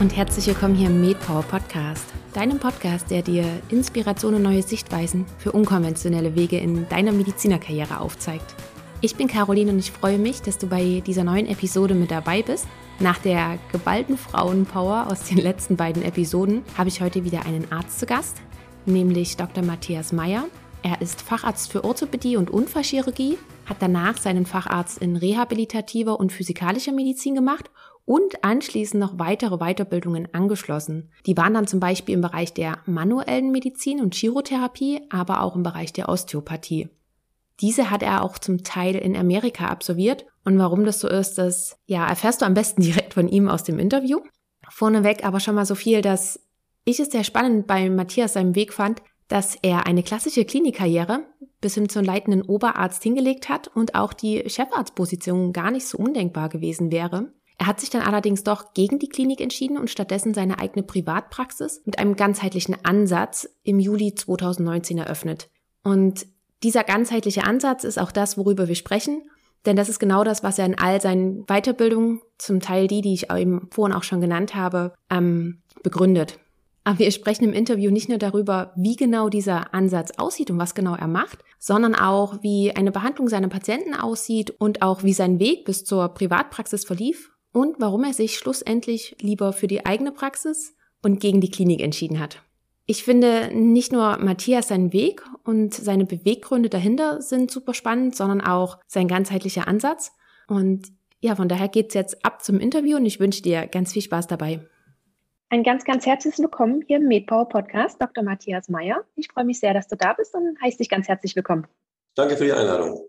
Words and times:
und 0.00 0.16
herzlich 0.16 0.46
willkommen 0.46 0.76
hier 0.76 0.90
im 0.90 1.00
MedPower 1.00 1.42
Podcast, 1.42 2.04
deinem 2.32 2.60
Podcast, 2.60 3.10
der 3.10 3.22
dir 3.22 3.44
Inspiration 3.68 4.34
und 4.34 4.42
neue 4.42 4.62
Sichtweisen 4.62 5.26
für 5.38 5.50
unkonventionelle 5.50 6.36
Wege 6.36 6.56
in 6.56 6.88
deiner 6.88 7.10
Medizinerkarriere 7.10 7.98
aufzeigt. 7.98 8.54
Ich 9.00 9.16
bin 9.16 9.26
Caroline 9.26 9.72
und 9.72 9.80
ich 9.80 9.90
freue 9.90 10.18
mich, 10.18 10.40
dass 10.40 10.56
du 10.56 10.68
bei 10.68 11.02
dieser 11.04 11.24
neuen 11.24 11.46
Episode 11.46 11.94
mit 11.94 12.12
dabei 12.12 12.42
bist. 12.42 12.68
Nach 13.00 13.18
der 13.18 13.58
geballten 13.72 14.16
Frauenpower 14.16 15.08
aus 15.10 15.24
den 15.24 15.38
letzten 15.38 15.76
beiden 15.76 16.04
Episoden 16.04 16.62
habe 16.76 16.90
ich 16.90 17.00
heute 17.00 17.24
wieder 17.24 17.44
einen 17.44 17.72
Arzt 17.72 17.98
zu 17.98 18.06
Gast, 18.06 18.36
nämlich 18.86 19.36
Dr. 19.36 19.64
Matthias 19.64 20.12
Meyer. 20.12 20.44
Er 20.84 21.00
ist 21.00 21.22
Facharzt 21.22 21.72
für 21.72 21.82
Orthopädie 21.82 22.36
und 22.36 22.50
Unfallchirurgie, 22.50 23.36
hat 23.66 23.78
danach 23.80 24.16
seinen 24.16 24.46
Facharzt 24.46 24.98
in 24.98 25.16
rehabilitativer 25.16 26.20
und 26.20 26.32
physikalischer 26.32 26.92
Medizin 26.92 27.34
gemacht 27.34 27.68
und 28.08 28.42
anschließend 28.42 28.98
noch 28.98 29.18
weitere 29.18 29.58
Weiterbildungen 29.58 30.32
angeschlossen. 30.32 31.10
Die 31.26 31.36
waren 31.36 31.52
dann 31.52 31.66
zum 31.66 31.78
Beispiel 31.78 32.14
im 32.14 32.22
Bereich 32.22 32.54
der 32.54 32.78
manuellen 32.86 33.50
Medizin 33.50 34.00
und 34.00 34.14
Chirotherapie, 34.14 35.02
aber 35.10 35.42
auch 35.42 35.54
im 35.54 35.62
Bereich 35.62 35.92
der 35.92 36.08
Osteopathie. 36.08 36.88
Diese 37.60 37.90
hat 37.90 38.02
er 38.02 38.24
auch 38.24 38.38
zum 38.38 38.62
Teil 38.64 38.94
in 38.94 39.14
Amerika 39.14 39.66
absolviert. 39.66 40.24
Und 40.42 40.58
warum 40.58 40.86
das 40.86 41.00
so 41.00 41.08
ist, 41.08 41.36
das 41.36 41.76
ja, 41.84 42.08
erfährst 42.08 42.40
du 42.40 42.46
am 42.46 42.54
besten 42.54 42.80
direkt 42.82 43.12
von 43.12 43.28
ihm 43.28 43.46
aus 43.46 43.62
dem 43.62 43.78
Interview. 43.78 44.20
Vorneweg 44.70 45.26
aber 45.26 45.38
schon 45.38 45.54
mal 45.54 45.66
so 45.66 45.74
viel, 45.74 46.00
dass 46.00 46.40
ich 46.86 47.00
es 47.00 47.10
sehr 47.10 47.24
spannend 47.24 47.66
bei 47.66 47.90
Matthias 47.90 48.32
seinem 48.32 48.54
Weg 48.54 48.72
fand, 48.72 49.02
dass 49.28 49.54
er 49.60 49.86
eine 49.86 50.02
klassische 50.02 50.46
Klinikkarriere 50.46 51.26
bis 51.60 51.74
hin 51.74 51.90
zum 51.90 52.04
leitenden 52.04 52.40
Oberarzt 52.40 53.02
hingelegt 53.02 53.50
hat 53.50 53.68
und 53.68 53.94
auch 53.94 54.14
die 54.14 54.48
Chefarztposition 54.48 55.52
gar 55.52 55.70
nicht 55.70 55.86
so 55.86 55.98
undenkbar 55.98 56.48
gewesen 56.48 56.90
wäre. 56.90 57.32
Er 57.58 57.66
hat 57.66 57.80
sich 57.80 57.90
dann 57.90 58.02
allerdings 58.02 58.44
doch 58.44 58.72
gegen 58.72 59.00
die 59.00 59.08
Klinik 59.08 59.40
entschieden 59.40 59.78
und 59.78 59.90
stattdessen 59.90 60.32
seine 60.32 60.60
eigene 60.60 60.84
Privatpraxis 60.84 61.82
mit 61.84 61.98
einem 61.98 62.14
ganzheitlichen 62.14 62.76
Ansatz 62.84 63.48
im 63.64 63.80
Juli 63.80 64.14
2019 64.14 64.98
eröffnet. 64.98 65.50
Und 65.82 66.26
dieser 66.62 66.84
ganzheitliche 66.84 67.44
Ansatz 67.44 67.82
ist 67.82 67.98
auch 67.98 68.12
das, 68.12 68.38
worüber 68.38 68.68
wir 68.68 68.76
sprechen, 68.76 69.22
denn 69.66 69.74
das 69.74 69.88
ist 69.88 69.98
genau 69.98 70.22
das, 70.22 70.44
was 70.44 70.58
er 70.58 70.66
in 70.66 70.78
all 70.78 71.00
seinen 71.00 71.44
Weiterbildungen, 71.46 72.20
zum 72.38 72.60
Teil 72.60 72.86
die, 72.86 73.00
die 73.00 73.14
ich 73.14 73.30
eben 73.32 73.68
vorhin 73.72 73.96
auch 73.96 74.04
schon 74.04 74.20
genannt 74.20 74.54
habe, 74.54 74.94
ähm, 75.10 75.62
begründet. 75.82 76.38
Aber 76.84 77.00
wir 77.00 77.10
sprechen 77.10 77.44
im 77.44 77.52
Interview 77.52 77.90
nicht 77.90 78.08
nur 78.08 78.18
darüber, 78.18 78.72
wie 78.76 78.96
genau 78.96 79.28
dieser 79.28 79.74
Ansatz 79.74 80.12
aussieht 80.16 80.50
und 80.50 80.58
was 80.58 80.76
genau 80.76 80.94
er 80.94 81.08
macht, 81.08 81.40
sondern 81.58 81.96
auch, 81.96 82.42
wie 82.42 82.74
eine 82.74 82.92
Behandlung 82.92 83.28
seiner 83.28 83.48
Patienten 83.48 83.94
aussieht 83.94 84.52
und 84.58 84.80
auch, 84.80 85.02
wie 85.02 85.12
sein 85.12 85.40
Weg 85.40 85.64
bis 85.64 85.84
zur 85.84 86.08
Privatpraxis 86.08 86.84
verlief 86.84 87.32
und 87.52 87.76
warum 87.78 88.04
er 88.04 88.12
sich 88.12 88.36
schlussendlich 88.36 89.16
lieber 89.20 89.52
für 89.52 89.66
die 89.66 89.86
eigene 89.86 90.12
Praxis 90.12 90.76
und 91.02 91.20
gegen 91.20 91.40
die 91.40 91.50
Klinik 91.50 91.80
entschieden 91.80 92.20
hat. 92.20 92.42
Ich 92.86 93.04
finde 93.04 93.50
nicht 93.52 93.92
nur 93.92 94.16
Matthias 94.18 94.68
seinen 94.68 94.92
Weg 94.92 95.22
und 95.44 95.74
seine 95.74 96.06
Beweggründe 96.06 96.70
dahinter 96.70 97.20
sind 97.20 97.50
super 97.50 97.74
spannend, 97.74 98.16
sondern 98.16 98.40
auch 98.40 98.78
sein 98.86 99.08
ganzheitlicher 99.08 99.68
Ansatz. 99.68 100.12
Und 100.46 100.88
ja, 101.20 101.36
von 101.36 101.48
daher 101.48 101.68
geht's 101.68 101.94
jetzt 101.94 102.24
ab 102.24 102.42
zum 102.42 102.58
Interview 102.60 102.96
und 102.96 103.04
ich 103.04 103.20
wünsche 103.20 103.42
dir 103.42 103.66
ganz 103.66 103.92
viel 103.92 104.02
Spaß 104.02 104.26
dabei. 104.26 104.66
Ein 105.50 105.62
ganz, 105.64 105.84
ganz 105.84 106.06
herzliches 106.06 106.40
Willkommen 106.40 106.82
hier 106.86 106.98
im 106.98 107.08
MedPower 107.08 107.48
Podcast, 107.48 108.00
Dr. 108.00 108.22
Matthias 108.22 108.68
Meyer. 108.68 109.04
Ich 109.16 109.28
freue 109.28 109.44
mich 109.44 109.60
sehr, 109.60 109.74
dass 109.74 109.88
du 109.88 109.96
da 109.96 110.12
bist 110.12 110.34
und 110.34 110.60
heiße 110.60 110.78
dich 110.78 110.88
ganz 110.88 111.08
herzlich 111.08 111.36
willkommen. 111.36 111.66
Danke 112.14 112.36
für 112.36 112.44
die 112.44 112.52
Einladung. 112.52 113.00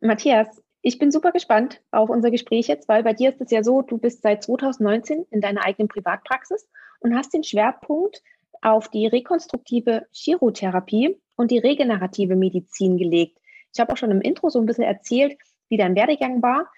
Matthias, 0.00 0.46
ich 0.86 1.00
bin 1.00 1.10
super 1.10 1.32
gespannt 1.32 1.82
auf 1.90 2.10
unser 2.10 2.30
Gespräch 2.30 2.68
jetzt, 2.68 2.88
weil 2.88 3.02
bei 3.02 3.12
dir 3.12 3.30
ist 3.30 3.40
es 3.40 3.50
ja 3.50 3.64
so, 3.64 3.82
du 3.82 3.98
bist 3.98 4.22
seit 4.22 4.44
2019 4.44 5.26
in 5.32 5.40
deiner 5.40 5.64
eigenen 5.64 5.88
Privatpraxis 5.88 6.68
und 7.00 7.16
hast 7.16 7.34
den 7.34 7.42
Schwerpunkt 7.42 8.22
auf 8.62 8.88
die 8.88 9.08
rekonstruktive 9.08 10.06
Chirotherapie 10.12 11.20
und 11.34 11.50
die 11.50 11.58
regenerative 11.58 12.36
Medizin 12.36 12.98
gelegt. 12.98 13.36
Ich 13.74 13.80
habe 13.80 13.92
auch 13.92 13.96
schon 13.96 14.12
im 14.12 14.20
Intro 14.20 14.48
so 14.48 14.60
ein 14.60 14.66
bisschen 14.66 14.84
erzählt, 14.84 15.36
wie 15.68 15.76
dein 15.76 15.96
Werdegang 15.96 16.40
war. 16.40 16.70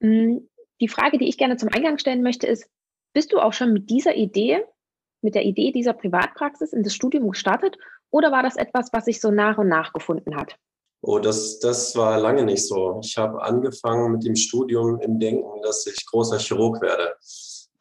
Hm, 0.00 0.48
die 0.80 0.88
Frage, 0.88 1.18
die 1.18 1.28
ich 1.28 1.36
gerne 1.36 1.56
zum 1.56 1.70
Eingang 1.70 1.98
stellen 1.98 2.22
möchte, 2.22 2.46
ist, 2.46 2.70
bist 3.14 3.32
du 3.32 3.40
auch 3.40 3.52
schon 3.52 3.72
mit 3.72 3.90
dieser 3.90 4.14
Idee, 4.14 4.62
mit 5.22 5.34
der 5.34 5.44
Idee 5.44 5.72
dieser 5.72 5.94
Privatpraxis 5.94 6.72
in 6.72 6.84
das 6.84 6.94
Studium 6.94 7.28
gestartet 7.28 7.78
oder 8.10 8.30
war 8.30 8.44
das 8.44 8.54
etwas, 8.54 8.92
was 8.92 9.06
sich 9.06 9.20
so 9.20 9.32
nach 9.32 9.58
und 9.58 9.66
nach 9.66 9.92
gefunden 9.92 10.36
hat? 10.36 10.56
Oh, 11.02 11.18
das, 11.18 11.58
das 11.60 11.96
war 11.96 12.20
lange 12.20 12.44
nicht 12.44 12.66
so. 12.66 13.00
Ich 13.02 13.16
habe 13.16 13.42
angefangen 13.42 14.12
mit 14.12 14.24
dem 14.24 14.36
Studium 14.36 15.00
im 15.00 15.18
Denken, 15.18 15.62
dass 15.62 15.86
ich 15.86 16.04
großer 16.06 16.38
Chirurg 16.38 16.82
werde. 16.82 17.14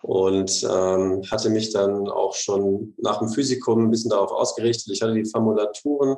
Und 0.02 0.64
ähm, 0.64 1.22
hatte 1.30 1.50
mich 1.50 1.74
dann 1.74 2.08
auch 2.08 2.34
schon 2.34 2.94
nach 2.98 3.20
dem 3.20 3.28
Physikum 3.28 3.84
ein 3.84 3.92
bisschen 3.92 4.12
darauf 4.12 4.32
ausgerichtet. 4.32 4.88
Ich 4.94 5.02
hatte 5.02 5.14
die 5.14 5.30
Formulaturen 5.30 6.16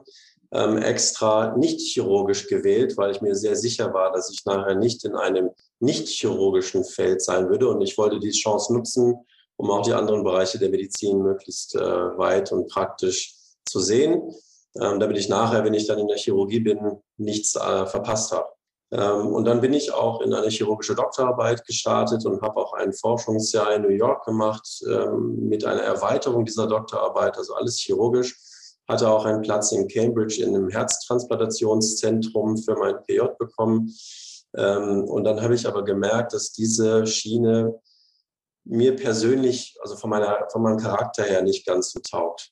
ähm, 0.51 0.77
extra 0.77 1.57
nicht 1.57 1.79
chirurgisch 1.79 2.47
gewählt, 2.47 2.95
weil 2.97 3.09
ich 3.09 3.21
mir 3.21 3.33
sehr 3.33 3.55
sicher 3.55 3.91
war, 3.91 4.11
dass 4.11 4.29
ich 4.29 4.45
nachher 4.45 4.75
nicht 4.75 5.03
in 5.03 5.15
einem 5.15 5.49
nicht 5.79 6.07
chirurgischen 6.07 6.83
Feld 6.83 7.23
sein 7.23 7.49
würde. 7.49 7.67
Und 7.69 7.81
ich 7.81 7.97
wollte 7.97 8.19
die 8.19 8.29
Chance 8.29 8.75
nutzen, 8.75 9.15
um 9.57 9.71
auch 9.71 9.81
die 9.81 9.93
anderen 9.93 10.23
Bereiche 10.23 10.59
der 10.59 10.69
Medizin 10.69 11.17
möglichst 11.17 11.73
äh, 11.73 11.79
weit 11.79 12.51
und 12.51 12.67
praktisch 12.67 13.33
zu 13.65 13.79
sehen 13.79 14.21
damit 14.73 15.17
ich 15.17 15.29
nachher, 15.29 15.63
wenn 15.63 15.73
ich 15.73 15.87
dann 15.87 15.99
in 15.99 16.07
der 16.07 16.17
Chirurgie 16.17 16.59
bin, 16.59 17.01
nichts 17.17 17.55
äh, 17.55 17.85
verpasst 17.85 18.31
habe. 18.31 18.47
Ähm, 18.91 19.27
und 19.27 19.45
dann 19.45 19.61
bin 19.61 19.73
ich 19.73 19.93
auch 19.93 20.21
in 20.21 20.33
eine 20.33 20.49
chirurgische 20.49 20.95
Doktorarbeit 20.95 21.65
gestartet 21.65 22.25
und 22.25 22.41
habe 22.41 22.57
auch 22.57 22.73
ein 22.73 22.91
Forschungsjahr 22.93 23.75
in 23.75 23.83
New 23.83 23.89
York 23.89 24.25
gemacht 24.25 24.83
ähm, 24.85 25.47
mit 25.47 25.65
einer 25.65 25.81
Erweiterung 25.81 26.45
dieser 26.45 26.67
Doktorarbeit, 26.67 27.37
also 27.37 27.55
alles 27.55 27.79
chirurgisch. 27.79 28.37
Hatte 28.87 29.09
auch 29.09 29.23
einen 29.23 29.41
Platz 29.41 29.71
in 29.71 29.87
Cambridge 29.87 30.43
in 30.43 30.55
einem 30.55 30.69
Herztransplantationszentrum 30.69 32.57
für 32.57 32.75
mein 32.75 33.01
PJ 33.05 33.21
bekommen. 33.39 33.93
Ähm, 34.57 35.05
und 35.05 35.23
dann 35.23 35.41
habe 35.41 35.55
ich 35.55 35.65
aber 35.65 35.85
gemerkt, 35.85 36.33
dass 36.33 36.51
diese 36.51 37.07
Schiene 37.07 37.79
mir 38.65 38.95
persönlich, 38.95 39.77
also 39.81 39.95
von, 39.95 40.09
meiner, 40.09 40.47
von 40.51 40.61
meinem 40.61 40.77
Charakter 40.77 41.23
her 41.23 41.41
nicht 41.41 41.65
ganz 41.65 41.91
so 41.91 41.99
taugt. 42.01 42.51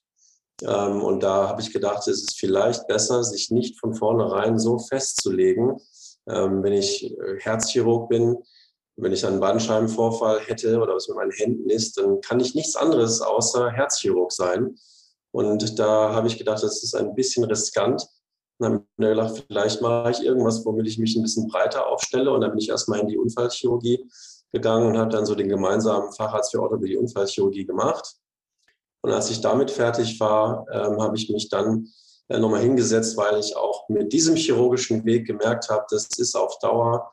Ähm, 0.64 1.02
und 1.04 1.24
da 1.24 1.48
habe 1.48 1.62
ich 1.62 1.72
gedacht, 1.72 2.08
es 2.08 2.22
ist 2.22 2.40
vielleicht 2.40 2.88
besser, 2.88 3.24
sich 3.24 3.52
nicht 3.52 3.80
von 3.80 3.94
vornherein 3.94 4.60
so 4.60 4.78
festzulegen. 4.80 5.78
Ähm, 6.28 6.64
wenn 6.64 6.74
ich 6.74 7.12
äh, 7.12 7.40
Herzchirurg 7.40 8.10
bin, 8.10 8.38
wenn 8.98 9.14
ich 9.14 9.26
einen 9.26 9.40
Bandscheibenvorfall 9.40 10.42
hätte 10.42 10.80
oder 10.80 10.96
was 10.96 11.08
mit 11.08 11.18
meinen 11.18 11.32
Händen 11.32 11.70
ist, 11.70 11.98
dann 11.98 12.22
kann 12.22 12.40
ich 12.40 12.56
nichts 12.56 12.76
anderes 12.76 13.22
außer 13.22 13.72
Herzchirurg 13.72 14.32
sein. 14.32 14.76
Und 15.32 15.80
da 15.80 16.14
habe 16.14 16.28
ich 16.28 16.38
gedacht, 16.38 16.64
das 16.64 16.84
ist 16.84 16.96
ein 16.96 17.16
bisschen 17.16 17.44
riskant. 17.46 18.08
Und 18.58 18.66
dann 18.66 18.74
habe 18.74 18.84
ich 18.84 18.98
mir 18.98 19.10
gedacht, 19.10 19.46
vielleicht 19.48 19.82
mache 19.82 20.12
ich 20.12 20.24
irgendwas, 20.24 20.66
womit 20.66 20.88
ich 20.88 20.98
mich 20.98 21.16
ein 21.16 21.22
bisschen 21.22 21.48
breiter 21.48 21.88
aufstelle. 21.88 22.32
Und 22.32 22.42
dann 22.42 22.52
bin 22.52 22.60
ich 22.60 22.70
erstmal 22.70 23.00
in 23.00 23.08
die 23.08 23.18
Unfallchirurgie 23.18 24.10
gegangen 24.52 24.88
und 24.88 24.98
habe 24.98 25.12
dann 25.12 25.26
so 25.26 25.36
den 25.36 25.48
gemeinsamen 25.48 26.12
Facharzt 26.14 26.52
für 26.52 26.62
Orthopädie 26.62 26.98
Unfallchirurgie 26.98 27.66
gemacht. 27.66 28.16
Und 29.02 29.12
als 29.12 29.30
ich 29.30 29.42
damit 29.42 29.72
fertig 29.72 30.20
war, 30.20 30.66
ähm, 30.72 31.02
habe 31.02 31.16
ich 31.16 31.30
mich 31.30 31.50
dann 31.50 31.88
äh, 32.28 32.40
nochmal 32.40 32.62
hingesetzt, 32.62 33.18
weil 33.18 33.40
ich 33.40 33.56
auch 33.56 33.88
mit 33.90 34.12
diesem 34.12 34.36
chirurgischen 34.36 35.06
Weg 35.06 35.26
gemerkt 35.26 35.70
habe, 35.70 35.86
das 35.90 36.08
ist 36.18 36.36
auf 36.36 36.58
Dauer 36.60 37.12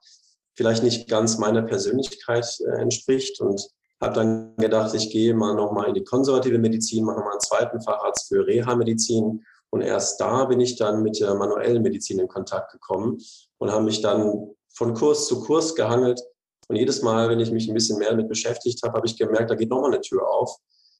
vielleicht 0.57 0.83
nicht 0.83 1.09
ganz 1.09 1.39
meiner 1.39 1.63
Persönlichkeit 1.63 2.47
äh, 2.67 2.81
entspricht. 2.81 3.41
Und 3.41 3.63
habe 4.01 4.15
dann 4.15 4.57
gedacht, 4.57 4.95
ich 4.95 5.11
gehe 5.11 5.35
mal 5.35 5.55
nochmal 5.55 5.89
in 5.89 5.95
die 5.95 6.05
konservative 6.05 6.59
Medizin, 6.59 7.05
mache 7.05 7.17
nochmal 7.17 7.33
einen 7.33 7.41
zweiten 7.41 7.81
Facharzt 7.81 8.29
für 8.29 8.47
Reha-Medizin. 8.47 9.45
Und 9.71 9.81
erst 9.81 10.21
da 10.21 10.45
bin 10.45 10.61
ich 10.61 10.77
dann 10.77 11.03
mit 11.03 11.19
der 11.21 11.35
manuellen 11.35 11.83
Medizin 11.83 12.19
in 12.19 12.29
Kontakt 12.29 12.73
gekommen 12.73 13.19
und 13.59 13.71
habe 13.71 13.85
mich 13.85 14.01
dann 14.01 14.51
von 14.75 14.95
Kurs 14.95 15.27
zu 15.27 15.41
Kurs 15.41 15.75
gehangelt. 15.75 16.21
Und 16.69 16.77
jedes 16.77 17.03
Mal, 17.03 17.29
wenn 17.29 17.41
ich 17.41 17.51
mich 17.51 17.69
ein 17.69 17.75
bisschen 17.75 17.99
mehr 17.99 18.11
damit 18.11 18.29
beschäftigt 18.29 18.83
habe, 18.83 18.95
habe 18.95 19.07
ich 19.07 19.17
gemerkt, 19.17 19.51
da 19.51 19.55
geht 19.55 19.71
nochmal 19.71 19.93
eine 19.93 20.01
Tür 20.01 20.29
auf 20.29 20.57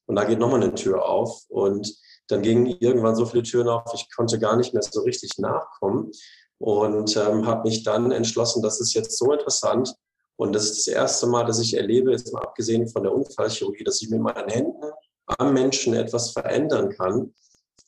und 0.07 0.15
da 0.15 0.23
geht 0.23 0.39
nochmal 0.39 0.63
eine 0.63 0.73
Tür 0.73 1.05
auf. 1.07 1.43
Und 1.49 1.95
dann 2.27 2.41
gingen 2.41 2.65
irgendwann 2.65 3.15
so 3.15 3.25
viele 3.25 3.43
Türen 3.43 3.67
auf, 3.67 3.83
ich 3.93 4.07
konnte 4.15 4.39
gar 4.39 4.55
nicht 4.55 4.73
mehr 4.73 4.81
so 4.81 5.01
richtig 5.01 5.37
nachkommen. 5.37 6.11
Und 6.59 7.15
ähm, 7.15 7.45
habe 7.45 7.69
mich 7.69 7.83
dann 7.83 8.11
entschlossen, 8.11 8.63
das 8.63 8.81
ist 8.81 8.93
jetzt 8.93 9.17
so 9.17 9.31
interessant. 9.31 9.93
Und 10.37 10.53
das 10.53 10.65
ist 10.65 10.87
das 10.87 10.93
erste 10.93 11.27
Mal, 11.27 11.45
dass 11.45 11.59
ich 11.59 11.75
erlebe, 11.75 12.11
jetzt 12.11 12.33
mal 12.33 12.41
abgesehen 12.41 12.87
von 12.87 13.03
der 13.03 13.13
Unfallchirurgie, 13.13 13.83
dass 13.83 14.01
ich 14.01 14.09
mit 14.09 14.21
meinen 14.21 14.49
Händen 14.49 14.91
am 15.25 15.53
Menschen 15.53 15.93
etwas 15.93 16.31
verändern 16.31 16.89
kann, 16.89 17.33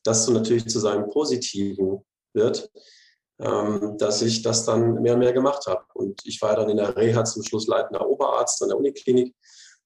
das 0.04 0.26
so 0.26 0.34
natürlich 0.34 0.68
zu 0.68 0.80
seinem 0.80 1.10
Positiven 1.10 2.04
wird, 2.34 2.70
ähm, 3.40 3.96
dass 3.98 4.22
ich 4.22 4.42
das 4.42 4.66
dann 4.66 5.02
mehr 5.02 5.14
und 5.14 5.20
mehr 5.20 5.34
gemacht 5.34 5.66
habe. 5.68 5.86
Und 5.94 6.22
ich 6.26 6.42
war 6.42 6.56
dann 6.56 6.70
in 6.70 6.78
der 6.78 6.96
Reha 6.96 7.24
zum 7.24 7.44
Schluss 7.44 7.68
leitender 7.68 8.08
Oberarzt 8.08 8.62
an 8.62 8.70
der 8.70 8.78
Uniklinik 8.78 9.34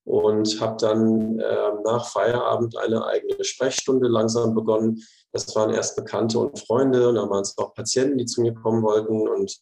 und 0.06 0.60
habe 0.62 0.78
dann 0.80 1.40
äh, 1.40 1.72
nach 1.84 2.06
Feierabend 2.08 2.78
eine 2.78 3.06
eigene 3.06 3.44
Sprechstunde 3.44 4.08
langsam 4.08 4.54
begonnen. 4.54 5.02
Das 5.32 5.56
waren 5.56 5.74
erst 5.74 5.96
Bekannte 5.96 6.40
und 6.40 6.60
Freunde 6.60 7.10
und 7.10 7.16
dann 7.16 7.30
waren 7.30 7.42
es 7.42 7.58
auch 7.58 7.74
Patienten, 7.74 8.18
die 8.18 8.26
zu 8.26 8.42
mir 8.42 8.54
kommen 8.54 8.84
wollten 8.84 9.28
und 9.28 9.60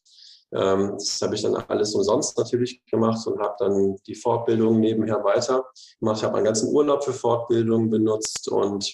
Ähm, 0.54 0.96
das 0.98 1.22
habe 1.22 1.34
ich 1.36 1.44
dann 1.44 1.56
alles 1.56 1.96
umsonst 1.96 2.38
natürlich 2.38 2.84
gemacht 2.86 3.26
und 3.26 3.40
habe 3.40 3.56
dann 3.58 3.96
die 4.06 4.16
Fortbildung 4.16 4.82
nebenher 4.82 5.24
weiter 5.24 5.64
gemacht. 6.02 6.18
Ich 6.18 6.24
habe 6.26 6.34
meinen 6.34 6.44
ganzen 6.44 6.68
Urlaub 6.76 7.06
für 7.06 7.14
Fortbildung 7.14 7.90
benutzt 7.90 8.50
und 8.50 8.94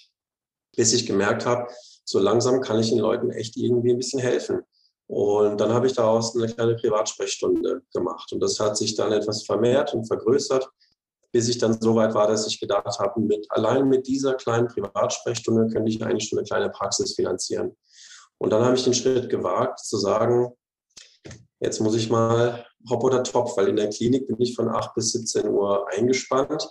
bis 0.76 0.94
ich 0.94 1.08
gemerkt 1.08 1.48
habe, 1.48 1.68
so 2.06 2.20
langsam 2.20 2.62
kann 2.62 2.80
ich 2.80 2.90
den 2.90 3.00
Leuten 3.00 3.32
echt 3.32 3.58
irgendwie 3.58 3.92
ein 3.92 3.98
bisschen 3.98 4.20
helfen. 4.20 4.62
Und 5.08 5.60
dann 5.60 5.74
habe 5.74 5.88
ich 5.88 5.94
daraus 5.94 6.36
eine 6.36 6.46
kleine 6.46 6.76
Privatsprechstunde 6.76 7.82
gemacht. 7.92 8.32
Und 8.34 8.40
das 8.40 8.60
hat 8.60 8.78
sich 8.78 8.94
dann 8.94 9.12
etwas 9.12 9.42
vermehrt 9.44 9.96
und 9.96 10.06
vergrößert, 10.06 10.70
bis 11.38 11.50
ich 11.50 11.60
dann 11.60 11.80
so 11.80 11.94
weit 11.94 12.16
war, 12.16 12.26
dass 12.26 12.48
ich 12.48 12.60
gedacht 12.60 12.98
habe, 12.98 13.22
mit, 13.22 13.46
allein 13.50 13.88
mit 13.88 14.08
dieser 14.08 14.34
kleinen 14.34 14.66
Privatsprechstunde 14.66 15.72
könnte 15.72 15.92
ich 15.92 16.04
eigentlich 16.04 16.28
schon 16.28 16.40
eine 16.40 16.48
kleine 16.48 16.72
Praxis 16.72 17.14
finanzieren. 17.14 17.78
Und 18.40 18.50
dann 18.50 18.64
habe 18.64 18.76
ich 18.76 18.84
den 18.84 18.96
Schritt 18.96 19.30
gewagt, 19.30 19.78
zu 19.78 20.00
sagen, 20.00 20.52
jetzt 21.60 21.80
muss 21.80 21.94
ich 21.94 22.10
mal 22.10 22.66
hopp 22.90 23.04
oder 23.04 23.22
top, 23.22 23.56
weil 23.56 23.68
in 23.68 23.76
der 23.76 23.92
Klinik 23.92 24.26
bin 24.26 24.42
ich 24.42 24.56
von 24.56 24.68
8 24.68 24.96
bis 24.96 25.12
17 25.12 25.48
Uhr 25.48 25.88
eingespannt. 25.92 26.68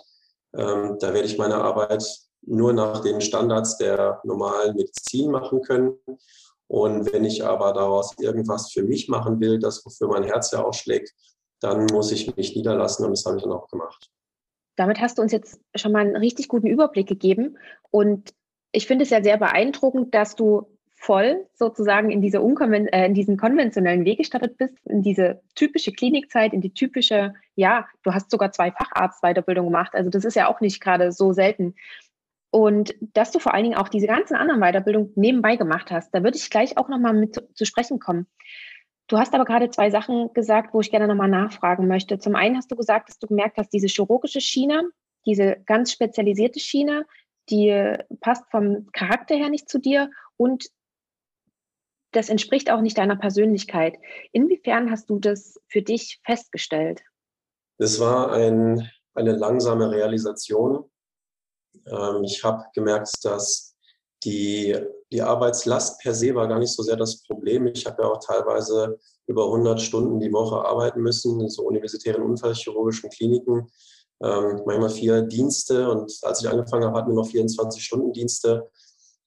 Ähm, 0.53 0.97
da 0.99 1.13
werde 1.13 1.29
ich 1.29 1.37
meine 1.37 1.55
Arbeit 1.55 2.03
nur 2.41 2.73
nach 2.73 2.99
den 2.99 3.21
Standards 3.21 3.77
der 3.77 4.19
normalen 4.25 4.75
Medizin 4.75 5.31
machen 5.31 5.61
können. 5.61 5.97
Und 6.67 7.13
wenn 7.13 7.23
ich 7.23 7.45
aber 7.45 7.71
daraus 7.71 8.15
irgendwas 8.19 8.69
für 8.73 8.83
mich 8.83 9.07
machen 9.07 9.39
will, 9.39 9.59
das 9.59 9.85
wofür 9.85 10.09
mein 10.09 10.23
Herz 10.23 10.51
ja 10.51 10.65
auch 10.65 10.73
schlägt, 10.73 11.13
dann 11.61 11.85
muss 11.85 12.11
ich 12.11 12.35
mich 12.35 12.53
niederlassen 12.53 13.05
und 13.05 13.11
das 13.11 13.25
habe 13.25 13.37
ich 13.37 13.43
dann 13.43 13.53
auch 13.53 13.69
gemacht. 13.69 14.11
Damit 14.77 15.01
hast 15.01 15.17
du 15.17 15.21
uns 15.21 15.33
jetzt 15.33 15.59
schon 15.75 15.91
mal 15.91 16.05
einen 16.05 16.15
richtig 16.15 16.47
guten 16.47 16.67
Überblick 16.67 17.07
gegeben. 17.07 17.57
Und 17.91 18.33
ich 18.71 18.87
finde 18.87 19.03
es 19.03 19.09
ja 19.09 19.21
sehr 19.21 19.37
beeindruckend, 19.37 20.15
dass 20.15 20.35
du 20.35 20.67
voll 20.95 21.45
sozusagen 21.53 22.09
in, 22.09 22.21
diese 22.21 22.41
unkonven 22.41 22.87
äh, 22.87 23.05
in 23.05 23.13
diesen 23.13 23.37
konventionellen 23.37 24.05
Weg 24.05 24.17
gestartet 24.19 24.57
bist, 24.57 24.75
in 24.85 25.03
diese 25.03 25.41
typische 25.55 25.91
Klinikzeit, 25.91 26.53
in 26.53 26.61
die 26.61 26.73
typische, 26.73 27.33
ja, 27.55 27.87
du 28.03 28.13
hast 28.13 28.31
sogar 28.31 28.51
zwei 28.51 28.71
Facharztweiterbildungen 28.71 29.71
gemacht. 29.71 29.93
Also 29.93 30.09
das 30.09 30.25
ist 30.25 30.35
ja 30.35 30.47
auch 30.47 30.59
nicht 30.59 30.81
gerade 30.81 31.11
so 31.11 31.33
selten. 31.33 31.75
Und 32.49 32.95
dass 33.13 33.31
du 33.31 33.39
vor 33.39 33.53
allen 33.53 33.65
Dingen 33.65 33.77
auch 33.77 33.89
diese 33.89 34.07
ganzen 34.07 34.35
anderen 34.35 34.61
Weiterbildungen 34.61 35.11
nebenbei 35.15 35.55
gemacht 35.57 35.91
hast, 35.91 36.13
da 36.13 36.23
würde 36.23 36.37
ich 36.37 36.49
gleich 36.49 36.77
auch 36.77 36.87
nochmal 36.87 37.13
mit 37.13 37.35
zu, 37.35 37.41
zu 37.53 37.65
sprechen 37.65 37.99
kommen. 37.99 38.25
Du 39.07 39.17
hast 39.17 39.33
aber 39.33 39.45
gerade 39.45 39.69
zwei 39.69 39.89
Sachen 39.89 40.33
gesagt, 40.33 40.73
wo 40.73 40.81
ich 40.81 40.91
gerne 40.91 41.07
nochmal 41.07 41.29
nachfragen 41.29 41.87
möchte. 41.87 42.19
Zum 42.19 42.35
einen 42.35 42.57
hast 42.57 42.69
du 42.71 42.75
gesagt, 42.75 43.09
dass 43.09 43.19
du 43.19 43.27
gemerkt 43.27 43.57
hast, 43.57 43.69
diese 43.69 43.87
chirurgische 43.87 44.41
Schiene, 44.41 44.89
diese 45.25 45.57
ganz 45.65 45.91
spezialisierte 45.91 46.59
Schiene, 46.59 47.05
die 47.49 47.95
passt 48.19 48.43
vom 48.51 48.91
Charakter 48.91 49.35
her 49.35 49.49
nicht 49.49 49.69
zu 49.69 49.79
dir 49.79 50.09
und 50.35 50.69
das 52.11 52.29
entspricht 52.29 52.71
auch 52.71 52.81
nicht 52.81 52.97
deiner 52.97 53.15
Persönlichkeit. 53.15 53.97
Inwiefern 54.31 54.91
hast 54.91 55.09
du 55.09 55.19
das 55.19 55.59
für 55.67 55.81
dich 55.81 56.19
festgestellt? 56.25 57.03
Es 57.77 57.99
war 57.99 58.31
ein, 58.31 58.89
eine 59.13 59.33
langsame 59.33 59.91
Realisation. 59.91 60.89
Ähm, 61.85 62.23
ich 62.23 62.43
habe 62.43 62.65
gemerkt, 62.73 63.23
dass 63.23 63.66
die, 64.23 64.75
die 65.11 65.21
Arbeitslast 65.21 65.99
per 66.01 66.13
se 66.13 66.33
war 66.35 66.47
gar 66.47 66.59
nicht 66.59 66.73
so 66.73 66.83
sehr 66.83 66.95
das 66.95 67.23
Problem. 67.23 67.67
Ich 67.67 67.85
habe 67.85 68.03
ja 68.03 68.09
auch 68.09 68.19
teilweise 68.19 68.97
über 69.27 69.45
100 69.45 69.81
Stunden 69.81 70.19
die 70.19 70.31
Woche 70.31 70.57
arbeiten 70.65 71.01
müssen 71.01 71.39
in 71.41 71.49
so 71.49 71.63
universitären 71.63 72.23
unfallchirurgischen 72.23 73.09
Kliniken. 73.09 73.67
Ähm, 74.21 74.61
manchmal 74.65 74.89
vier 74.89 75.21
Dienste 75.21 75.89
und 75.89 76.11
als 76.23 76.41
ich 76.41 76.49
angefangen 76.49 76.85
habe, 76.85 76.97
hatten 76.97 77.11
wir 77.11 77.15
noch 77.15 77.27
24 77.27 77.83
Stunden 77.83 78.13
Dienste. 78.13 78.67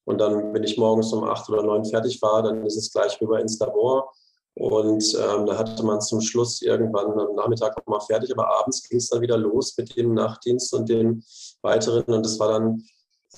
Und 0.05 0.19
dann, 0.19 0.53
wenn 0.53 0.65
ich 0.65 0.77
morgens 0.77 1.13
um 1.13 1.25
acht 1.25 1.49
oder 1.49 1.63
neun 1.63 1.85
fertig 1.85 2.21
war, 2.23 2.43
dann 2.43 2.67
ist 2.67 2.77
es 2.77 2.93
gleich 2.93 3.21
rüber 3.21 3.41
ins 3.41 3.59
Labor. 3.61 4.13
Und 4.55 5.15
ähm, 5.15 5.47
da 5.47 5.57
hatte 5.57 5.83
man 5.85 6.01
zum 6.01 6.21
Schluss 6.21 6.61
irgendwann 6.61 7.19
am 7.19 7.35
Nachmittag 7.37 7.77
mal 7.87 8.01
fertig, 8.01 8.33
aber 8.33 8.59
abends 8.59 8.87
ging 8.89 8.99
es 8.99 9.09
dann 9.09 9.21
wieder 9.21 9.39
los 9.39 9.77
mit 9.79 9.97
dem 9.97 10.15
Nachtdienst 10.15 10.75
und 10.75 10.89
den 10.89 11.23
weiteren. 11.63 12.03
Und 12.05 12.27
das 12.27 12.39
war 12.41 12.49
dann, 12.49 12.85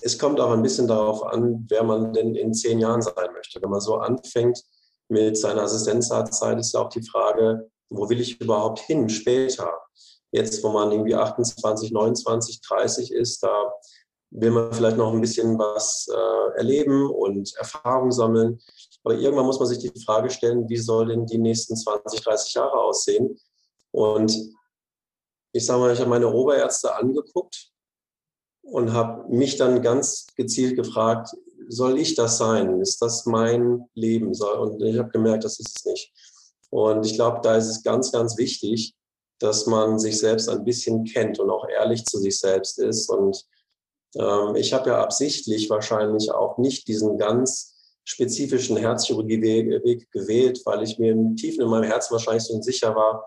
es 0.00 0.18
kommt 0.18 0.40
auch 0.40 0.50
ein 0.50 0.62
bisschen 0.62 0.88
darauf 0.88 1.24
an, 1.24 1.66
wer 1.68 1.82
man 1.82 2.12
denn 2.12 2.34
in 2.34 2.54
zehn 2.54 2.78
Jahren 2.78 3.02
sein 3.02 3.32
möchte. 3.34 3.60
Wenn 3.60 3.70
man 3.70 3.80
so 3.80 3.96
anfängt 3.96 4.62
mit 5.08 5.36
seiner 5.36 5.62
Assistenzarztzeit, 5.62 6.58
ist 6.58 6.72
ja 6.72 6.80
auch 6.80 6.88
die 6.88 7.06
Frage, 7.06 7.70
wo 7.90 8.08
will 8.08 8.20
ich 8.20 8.40
überhaupt 8.40 8.80
hin 8.80 9.08
später? 9.08 9.70
Jetzt, 10.30 10.64
wo 10.64 10.70
man 10.70 10.90
irgendwie 10.90 11.14
28, 11.14 11.92
29, 11.92 12.62
30 12.62 13.12
ist, 13.12 13.42
da 13.42 13.72
will 14.30 14.50
man 14.50 14.72
vielleicht 14.72 14.96
noch 14.96 15.12
ein 15.12 15.20
bisschen 15.20 15.58
was 15.58 16.08
äh, 16.10 16.58
erleben 16.58 17.10
und 17.10 17.54
Erfahrung 17.56 18.10
sammeln. 18.10 18.58
Aber 19.04 19.14
irgendwann 19.14 19.44
muss 19.44 19.58
man 19.58 19.68
sich 19.68 19.78
die 19.78 20.00
Frage 20.00 20.30
stellen, 20.30 20.68
wie 20.70 20.78
soll 20.78 21.08
denn 21.08 21.26
die 21.26 21.38
nächsten 21.38 21.76
20, 21.76 22.22
30 22.22 22.54
Jahre 22.54 22.78
aussehen? 22.78 23.38
Und 23.90 24.34
ich 25.52 25.66
sage 25.66 25.80
mal, 25.80 25.92
ich 25.92 26.00
habe 26.00 26.08
meine 26.08 26.32
Oberärzte 26.32 26.94
angeguckt 26.94 27.71
und 28.62 28.92
habe 28.92 29.28
mich 29.34 29.56
dann 29.56 29.82
ganz 29.82 30.26
gezielt 30.36 30.76
gefragt, 30.76 31.30
soll 31.68 31.98
ich 31.98 32.14
das 32.14 32.38
sein? 32.38 32.80
Ist 32.80 33.00
das 33.02 33.26
mein 33.26 33.84
Leben? 33.94 34.28
Und 34.28 34.82
ich 34.82 34.98
habe 34.98 35.10
gemerkt, 35.10 35.44
das 35.44 35.58
ist 35.58 35.78
es 35.78 35.84
nicht. 35.84 36.12
Und 36.70 37.04
ich 37.04 37.14
glaube, 37.14 37.40
da 37.42 37.56
ist 37.56 37.68
es 37.68 37.82
ganz, 37.82 38.12
ganz 38.12 38.36
wichtig, 38.38 38.94
dass 39.38 39.66
man 39.66 39.98
sich 39.98 40.18
selbst 40.18 40.48
ein 40.48 40.64
bisschen 40.64 41.04
kennt 41.04 41.38
und 41.38 41.50
auch 41.50 41.68
ehrlich 41.68 42.04
zu 42.04 42.18
sich 42.18 42.38
selbst 42.38 42.78
ist 42.78 43.10
und 43.10 43.44
ähm, 44.16 44.56
ich 44.56 44.72
habe 44.72 44.90
ja 44.90 45.02
absichtlich 45.02 45.70
wahrscheinlich 45.70 46.30
auch 46.30 46.58
nicht 46.58 46.88
diesen 46.88 47.18
ganz 47.18 47.74
spezifischen 48.04 48.76
Herzchirurgieweg 48.76 50.10
gewählt, 50.10 50.60
weil 50.64 50.82
ich 50.82 50.98
mir 50.98 51.12
im 51.12 51.36
Tiefen 51.36 51.62
in 51.62 51.68
meinem 51.68 51.88
Herzen 51.88 52.12
wahrscheinlich 52.12 52.44
so 52.44 52.60
sicher 52.60 52.94
war, 52.94 53.26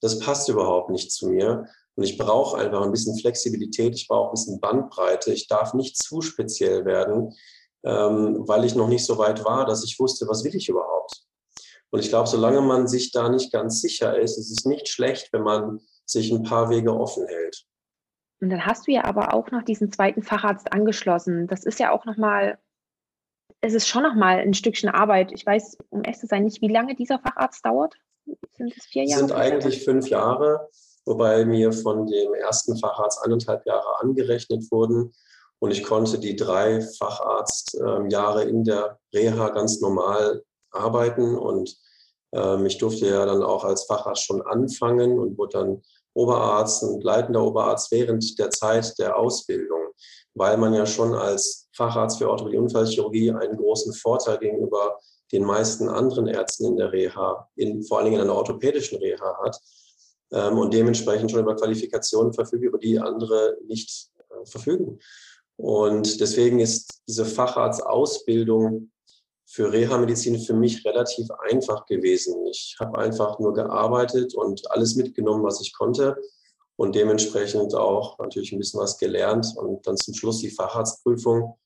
das 0.00 0.18
passt 0.18 0.48
überhaupt 0.48 0.90
nicht 0.90 1.10
zu 1.10 1.28
mir. 1.28 1.66
Und 1.94 2.04
ich 2.04 2.16
brauche 2.16 2.58
einfach 2.58 2.82
ein 2.82 2.90
bisschen 2.90 3.18
Flexibilität, 3.18 3.94
ich 3.94 4.08
brauche 4.08 4.30
ein 4.30 4.34
bisschen 4.34 4.60
Bandbreite. 4.60 5.32
Ich 5.32 5.46
darf 5.46 5.74
nicht 5.74 5.96
zu 5.96 6.22
speziell 6.22 6.84
werden, 6.84 7.34
ähm, 7.84 8.42
weil 8.46 8.64
ich 8.64 8.74
noch 8.74 8.88
nicht 8.88 9.04
so 9.04 9.18
weit 9.18 9.44
war, 9.44 9.66
dass 9.66 9.84
ich 9.84 9.98
wusste, 9.98 10.26
was 10.28 10.44
will 10.44 10.54
ich 10.54 10.68
überhaupt. 10.68 11.22
Und 11.90 12.00
ich 12.00 12.08
glaube, 12.08 12.28
solange 12.28 12.62
man 12.62 12.88
sich 12.88 13.12
da 13.12 13.28
nicht 13.28 13.52
ganz 13.52 13.82
sicher 13.82 14.18
ist, 14.18 14.38
ist 14.38 14.50
es 14.50 14.64
nicht 14.64 14.88
schlecht, 14.88 15.32
wenn 15.32 15.42
man 15.42 15.80
sich 16.06 16.32
ein 16.32 16.42
paar 16.42 16.70
Wege 16.70 16.94
offen 16.94 17.26
hält. 17.26 17.64
Und 18.40 18.50
dann 18.50 18.64
hast 18.64 18.86
du 18.86 18.92
ja 18.92 19.04
aber 19.04 19.34
auch 19.34 19.50
noch 19.50 19.62
diesen 19.62 19.92
zweiten 19.92 20.22
Facharzt 20.22 20.72
angeschlossen. 20.72 21.46
Das 21.46 21.64
ist 21.64 21.78
ja 21.78 21.92
auch 21.92 22.06
nochmal, 22.06 22.58
es 23.60 23.74
ist 23.74 23.86
schon 23.86 24.02
nochmal 24.02 24.38
ein 24.38 24.54
Stückchen 24.54 24.88
Arbeit. 24.88 25.30
Ich 25.32 25.44
weiß, 25.44 25.76
um 25.90 26.02
echt 26.02 26.20
zu 26.20 26.26
sein, 26.26 26.44
nicht, 26.44 26.62
wie 26.62 26.72
lange 26.72 26.96
dieser 26.96 27.18
Facharzt 27.18 27.64
dauert. 27.64 27.94
Sind 28.52 28.74
es 28.76 28.86
vier 28.86 29.04
Jahre? 29.04 29.20
Sind 29.20 29.32
eigentlich 29.32 29.84
fünf 29.84 30.08
Jahre, 30.08 30.68
wobei 31.04 31.44
mir 31.44 31.72
von 31.72 32.06
dem 32.06 32.34
ersten 32.34 32.76
Facharzt 32.76 33.22
eineinhalb 33.24 33.66
Jahre 33.66 34.00
angerechnet 34.00 34.70
wurden. 34.70 35.12
Und 35.58 35.70
ich 35.70 35.84
konnte 35.84 36.18
die 36.18 36.36
drei 36.36 36.80
Facharztjahre 36.80 38.44
in 38.44 38.64
der 38.64 38.98
Reha 39.14 39.48
ganz 39.50 39.80
normal 39.80 40.42
arbeiten. 40.70 41.36
Und 41.36 41.76
ähm, 42.32 42.66
ich 42.66 42.78
durfte 42.78 43.06
ja 43.06 43.24
dann 43.26 43.42
auch 43.42 43.64
als 43.64 43.84
Facharzt 43.84 44.24
schon 44.24 44.42
anfangen 44.42 45.18
und 45.18 45.38
wurde 45.38 45.58
dann 45.58 45.82
Oberarzt 46.14 46.82
und 46.82 47.02
leitender 47.02 47.42
Oberarzt 47.42 47.90
während 47.90 48.38
der 48.38 48.50
Zeit 48.50 48.98
der 48.98 49.16
Ausbildung, 49.16 49.92
weil 50.34 50.58
man 50.58 50.74
ja 50.74 50.84
schon 50.84 51.14
als 51.14 51.68
Facharzt 51.74 52.18
für 52.18 52.28
Orthopädie 52.28 52.58
und 52.58 52.64
Unfallchirurgie 52.64 53.30
einen 53.32 53.56
großen 53.56 53.94
Vorteil 53.94 54.38
gegenüber 54.38 54.98
den 55.32 55.44
meisten 55.44 55.88
anderen 55.88 56.26
Ärzten 56.26 56.66
in 56.66 56.76
der 56.76 56.92
Reha, 56.92 57.48
in, 57.56 57.82
vor 57.82 57.98
allen 57.98 58.06
Dingen 58.06 58.20
in 58.20 58.28
einer 58.28 58.36
orthopädischen 58.36 58.98
Reha 58.98 59.38
hat 59.42 59.58
ähm, 60.32 60.58
und 60.58 60.72
dementsprechend 60.72 61.30
schon 61.30 61.40
über 61.40 61.56
Qualifikationen 61.56 62.32
verfügt, 62.32 62.64
über 62.64 62.78
die 62.78 62.98
andere 62.98 63.56
nicht 63.66 64.10
äh, 64.30 64.46
verfügen. 64.46 64.98
Und 65.56 66.20
deswegen 66.20 66.60
ist 66.60 67.02
diese 67.06 67.24
Facharztausbildung 67.24 68.90
für 69.46 69.70
Reha-Medizin 69.70 70.40
für 70.40 70.54
mich 70.54 70.84
relativ 70.84 71.28
einfach 71.50 71.84
gewesen. 71.86 72.46
Ich 72.46 72.76
habe 72.80 72.98
einfach 72.98 73.38
nur 73.38 73.52
gearbeitet 73.52 74.34
und 74.34 74.70
alles 74.70 74.96
mitgenommen, 74.96 75.44
was 75.44 75.60
ich 75.60 75.74
konnte 75.74 76.16
und 76.76 76.94
dementsprechend 76.94 77.74
auch 77.74 78.18
natürlich 78.18 78.52
ein 78.52 78.58
bisschen 78.58 78.80
was 78.80 78.98
gelernt 78.98 79.46
und 79.56 79.86
dann 79.86 79.96
zum 79.96 80.14
Schluss 80.14 80.38
die 80.38 80.50
Facharztprüfung 80.50 81.58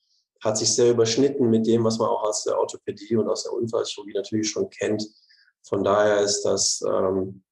hat 0.43 0.59
sich 0.59 0.75
sehr 0.75 0.91
überschnitten 0.91 1.49
mit 1.49 1.67
dem, 1.67 1.85
was 1.85 1.99
man 1.99 2.09
auch 2.09 2.25
aus 2.25 2.45
der 2.45 2.59
Orthopädie 2.59 3.17
und 3.17 3.29
aus 3.29 3.45
der 3.45 3.53
Unfallchirurgie 3.53 4.13
natürlich 4.13 4.51
schon 4.51 4.69
kennt. 4.69 5.07
Von 5.63 5.83
daher 5.83 6.21
ist 6.21 6.43
das, 6.43 6.83
ähm, 6.87 7.43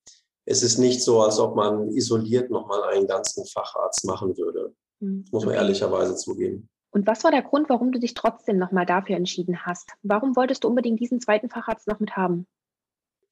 es 0.47 0.63
ist 0.63 0.79
nicht 0.79 1.03
so, 1.03 1.23
als 1.23 1.39
ob 1.39 1.57
man 1.57 1.89
isoliert 1.91 2.51
nochmal 2.51 2.83
einen 2.85 3.07
ganzen 3.07 3.47
Facharzt 3.47 4.05
machen 4.05 4.37
würde. 4.37 4.75
Mhm. 5.01 5.25
Muss 5.31 5.45
man 5.45 5.55
ehrlicherweise 5.55 6.17
zugeben. 6.17 6.69
Und 6.91 7.07
was 7.07 7.25
war 7.25 7.33
der 7.33 7.43
Grund, 7.43 7.69
warum 7.69 7.91
du 7.91 7.99
dich 7.99 8.15
trotzdem 8.15 8.57
nochmal 8.57 8.87
dafür 8.87 9.17
entschieden 9.17 9.67
hast? 9.67 9.91
Warum 10.03 10.37
wolltest 10.37 10.63
du 10.63 10.69
unbedingt 10.69 11.01
diesen 11.01 11.21
zweiten 11.21 11.51
Facharzt 11.51 11.89
noch 11.89 11.99
mit 11.99 12.17
haben? 12.17 12.47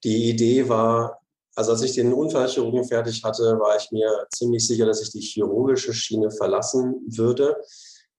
Die 0.03 0.31
Idee 0.31 0.69
war, 0.69 1.21
also 1.55 1.71
als 1.73 1.83
ich 1.83 1.95
den 1.95 2.13
Unfallchirurgen 2.13 2.85
fertig 2.85 3.23
hatte, 3.23 3.59
war 3.61 3.77
ich 3.77 3.93
mir 3.93 4.27
ziemlich 4.35 4.67
sicher, 4.67 4.87
dass 4.87 5.01
ich 5.01 5.13
die 5.13 5.21
chirurgische 5.21 5.95
Schiene 5.95 6.31
verlassen 6.33 7.03
würde. 7.07 7.57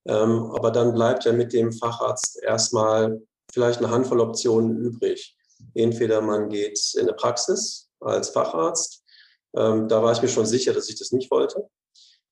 Ähm, 0.05 0.51
aber 0.53 0.71
dann 0.71 0.93
bleibt 0.93 1.25
ja 1.25 1.33
mit 1.33 1.51
dem 1.51 1.73
Facharzt 1.73 2.41
erstmal 2.41 3.21
vielleicht 3.51 3.79
eine 3.79 3.89
Handvoll 3.89 4.21
Optionen 4.21 4.77
übrig. 4.77 5.37
Entweder 5.73 6.21
man 6.21 6.49
geht 6.49 6.79
in 6.95 7.01
eine 7.01 7.13
Praxis 7.13 7.82
als 8.05 8.29
Facharzt. 8.29 9.03
Ähm, 9.55 9.87
da 9.87 10.01
war 10.01 10.11
ich 10.11 10.21
mir 10.21 10.27
schon 10.27 10.45
sicher, 10.45 10.73
dass 10.73 10.89
ich 10.89 10.97
das 10.97 11.11
nicht 11.11 11.31
wollte. 11.31 11.69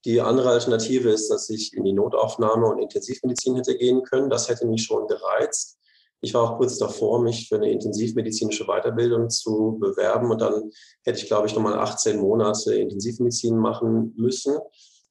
Die 0.06 0.20
andere 0.20 0.50
Alternative 0.50 1.12
ist, 1.12 1.30
dass 1.30 1.50
ich 1.50 1.74
in 1.74 1.84
die 1.84 1.94
Notaufnahme 1.94 2.68
und 2.68 2.80
Intensivmedizin 2.80 3.56
hätte 3.56 3.78
gehen 3.78 4.02
können. 4.04 4.30
Das 4.30 4.50
hätte 4.50 4.66
mich 4.66 4.84
schon 4.84 5.08
gereizt. 5.08 5.78
Ich 6.22 6.34
war 6.34 6.44
auch 6.44 6.58
kurz 6.58 6.78
davor, 6.78 7.22
mich 7.22 7.48
für 7.48 7.56
eine 7.56 7.72
intensivmedizinische 7.72 8.66
Weiterbildung 8.66 9.30
zu 9.30 9.78
bewerben. 9.80 10.32
Und 10.32 10.42
dann 10.42 10.72
hätte 11.04 11.20
ich, 11.20 11.28
glaube 11.28 11.48
ich, 11.48 11.56
nochmal 11.56 11.78
18 11.80 12.20
Monate 12.20 12.76
Intensivmedizin 12.76 13.58
machen 13.58 14.14
müssen 14.18 14.58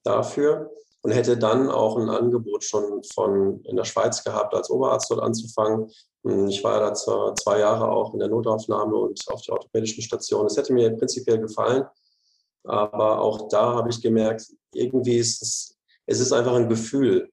dafür 0.03 0.71
und 1.03 1.13
hätte 1.13 1.37
dann 1.37 1.71
auch 1.71 1.97
ein 1.97 2.11
Angebot 2.11 2.65
schon 2.65 3.03
von 3.15 3.63
in 3.65 3.77
der 3.77 3.85
Schweiz 3.85 4.23
gehabt, 4.23 4.55
als 4.55 4.71
Oberarzt 4.71 5.11
dort 5.11 5.23
anzufangen. 5.23 5.91
Ich 6.49 6.63
war 6.63 6.81
da 6.81 6.95
zwar 6.95 7.35
zwei 7.37 7.61
Jahre 7.61 7.91
auch 7.91 8.13
in 8.13 8.21
der 8.21 8.29
Notaufnahme 8.29 8.95
und 8.95 9.21
auf 9.29 9.41
der 9.43 9.55
orthopädischen 9.55 10.03
Station. 10.03 10.47
Es 10.47 10.57
hätte 10.57 10.75
mir 10.75 10.91
prinzipiell 10.91 11.39
gefallen, 11.39 11.85
aber 12.65 13.21
auch 13.21 13.49
da 13.49 13.75
habe 13.75 13.89
ich 13.89 14.03
gemerkt, 14.03 14.47
irgendwie 14.75 15.17
ist 15.17 15.43
es, 15.43 15.79
es 16.07 16.21
ist 16.21 16.33
einfach 16.33 16.55
ein 16.55 16.69
Gefühl, 16.69 17.31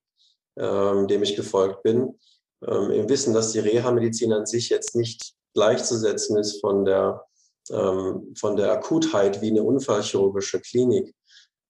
ähm, 0.58 1.08
dem 1.08 1.24
ich 1.24 1.36
gefolgt 1.36 1.84
bin. 1.84 2.18
Ähm, 2.66 2.92
Im 2.92 3.10
Wissen, 3.10 3.34
dass 3.34 3.52
die 3.52 3.60
Reha-Medizin 3.60 4.32
an 4.32 4.46
sich 4.46 4.70
jetzt 4.70 4.96
nicht 4.96 5.34
gleichzusetzen 5.54 6.38
ist 6.38 6.62
von 6.62 6.86
der, 6.86 7.26
ähm, 7.70 8.34
von 8.38 8.56
der 8.56 8.72
Akutheit 8.72 9.42
wie 9.42 9.50
eine 9.50 9.64
unfallchirurgische 9.64 10.62
Klinik. 10.62 11.14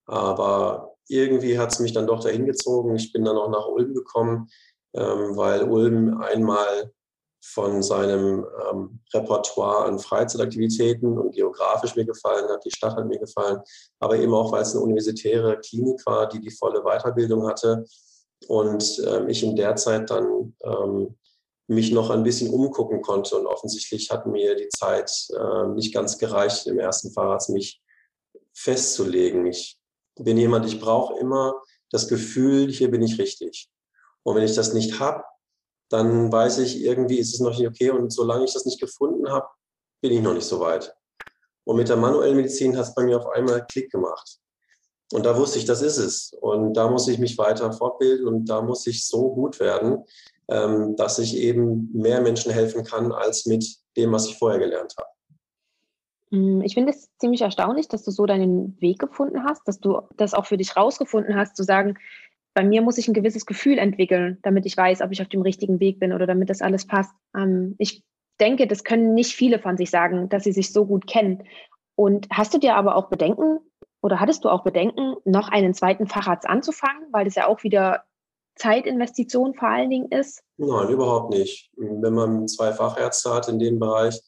Aber 0.05 0.96
irgendwie 1.07 1.57
hat 1.57 1.73
es 1.73 1.79
mich 1.79 1.93
dann 1.93 2.07
doch 2.07 2.21
dahin 2.21 2.45
gezogen. 2.45 2.95
Ich 2.95 3.11
bin 3.11 3.23
dann 3.23 3.37
auch 3.37 3.49
nach 3.49 3.67
Ulm 3.67 3.93
gekommen, 3.93 4.49
ähm, 4.93 5.35
weil 5.35 5.63
Ulm 5.63 6.19
einmal 6.21 6.91
von 7.41 7.81
seinem 7.81 8.45
ähm, 8.69 8.99
Repertoire 9.13 9.85
an 9.85 9.99
Freizeitaktivitäten 9.99 11.17
und 11.17 11.33
geografisch 11.33 11.95
mir 11.95 12.05
gefallen 12.05 12.49
hat, 12.49 12.65
die 12.65 12.71
Stadt 12.71 12.95
hat 12.95 13.07
mir 13.07 13.19
gefallen, 13.19 13.59
aber 13.99 14.17
eben 14.17 14.33
auch, 14.33 14.51
weil 14.51 14.63
es 14.63 14.73
eine 14.73 14.83
universitäre 14.83 15.59
Klinik 15.59 16.05
war, 16.05 16.27
die 16.27 16.41
die 16.41 16.51
volle 16.51 16.81
Weiterbildung 16.81 17.47
hatte 17.47 17.85
und 18.47 19.01
ähm, 19.07 19.29
ich 19.29 19.43
in 19.43 19.55
der 19.55 19.75
Zeit 19.75 20.09
dann 20.09 20.55
ähm, 20.63 21.15
mich 21.67 21.91
noch 21.91 22.09
ein 22.09 22.23
bisschen 22.23 22.53
umgucken 22.53 23.01
konnte 23.01 23.37
und 23.37 23.45
offensichtlich 23.45 24.09
hat 24.09 24.25
mir 24.25 24.55
die 24.55 24.69
Zeit 24.69 25.11
äh, 25.37 25.67
nicht 25.69 25.93
ganz 25.93 26.17
gereicht, 26.17 26.65
im 26.67 26.79
ersten 26.79 27.11
Fahrrad 27.11 27.47
mich 27.49 27.81
festzulegen. 28.53 29.45
Ich 29.45 29.76
bin 30.19 30.37
jemand, 30.37 30.65
ich 30.65 30.79
brauche 30.79 31.19
immer 31.19 31.61
das 31.91 32.07
Gefühl, 32.07 32.71
hier 32.71 32.91
bin 32.91 33.01
ich 33.01 33.17
richtig. 33.19 33.69
Und 34.23 34.35
wenn 34.35 34.43
ich 34.43 34.55
das 34.55 34.73
nicht 34.73 34.99
habe, 34.99 35.23
dann 35.89 36.31
weiß 36.31 36.57
ich, 36.59 36.81
irgendwie 36.81 37.17
ist 37.19 37.33
es 37.33 37.39
noch 37.39 37.57
nicht 37.57 37.67
okay. 37.67 37.91
Und 37.91 38.11
solange 38.11 38.45
ich 38.45 38.53
das 38.53 38.65
nicht 38.65 38.79
gefunden 38.79 39.29
habe, 39.29 39.47
bin 40.01 40.11
ich 40.11 40.21
noch 40.21 40.33
nicht 40.33 40.47
so 40.47 40.59
weit. 40.59 40.93
Und 41.63 41.77
mit 41.77 41.89
der 41.89 41.97
manuellen 41.97 42.35
Medizin 42.35 42.77
hat 42.77 42.85
es 42.85 42.95
bei 42.95 43.03
mir 43.03 43.17
auf 43.17 43.27
einmal 43.27 43.65
Klick 43.67 43.91
gemacht. 43.91 44.39
Und 45.13 45.25
da 45.25 45.37
wusste 45.37 45.59
ich, 45.59 45.65
das 45.65 45.81
ist 45.81 45.97
es. 45.97 46.33
Und 46.41 46.73
da 46.73 46.89
muss 46.89 47.07
ich 47.07 47.19
mich 47.19 47.37
weiter 47.37 47.71
fortbilden 47.71 48.27
und 48.27 48.45
da 48.45 48.61
muss 48.61 48.85
ich 48.87 49.05
so 49.05 49.33
gut 49.33 49.59
werden, 49.59 50.03
ähm, 50.49 50.95
dass 50.95 51.19
ich 51.19 51.35
eben 51.37 51.89
mehr 51.93 52.21
Menschen 52.21 52.51
helfen 52.51 52.83
kann 52.83 53.11
als 53.11 53.45
mit 53.45 53.65
dem, 53.95 54.11
was 54.11 54.27
ich 54.27 54.37
vorher 54.37 54.59
gelernt 54.59 54.93
habe. 54.97 55.09
Mm, 56.29 56.61
ich 56.61 56.73
finde 56.73 56.91
es 56.91 57.09
ziemlich 57.17 57.41
erstaunlich, 57.41 57.87
dass 57.87 58.03
du 58.03 58.11
so 58.11 58.25
deinen 58.25 58.79
Weg 58.81 58.99
gefunden 58.99 59.43
hast, 59.43 59.67
dass 59.67 59.79
du 59.79 60.01
das 60.15 60.33
auch 60.33 60.45
für 60.45 60.57
dich 60.57 60.75
rausgefunden 60.75 61.35
hast, 61.35 61.55
zu 61.55 61.63
sagen, 61.63 61.97
bei 62.53 62.63
mir 62.63 62.81
muss 62.81 62.97
ich 62.97 63.07
ein 63.07 63.13
gewisses 63.13 63.45
Gefühl 63.45 63.77
entwickeln, 63.77 64.39
damit 64.41 64.65
ich 64.65 64.75
weiß, 64.75 65.01
ob 65.01 65.11
ich 65.11 65.21
auf 65.21 65.29
dem 65.29 65.43
richtigen 65.43 65.79
Weg 65.79 65.99
bin 65.99 66.11
oder 66.11 66.25
damit 66.25 66.49
das 66.49 66.61
alles 66.61 66.87
passt. 66.87 67.13
Ähm, 67.35 67.75
ich 67.77 68.03
denke, 68.39 68.67
das 68.67 68.83
können 68.83 69.13
nicht 69.13 69.33
viele 69.33 69.59
von 69.59 69.77
sich 69.77 69.89
sagen, 69.89 70.29
dass 70.29 70.43
sie 70.43 70.51
sich 70.51 70.73
so 70.73 70.85
gut 70.85 71.07
kennen. 71.07 71.43
Und 71.95 72.27
hast 72.31 72.53
du 72.53 72.57
dir 72.57 72.75
aber 72.75 72.95
auch 72.95 73.09
Bedenken 73.09 73.59
oder 74.01 74.19
hattest 74.19 74.43
du 74.43 74.49
auch 74.49 74.63
Bedenken, 74.63 75.15
noch 75.25 75.49
einen 75.49 75.73
zweiten 75.73 76.07
Facharzt 76.07 76.47
anzufangen, 76.47 77.07
weil 77.11 77.25
das 77.25 77.35
ja 77.35 77.47
auch 77.47 77.63
wieder 77.63 78.03
Zeitinvestition 78.55 79.53
vor 79.53 79.69
allen 79.69 79.89
Dingen 79.89 80.11
ist? 80.11 80.41
Nein, 80.57 80.89
überhaupt 80.89 81.31
nicht. 81.31 81.69
Wenn 81.75 82.13
man 82.13 82.47
zwei 82.47 82.73
Fachärzte 82.73 83.33
hat 83.33 83.47
in 83.49 83.59
dem 83.59 83.79
Bereich, 83.79 84.19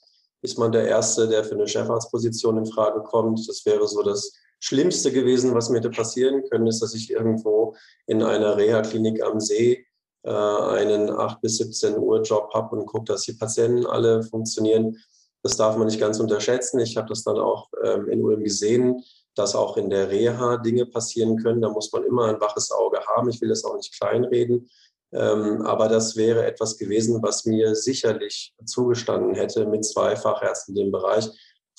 ist 0.41 0.57
man 0.57 0.71
der 0.71 0.87
Erste, 0.87 1.27
der 1.27 1.43
für 1.43 1.55
eine 1.55 1.67
Chefarztposition 1.67 2.57
in 2.57 2.65
Frage 2.65 3.01
kommt. 3.01 3.47
Das 3.47 3.65
wäre 3.65 3.87
so 3.87 4.01
das 4.03 4.33
Schlimmste 4.59 5.11
gewesen, 5.11 5.55
was 5.55 5.69
mir 5.69 5.77
hätte 5.77 5.89
passieren 5.89 6.43
können, 6.49 6.67
ist, 6.67 6.81
dass 6.81 6.93
ich 6.93 7.11
irgendwo 7.11 7.75
in 8.07 8.21
einer 8.23 8.57
Reha-Klinik 8.57 9.23
am 9.23 9.39
See 9.39 9.85
äh, 10.23 10.29
einen 10.29 11.09
8 11.09 11.41
bis 11.41 11.57
17 11.57 11.97
Uhr 11.97 12.21
Job 12.21 12.53
habe 12.53 12.75
und 12.75 12.85
gucke, 12.85 13.05
dass 13.05 13.23
die 13.23 13.33
Patienten 13.33 13.85
alle 13.85 14.23
funktionieren. 14.23 14.97
Das 15.43 15.55
darf 15.55 15.77
man 15.77 15.87
nicht 15.87 15.99
ganz 15.99 16.19
unterschätzen. 16.19 16.79
Ich 16.79 16.97
habe 16.97 17.07
das 17.07 17.23
dann 17.23 17.37
auch 17.37 17.69
ähm, 17.83 18.09
in 18.09 18.21
Ulm 18.21 18.43
gesehen, 18.43 19.01
dass 19.35 19.55
auch 19.55 19.77
in 19.77 19.89
der 19.89 20.09
Reha 20.09 20.57
Dinge 20.57 20.85
passieren 20.85 21.37
können. 21.37 21.61
Da 21.61 21.69
muss 21.69 21.91
man 21.93 22.03
immer 22.03 22.25
ein 22.25 22.41
waches 22.41 22.71
Auge 22.71 22.99
haben. 23.15 23.29
Ich 23.29 23.39
will 23.39 23.47
das 23.47 23.63
auch 23.63 23.75
nicht 23.77 23.97
kleinreden. 23.97 24.69
Ähm, 25.11 25.63
aber 25.63 25.87
das 25.87 26.15
wäre 26.15 26.45
etwas 26.45 26.77
gewesen, 26.77 27.21
was 27.23 27.45
mir 27.45 27.75
sicherlich 27.75 28.53
zugestanden 28.65 29.35
hätte 29.35 29.65
mit 29.65 29.83
zwei 29.85 30.15
Fachärzten 30.15 30.75
in 30.75 30.85
dem 30.85 30.91
Bereich 30.91 31.29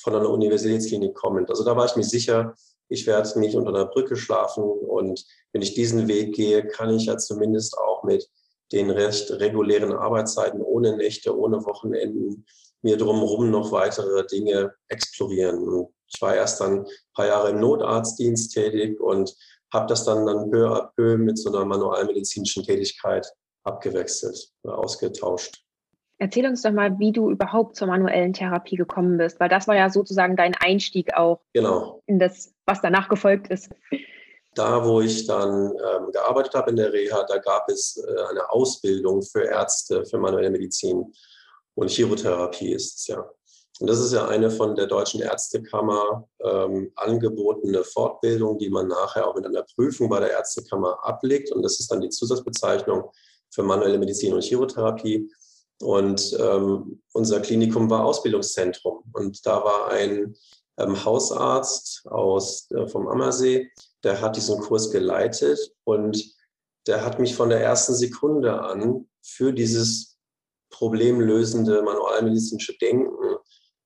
von 0.01 0.15
einer 0.15 0.31
Universitätsklinik 0.31 1.15
kommend. 1.15 1.51
Also 1.51 1.65
da 1.65 1.77
war 1.77 1.87
ich 1.87 1.97
mir 1.97 2.05
sicher, 2.05 2.55
ich 2.89 3.07
werde 3.07 3.39
nicht 3.39 3.55
unter 3.55 3.71
einer 3.71 3.87
Brücke 3.87 4.17
schlafen 4.17 4.65
und 4.65 5.25
wenn 5.53 5.63
ich 5.63 5.75
diesen 5.75 6.09
Weg 6.09 6.35
gehe, 6.35 6.67
kann 6.67 6.91
ich 6.91 7.07
ja 7.07 7.19
zumindest 7.19 7.79
auch 7.79 8.03
mit 8.03 8.29
den 8.73 8.91
recht 8.91 9.31
regulären 9.31 9.93
Arbeitszeiten 9.93 10.61
ohne 10.61 10.97
Nächte, 10.97 11.37
ohne 11.37 11.65
Wochenenden 11.65 12.47
mir 12.83 12.97
drumherum 12.97 13.51
noch 13.51 13.73
weitere 13.73 14.27
Dinge 14.27 14.75
explorieren. 14.89 15.87
Ich 16.13 16.21
war 16.21 16.35
erst 16.35 16.61
dann 16.61 16.81
ein 16.81 16.87
paar 17.15 17.27
Jahre 17.27 17.51
im 17.51 17.61
Notarztdienst 17.61 18.53
tätig 18.53 19.01
und 19.01 19.37
habe 19.73 19.87
das 19.87 20.05
dann, 20.05 20.27
dann 20.27 20.51
peu 20.51 20.67
à 20.69 20.93
peu 20.97 21.17
mit 21.17 21.39
so 21.39 21.53
einer 21.53 21.65
manualmedizinischen 21.65 22.65
Tätigkeit 22.65 23.27
abgewechselt, 23.65 24.51
ausgetauscht. 24.65 25.63
Erzähl 26.19 26.47
uns 26.47 26.61
doch 26.61 26.73
mal, 26.73 26.99
wie 26.99 27.13
du 27.13 27.31
überhaupt 27.31 27.77
zur 27.77 27.89
manuellen 27.89 28.35
Therapie 28.35 28.77
gekommen 28.77 29.17
bist, 29.17 29.41
weil 29.41 29.49
das 29.49 29.67
war 29.67 29.77
ja 29.77 29.89
sozusagen 29.89 30.37
dein 30.37 30.55
Einstieg 30.55 31.15
auch 31.15 31.41
genau. 31.55 32.03
in 32.07 32.19
das, 32.19 32.53
was 32.67 32.83
danach 32.83 33.09
gefolgt 33.09 33.49
ist. 33.49 33.71
Da, 34.55 34.85
wo 34.85 35.01
ich 35.01 35.27
dann 35.27 35.71
ähm, 35.71 36.13
gearbeitet 36.13 36.55
habe 36.55 36.71
in 36.71 36.77
der 36.77 36.93
Reha, 36.93 37.25
da 37.27 37.39
gab 37.39 37.71
es 37.71 37.97
äh, 37.97 38.23
eine 38.31 38.51
Ausbildung 38.51 39.23
für 39.23 39.45
Ärzte 39.45 40.05
für 40.05 40.19
manuelle 40.19 40.51
Medizin 40.51 41.11
und 41.75 41.91
Chirotherapie 41.91 42.73
ist 42.73 42.99
es 42.99 43.07
ja. 43.07 43.25
Und 43.81 43.89
das 43.89 43.99
ist 43.99 44.13
ja 44.13 44.29
eine 44.29 44.51
von 44.51 44.77
der 44.77 44.87
Deutschen 44.87 45.23
Ärztekammer 45.23 46.29
ähm, 46.45 46.93
angebotene 46.97 47.83
Fortbildung, 47.83 48.59
die 48.59 48.69
man 48.69 48.89
nachher 48.89 49.27
auch 49.27 49.35
mit 49.35 49.47
einer 49.47 49.65
Prüfung 49.75 50.11
bei 50.11 50.21
der 50.21 50.33
Ärztekammer 50.33 50.99
ablegt. 51.03 51.51
Und 51.51 51.63
das 51.63 51.81
ist 51.81 51.91
dann 51.91 52.03
die 52.03 52.11
Zusatzbezeichnung 52.11 53.11
für 53.51 53.63
manuelle 53.63 53.99
Medizin 53.99 54.35
und 54.35 54.45
Chirotherapie. 54.45 55.31
Und 55.81 56.37
ähm, 56.39 57.01
unser 57.15 57.41
Klinikum 57.41 57.89
war 57.89 58.05
Ausbildungszentrum. 58.05 59.03
Und 59.15 59.47
da 59.47 59.65
war 59.65 59.89
ein 59.89 60.37
ähm, 60.79 61.05
Hausarzt 61.05 62.03
aus, 62.07 62.71
äh, 62.73 62.87
vom 62.87 63.09
Ammersee, 63.09 63.71
der 64.05 64.21
hat 64.21 64.37
diesen 64.37 64.61
Kurs 64.61 64.91
geleitet 64.91 65.59
und 65.85 66.23
der 66.87 67.05
hat 67.05 67.19
mich 67.19 67.35
von 67.35 67.49
der 67.49 67.61
ersten 67.61 67.95
Sekunde 67.95 68.61
an 68.61 69.09
für 69.23 69.53
dieses 69.53 70.19
problemlösende 70.71 71.83
manualmedizinische 71.83 72.77
Denken, 72.79 73.20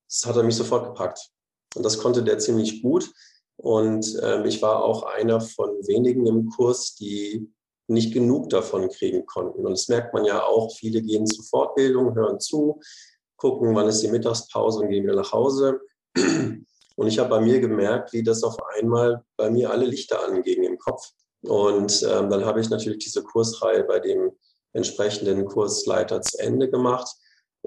das 0.07 0.25
hat 0.25 0.35
er 0.35 0.43
mich 0.43 0.55
sofort 0.55 0.85
gepackt. 0.85 1.29
Und 1.75 1.83
das 1.83 1.97
konnte 1.97 2.23
der 2.23 2.39
ziemlich 2.39 2.81
gut. 2.81 3.11
Und 3.57 4.17
ähm, 4.21 4.45
ich 4.45 4.61
war 4.61 4.83
auch 4.83 5.03
einer 5.03 5.41
von 5.41 5.69
wenigen 5.87 6.25
im 6.25 6.49
Kurs, 6.49 6.95
die 6.95 7.51
nicht 7.87 8.13
genug 8.13 8.49
davon 8.49 8.89
kriegen 8.89 9.25
konnten. 9.25 9.65
Und 9.65 9.71
das 9.71 9.87
merkt 9.87 10.13
man 10.13 10.25
ja 10.25 10.43
auch. 10.43 10.75
Viele 10.75 11.01
gehen 11.01 11.27
zur 11.27 11.45
Fortbildung, 11.45 12.15
hören 12.15 12.39
zu, 12.39 12.79
gucken, 13.35 13.75
wann 13.75 13.87
ist 13.87 14.01
die 14.01 14.07
Mittagspause 14.07 14.79
und 14.79 14.89
gehen 14.89 15.03
wieder 15.03 15.15
nach 15.15 15.31
Hause. 15.31 15.79
Und 16.97 17.07
ich 17.07 17.19
habe 17.19 17.29
bei 17.29 17.41
mir 17.41 17.59
gemerkt, 17.59 18.13
wie 18.13 18.23
das 18.23 18.43
auf 18.43 18.57
einmal 18.77 19.23
bei 19.35 19.49
mir 19.49 19.69
alle 19.69 19.85
Lichter 19.85 20.23
angingen 20.23 20.63
im 20.63 20.77
Kopf. 20.77 21.11
Und 21.41 22.01
ähm, 22.03 22.29
dann 22.29 22.45
habe 22.45 22.61
ich 22.61 22.69
natürlich 22.69 23.03
diese 23.03 23.21
Kursreihe 23.21 23.83
bei 23.83 23.99
dem 23.99 24.31
entsprechenden 24.73 25.45
Kursleiter 25.45 26.21
zu 26.21 26.39
Ende 26.39 26.69
gemacht 26.69 27.07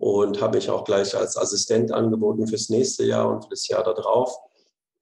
und 0.00 0.40
habe 0.40 0.58
mich 0.58 0.70
auch 0.70 0.84
gleich 0.84 1.16
als 1.16 1.36
Assistent 1.36 1.90
angeboten 1.90 2.46
fürs 2.46 2.68
nächste 2.68 3.04
Jahr 3.04 3.28
und 3.28 3.42
für 3.42 3.50
das 3.50 3.66
Jahr 3.66 3.82
darauf 3.82 4.32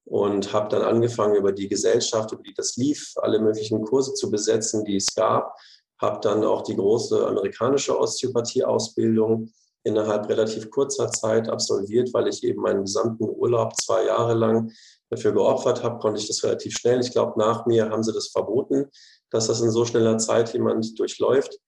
und 0.05 0.51
habe 0.53 0.69
dann 0.69 0.81
angefangen, 0.81 1.35
über 1.35 1.51
die 1.51 1.67
Gesellschaft, 1.67 2.31
über 2.31 2.41
die 2.41 2.55
das 2.55 2.77
lief, 2.77 3.13
alle 3.17 3.39
möglichen 3.39 3.83
Kurse 3.83 4.15
zu 4.15 4.31
besetzen, 4.31 4.85
die 4.85 4.95
es 4.95 5.13
gab. 5.13 5.55
Habe 6.01 6.19
dann 6.21 6.43
auch 6.43 6.63
die 6.63 6.75
große 6.75 7.27
amerikanische 7.27 7.95
Osteopathie-Ausbildung 7.99 9.51
innerhalb 9.83 10.29
relativ 10.29 10.71
kurzer 10.71 11.11
Zeit 11.11 11.47
absolviert, 11.47 12.11
weil 12.13 12.27
ich 12.27 12.43
eben 12.43 12.63
meinen 12.63 12.85
gesamten 12.85 13.29
Urlaub 13.29 13.75
zwei 13.79 14.05
Jahre 14.05 14.33
lang 14.33 14.71
dafür 15.11 15.31
geopfert 15.31 15.83
habe, 15.83 15.99
konnte 15.99 16.19
ich 16.19 16.27
das 16.27 16.43
relativ 16.43 16.73
schnell. 16.73 17.01
Ich 17.01 17.11
glaube, 17.11 17.37
nach 17.37 17.67
mir 17.67 17.91
haben 17.91 18.01
sie 18.01 18.13
das 18.13 18.29
verboten, 18.29 18.87
dass 19.29 19.45
das 19.45 19.61
in 19.61 19.69
so 19.69 19.85
schneller 19.85 20.17
Zeit 20.17 20.53
jemand 20.53 20.97
durchläuft. 20.97 21.59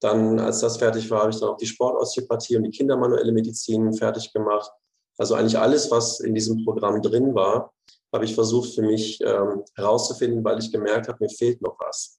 Dann, 0.00 0.38
als 0.38 0.60
das 0.60 0.78
fertig 0.78 1.10
war, 1.10 1.20
habe 1.20 1.30
ich 1.30 1.38
dann 1.38 1.50
auch 1.50 1.56
die 1.56 1.66
Sportosteopathie 1.66 2.56
und 2.56 2.64
die 2.64 2.70
kindermanuelle 2.70 3.32
Medizin 3.32 3.92
fertig 3.92 4.32
gemacht. 4.32 4.70
Also 5.18 5.34
eigentlich 5.34 5.58
alles, 5.58 5.90
was 5.90 6.20
in 6.20 6.34
diesem 6.34 6.64
Programm 6.64 7.02
drin 7.02 7.34
war, 7.34 7.74
habe 8.12 8.24
ich 8.24 8.34
versucht 8.34 8.74
für 8.74 8.82
mich 8.82 9.20
ähm, 9.20 9.62
herauszufinden, 9.74 10.42
weil 10.42 10.58
ich 10.58 10.72
gemerkt 10.72 11.08
habe, 11.08 11.18
mir 11.20 11.28
fehlt 11.28 11.60
noch 11.62 11.76
was. 11.78 12.18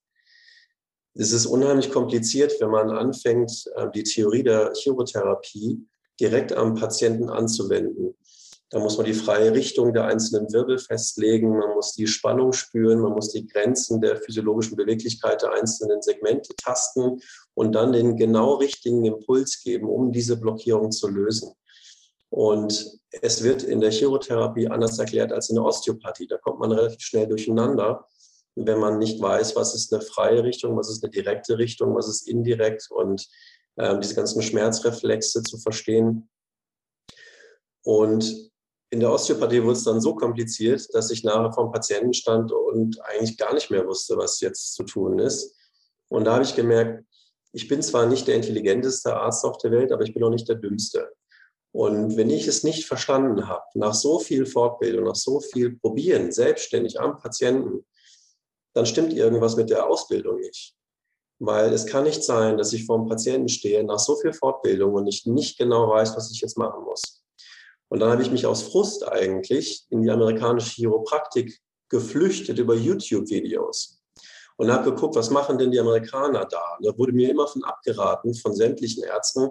Es 1.14 1.32
ist 1.32 1.46
unheimlich 1.46 1.92
kompliziert, 1.92 2.54
wenn 2.60 2.70
man 2.70 2.92
anfängt, 2.92 3.66
äh, 3.76 3.90
die 3.94 4.04
Theorie 4.04 4.44
der 4.44 4.72
Chirotherapie 4.76 5.86
direkt 6.20 6.54
am 6.54 6.76
Patienten 6.76 7.30
anzuwenden. 7.30 8.16
Da 8.72 8.80
muss 8.80 8.96
man 8.96 9.06
die 9.06 9.13
freie 9.13 9.54
Richtung 9.54 9.94
der 9.94 10.06
einzelnen 10.06 10.51
Wirbel 10.54 10.80
festlegen, 10.80 11.58
man 11.58 11.74
muss 11.74 11.92
die 11.92 12.08
Spannung 12.08 12.54
spüren, 12.54 13.01
man 13.01 13.12
muss 13.12 13.30
die 13.30 13.46
Grenzen 13.46 14.00
der 14.00 14.16
physiologischen 14.16 14.78
Beweglichkeit 14.78 15.42
der 15.42 15.51
einzelnen 15.51 16.01
Segmente 16.01 16.56
tasten 16.56 17.20
und 17.54 17.75
dann 17.75 17.92
den 17.92 18.16
genau 18.16 18.56
richtigen 18.56 19.04
Impuls 19.04 19.62
geben, 19.62 19.90
um 19.90 20.13
diese 20.13 20.38
Blockierung 20.38 20.92
zu 20.92 21.10
lösen. 21.10 21.51
Und 22.30 22.98
es 23.22 23.44
wird 23.44 23.62
in 23.63 23.82
der 23.82 23.92
Chirotherapie 23.92 24.70
anders 24.70 24.98
erklärt 24.98 25.34
als 25.34 25.50
in 25.50 25.56
der 25.56 25.66
Osteopathie. 25.66 26.28
Da 26.28 26.38
kommt 26.38 26.60
man 26.60 26.72
relativ 26.72 27.01
schnell 27.01 27.28
durcheinander, 27.28 28.08
wenn 28.56 28.80
man 28.80 29.00
nicht 29.00 29.22
weiß, 29.22 29.54
was 29.58 29.75
ist 29.75 29.94
eine 29.94 30.01
freie 30.01 30.46
Richtung, 30.46 30.78
was 30.78 30.90
ist 30.90 31.04
eine 31.04 31.12
direkte 31.12 31.58
Richtung, 31.58 31.94
was 31.94 32.08
ist 32.08 32.25
indirekt 32.25 32.88
und 32.90 33.28
äh, 33.75 34.00
diese 34.00 34.16
ganzen 34.16 34.42
Schmerzreflexe 34.42 35.44
zu 35.44 35.58
verstehen. 35.58 36.30
Und 37.84 38.50
in 38.92 39.00
der 39.00 39.12
Osteopathie 39.12 39.64
wurde 39.64 39.78
es 39.78 39.86
dann 39.86 40.02
so 40.02 40.16
kompliziert, 40.16 40.94
dass 40.94 41.12
ich 41.12 41.24
nachher 41.24 41.54
vom 41.54 41.72
Patienten 41.72 42.14
stand 42.14 42.52
und 42.52 43.00
eigentlich 43.06 43.38
gar 43.38 43.54
nicht 43.54 43.72
mehr 43.72 43.88
wusste, 43.88 44.18
was 44.18 44.42
jetzt 44.42 44.74
zu 44.74 44.84
tun 44.84 45.18
ist. 45.18 45.56
Und 46.10 46.26
da 46.26 46.34
habe 46.34 46.44
ich 46.44 46.56
gemerkt, 46.56 47.06
ich 47.54 47.70
bin 47.70 47.82
zwar 47.82 48.06
nicht 48.06 48.28
der 48.28 48.36
intelligenteste 48.36 49.16
Arzt 49.16 49.46
auf 49.46 49.58
der 49.60 49.72
Welt, 49.72 49.94
aber 49.94 50.04
ich 50.04 50.14
bin 50.14 50.24
auch 50.24 50.30
nicht 50.30 50.48
der 50.50 50.58
dümmste. 50.58 51.10
Und 51.74 52.18
wenn 52.18 52.30
ich 52.30 52.48
es 52.48 52.64
nicht 52.64 52.86
verstanden 52.86 53.48
habe, 53.48 53.64
nach 53.76 53.94
so 53.94 54.20
viel 54.20 54.46
Fortbildung, 54.46 55.06
nach 55.06 55.16
so 55.16 55.40
viel 55.40 55.78
Probieren, 55.78 56.34
selbstständig 56.34 57.00
am 57.00 57.18
Patienten, 57.18 57.86
dann 58.74 58.86
stimmt 58.86 59.14
irgendwas 59.14 59.56
mit 59.56 59.70
der 59.70 59.88
Ausbildung 59.88 60.42
nicht. 60.42 60.76
Weil 61.40 61.72
es 61.72 61.86
kann 61.86 62.04
nicht 62.04 62.24
sein, 62.24 62.58
dass 62.58 62.74
ich 62.74 62.86
vor 62.86 62.98
dem 62.98 63.08
Patienten 63.08 63.48
stehe 63.48 63.84
nach 63.86 64.00
so 64.00 64.18
viel 64.18 64.34
Fortbildung 64.34 64.94
und 64.94 65.08
ich 65.08 65.26
nicht 65.26 65.58
genau 65.58 65.90
weiß, 65.90 66.16
was 66.18 66.30
ich 66.30 66.42
jetzt 66.42 66.58
machen 66.58 66.84
muss. 66.84 67.24
Und 67.92 68.00
dann 68.00 68.10
habe 68.10 68.22
ich 68.22 68.32
mich 68.32 68.46
aus 68.46 68.64
Frust 68.64 69.06
eigentlich 69.06 69.86
in 69.90 70.02
die 70.02 70.10
amerikanische 70.10 70.76
Chiropraktik 70.76 71.60
geflüchtet 71.90 72.58
über 72.58 72.74
YouTube-Videos 72.74 74.02
und 74.56 74.72
habe 74.72 74.92
geguckt, 74.92 75.16
was 75.16 75.30
machen 75.30 75.58
denn 75.58 75.72
die 75.72 75.80
Amerikaner 75.80 76.46
da? 76.46 76.78
Und 76.78 76.86
da 76.86 76.98
wurde 76.98 77.12
mir 77.12 77.30
immer 77.30 77.48
von 77.48 77.66
abgeraten, 77.66 78.34
von 78.34 78.56
sämtlichen 78.56 79.04
Ärzten, 79.04 79.50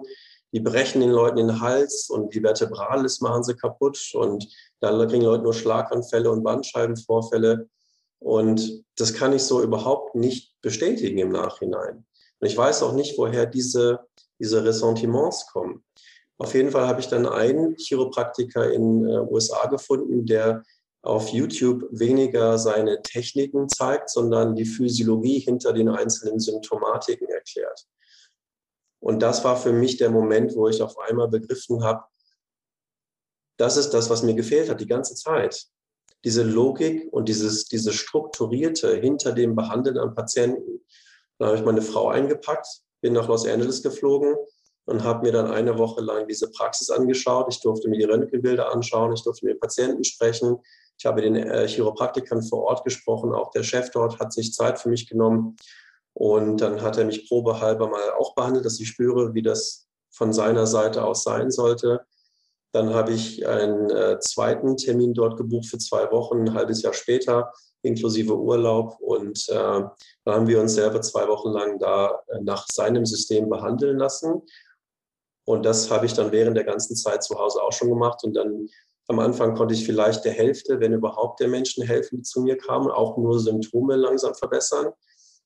die 0.53 0.59
brechen 0.59 1.01
den 1.01 1.11
Leuten 1.11 1.37
den 1.37 1.61
Hals 1.61 2.09
und 2.09 2.33
die 2.33 2.41
Vertebralis 2.41 3.21
machen 3.21 3.43
sie 3.43 3.53
kaputt 3.53 3.99
und 4.15 4.47
da 4.79 5.05
kriegen 5.05 5.23
Leute 5.23 5.43
nur 5.43 5.53
Schlaganfälle 5.53 6.31
und 6.31 6.41
Bandscheibenvorfälle. 6.41 7.69
Und 8.17 8.83
das 8.97 9.13
kann 9.13 9.33
ich 9.33 9.43
so 9.43 9.61
überhaupt 9.61 10.15
nicht 10.15 10.59
bestätigen 10.61 11.19
im 11.19 11.29
Nachhinein. 11.29 12.07
Und 12.39 12.47
ich 12.47 12.57
weiß 12.57 12.81
auch 12.81 12.93
nicht, 12.93 13.19
woher 13.19 13.45
diese, 13.45 13.99
diese 14.39 14.65
Ressentiments 14.65 15.45
kommen. 15.45 15.83
Auf 16.37 16.53
jeden 16.53 16.71
Fall 16.71 16.87
habe 16.87 16.99
ich 16.99 17.07
dann 17.07 17.27
einen 17.27 17.75
Chiropraktiker 17.75 18.71
in 18.71 19.05
äh, 19.05 19.19
USA 19.19 19.67
gefunden, 19.67 20.25
der 20.25 20.63
auf 21.03 21.29
YouTube 21.29 21.83
weniger 21.91 22.57
seine 22.57 23.01
Techniken 23.01 23.67
zeigt, 23.69 24.09
sondern 24.09 24.55
die 24.55 24.65
Physiologie 24.65 25.39
hinter 25.39 25.73
den 25.73 25.89
einzelnen 25.89 26.39
Symptomatiken 26.39 27.27
erklärt. 27.27 27.87
Und 28.99 29.21
das 29.21 29.43
war 29.43 29.57
für 29.57 29.73
mich 29.73 29.97
der 29.97 30.11
Moment, 30.11 30.55
wo 30.55 30.67
ich 30.67 30.81
auf 30.81 30.97
einmal 30.99 31.27
begriffen 31.27 31.83
habe, 31.83 32.03
das 33.57 33.77
ist 33.77 33.91
das, 33.91 34.09
was 34.09 34.23
mir 34.23 34.33
gefehlt 34.35 34.69
hat 34.69 34.79
die 34.79 34.87
ganze 34.87 35.15
Zeit. 35.15 35.67
Diese 36.23 36.43
Logik 36.43 37.11
und 37.11 37.29
dieses, 37.29 37.65
dieses 37.65 37.95
Strukturierte 37.95 38.95
hinter 38.95 39.33
dem 39.33 39.55
Behandeln 39.55 39.97
am 39.97 40.13
Patienten. 40.15 40.83
Da 41.39 41.47
habe 41.47 41.57
ich 41.57 41.63
meine 41.63 41.81
Frau 41.81 42.09
eingepackt, 42.09 42.67
bin 43.01 43.13
nach 43.13 43.27
Los 43.27 43.47
Angeles 43.47 43.81
geflogen 43.81 44.35
und 44.85 45.03
habe 45.03 45.25
mir 45.25 45.31
dann 45.31 45.51
eine 45.51 45.77
Woche 45.77 46.01
lang 46.01 46.27
diese 46.27 46.49
Praxis 46.51 46.89
angeschaut. 46.89 47.47
Ich 47.49 47.61
durfte 47.61 47.87
mir 47.89 47.97
die 47.97 48.05
Röntgenbilder 48.05 48.71
anschauen, 48.71 49.13
ich 49.13 49.23
durfte 49.23 49.45
mit 49.45 49.59
Patienten 49.59 50.03
sprechen. 50.03 50.57
Ich 50.97 51.05
habe 51.05 51.21
den 51.21 51.35
äh, 51.35 51.67
Chiropraktikern 51.67 52.43
vor 52.43 52.63
Ort 52.63 52.83
gesprochen. 52.83 53.33
Auch 53.33 53.51
der 53.51 53.63
Chef 53.63 53.89
dort 53.91 54.19
hat 54.19 54.33
sich 54.33 54.53
Zeit 54.53 54.79
für 54.79 54.89
mich 54.89 55.07
genommen. 55.07 55.55
Und 56.13 56.57
dann 56.61 56.81
hat 56.81 56.97
er 56.97 57.05
mich 57.05 57.27
probehalber 57.27 57.87
mal 57.87 58.11
auch 58.17 58.35
behandelt, 58.35 58.65
dass 58.65 58.79
ich 58.79 58.89
spüre, 58.89 59.33
wie 59.33 59.41
das 59.41 59.87
von 60.11 60.33
seiner 60.33 60.67
Seite 60.67 61.03
aus 61.03 61.23
sein 61.23 61.51
sollte. 61.51 62.01
Dann 62.73 62.93
habe 62.93 63.11
ich 63.11 63.47
einen 63.47 63.89
äh, 63.89 64.19
zweiten 64.19 64.77
Termin 64.77 65.13
dort 65.13 65.37
gebucht 65.37 65.67
für 65.67 65.77
zwei 65.77 66.09
Wochen, 66.11 66.41
ein 66.41 66.53
halbes 66.53 66.81
Jahr 66.81 66.93
später, 66.93 67.51
inklusive 67.81 68.37
Urlaub. 68.37 68.97
Und 68.99 69.47
äh, 69.49 69.53
dann 69.53 69.91
haben 70.25 70.47
wir 70.47 70.61
uns 70.61 70.75
selber 70.75 71.01
zwei 71.01 71.27
Wochen 71.27 71.49
lang 71.49 71.79
da 71.79 72.21
äh, 72.27 72.39
nach 72.41 72.65
seinem 72.71 73.05
System 73.05 73.49
behandeln 73.49 73.97
lassen. 73.97 74.41
Und 75.51 75.65
das 75.65 75.91
habe 75.91 76.05
ich 76.05 76.13
dann 76.13 76.31
während 76.31 76.57
der 76.57 76.63
ganzen 76.63 76.95
Zeit 76.95 77.23
zu 77.23 77.37
Hause 77.37 77.61
auch 77.61 77.73
schon 77.73 77.89
gemacht. 77.89 78.23
Und 78.23 78.35
dann 78.35 78.67
am 79.07 79.19
Anfang 79.19 79.55
konnte 79.55 79.73
ich 79.73 79.85
vielleicht 79.85 80.23
der 80.25 80.31
Hälfte, 80.31 80.79
wenn 80.79 80.93
überhaupt, 80.93 81.39
der 81.39 81.47
Menschen 81.47 81.85
helfen, 81.85 82.17
die 82.17 82.23
zu 82.23 82.41
mir 82.41 82.57
kamen, 82.57 82.89
auch 82.89 83.17
nur 83.17 83.39
Symptome 83.39 83.95
langsam 83.95 84.33
verbessern. 84.33 84.93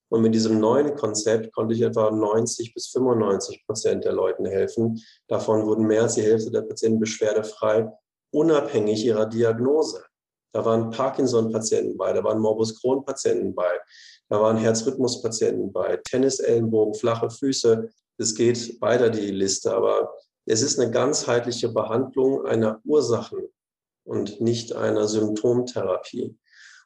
Und 0.10 0.22
mit 0.22 0.36
diesem 0.36 0.60
neuen 0.60 0.96
Konzept 0.96 1.52
konnte 1.54 1.74
ich 1.74 1.82
etwa 1.82 2.12
90 2.12 2.74
bis 2.74 2.88
95 2.90 3.66
Prozent 3.66 4.06
der 4.06 4.14
Leuten 4.14 4.46
helfen. 4.46 5.02
Davon 5.28 5.66
wurden 5.66 5.88
mehr 5.88 6.04
als 6.04 6.14
die 6.14 6.22
Hälfte 6.22 6.52
der 6.52 6.62
Patienten 6.62 7.00
beschwerdefrei, 7.00 7.92
unabhängig 8.32 9.04
ihrer 9.04 9.26
Diagnose. 9.26 10.04
Da 10.54 10.64
waren 10.64 10.92
Parkinson-Patienten 10.92 11.98
bei, 11.98 12.14
da 12.14 12.24
waren 12.24 12.40
Morbus 12.40 12.80
Crohn-Patienten 12.80 13.56
bei, 13.56 13.80
da 14.30 14.40
waren 14.40 14.58
Herzrhythmus-Patienten 14.58 15.74
bei, 15.74 15.98
Tennisellenbogen, 15.98 16.94
flache 16.94 17.30
Füße. 17.30 17.90
Es 18.18 18.36
geht 18.36 18.82
weiter 18.82 19.10
die 19.10 19.32
Liste, 19.32 19.74
aber 19.74 20.14
es 20.46 20.62
ist 20.62 20.80
eine 20.80 20.92
ganzheitliche 20.92 21.70
Behandlung 21.70 22.46
einer 22.46 22.80
Ursachen 22.86 23.50
und 24.06 24.40
nicht 24.40 24.74
einer 24.74 25.08
Symptomtherapie. 25.08 26.38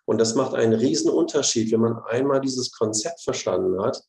Und 0.06 0.18
das 0.18 0.34
macht 0.34 0.56
einen 0.56 0.74
riesen 0.74 1.12
Unterschied, 1.12 1.72
wenn 1.72 1.82
man 1.82 2.00
einmal 2.06 2.42
dieses 2.42 2.72
Konzept 2.72 3.22
verstanden 3.22 3.82
hat, 3.82 4.02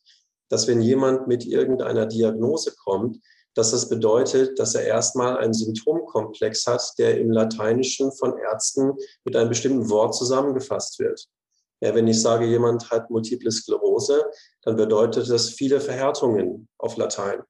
dass 0.49 0.67
wenn 0.67 0.81
jemand 0.81 1.27
mit 1.29 1.45
irgendeiner 1.45 2.07
Diagnose 2.07 2.75
kommt, 2.85 3.19
dass 3.55 3.73
das 3.73 3.89
bedeutet, 3.89 4.59
dass 4.59 4.75
er 4.75 4.85
erstmal 4.85 5.37
einen 5.37 5.53
Symptomkomplex 5.53 6.67
hat, 6.67 6.83
der 6.99 7.19
im 7.19 7.31
Lateinischen 7.31 8.13
von 8.13 8.39
Ärzten 8.39 8.93
mit 9.25 9.37
einem 9.37 9.49
bestimmten 9.49 9.91
Wort 9.91 10.15
zusammengefasst 10.15 10.99
wird. 11.01 11.27
Ja, 11.81 11.95
wenn 11.95 12.09
ich 12.09 12.21
sage, 12.21 12.45
jemand 12.47 12.91
hat 12.91 13.11
multiple 13.11 13.51
Sklerose, 13.51 14.23
dann 14.63 14.77
bedeutet 14.77 15.31
das 15.31 15.51
viele 15.51 15.81
Verhärtungen 15.81 16.69
auf 16.79 16.97
Latein. 16.97 17.43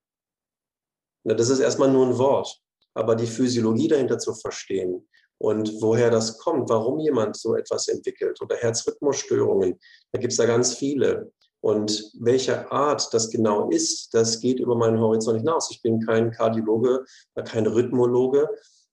Ja, 1.24 1.34
das 1.34 1.48
ist 1.48 1.60
erstmal 1.60 1.90
nur 1.90 2.06
ein 2.06 2.18
Wort. 2.18 2.60
Aber 2.94 3.14
die 3.14 3.26
Physiologie 3.26 3.88
dahinter 3.88 4.18
zu 4.18 4.34
verstehen, 4.34 5.08
und 5.42 5.80
woher 5.80 6.10
das 6.10 6.36
kommt, 6.36 6.68
warum 6.68 6.98
jemand 6.98 7.34
so 7.34 7.56
etwas 7.56 7.88
entwickelt 7.88 8.40
oder 8.42 8.56
Herzrhythmusstörungen. 8.56 9.78
Da 10.12 10.20
gibt 10.20 10.32
es 10.32 10.36
da 10.36 10.44
ganz 10.44 10.74
viele. 10.74 11.32
Und 11.62 12.12
welche 12.20 12.70
Art 12.70 13.12
das 13.14 13.30
genau 13.30 13.70
ist, 13.70 14.12
das 14.12 14.40
geht 14.40 14.60
über 14.60 14.74
meinen 14.74 15.00
Horizont 15.00 15.38
hinaus. 15.38 15.70
Ich 15.70 15.80
bin 15.80 16.00
kein 16.00 16.30
Kardiologe, 16.30 17.04
kein 17.46 17.66
Rhythmologe, 17.66 18.48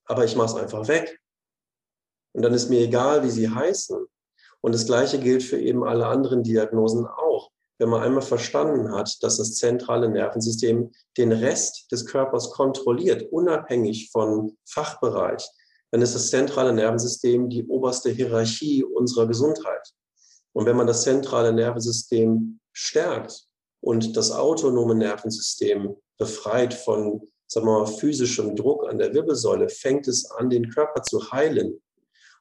aber 0.06 0.24
ich 0.24 0.36
mache 0.36 0.56
es 0.56 0.62
einfach 0.62 0.88
weg. 0.88 1.20
Und 2.32 2.42
dann 2.42 2.54
ist 2.54 2.70
mir 2.70 2.80
egal, 2.80 3.22
wie 3.24 3.30
sie 3.30 3.48
heißen. 3.48 4.06
Und 4.60 4.74
das 4.74 4.86
Gleiche 4.86 5.18
gilt 5.18 5.42
für 5.42 5.58
eben 5.58 5.84
alle 5.84 6.06
anderen 6.06 6.42
Diagnosen 6.42 7.06
auch. 7.06 7.50
Wenn 7.78 7.90
man 7.90 8.02
einmal 8.02 8.22
verstanden 8.22 8.92
hat, 8.92 9.22
dass 9.22 9.36
das 9.36 9.54
zentrale 9.54 10.08
Nervensystem 10.08 10.90
den 11.16 11.32
Rest 11.32 11.90
des 11.92 12.06
Körpers 12.06 12.50
kontrolliert, 12.50 13.30
unabhängig 13.30 14.10
von 14.10 14.56
Fachbereich, 14.68 15.48
dann 15.92 16.02
ist 16.02 16.14
das 16.14 16.30
zentrale 16.30 16.72
Nervensystem 16.72 17.48
die 17.48 17.66
oberste 17.66 18.10
Hierarchie 18.10 18.84
unserer 18.84 19.26
Gesundheit. 19.26 19.92
Und 20.52 20.66
wenn 20.66 20.76
man 20.76 20.88
das 20.88 21.02
zentrale 21.02 21.52
Nervensystem 21.52 22.58
stärkt 22.72 23.44
und 23.80 24.16
das 24.16 24.32
autonome 24.32 24.96
Nervensystem 24.96 25.96
befreit 26.18 26.74
von 26.74 27.28
sagen 27.48 27.66
wir 27.66 27.80
mal, 27.80 27.86
physischem 27.86 28.54
Druck 28.54 28.86
an 28.86 28.98
der 28.98 29.14
Wirbelsäule, 29.14 29.68
fängt 29.68 30.06
es 30.06 30.30
an, 30.30 30.50
den 30.50 30.68
Körper 30.68 31.02
zu 31.02 31.32
heilen. 31.32 31.80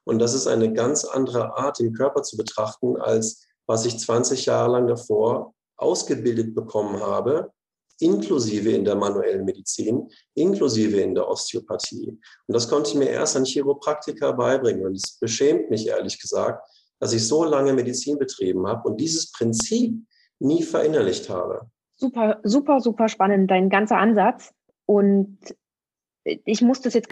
Und 0.07 0.19
das 0.19 0.33
ist 0.33 0.47
eine 0.47 0.71
ganz 0.73 1.03
andere 1.05 1.57
Art, 1.57 1.79
den 1.79 1.93
Körper 1.93 2.23
zu 2.23 2.37
betrachten, 2.37 2.97
als 2.97 3.45
was 3.67 3.85
ich 3.85 3.99
20 3.99 4.45
Jahre 4.45 4.71
lang 4.71 4.87
davor 4.87 5.53
ausgebildet 5.75 6.55
bekommen 6.55 6.99
habe, 7.01 7.51
inklusive 7.99 8.71
in 8.71 8.85
der 8.85 8.95
manuellen 8.95 9.43
Medizin, 9.43 10.09
inklusive 10.33 11.01
in 11.01 11.15
der 11.15 11.27
Osteopathie. 11.27 12.09
Und 12.09 12.53
das 12.53 12.69
konnte 12.69 12.91
ich 12.91 12.95
mir 12.95 13.09
erst 13.09 13.35
an 13.35 13.45
Chiropraktiker 13.45 14.33
beibringen. 14.33 14.85
Und 14.85 14.95
es 14.95 15.17
beschämt 15.19 15.69
mich 15.69 15.87
ehrlich 15.87 16.19
gesagt, 16.19 16.67
dass 16.99 17.13
ich 17.13 17.27
so 17.27 17.43
lange 17.43 17.73
Medizin 17.73 18.17
betrieben 18.17 18.65
habe 18.67 18.87
und 18.87 19.01
dieses 19.01 19.31
Prinzip 19.31 19.93
nie 20.39 20.63
verinnerlicht 20.63 21.29
habe. 21.29 21.69
Super, 21.95 22.39
super, 22.43 22.79
super 22.79 23.09
spannend, 23.09 23.49
dein 23.49 23.69
ganzer 23.69 23.97
Ansatz. 23.97 24.53
Und 24.85 25.39
ich 26.23 26.61
muss 26.61 26.81
das 26.81 26.93
jetzt, 26.93 27.09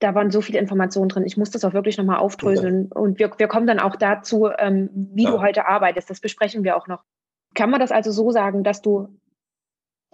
da 0.00 0.14
waren 0.14 0.30
so 0.30 0.40
viele 0.40 0.58
Informationen 0.58 1.08
drin, 1.08 1.26
ich 1.26 1.36
muss 1.36 1.50
das 1.50 1.64
auch 1.64 1.74
wirklich 1.74 1.98
nochmal 1.98 2.18
aufdröseln. 2.18 2.88
Okay. 2.90 3.00
Und 3.00 3.18
wir, 3.18 3.30
wir 3.36 3.48
kommen 3.48 3.66
dann 3.66 3.78
auch 3.78 3.96
dazu, 3.96 4.48
ähm, 4.58 4.90
wie 4.92 5.24
ja. 5.24 5.30
du 5.30 5.40
heute 5.40 5.66
arbeitest. 5.66 6.10
Das 6.10 6.20
besprechen 6.20 6.64
wir 6.64 6.76
auch 6.76 6.88
noch. 6.88 7.04
Kann 7.54 7.70
man 7.70 7.80
das 7.80 7.92
also 7.92 8.10
so 8.10 8.30
sagen, 8.30 8.64
dass 8.64 8.80
du 8.80 9.08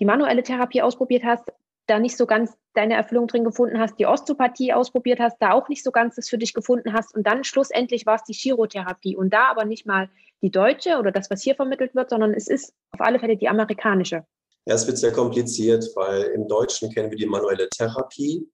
die 0.01 0.05
manuelle 0.05 0.43
Therapie 0.43 0.83
ausprobiert 0.83 1.25
hast, 1.25 1.53
da 1.87 2.01
nicht 2.01 2.17
so 2.17 2.27
ganz 2.27 2.53
deine 2.75 2.95
Erfüllung 2.95 3.29
drin 3.29 3.45
gefunden 3.45 3.79
hast, 3.79 3.99
die 3.99 4.07
Osteopathie 4.07 4.73
ausprobiert 4.73 5.21
hast, 5.21 5.39
da 5.39 5.53
auch 5.53 5.69
nicht 5.69 5.85
so 5.85 5.93
ganz 5.93 6.17
das 6.17 6.29
für 6.29 6.37
dich 6.37 6.53
gefunden 6.53 6.93
hast 6.93 7.15
und 7.15 7.27
dann 7.27 7.45
schlussendlich 7.45 8.07
war 8.07 8.17
es 8.17 8.25
die 8.25 8.33
Chirotherapie 8.33 9.17
und 9.17 9.33
da 9.33 9.47
aber 9.47 9.65
nicht 9.65 9.87
mal 9.87 10.11
die 10.43 10.51
deutsche 10.51 10.99
oder 10.99 11.13
das, 11.13 11.31
was 11.31 11.43
hier 11.43 11.55
vermittelt 11.55 11.95
wird, 11.95 12.11
sondern 12.11 12.35
es 12.35 12.49
ist 12.49 12.75
auf 12.91 13.01
alle 13.01 13.21
Fälle 13.21 13.37
die 13.37 13.49
amerikanische. 13.49 14.25
Ja, 14.67 14.75
es 14.75 14.87
wird 14.87 14.99
sehr 14.99 15.13
kompliziert, 15.13 15.89
weil 15.95 16.23
im 16.35 16.49
Deutschen 16.49 16.91
kennen 16.93 17.11
wir 17.11 17.17
die 17.17 17.27
manuelle 17.27 17.69
Therapie. 17.69 18.49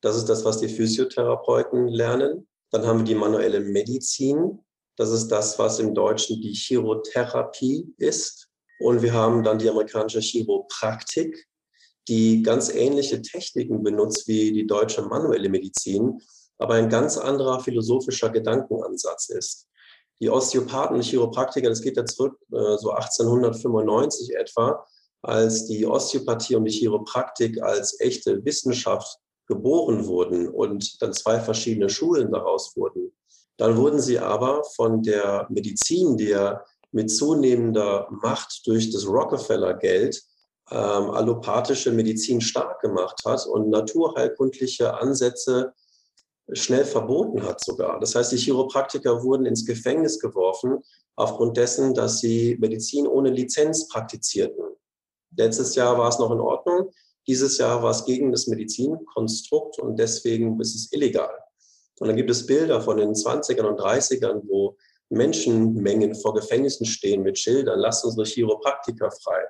Das 0.00 0.16
ist 0.16 0.26
das, 0.26 0.44
was 0.44 0.58
die 0.58 0.68
Physiotherapeuten 0.68 1.88
lernen. 1.88 2.48
Dann 2.70 2.86
haben 2.86 2.98
wir 2.98 3.04
die 3.04 3.14
manuelle 3.14 3.60
Medizin. 3.60 4.60
Das 4.96 5.10
ist 5.10 5.28
das, 5.28 5.58
was 5.58 5.78
im 5.78 5.94
Deutschen 5.94 6.40
die 6.40 6.52
Chirotherapie 6.52 7.94
ist. 7.98 8.48
Und 8.80 9.02
wir 9.02 9.12
haben 9.12 9.42
dann 9.42 9.58
die 9.58 9.68
amerikanische 9.68 10.20
Chiropraktik 10.20 11.48
die 12.08 12.42
ganz 12.42 12.70
ähnliche 12.70 13.20
Techniken 13.20 13.82
benutzt 13.82 14.26
wie 14.26 14.50
die 14.52 14.66
deutsche 14.66 15.02
manuelle 15.02 15.50
Medizin, 15.50 16.20
aber 16.56 16.74
ein 16.74 16.88
ganz 16.88 17.18
anderer 17.18 17.60
philosophischer 17.60 18.30
Gedankenansatz 18.30 19.28
ist. 19.28 19.68
Die 20.20 20.30
Osteopathen 20.30 20.96
und 20.96 21.04
Chiropraktiker, 21.04 21.68
das 21.68 21.82
geht 21.82 21.96
ja 21.96 22.04
zurück, 22.04 22.38
äh, 22.50 22.76
so 22.78 22.90
1895 22.90 24.34
etwa, 24.34 24.84
als 25.22 25.66
die 25.66 25.86
Osteopathie 25.86 26.56
und 26.56 26.64
die 26.64 26.72
Chiropraktik 26.72 27.62
als 27.62 28.00
echte 28.00 28.44
Wissenschaft 28.44 29.18
geboren 29.48 30.06
wurden 30.06 30.48
und 30.48 31.02
dann 31.02 31.12
zwei 31.12 31.40
verschiedene 31.40 31.88
Schulen 31.88 32.30
daraus 32.30 32.76
wurden. 32.76 33.12
Dann 33.56 33.76
wurden 33.76 34.00
sie 34.00 34.18
aber 34.18 34.62
von 34.76 35.02
der 35.02 35.46
Medizin, 35.50 36.16
die 36.16 36.28
ja 36.28 36.64
mit 36.92 37.10
zunehmender 37.10 38.06
Macht 38.10 38.66
durch 38.66 38.90
das 38.90 39.06
Rockefeller-Geld 39.06 40.22
ähm, 40.70 41.10
allopathische 41.10 41.90
Medizin 41.90 42.40
stark 42.40 42.80
gemacht 42.80 43.22
hat 43.24 43.46
und 43.46 43.70
naturheilkundliche 43.70 44.94
Ansätze 44.94 45.72
schnell 46.52 46.84
verboten 46.84 47.42
hat 47.42 47.62
sogar. 47.62 48.00
Das 48.00 48.14
heißt, 48.14 48.32
die 48.32 48.36
Chiropraktiker 48.36 49.22
wurden 49.22 49.46
ins 49.46 49.64
Gefängnis 49.64 50.18
geworfen 50.18 50.78
aufgrund 51.16 51.56
dessen, 51.56 51.94
dass 51.94 52.20
sie 52.20 52.56
Medizin 52.60 53.06
ohne 53.06 53.30
Lizenz 53.30 53.88
praktizierten. 53.88 54.64
Letztes 55.36 55.74
Jahr 55.74 55.98
war 55.98 56.08
es 56.08 56.18
noch 56.18 56.30
in 56.30 56.40
Ordnung. 56.40 56.90
Dieses 57.28 57.58
Jahr 57.58 57.82
war 57.82 57.90
es 57.90 58.06
gegen 58.06 58.32
das 58.32 58.46
Medizinkonstrukt 58.46 59.78
und 59.78 59.98
deswegen 59.98 60.58
ist 60.60 60.74
es 60.74 60.92
illegal. 60.92 61.30
Und 62.00 62.08
dann 62.08 62.16
gibt 62.16 62.30
es 62.30 62.46
Bilder 62.46 62.80
von 62.80 62.96
den 62.96 63.12
20ern 63.12 63.66
und 63.66 63.78
30ern, 63.78 64.40
wo 64.46 64.76
Menschenmengen 65.10 66.14
vor 66.14 66.34
Gefängnissen 66.34 66.86
stehen 66.86 67.22
mit 67.22 67.38
Schildern, 67.38 67.78
lasst 67.78 68.04
unsere 68.04 68.26
Chiropraktiker 68.26 69.10
frei. 69.10 69.44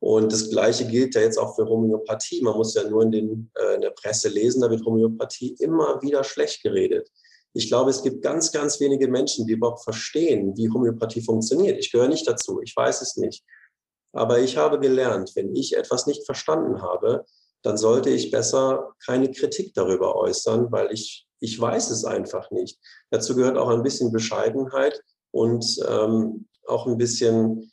Und 0.00 0.32
das 0.32 0.50
Gleiche 0.50 0.86
gilt 0.86 1.14
ja 1.14 1.22
jetzt 1.22 1.38
auch 1.38 1.56
für 1.56 1.68
Homöopathie. 1.68 2.42
Man 2.42 2.56
muss 2.56 2.74
ja 2.74 2.88
nur 2.88 3.02
in, 3.02 3.10
den, 3.10 3.50
äh, 3.54 3.74
in 3.74 3.80
der 3.80 3.90
Presse 3.90 4.28
lesen, 4.28 4.60
da 4.60 4.70
wird 4.70 4.84
Homöopathie 4.84 5.56
immer 5.58 6.00
wieder 6.02 6.22
schlecht 6.22 6.62
geredet. 6.62 7.10
Ich 7.52 7.68
glaube, 7.68 7.90
es 7.90 8.02
gibt 8.02 8.22
ganz, 8.22 8.52
ganz 8.52 8.78
wenige 8.78 9.08
Menschen, 9.08 9.46
die 9.46 9.54
überhaupt 9.54 9.82
verstehen, 9.82 10.56
wie 10.56 10.70
Homöopathie 10.70 11.22
funktioniert. 11.22 11.78
Ich 11.78 11.90
gehöre 11.90 12.08
nicht 12.08 12.28
dazu, 12.28 12.60
ich 12.62 12.76
weiß 12.76 13.02
es 13.02 13.16
nicht. 13.16 13.44
Aber 14.18 14.40
ich 14.40 14.56
habe 14.56 14.80
gelernt, 14.80 15.32
wenn 15.34 15.54
ich 15.54 15.76
etwas 15.76 16.06
nicht 16.06 16.26
verstanden 16.26 16.82
habe, 16.82 17.24
dann 17.62 17.76
sollte 17.76 18.10
ich 18.10 18.30
besser 18.30 18.94
keine 19.04 19.30
Kritik 19.30 19.74
darüber 19.74 20.16
äußern, 20.16 20.70
weil 20.70 20.92
ich, 20.92 21.26
ich 21.40 21.60
weiß 21.60 21.90
es 21.90 22.04
einfach 22.04 22.50
nicht. 22.50 22.78
Dazu 23.10 23.34
gehört 23.34 23.56
auch 23.56 23.68
ein 23.68 23.82
bisschen 23.82 24.12
Bescheidenheit 24.12 25.02
und 25.30 25.64
ähm, 25.88 26.46
auch 26.66 26.86
ein 26.86 26.98
bisschen 26.98 27.70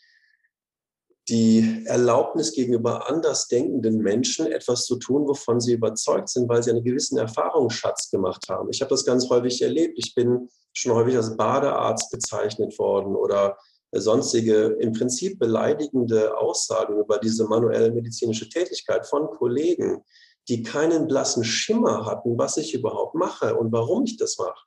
die 1.27 1.83
Erlaubnis 1.85 2.51
gegenüber 2.51 3.09
andersdenkenden 3.09 3.97
Menschen 3.97 4.45
etwas 4.45 4.85
zu 4.85 4.97
tun, 4.97 5.27
wovon 5.27 5.59
sie 5.59 5.73
überzeugt 5.73 6.29
sind, 6.29 6.47
weil 6.47 6.61
sie 6.61 6.69
einen 6.69 6.83
gewissen 6.83 7.17
Erfahrungsschatz 7.17 8.11
gemacht 8.11 8.47
haben. 8.49 8.69
Ich 8.71 8.81
habe 8.81 8.89
das 8.89 9.05
ganz 9.05 9.27
häufig 9.29 9.61
erlebt. 9.63 9.97
Ich 9.97 10.13
bin 10.13 10.49
schon 10.73 10.93
häufig 10.93 11.15
als 11.15 11.35
Badearzt 11.35 12.11
bezeichnet 12.11 12.77
worden 12.77 13.15
oder 13.15 13.57
sonstige 13.91 14.77
im 14.79 14.93
Prinzip 14.93 15.39
beleidigende 15.39 16.37
Aussagen 16.37 16.99
über 16.99 17.17
diese 17.17 17.45
manuelle 17.45 17.91
medizinische 17.91 18.49
Tätigkeit 18.49 19.05
von 19.07 19.27
Kollegen, 19.27 20.03
die 20.47 20.63
keinen 20.63 21.07
blassen 21.07 21.43
Schimmer 21.43 22.05
hatten, 22.05 22.37
was 22.37 22.57
ich 22.57 22.73
überhaupt 22.73 23.15
mache 23.15 23.55
und 23.55 23.71
warum 23.71 24.03
ich 24.03 24.17
das 24.17 24.37
mache. 24.37 24.65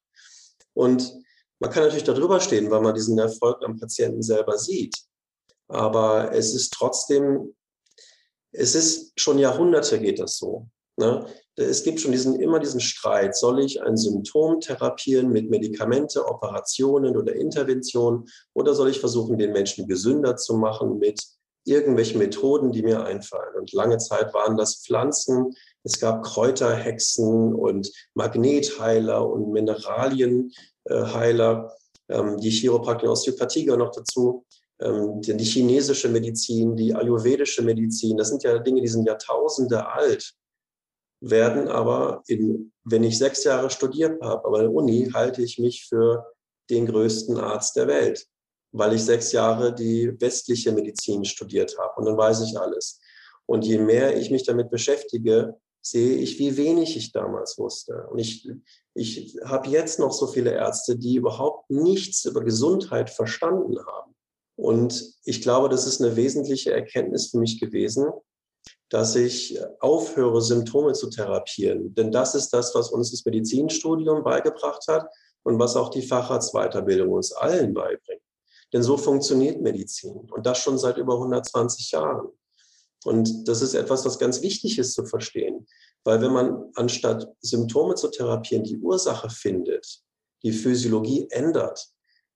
Und 0.74 1.12
man 1.60 1.70
kann 1.70 1.82
natürlich 1.82 2.04
darüber 2.04 2.40
stehen, 2.40 2.70
weil 2.70 2.80
man 2.80 2.94
diesen 2.94 3.18
Erfolg 3.18 3.64
am 3.64 3.78
Patienten 3.78 4.22
selber 4.22 4.58
sieht. 4.58 4.94
Aber 5.68 6.32
es 6.32 6.54
ist 6.54 6.72
trotzdem, 6.72 7.54
es 8.52 8.74
ist 8.74 9.12
schon 9.20 9.38
Jahrhunderte 9.38 10.00
geht 10.00 10.18
das 10.18 10.38
so. 10.38 10.68
Ne? 10.96 11.26
Es 11.58 11.82
gibt 11.82 12.00
schon 12.00 12.12
diesen, 12.12 12.40
immer 12.40 12.60
diesen 12.60 12.80
Streit, 12.80 13.36
soll 13.36 13.60
ich 13.60 13.82
ein 13.82 13.96
Symptom 13.96 14.60
therapieren 14.60 15.30
mit 15.30 15.50
Medikamente, 15.50 16.24
Operationen 16.26 17.16
oder 17.16 17.34
Interventionen 17.34 18.26
oder 18.54 18.74
soll 18.74 18.90
ich 18.90 19.00
versuchen, 19.00 19.38
den 19.38 19.52
Menschen 19.52 19.88
gesünder 19.88 20.36
zu 20.36 20.56
machen 20.56 20.98
mit 20.98 21.20
irgendwelchen 21.64 22.18
Methoden, 22.18 22.70
die 22.70 22.82
mir 22.82 23.02
einfallen. 23.04 23.56
Und 23.58 23.72
lange 23.72 23.98
Zeit 23.98 24.32
waren 24.34 24.56
das 24.56 24.84
Pflanzen, 24.84 25.52
es 25.82 25.98
gab 25.98 26.22
Kräuterhexen 26.22 27.52
und 27.54 27.90
Magnetheiler 28.14 29.28
und 29.28 29.50
Mineralienheiler. 29.50 31.72
Ähm, 32.08 32.36
die 32.38 32.50
Chiropraktik 32.50 33.08
und 33.08 33.12
Osteopathie 33.12 33.64
gehören 33.64 33.80
noch 33.80 33.90
dazu 33.90 34.44
ähm, 34.80 35.20
die 35.20 35.44
chinesische 35.44 36.08
Medizin, 36.08 36.76
die 36.76 36.94
ayurvedische 36.94 37.62
Medizin, 37.62 38.16
das 38.16 38.28
sind 38.28 38.44
ja 38.44 38.58
Dinge, 38.58 38.80
die 38.80 38.88
sind 38.88 39.06
Jahrtausende 39.06 39.88
alt, 39.88 40.34
werden 41.20 41.68
aber, 41.68 42.22
in, 42.26 42.72
wenn 42.84 43.04
ich 43.04 43.18
sechs 43.18 43.44
Jahre 43.44 43.70
studiert 43.70 44.20
habe, 44.22 44.44
aber 44.44 44.58
in 44.58 44.64
der 44.64 44.74
Uni 44.74 45.10
halte 45.12 45.42
ich 45.42 45.58
mich 45.58 45.86
für 45.88 46.26
den 46.70 46.86
größten 46.86 47.38
Arzt 47.38 47.76
der 47.76 47.88
Welt, 47.88 48.26
weil 48.72 48.94
ich 48.94 49.04
sechs 49.04 49.32
Jahre 49.32 49.74
die 49.74 50.12
westliche 50.20 50.72
Medizin 50.72 51.24
studiert 51.24 51.76
habe 51.78 51.94
und 51.96 52.06
dann 52.06 52.16
weiß 52.16 52.42
ich 52.42 52.58
alles. 52.58 53.00
Und 53.46 53.64
je 53.64 53.78
mehr 53.78 54.16
ich 54.16 54.30
mich 54.30 54.44
damit 54.44 54.70
beschäftige, 54.70 55.54
sehe 55.80 56.16
ich, 56.16 56.38
wie 56.38 56.56
wenig 56.56 56.96
ich 56.96 57.12
damals 57.12 57.56
wusste. 57.58 58.06
Und 58.10 58.18
ich, 58.18 58.48
ich 58.94 59.36
habe 59.44 59.70
jetzt 59.70 59.98
noch 59.98 60.12
so 60.12 60.26
viele 60.26 60.52
Ärzte, 60.52 60.96
die 60.96 61.16
überhaupt 61.16 61.70
nichts 61.70 62.24
über 62.26 62.44
Gesundheit 62.44 63.08
verstanden 63.10 63.78
haben. 63.86 64.14
Und 64.56 65.14
ich 65.24 65.40
glaube, 65.40 65.68
das 65.68 65.86
ist 65.86 66.02
eine 66.02 66.16
wesentliche 66.16 66.72
Erkenntnis 66.72 67.30
für 67.30 67.38
mich 67.38 67.60
gewesen, 67.60 68.06
dass 68.90 69.16
ich 69.16 69.58
aufhöre, 69.80 70.40
Symptome 70.40 70.92
zu 70.92 71.10
therapieren. 71.10 71.94
Denn 71.94 72.10
das 72.10 72.34
ist 72.34 72.50
das, 72.50 72.74
was 72.74 72.90
uns 72.90 73.10
das 73.10 73.24
Medizinstudium 73.24 74.24
beigebracht 74.24 74.84
hat 74.88 75.06
und 75.42 75.58
was 75.58 75.76
auch 75.76 75.90
die 75.90 76.02
Facharztweiterbildung 76.02 77.10
uns 77.10 77.32
allen 77.32 77.74
beibringt. 77.74 78.22
Denn 78.72 78.82
so 78.82 78.96
funktioniert 78.96 79.60
Medizin 79.60 80.14
und 80.30 80.46
das 80.46 80.58
schon 80.58 80.78
seit 80.78 80.96
über 80.98 81.14
120 81.14 81.90
Jahren. 81.90 82.28
Und 83.04 83.48
das 83.48 83.62
ist 83.62 83.74
etwas, 83.74 84.04
was 84.04 84.18
ganz 84.18 84.42
wichtig 84.42 84.78
ist 84.78 84.94
zu 84.94 85.04
verstehen. 85.04 85.66
Weil 86.04 86.20
wenn 86.20 86.32
man 86.32 86.70
anstatt 86.74 87.28
Symptome 87.40 87.94
zu 87.94 88.08
therapieren 88.08 88.64
die 88.64 88.78
Ursache 88.78 89.30
findet, 89.30 90.02
die 90.42 90.52
Physiologie 90.52 91.26
ändert, 91.30 91.88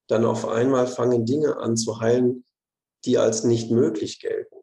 dann 0.07 0.25
auf 0.25 0.47
einmal 0.47 0.87
fangen 0.87 1.25
Dinge 1.25 1.57
an 1.57 1.77
zu 1.77 1.99
heilen, 1.99 2.45
die 3.05 3.17
als 3.17 3.43
nicht 3.43 3.71
möglich 3.71 4.19
gelten. 4.19 4.62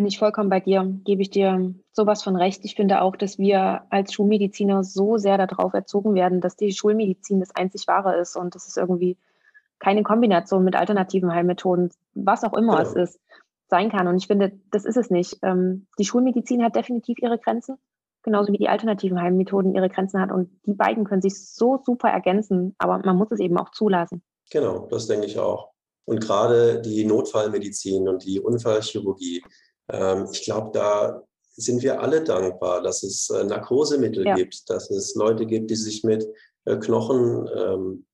Bin 0.00 0.06
ich 0.06 0.18
vollkommen 0.18 0.48
bei 0.48 0.60
dir, 0.60 0.90
gebe 1.04 1.20
ich 1.20 1.28
dir 1.28 1.74
sowas 1.92 2.22
von 2.22 2.34
recht. 2.34 2.64
Ich 2.64 2.74
finde 2.74 3.02
auch, 3.02 3.16
dass 3.16 3.38
wir 3.38 3.82
als 3.90 4.14
Schulmediziner 4.14 4.82
so 4.82 5.18
sehr 5.18 5.36
darauf 5.36 5.74
erzogen 5.74 6.14
werden, 6.14 6.40
dass 6.40 6.56
die 6.56 6.72
Schulmedizin 6.72 7.38
das 7.38 7.54
einzig 7.54 7.86
wahre 7.86 8.18
ist 8.18 8.34
und 8.34 8.54
das 8.54 8.66
ist 8.66 8.78
irgendwie 8.78 9.18
keine 9.78 10.02
Kombination 10.02 10.64
mit 10.64 10.74
alternativen 10.74 11.34
Heilmethoden, 11.34 11.90
was 12.14 12.44
auch 12.44 12.54
immer 12.54 12.78
genau. 12.78 12.88
es 12.88 12.94
ist, 12.94 13.20
sein 13.68 13.90
kann. 13.90 14.08
Und 14.08 14.16
ich 14.16 14.26
finde, 14.26 14.58
das 14.70 14.86
ist 14.86 14.96
es 14.96 15.10
nicht. 15.10 15.36
Ähm, 15.42 15.86
die 15.98 16.06
Schulmedizin 16.06 16.64
hat 16.64 16.76
definitiv 16.76 17.18
ihre 17.18 17.36
Grenzen, 17.36 17.76
genauso 18.22 18.54
wie 18.54 18.58
die 18.58 18.70
alternativen 18.70 19.20
Heilmethoden 19.20 19.74
ihre 19.74 19.90
Grenzen 19.90 20.18
hat. 20.18 20.32
Und 20.32 20.48
die 20.64 20.72
beiden 20.72 21.04
können 21.04 21.20
sich 21.20 21.46
so 21.46 21.78
super 21.84 22.08
ergänzen, 22.08 22.74
aber 22.78 23.00
man 23.04 23.18
muss 23.18 23.32
es 23.32 23.40
eben 23.40 23.58
auch 23.58 23.68
zulassen. 23.68 24.22
Genau, 24.50 24.86
das 24.90 25.08
denke 25.08 25.26
ich 25.26 25.38
auch. 25.38 25.72
Und 26.06 26.22
gerade 26.22 26.80
die 26.80 27.04
Notfallmedizin 27.04 28.08
und 28.08 28.24
die 28.24 28.40
Unfallchirurgie, 28.40 29.42
ähm, 29.92 30.28
ich 30.32 30.44
glaube, 30.44 30.70
da 30.72 31.22
sind 31.52 31.82
wir 31.82 32.00
alle 32.00 32.22
dankbar, 32.22 32.82
dass 32.82 33.02
es 33.02 33.30
äh, 33.30 33.44
Narkosemittel 33.44 34.26
ja. 34.26 34.34
gibt, 34.34 34.68
dass 34.70 34.90
es 34.90 35.14
Leute 35.14 35.46
gibt, 35.46 35.70
die 35.70 35.76
sich 35.76 36.04
mit 36.04 36.26
äh, 36.64 36.76
Knochenschrauben 36.76 38.04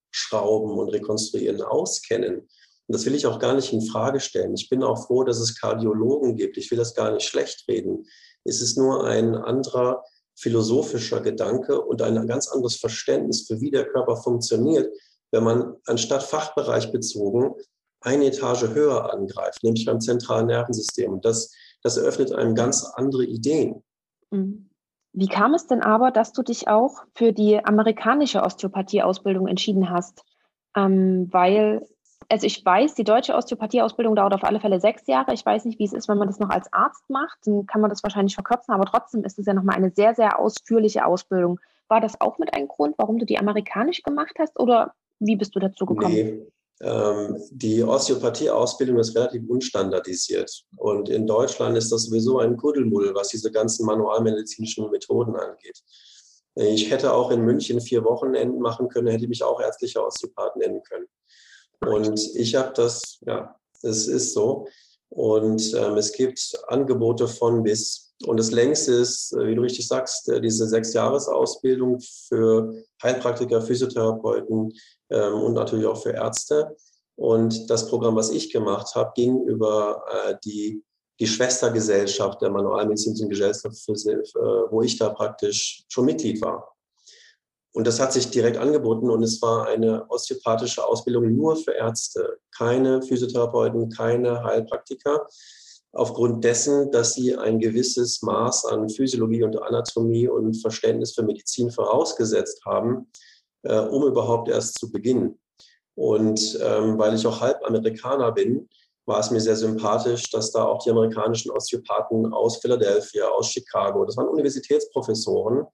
ähm, 0.71 0.77
und 0.77 0.89
Rekonstruieren 0.89 1.61
auskennen. 1.61 2.39
Und 2.39 2.95
das 2.95 3.05
will 3.05 3.15
ich 3.15 3.27
auch 3.27 3.39
gar 3.39 3.53
nicht 3.53 3.73
in 3.73 3.81
Frage 3.81 4.19
stellen. 4.19 4.53
Ich 4.55 4.69
bin 4.69 4.83
auch 4.83 5.07
froh, 5.07 5.23
dass 5.23 5.39
es 5.39 5.59
Kardiologen 5.59 6.35
gibt. 6.35 6.57
Ich 6.57 6.71
will 6.71 6.77
das 6.77 6.95
gar 6.95 7.11
nicht 7.11 7.27
schlecht 7.27 7.65
reden. 7.67 8.05
Es 8.43 8.61
ist 8.61 8.77
nur 8.77 9.05
ein 9.05 9.35
anderer 9.35 10.03
philosophischer 10.39 11.19
Gedanke 11.21 11.81
und 11.81 12.01
ein 12.01 12.27
ganz 12.27 12.47
anderes 12.47 12.77
Verständnis 12.77 13.45
für 13.47 13.59
wie 13.59 13.71
der 13.71 13.87
Körper 13.87 14.15
funktioniert, 14.15 14.89
wenn 15.31 15.43
man 15.43 15.75
anstatt 15.85 16.23
Fachbereich 16.23 16.91
bezogen 16.91 17.55
eine 18.01 18.27
Etage 18.27 18.69
höher 18.69 19.11
angreift, 19.11 19.63
nämlich 19.63 19.85
beim 19.85 19.99
zentralen 19.99 20.47
Nervensystem. 20.47 21.19
das, 21.21 21.51
das 21.87 21.97
eröffnet 21.97 22.33
einem 22.33 22.55
ganz 22.55 22.83
andere 22.95 23.25
Ideen. 23.25 23.83
Mhm. 24.31 24.69
Wie 25.13 25.27
kam 25.27 25.53
es 25.53 25.65
denn 25.65 25.81
aber, 25.81 26.11
dass 26.11 26.31
du 26.31 26.43
dich 26.43 26.67
auch 26.67 27.03
für 27.15 27.33
die 27.33 27.63
amerikanische 27.63 28.43
Osteopathie-Ausbildung 28.43 29.47
entschieden 29.47 29.89
hast? 29.89 30.21
Ähm, 30.75 31.27
weil, 31.31 31.87
also 32.29 32.45
ich 32.45 32.63
weiß, 32.63 32.93
die 32.93 33.03
deutsche 33.03 33.33
Osteopathie-Ausbildung 33.33 34.15
dauert 34.15 34.33
auf 34.33 34.43
alle 34.43 34.59
Fälle 34.59 34.79
sechs 34.79 35.07
Jahre. 35.07 35.33
Ich 35.33 35.43
weiß 35.43 35.65
nicht, 35.65 35.79
wie 35.79 35.85
es 35.85 35.93
ist, 35.93 36.07
wenn 36.07 36.19
man 36.19 36.27
das 36.27 36.39
noch 36.39 36.49
als 36.49 36.71
Arzt 36.71 37.09
macht. 37.09 37.39
Dann 37.45 37.65
kann 37.65 37.81
man 37.81 37.89
das 37.89 38.03
wahrscheinlich 38.03 38.35
verkürzen, 38.35 38.73
aber 38.73 38.85
trotzdem 38.85 39.23
ist 39.23 39.39
es 39.39 39.47
ja 39.47 39.53
nochmal 39.53 39.77
eine 39.77 39.91
sehr, 39.91 40.13
sehr 40.13 40.37
ausführliche 40.39 41.05
Ausbildung. 41.05 41.59
War 41.87 42.01
das 42.01 42.19
auch 42.21 42.37
mit 42.37 42.53
ein 42.53 42.67
Grund, 42.67 42.95
warum 42.97 43.17
du 43.17 43.25
die 43.25 43.39
amerikanisch 43.39 44.03
gemacht 44.03 44.35
hast 44.37 44.59
oder 44.59 44.93
wie 45.19 45.35
bist 45.35 45.55
du 45.55 45.59
dazu 45.59 45.85
gekommen? 45.85 46.13
Nee. 46.13 46.47
Ähm, 46.81 47.41
die 47.51 47.83
Osteopathie-Ausbildung 47.83 48.99
ist 48.99 49.15
relativ 49.15 49.49
unstandardisiert. 49.49 50.63
Und 50.75 51.09
in 51.09 51.25
Deutschland 51.25 51.77
ist 51.77 51.91
das 51.91 52.03
sowieso 52.03 52.39
ein 52.39 52.57
Kuddelmuddel, 52.57 53.15
was 53.15 53.29
diese 53.29 53.51
ganzen 53.51 53.85
manualmedizinischen 53.85 54.89
Methoden 54.91 55.35
angeht. 55.35 55.81
Ich 56.55 56.89
hätte 56.89 57.13
auch 57.13 57.29
in 57.29 57.41
München 57.41 57.79
vier 57.81 58.03
Wochenenden 58.03 58.59
machen 58.59 58.89
können, 58.89 59.07
hätte 59.07 59.27
mich 59.27 59.43
auch 59.43 59.61
ärztlicher 59.61 60.05
Osteopath 60.05 60.55
nennen 60.55 60.81
können. 60.83 61.07
Und 61.85 62.19
ich 62.35 62.55
habe 62.55 62.73
das, 62.73 63.19
ja, 63.21 63.55
es 63.83 64.07
ist 64.07 64.33
so. 64.33 64.67
Und 65.09 65.73
ähm, 65.75 65.97
es 65.97 66.11
gibt 66.11 66.57
Angebote 66.67 67.27
von 67.27 67.63
bis. 67.63 68.06
Und 68.25 68.37
das 68.37 68.51
längste 68.51 68.93
ist, 68.93 69.33
äh, 69.33 69.47
wie 69.47 69.55
du 69.55 69.61
richtig 69.61 69.87
sagst, 69.87 70.27
äh, 70.29 70.41
diese 70.41 70.67
Sechs-Jahres-Ausbildung 70.67 71.99
für 72.27 72.73
Heilpraktiker, 73.03 73.61
Physiotherapeuten 73.61 74.73
ähm, 75.09 75.33
und 75.33 75.53
natürlich 75.53 75.85
auch 75.85 76.01
für 76.01 76.11
Ärzte. 76.11 76.75
Und 77.15 77.69
das 77.69 77.89
Programm, 77.89 78.15
was 78.15 78.31
ich 78.31 78.51
gemacht 78.51 78.95
habe, 78.95 79.11
ging 79.15 79.43
über 79.43 80.03
äh, 80.09 80.35
die, 80.43 80.83
die 81.19 81.27
Schwestergesellschaft 81.27 82.41
der 82.41 82.49
Manualmedizinischen 82.49 83.29
Gesellschaft, 83.29 83.77
für, 83.77 83.93
äh, 83.93 84.71
wo 84.71 84.81
ich 84.81 84.97
da 84.97 85.09
praktisch 85.09 85.83
schon 85.87 86.05
Mitglied 86.05 86.41
war. 86.41 86.75
Und 87.73 87.85
das 87.85 87.99
hat 87.99 88.11
sich 88.11 88.31
direkt 88.31 88.57
angeboten 88.57 89.11
und 89.11 89.21
es 89.21 89.39
war 89.39 89.67
eine 89.67 90.09
osteopathische 90.09 90.83
Ausbildung 90.83 91.35
nur 91.35 91.55
für 91.55 91.73
Ärzte, 91.73 92.39
keine 92.55 93.03
Physiotherapeuten, 93.03 93.89
keine 93.89 94.43
Heilpraktiker 94.43 95.27
aufgrund 95.93 96.43
dessen, 96.43 96.91
dass 96.91 97.13
sie 97.13 97.35
ein 97.35 97.59
gewisses 97.59 98.21
Maß 98.21 98.65
an 98.65 98.89
Physiologie 98.89 99.43
und 99.43 99.61
Anatomie 99.61 100.27
und 100.27 100.55
Verständnis 100.55 101.13
für 101.13 101.23
Medizin 101.23 101.71
vorausgesetzt 101.71 102.63
haben, 102.65 103.09
äh, 103.63 103.79
um 103.79 104.03
überhaupt 104.03 104.49
erst 104.49 104.79
zu 104.79 104.91
beginnen. 104.91 105.39
Und 105.95 106.59
ähm, 106.61 106.97
weil 106.99 107.15
ich 107.15 107.25
auch 107.25 107.41
halb 107.41 107.63
Amerikaner 107.65 108.31
bin, 108.31 108.69
war 109.07 109.19
es 109.19 109.31
mir 109.31 109.39
sehr 109.39 109.55
sympathisch, 109.55 110.29
dass 110.29 110.51
da 110.51 110.65
auch 110.65 110.83
die 110.83 110.91
amerikanischen 110.91 111.49
Osteopathen 111.51 112.31
aus 112.33 112.57
Philadelphia, 112.57 113.27
aus 113.29 113.49
Chicago, 113.49 114.05
das 114.05 114.17
waren 114.17 114.27
Universitätsprofessoren, 114.27 115.65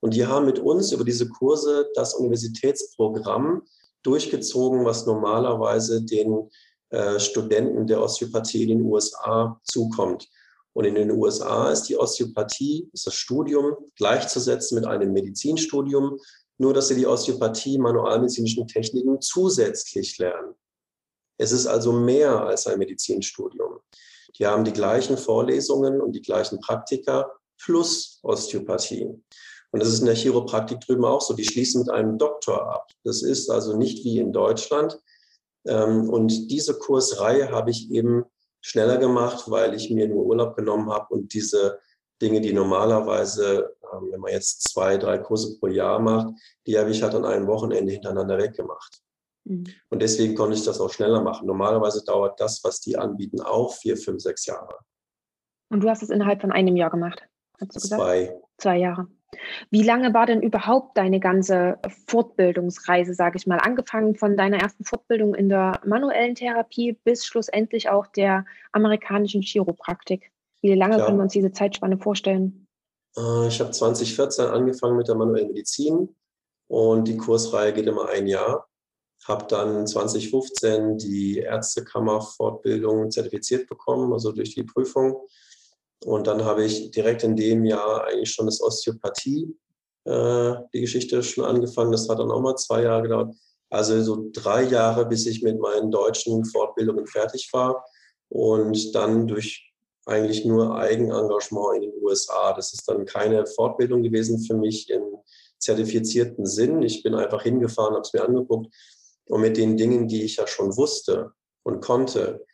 und 0.00 0.14
die 0.14 0.26
haben 0.26 0.46
mit 0.46 0.58
uns 0.58 0.90
über 0.90 1.04
diese 1.04 1.28
Kurse 1.28 1.88
das 1.94 2.14
Universitätsprogramm 2.14 3.62
durchgezogen, 4.02 4.84
was 4.84 5.06
normalerweise 5.06 6.02
den 6.02 6.50
äh, 6.92 7.18
Studenten 7.18 7.86
der 7.86 8.02
Osteopathie 8.02 8.64
in 8.64 8.68
den 8.68 8.82
USA 8.82 9.58
zukommt. 9.64 10.28
Und 10.74 10.84
in 10.84 10.94
den 10.94 11.10
USA 11.10 11.70
ist 11.70 11.84
die 11.84 11.96
Osteopathie, 11.96 12.88
ist 12.92 13.06
das 13.06 13.14
Studium 13.14 13.76
gleichzusetzen 13.96 14.76
mit 14.76 14.86
einem 14.86 15.12
Medizinstudium, 15.12 16.18
nur 16.58 16.74
dass 16.74 16.88
sie 16.88 16.96
die 16.96 17.06
Osteopathie, 17.06 17.78
manualmedizinischen 17.78 18.66
Techniken 18.66 19.20
zusätzlich 19.22 20.18
lernen. 20.18 20.54
Es 21.38 21.50
ist 21.50 21.66
also 21.66 21.92
mehr 21.92 22.42
als 22.42 22.66
ein 22.66 22.78
Medizinstudium. 22.78 23.80
Die 24.38 24.46
haben 24.46 24.64
die 24.64 24.72
gleichen 24.72 25.16
Vorlesungen 25.16 26.00
und 26.00 26.12
die 26.12 26.22
gleichen 26.22 26.60
Praktika 26.60 27.30
plus 27.58 28.18
Osteopathie. 28.22 29.06
Und 29.70 29.80
das 29.80 29.88
ist 29.88 30.00
in 30.00 30.06
der 30.06 30.14
Chiropraktik 30.14 30.80
drüben 30.80 31.06
auch 31.06 31.22
so. 31.22 31.32
Die 31.32 31.44
schließen 31.44 31.80
mit 31.80 31.90
einem 31.90 32.18
Doktor 32.18 32.70
ab. 32.70 32.90
Das 33.02 33.22
ist 33.22 33.50
also 33.50 33.76
nicht 33.78 34.04
wie 34.04 34.18
in 34.18 34.32
Deutschland, 34.32 35.00
und 35.64 36.50
diese 36.50 36.78
Kursreihe 36.78 37.50
habe 37.50 37.70
ich 37.70 37.90
eben 37.90 38.24
schneller 38.60 38.98
gemacht, 38.98 39.44
weil 39.48 39.74
ich 39.74 39.90
mir 39.90 40.08
nur 40.08 40.24
Urlaub 40.24 40.56
genommen 40.56 40.90
habe 40.90 41.14
und 41.14 41.32
diese 41.34 41.78
Dinge, 42.20 42.40
die 42.40 42.52
normalerweise, 42.52 43.74
ähm, 43.92 44.12
wenn 44.12 44.20
man 44.20 44.32
jetzt 44.32 44.62
zwei, 44.68 44.96
drei 44.96 45.18
Kurse 45.18 45.58
pro 45.58 45.66
Jahr 45.66 45.98
macht, 45.98 46.28
die 46.66 46.78
habe 46.78 46.90
ich 46.90 47.02
halt 47.02 47.14
an 47.14 47.24
einem 47.24 47.48
Wochenende 47.48 47.92
hintereinander 47.92 48.38
weggemacht. 48.38 49.02
Mhm. 49.44 49.64
Und 49.90 50.00
deswegen 50.00 50.36
konnte 50.36 50.56
ich 50.56 50.64
das 50.64 50.80
auch 50.80 50.90
schneller 50.90 51.20
machen. 51.20 51.46
Normalerweise 51.46 52.04
dauert 52.04 52.40
das, 52.40 52.62
was 52.62 52.80
die 52.80 52.96
anbieten, 52.96 53.40
auch 53.40 53.74
vier, 53.74 53.96
fünf, 53.96 54.22
sechs 54.22 54.46
Jahre. 54.46 54.78
Und 55.70 55.80
du 55.80 55.88
hast 55.88 56.02
es 56.02 56.10
innerhalb 56.10 56.40
von 56.40 56.52
einem 56.52 56.76
Jahr 56.76 56.90
gemacht, 56.90 57.22
hast 57.60 57.74
du 57.74 57.80
gesagt? 57.80 58.00
Zwei. 58.00 58.40
Zwei 58.58 58.78
Jahre. 58.78 59.08
Wie 59.70 59.82
lange 59.82 60.12
war 60.12 60.26
denn 60.26 60.42
überhaupt 60.42 60.96
deine 60.96 61.20
ganze 61.20 61.78
Fortbildungsreise, 62.06 63.14
sage 63.14 63.38
ich 63.38 63.46
mal, 63.46 63.58
angefangen 63.58 64.16
von 64.16 64.36
deiner 64.36 64.58
ersten 64.58 64.84
Fortbildung 64.84 65.34
in 65.34 65.48
der 65.48 65.80
manuellen 65.84 66.34
Therapie 66.34 66.98
bis 67.04 67.24
schlussendlich 67.24 67.88
auch 67.88 68.06
der 68.06 68.44
amerikanischen 68.72 69.42
Chiropraktik? 69.42 70.30
Wie 70.60 70.74
lange 70.74 70.96
Klar. 70.96 71.06
können 71.06 71.18
wir 71.18 71.24
uns 71.24 71.32
diese 71.32 71.52
Zeitspanne 71.52 71.98
vorstellen? 71.98 72.66
Äh, 73.16 73.48
ich 73.48 73.60
habe 73.60 73.70
2014 73.70 74.46
angefangen 74.46 74.96
mit 74.96 75.08
der 75.08 75.16
manuellen 75.16 75.48
Medizin 75.48 76.14
und 76.68 77.08
die 77.08 77.16
Kursreihe 77.16 77.72
geht 77.72 77.86
immer 77.86 78.08
ein 78.08 78.26
Jahr. 78.26 78.68
Habe 79.26 79.46
dann 79.48 79.86
2015 79.86 80.98
die 80.98 81.38
Ärztekammer-Fortbildung 81.38 83.10
zertifiziert 83.10 83.68
bekommen, 83.68 84.12
also 84.12 84.32
durch 84.32 84.54
die 84.54 84.64
Prüfung 84.64 85.20
und 86.04 86.26
dann 86.26 86.44
habe 86.44 86.64
ich 86.64 86.90
direkt 86.90 87.22
in 87.22 87.36
dem 87.36 87.64
Jahr 87.64 88.04
eigentlich 88.04 88.30
schon 88.30 88.46
das 88.46 88.60
Osteopathie, 88.60 89.54
äh, 90.04 90.54
die 90.72 90.80
Geschichte 90.80 91.22
schon 91.22 91.44
angefangen. 91.44 91.92
Das 91.92 92.08
hat 92.08 92.18
dann 92.18 92.30
auch 92.30 92.40
mal 92.40 92.56
zwei 92.56 92.82
Jahre 92.82 93.02
gedauert. 93.02 93.34
Also 93.70 94.02
so 94.02 94.28
drei 94.32 94.64
Jahre, 94.64 95.06
bis 95.06 95.26
ich 95.26 95.42
mit 95.42 95.58
meinen 95.58 95.90
deutschen 95.90 96.44
Fortbildungen 96.44 97.06
fertig 97.06 97.48
war. 97.52 97.84
Und 98.28 98.94
dann 98.94 99.26
durch 99.26 99.72
eigentlich 100.06 100.44
nur 100.44 100.76
Eigenengagement 100.76 101.76
in 101.76 101.90
den 101.90 102.02
USA. 102.02 102.52
Das 102.52 102.72
ist 102.72 102.88
dann 102.88 103.04
keine 103.04 103.46
Fortbildung 103.46 104.02
gewesen 104.02 104.40
für 104.40 104.54
mich 104.54 104.90
im 104.90 105.02
zertifizierten 105.58 106.44
Sinn. 106.44 106.82
Ich 106.82 107.02
bin 107.02 107.14
einfach 107.14 107.42
hingefahren, 107.42 107.94
habe 107.94 108.02
es 108.02 108.12
mir 108.12 108.24
angeguckt. 108.24 108.74
Und 109.26 109.40
mit 109.40 109.56
den 109.56 109.76
Dingen, 109.76 110.08
die 110.08 110.22
ich 110.22 110.36
ja 110.36 110.46
schon 110.46 110.76
wusste 110.76 111.30
und 111.62 111.80
konnte, 111.80 112.44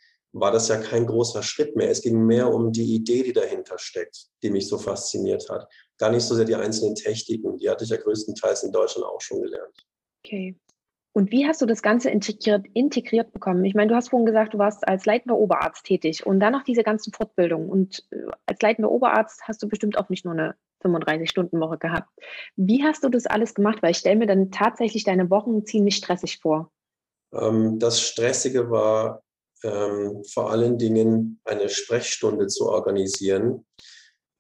war 0.40 0.53
das 0.53 0.68
ja 0.68 0.79
kein 0.79 1.07
großer 1.07 1.42
Schritt 1.42 1.77
mehr. 1.77 1.90
Es 1.90 2.03
ging 2.03 2.24
mehr 2.24 2.53
um 2.53 2.72
die 2.72 2.94
Idee, 2.94 3.22
die 3.22 3.33
dahinter 3.33 3.79
steckt, 3.79 4.27
die 4.42 4.51
mich 4.51 4.68
so 4.68 4.79
fasziniert 4.79 5.48
hat. 5.48 5.68
Gar 5.98 6.11
nicht 6.11 6.24
so 6.24 6.35
sehr 6.35 6.44
die 6.44 6.55
einzelnen 6.55 6.94
Techniken. 6.94 7.57
Die 7.59 7.68
hatte 7.68 7.85
ich 7.85 7.90
ja 7.90 7.96
größtenteils 7.96 8.62
in 8.64 8.72
Deutschland 8.72 9.07
auch 9.07 9.20
schon 9.20 9.42
gelernt. 9.42 9.87
Okay. 10.24 10.57
Und 11.12 11.33
wie 11.33 11.46
hast 11.46 11.61
du 11.61 11.66
das 11.66 11.83
Ganze 11.83 12.11
integriert, 12.11 12.66
integriert 12.74 13.33
bekommen? 13.33 13.64
Ich 13.64 13.74
meine, 13.74 13.88
du 13.88 13.96
hast 13.96 14.11
vorhin 14.11 14.27
gesagt, 14.27 14.55
du 14.55 14.59
warst 14.59 14.87
als 14.87 15.05
leitender 15.05 15.37
Oberarzt 15.37 15.85
tätig 15.85 16.24
und 16.24 16.38
dann 16.38 16.53
noch 16.53 16.62
diese 16.62 16.85
ganzen 16.85 17.12
Fortbildungen. 17.12 17.68
Und 17.68 18.07
äh, 18.11 18.18
als 18.46 18.62
leitender 18.62 18.90
Oberarzt 18.90 19.42
hast 19.48 19.62
du 19.62 19.68
bestimmt 19.68 19.98
auch 19.98 20.11
nicht 20.11 20.24
nur 20.24 20.35
eine 20.35 20.55
35-Stunden-Woche 20.85 21.79
gehabt. 21.79 22.09
Wie 22.57 22.85
hast 22.85 23.03
du 23.03 23.09
das 23.09 23.27
alles 23.27 23.55
gemacht? 23.55 23.83
Weil 23.83 23.90
ich 23.90 23.98
stelle 23.98 24.16
mir 24.16 24.27
dann 24.27 24.51
tatsächlich 24.53 25.03
deine 25.03 25.29
Wochen 25.29 25.66
ziemlich 25.66 25.96
stressig 25.96 26.38
vor. 26.38 26.70
Ähm, 27.33 27.79
das 27.79 28.01
Stressige 28.01 28.70
war 28.70 29.22
ähm, 29.64 30.25
vor 30.25 30.51
allen 30.51 30.79
Dingen 30.79 31.40
eine 31.44 31.68
Sprechstunde 31.68 32.47
zu 32.47 32.68
organisieren, 32.68 33.66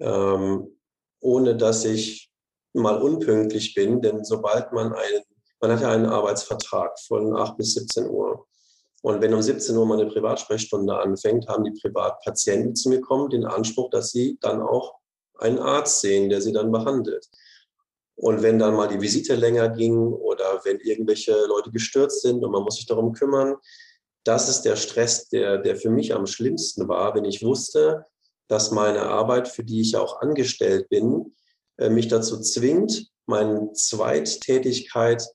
ähm, 0.00 0.78
ohne 1.20 1.56
dass 1.56 1.84
ich 1.84 2.30
mal 2.72 3.00
unpünktlich 3.00 3.74
bin, 3.74 4.00
denn 4.00 4.24
sobald 4.24 4.72
man 4.72 4.92
einen, 4.92 5.22
man 5.60 5.72
hat 5.72 5.80
ja 5.80 5.90
einen 5.90 6.06
Arbeitsvertrag 6.06 6.98
von 7.00 7.34
8 7.34 7.56
bis 7.56 7.74
17 7.74 8.08
Uhr. 8.08 8.46
Und 9.02 9.20
wenn 9.20 9.34
um 9.34 9.42
17 9.42 9.76
Uhr 9.76 9.86
meine 9.86 10.06
Privatsprechstunde 10.06 10.98
anfängt, 10.98 11.48
haben 11.48 11.64
die 11.64 11.78
Privatpatienten, 11.80 12.74
zu 12.74 12.88
mir 12.88 13.00
kommen, 13.00 13.30
den 13.30 13.44
Anspruch, 13.44 13.90
dass 13.90 14.10
sie 14.10 14.38
dann 14.40 14.60
auch 14.60 14.96
einen 15.38 15.58
Arzt 15.58 16.00
sehen, 16.00 16.28
der 16.28 16.40
sie 16.40 16.52
dann 16.52 16.72
behandelt. 16.72 17.28
Und 18.16 18.42
wenn 18.42 18.58
dann 18.58 18.74
mal 18.74 18.88
die 18.88 19.00
Visite 19.00 19.36
länger 19.36 19.68
ging 19.68 19.96
oder 19.96 20.60
wenn 20.64 20.80
irgendwelche 20.80 21.46
Leute 21.46 21.70
gestürzt 21.70 22.22
sind 22.22 22.44
und 22.44 22.50
man 22.50 22.64
muss 22.64 22.74
sich 22.74 22.86
darum 22.86 23.12
kümmern, 23.12 23.56
das 24.28 24.50
ist 24.50 24.62
der 24.62 24.76
Stress, 24.76 25.30
der, 25.30 25.56
der 25.56 25.74
für 25.76 25.88
mich 25.88 26.14
am 26.14 26.26
schlimmsten 26.26 26.86
war, 26.86 27.14
wenn 27.14 27.24
ich 27.24 27.42
wusste, 27.42 28.04
dass 28.46 28.70
meine 28.70 29.04
Arbeit, 29.04 29.48
für 29.48 29.64
die 29.64 29.80
ich 29.80 29.96
auch 29.96 30.20
angestellt 30.20 30.90
bin, 30.90 31.34
äh, 31.78 31.88
mich 31.88 32.08
dazu 32.08 32.38
zwingt, 32.38 33.08
meine 33.24 33.72
Zweittätigkeit 33.72 35.26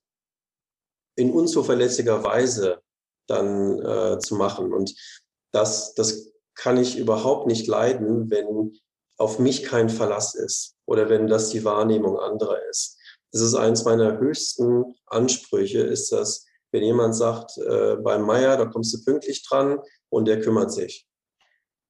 in 1.15 1.31
unzuverlässiger 1.31 2.23
Weise 2.23 2.83
dann 3.27 3.79
äh, 3.81 4.19
zu 4.19 4.35
machen. 4.35 4.71
Und 4.71 4.93
das, 5.51 5.95
das 5.95 6.31
kann 6.53 6.77
ich 6.77 6.95
überhaupt 6.95 7.47
nicht 7.47 7.65
leiden, 7.65 8.29
wenn 8.29 8.79
auf 9.17 9.39
mich 9.39 9.63
kein 9.63 9.89
Verlass 9.89 10.35
ist 10.35 10.75
oder 10.85 11.09
wenn 11.09 11.25
das 11.25 11.49
die 11.49 11.65
Wahrnehmung 11.65 12.19
anderer 12.19 12.59
ist. 12.69 12.99
Das 13.31 13.41
ist 13.41 13.55
eines 13.55 13.85
meiner 13.85 14.19
höchsten 14.19 14.95
Ansprüche, 15.07 15.79
ist 15.79 16.11
das, 16.11 16.45
wenn 16.73 16.83
jemand 16.83 17.15
sagt, 17.15 17.57
äh, 17.59 17.95
beim 17.97 18.23
Meier, 18.23 18.57
da 18.57 18.65
kommst 18.65 18.93
du 18.93 19.03
pünktlich 19.05 19.47
dran 19.47 19.79
und 20.09 20.25
der 20.25 20.41
kümmert 20.41 20.71
sich. 20.71 21.07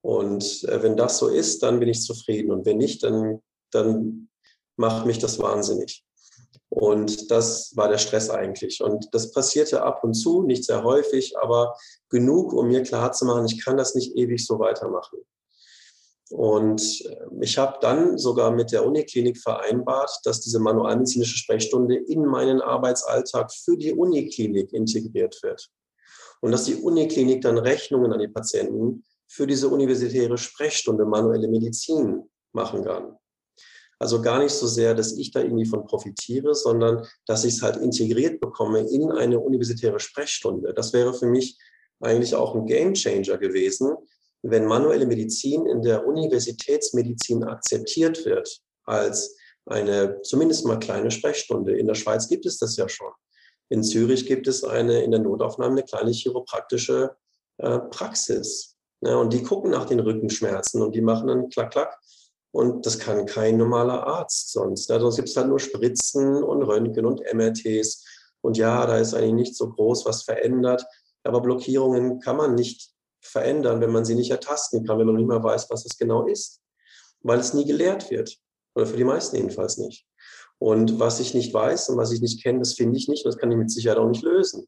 Und 0.02 0.64
äh, 0.64 0.82
wenn 0.82 0.96
das 0.96 1.18
so 1.18 1.28
ist, 1.28 1.62
dann 1.62 1.80
bin 1.80 1.88
ich 1.88 2.02
zufrieden. 2.02 2.52
Und 2.52 2.66
wenn 2.66 2.76
nicht, 2.76 3.02
dann, 3.02 3.40
dann 3.72 4.28
macht 4.76 5.06
mich 5.06 5.18
das 5.18 5.38
wahnsinnig. 5.38 6.04
Und 6.68 7.30
das 7.30 7.74
war 7.76 7.88
der 7.88 7.98
Stress 7.98 8.28
eigentlich. 8.28 8.82
Und 8.82 9.08
das 9.12 9.32
passierte 9.32 9.82
ab 9.82 10.04
und 10.04 10.12
zu, 10.12 10.42
nicht 10.42 10.64
sehr 10.64 10.84
häufig, 10.84 11.38
aber 11.38 11.74
genug, 12.10 12.52
um 12.52 12.68
mir 12.68 12.82
klarzumachen, 12.82 13.46
ich 13.46 13.64
kann 13.64 13.78
das 13.78 13.94
nicht 13.94 14.14
ewig 14.16 14.44
so 14.44 14.58
weitermachen. 14.58 15.20
Und 16.30 17.02
äh, 17.06 17.16
ich 17.40 17.58
habe 17.58 17.78
dann 17.80 18.18
sogar 18.18 18.50
mit 18.50 18.72
der 18.72 18.86
Uniklinik 18.86 19.38
vereinbart, 19.38 20.10
dass 20.24 20.40
diese 20.40 20.58
manualmedizinische 20.58 21.36
Sprechstunde 21.36 21.96
in 21.96 22.24
meinen 22.24 22.60
Arbeitsalltag 22.60 23.52
für 23.52 23.76
die 23.76 23.92
Uniklinik 23.92 24.72
integriert 24.72 25.38
wird. 25.42 25.68
Und 26.40 26.52
dass 26.52 26.64
die 26.64 26.76
Uniklinik 26.76 27.42
dann 27.42 27.58
Rechnungen 27.58 28.12
an 28.12 28.20
die 28.20 28.28
Patienten 28.28 29.04
für 29.26 29.46
diese 29.46 29.68
universitäre 29.68 30.36
Sprechstunde 30.38 31.04
manuelle 31.04 31.48
Medizin 31.48 32.22
machen 32.52 32.84
kann. 32.84 33.16
Also 33.98 34.20
gar 34.20 34.42
nicht 34.42 34.52
so 34.52 34.66
sehr, 34.66 34.94
dass 34.94 35.12
ich 35.16 35.30
da 35.30 35.40
irgendwie 35.40 35.66
von 35.66 35.86
profitiere, 35.86 36.54
sondern 36.54 37.06
dass 37.26 37.44
ich 37.44 37.54
es 37.54 37.62
halt 37.62 37.76
integriert 37.76 38.40
bekomme 38.40 38.80
in 38.80 39.10
eine 39.10 39.38
universitäre 39.40 40.00
Sprechstunde. 40.00 40.74
Das 40.74 40.92
wäre 40.92 41.14
für 41.14 41.26
mich 41.26 41.58
eigentlich 42.00 42.34
auch 42.34 42.54
ein 42.54 42.66
Gamechanger 42.66 43.38
gewesen, 43.38 43.96
wenn 44.50 44.66
manuelle 44.66 45.06
Medizin 45.06 45.66
in 45.66 45.82
der 45.82 46.06
Universitätsmedizin 46.06 47.44
akzeptiert 47.44 48.24
wird 48.26 48.60
als 48.84 49.36
eine 49.66 50.20
zumindest 50.22 50.66
mal 50.66 50.78
kleine 50.78 51.10
Sprechstunde. 51.10 51.76
In 51.76 51.86
der 51.86 51.94
Schweiz 51.94 52.28
gibt 52.28 52.44
es 52.44 52.58
das 52.58 52.76
ja 52.76 52.88
schon. 52.88 53.10
In 53.70 53.82
Zürich 53.82 54.26
gibt 54.26 54.46
es 54.46 54.62
eine 54.62 55.02
in 55.02 55.10
der 55.10 55.20
Notaufnahme 55.20 55.72
eine 55.72 55.82
kleine 55.82 56.10
chiropraktische 56.10 57.16
äh, 57.56 57.78
Praxis. 57.78 58.76
Ja, 59.00 59.16
und 59.16 59.32
die 59.32 59.42
gucken 59.42 59.70
nach 59.70 59.86
den 59.86 60.00
Rückenschmerzen 60.00 60.82
und 60.82 60.94
die 60.94 61.00
machen 61.00 61.28
dann 61.28 61.48
klack, 61.48 61.72
klack 61.72 61.98
und 62.52 62.86
das 62.86 62.98
kann 62.98 63.26
kein 63.26 63.56
normaler 63.56 64.06
Arzt 64.06 64.52
sonst. 64.52 64.88
Ja, 64.88 65.00
sonst 65.00 65.16
gibt 65.16 65.28
es 65.28 65.36
halt 65.36 65.48
nur 65.48 65.58
Spritzen 65.58 66.44
und 66.44 66.62
Röntgen 66.62 67.04
und 67.04 67.20
MRTs. 67.32 68.04
Und 68.42 68.56
ja, 68.58 68.86
da 68.86 68.98
ist 68.98 69.14
eigentlich 69.14 69.32
nicht 69.32 69.56
so 69.56 69.70
groß 69.70 70.06
was 70.06 70.22
verändert. 70.22 70.84
Aber 71.24 71.40
Blockierungen 71.40 72.20
kann 72.20 72.36
man 72.36 72.54
nicht 72.54 72.93
verändern, 73.26 73.80
wenn 73.80 73.92
man 73.92 74.04
sie 74.04 74.14
nicht 74.14 74.30
ertasten 74.30 74.84
kann, 74.84 74.98
wenn 74.98 75.06
man 75.06 75.16
nicht 75.16 75.28
mehr 75.28 75.42
weiß, 75.42 75.68
was 75.70 75.84
es 75.84 75.96
genau 75.96 76.26
ist. 76.26 76.60
Weil 77.22 77.38
es 77.38 77.54
nie 77.54 77.64
gelehrt 77.64 78.10
wird. 78.10 78.36
Oder 78.74 78.86
für 78.86 78.96
die 78.96 79.04
meisten 79.04 79.36
jedenfalls 79.36 79.78
nicht. 79.78 80.06
Und 80.58 80.98
was 81.00 81.20
ich 81.20 81.34
nicht 81.34 81.52
weiß 81.52 81.88
und 81.90 81.96
was 81.96 82.12
ich 82.12 82.20
nicht 82.20 82.42
kenne, 82.42 82.60
das 82.60 82.74
finde 82.74 82.96
ich 82.96 83.08
nicht 83.08 83.24
und 83.24 83.32
das 83.32 83.40
kann 83.40 83.50
ich 83.50 83.58
mit 83.58 83.70
Sicherheit 83.70 83.98
auch 83.98 84.08
nicht 84.08 84.22
lösen. 84.22 84.66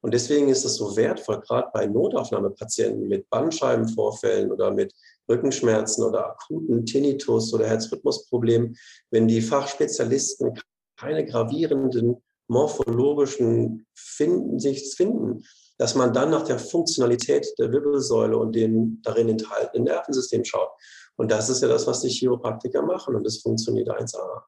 Und 0.00 0.14
deswegen 0.14 0.48
ist 0.48 0.64
es 0.64 0.76
so 0.76 0.96
wertvoll, 0.96 1.40
gerade 1.40 1.68
bei 1.72 1.86
Notaufnahmepatienten 1.86 3.08
mit 3.08 3.28
Bandscheibenvorfällen 3.30 4.52
oder 4.52 4.70
mit 4.70 4.94
Rückenschmerzen 5.28 6.04
oder 6.04 6.30
akuten 6.30 6.86
Tinnitus 6.86 7.52
oder 7.52 7.66
Herzrhythmusproblemen, 7.66 8.76
wenn 9.10 9.26
die 9.26 9.42
Fachspezialisten 9.42 10.58
keine 10.96 11.26
gravierenden 11.26 12.22
morphologischen 12.48 13.86
finden, 13.94 14.58
sich 14.58 14.94
finden, 14.94 15.44
dass 15.78 15.94
man 15.94 16.12
dann 16.12 16.30
nach 16.30 16.42
der 16.42 16.58
Funktionalität 16.58 17.46
der 17.58 17.72
Wirbelsäule 17.72 18.36
und 18.36 18.54
dem 18.54 19.00
darin 19.02 19.28
enthaltenen 19.28 19.84
Nervensystem 19.84 20.44
schaut. 20.44 20.70
Und 21.16 21.30
das 21.30 21.48
ist 21.48 21.62
ja 21.62 21.68
das, 21.68 21.86
was 21.86 22.00
die 22.02 22.08
Chiropraktiker 22.08 22.82
machen 22.82 23.14
und 23.14 23.24
das 23.24 23.38
funktioniert 23.38 23.88
1A. 23.88 24.42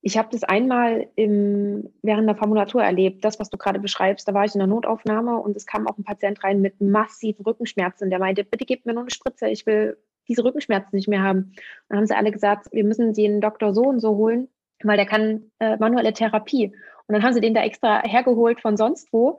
Ich 0.00 0.16
habe 0.16 0.28
das 0.30 0.44
einmal 0.44 1.08
im, 1.16 1.92
während 2.02 2.28
der 2.28 2.36
Formulatur 2.36 2.82
erlebt, 2.82 3.24
das, 3.24 3.40
was 3.40 3.50
du 3.50 3.58
gerade 3.58 3.80
beschreibst. 3.80 4.28
Da 4.28 4.34
war 4.34 4.44
ich 4.44 4.54
in 4.54 4.60
der 4.60 4.68
Notaufnahme 4.68 5.38
und 5.38 5.56
es 5.56 5.66
kam 5.66 5.88
auch 5.88 5.98
ein 5.98 6.04
Patient 6.04 6.42
rein 6.44 6.60
mit 6.60 6.80
massiven 6.80 7.44
Rückenschmerzen. 7.44 8.08
Der 8.08 8.20
meinte, 8.20 8.44
bitte 8.44 8.64
gebt 8.64 8.86
mir 8.86 8.94
nur 8.94 9.02
eine 9.02 9.10
Spritze, 9.10 9.48
ich 9.48 9.66
will 9.66 9.98
diese 10.28 10.44
Rückenschmerzen 10.44 10.94
nicht 10.94 11.08
mehr 11.08 11.22
haben. 11.22 11.52
dann 11.88 11.98
haben 11.98 12.06
sie 12.06 12.16
alle 12.16 12.30
gesagt, 12.30 12.68
wir 12.70 12.84
müssen 12.84 13.12
den 13.12 13.40
Doktor 13.40 13.74
so 13.74 13.82
und 13.82 14.00
so 14.00 14.16
holen, 14.16 14.48
weil 14.84 14.96
der 14.96 15.06
kann 15.06 15.50
äh, 15.58 15.76
manuelle 15.78 16.12
Therapie. 16.12 16.66
Und 17.06 17.14
dann 17.14 17.22
haben 17.22 17.32
sie 17.32 17.40
den 17.40 17.54
da 17.54 17.62
extra 17.62 18.02
hergeholt 18.02 18.60
von 18.60 18.76
sonst 18.76 19.12
wo, 19.12 19.38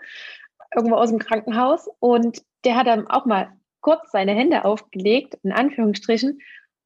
irgendwo 0.76 0.96
aus 0.96 1.10
dem 1.10 1.20
Krankenhaus. 1.20 1.90
Und 2.00 2.44
der 2.66 2.76
hat 2.76 2.88
dann 2.88 3.08
auch 3.08 3.26
mal 3.26 3.52
kurz 3.82 4.12
seine 4.12 4.34
Hände 4.34 4.66
aufgelegt, 4.66 5.38
in 5.44 5.52
Anführungsstrichen, 5.52 6.40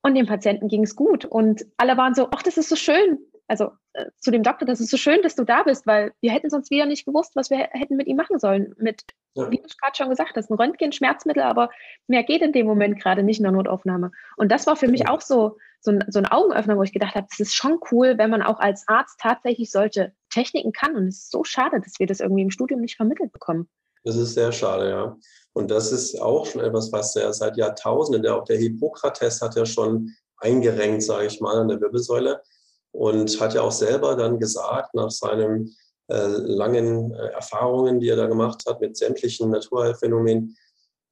und 0.06 0.15
dem 0.15 0.28
Patienten 0.28 0.67
ging 0.67 0.84
es 0.84 0.96
gut. 0.96 1.24
Und 1.26 1.65
alle 1.78 1.96
waren 1.96 2.13
so, 2.13 2.28
ach, 2.32 2.43
das 2.43 2.58
ist 2.58 2.69
so 2.69 2.76
schön 2.76 3.19
also 3.48 3.72
äh, 3.93 4.06
zu 4.17 4.32
dem 4.32 4.43
Doktor, 4.43 4.65
das 4.65 4.80
ist 4.80 4.89
so 4.89 4.98
schön, 4.98 5.22
dass 5.22 5.36
du 5.36 5.43
da 5.43 5.63
bist, 5.63 5.86
weil 5.86 6.13
wir 6.22 6.32
hätten 6.32 6.50
sonst 6.50 6.72
wieder 6.72 6.86
nicht 6.86 7.06
gewusst, 7.06 7.36
was 7.36 7.50
wir 7.50 7.58
hätten 7.72 7.98
mit 7.98 8.08
ihm 8.08 8.17
machen 8.17 8.39
sollen. 8.39 8.74
Mit, 8.78 9.04
ja. 9.36 9.50
wie 9.52 9.58
du 9.58 9.63
gerade 9.63 9.96
schon 9.96 10.10
gesagt 10.10 10.36
hast, 10.36 10.50
ein 10.50 10.56
Röntgen, 10.56 10.91
Schmerzmittel, 10.91 11.43
aber 11.43 11.69
mehr 12.08 12.24
geht 12.24 12.41
in 12.41 12.54
dem 12.54 12.65
Moment 12.65 13.00
gerade 13.00 13.24
nicht 13.24 13.39
in 13.39 13.43
der 13.43 13.52
Notaufnahme. 13.52 14.12
Und 14.38 14.52
das 14.52 14.67
war 14.67 14.76
für 14.76 14.88
mich 14.88 15.08
auch 15.08 15.22
so, 15.22 15.58
so 15.84 15.91
ein, 15.91 16.04
so 16.08 16.19
ein 16.19 16.26
Augenöffner, 16.26 16.78
wo 16.78 16.84
ich 16.84 16.93
gedacht 16.93 17.15
habe, 17.15 17.28
das 17.30 17.39
ist 17.39 17.56
schon 17.56 17.78
cool, 17.91 18.17
wenn 18.17 18.30
man 18.30 18.41
auch 18.41 18.60
als 18.60 18.88
Arzt 18.88 19.19
tatsächlich 19.22 19.69
solche 19.69 20.13
Techniken 20.32 20.72
kann. 20.72 20.96
Und 20.96 21.08
es 21.08 21.17
ist 21.17 21.32
so 21.32 21.43
schade, 21.43 21.82
dass 21.82 22.00
wir 22.00 22.08
das 22.08 22.22
irgendwie 22.22 22.43
im 22.43 22.52
Studium 22.52 22.80
nicht 22.80 22.96
vermittelt 22.96 23.34
bekommen. 23.34 23.69
Das 24.06 24.15
ist 24.15 24.34
sehr 24.34 24.52
schade, 24.52 24.89
ja. 24.89 25.17
Und 25.54 25.69
das 25.69 25.91
ist 25.91 26.19
auch 26.19 26.46
schon 26.46 26.62
etwas, 26.62 26.91
was 26.91 27.13
ja 27.15 27.32
seit 27.32 27.58
Jahrtausenden, 27.58 28.24
der, 28.24 28.36
auch 28.36 28.46
der 28.46 28.58
Hippokrates 28.58 29.41
hat 29.41 29.56
ja 29.56 29.65
schon 29.65 30.10
eingerenkt, 30.38 31.04
sage 31.04 31.28
ich 31.28 31.39
mal, 31.41 31.58
an 31.58 31.67
der 31.67 31.80
Wirbelsäule 31.80 32.41
und 32.91 33.39
hat 33.39 33.54
ja 33.54 33.62
auch 33.62 33.72
selber 33.72 34.15
dann 34.15 34.39
gesagt, 34.39 34.93
nach 34.93 35.12
seinen 35.12 35.76
äh, 36.08 36.28
langen 36.28 37.13
äh, 37.13 37.28
Erfahrungen, 37.28 38.00
die 38.00 38.10
er 38.10 38.15
da 38.15 38.28
gemacht 38.28 38.63
hat 38.67 38.82
mit 38.82 38.98
sämtlichen 38.98 39.50
Naturheilphänomenen, 39.50 40.56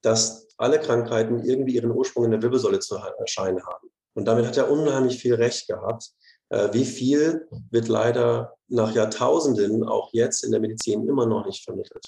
dass 0.01 0.47
alle 0.57 0.79
Krankheiten 0.79 1.43
irgendwie 1.43 1.75
ihren 1.75 1.91
Ursprung 1.91 2.25
in 2.25 2.31
der 2.31 2.41
Wirbelsäule 2.41 2.79
zu 2.79 2.95
erscheinen 2.95 3.63
haben. 3.65 3.90
Und 4.13 4.25
damit 4.25 4.45
hat 4.45 4.57
er 4.57 4.69
unheimlich 4.69 5.19
viel 5.19 5.35
Recht 5.35 5.67
gehabt. 5.67 6.11
Äh, 6.49 6.73
wie 6.73 6.85
viel 6.85 7.47
wird 7.69 7.87
leider 7.87 8.57
nach 8.67 8.93
Jahrtausenden 8.93 9.83
auch 9.87 10.11
jetzt 10.13 10.43
in 10.43 10.51
der 10.51 10.59
Medizin 10.59 11.07
immer 11.07 11.25
noch 11.25 11.45
nicht 11.45 11.63
vermittelt. 11.63 12.03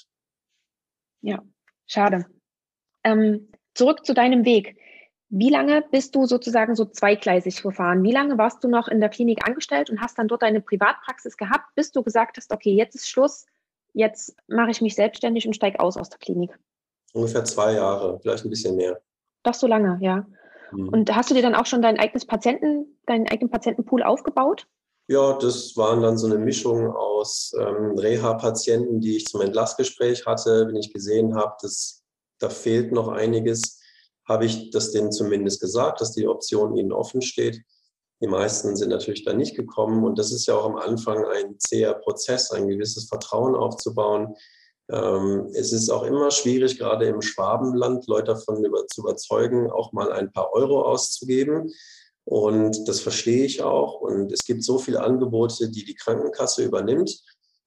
Ja, 1.22 1.42
schade. 1.86 2.26
Ähm, 3.02 3.50
zurück 3.74 4.04
zu 4.04 4.12
deinem 4.12 4.44
Weg. 4.44 4.76
Wie 5.30 5.50
lange 5.50 5.82
bist 5.90 6.14
du 6.14 6.26
sozusagen 6.26 6.76
so 6.76 6.84
zweigleisig 6.84 7.62
gefahren? 7.62 8.02
Wie 8.02 8.12
lange 8.12 8.38
warst 8.38 8.62
du 8.62 8.68
noch 8.68 8.88
in 8.88 9.00
der 9.00 9.08
Klinik 9.08 9.46
angestellt 9.46 9.90
und 9.90 10.00
hast 10.00 10.18
dann 10.18 10.28
dort 10.28 10.42
deine 10.42 10.60
Privatpraxis 10.60 11.36
gehabt, 11.36 11.74
bis 11.74 11.90
du 11.90 12.02
gesagt 12.02 12.36
hast, 12.36 12.52
okay, 12.52 12.74
jetzt 12.74 12.94
ist 12.94 13.08
Schluss, 13.08 13.46
jetzt 13.94 14.36
mache 14.46 14.70
ich 14.70 14.80
mich 14.80 14.94
selbstständig 14.94 15.46
und 15.46 15.54
steige 15.54 15.80
aus 15.80 15.96
aus 15.96 16.10
der 16.10 16.18
Klinik? 16.18 16.56
Ungefähr 17.14 17.44
zwei 17.44 17.72
Jahre, 17.72 18.20
vielleicht 18.20 18.44
ein 18.44 18.50
bisschen 18.50 18.76
mehr. 18.76 19.00
Doch 19.42 19.54
so 19.54 19.66
lange, 19.66 19.98
ja. 20.02 20.26
Mhm. 20.72 20.88
Und 20.88 21.14
hast 21.14 21.30
du 21.30 21.34
dir 21.34 21.42
dann 21.42 21.54
auch 21.54 21.66
schon 21.66 21.82
dein 21.82 21.98
eigenes 21.98 22.26
Patienten, 22.26 22.98
deinen 23.06 23.28
eigenen 23.28 23.50
Patientenpool 23.50 24.02
aufgebaut? 24.02 24.66
Ja, 25.06 25.36
das 25.38 25.76
waren 25.76 26.00
dann 26.00 26.16
so 26.16 26.26
eine 26.26 26.38
Mischung 26.38 26.90
aus 26.90 27.52
ähm, 27.58 27.98
Reha-Patienten, 27.98 29.00
die 29.00 29.16
ich 29.18 29.26
zum 29.26 29.42
Entlassgespräch 29.42 30.24
hatte, 30.24 30.66
wenn 30.66 30.76
ich 30.76 30.92
gesehen 30.92 31.36
habe, 31.36 31.54
dass 31.60 32.02
da 32.38 32.48
fehlt 32.48 32.92
noch 32.92 33.08
einiges 33.08 33.80
habe 34.26 34.46
ich 34.46 34.70
das 34.70 34.92
denen 34.92 35.12
zumindest 35.12 35.60
gesagt, 35.60 36.00
dass 36.00 36.12
die 36.12 36.26
Option 36.26 36.76
ihnen 36.76 36.92
offen 36.92 37.22
steht. 37.22 37.62
Die 38.22 38.26
meisten 38.26 38.76
sind 38.76 38.88
natürlich 38.88 39.24
da 39.24 39.34
nicht 39.34 39.54
gekommen 39.54 40.04
und 40.04 40.18
das 40.18 40.32
ist 40.32 40.46
ja 40.46 40.54
auch 40.54 40.64
am 40.64 40.76
Anfang 40.76 41.24
ein 41.26 41.58
zäher 41.58 41.94
Prozess, 41.94 42.50
ein 42.50 42.68
gewisses 42.68 43.08
Vertrauen 43.08 43.54
aufzubauen. 43.54 44.34
Ähm, 44.90 45.48
es 45.54 45.72
ist 45.72 45.90
auch 45.90 46.02
immer 46.02 46.30
schwierig, 46.30 46.78
gerade 46.78 47.06
im 47.06 47.22
Schwabenland 47.22 48.06
Leute 48.06 48.32
davon 48.34 48.64
über, 48.64 48.86
zu 48.86 49.02
überzeugen, 49.02 49.70
auch 49.70 49.92
mal 49.92 50.12
ein 50.12 50.30
paar 50.32 50.52
Euro 50.52 50.82
auszugeben. 50.82 51.72
Und 52.24 52.88
das 52.88 53.00
verstehe 53.00 53.44
ich 53.44 53.62
auch. 53.62 54.00
Und 54.00 54.32
es 54.32 54.44
gibt 54.44 54.62
so 54.64 54.78
viele 54.78 55.02
Angebote, 55.02 55.70
die 55.70 55.84
die 55.84 55.94
Krankenkasse 55.94 56.64
übernimmt. 56.64 57.22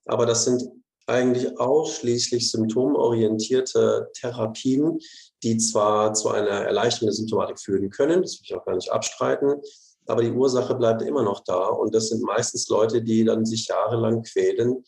Aber 0.06 0.26
das 0.26 0.46
sind 0.46 0.64
eigentlich 1.08 1.58
ausschließlich 1.60 2.52
symptomorientierte 2.52 4.10
Therapien, 4.14 5.00
die 5.42 5.58
zwar 5.58 6.14
zu 6.14 6.30
einer 6.30 6.66
Erleichterung 6.66 7.08
der 7.08 7.14
Symptomatik 7.14 7.60
führen 7.60 7.90
können, 7.90 8.22
das 8.22 8.34
will 8.34 8.42
ich 8.44 8.56
auch 8.56 8.66
gar 8.66 8.76
nicht 8.76 8.92
abstreiten, 8.92 9.62
aber 10.06 10.22
die 10.22 10.32
Ursache 10.32 10.76
bleibt 10.76 11.02
immer 11.02 11.24
noch 11.24 11.42
da. 11.46 11.68
Und 11.68 11.96
das 11.96 12.10
sind 12.10 12.24
meistens 12.24 12.68
Leute, 12.68 13.02
die 13.02 13.24
dann 13.24 13.46
sich 13.46 13.68
jahrelang 13.68 14.24
quälen, 14.24 14.84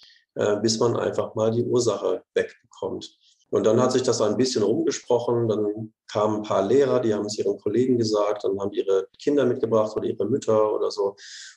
bis 0.61 0.79
man 0.79 0.95
einfach 0.95 1.35
mal 1.35 1.51
die 1.51 1.63
Ursache 1.63 2.23
wegbekommt. 2.33 3.17
Und 3.51 3.65
dann 3.65 3.81
hat 3.81 3.91
sich 3.91 4.03
das 4.03 4.21
ein 4.21 4.37
bisschen 4.37 4.63
rumgesprochen. 4.63 5.47
Dann 5.47 5.93
kamen 6.07 6.37
ein 6.37 6.43
paar 6.43 6.65
Lehrer, 6.65 6.99
die 6.99 7.13
haben 7.13 7.25
es 7.25 7.37
ihren 7.37 7.57
Kollegen 7.57 7.97
gesagt, 7.97 8.43
dann 8.43 8.59
haben 8.59 8.71
ihre 8.73 9.07
Kinder 9.19 9.45
mitgebracht 9.45 9.95
oder 9.95 10.05
ihre 10.05 10.25
Mütter 10.25 10.73
oder 10.73 10.91
so. 10.91 11.15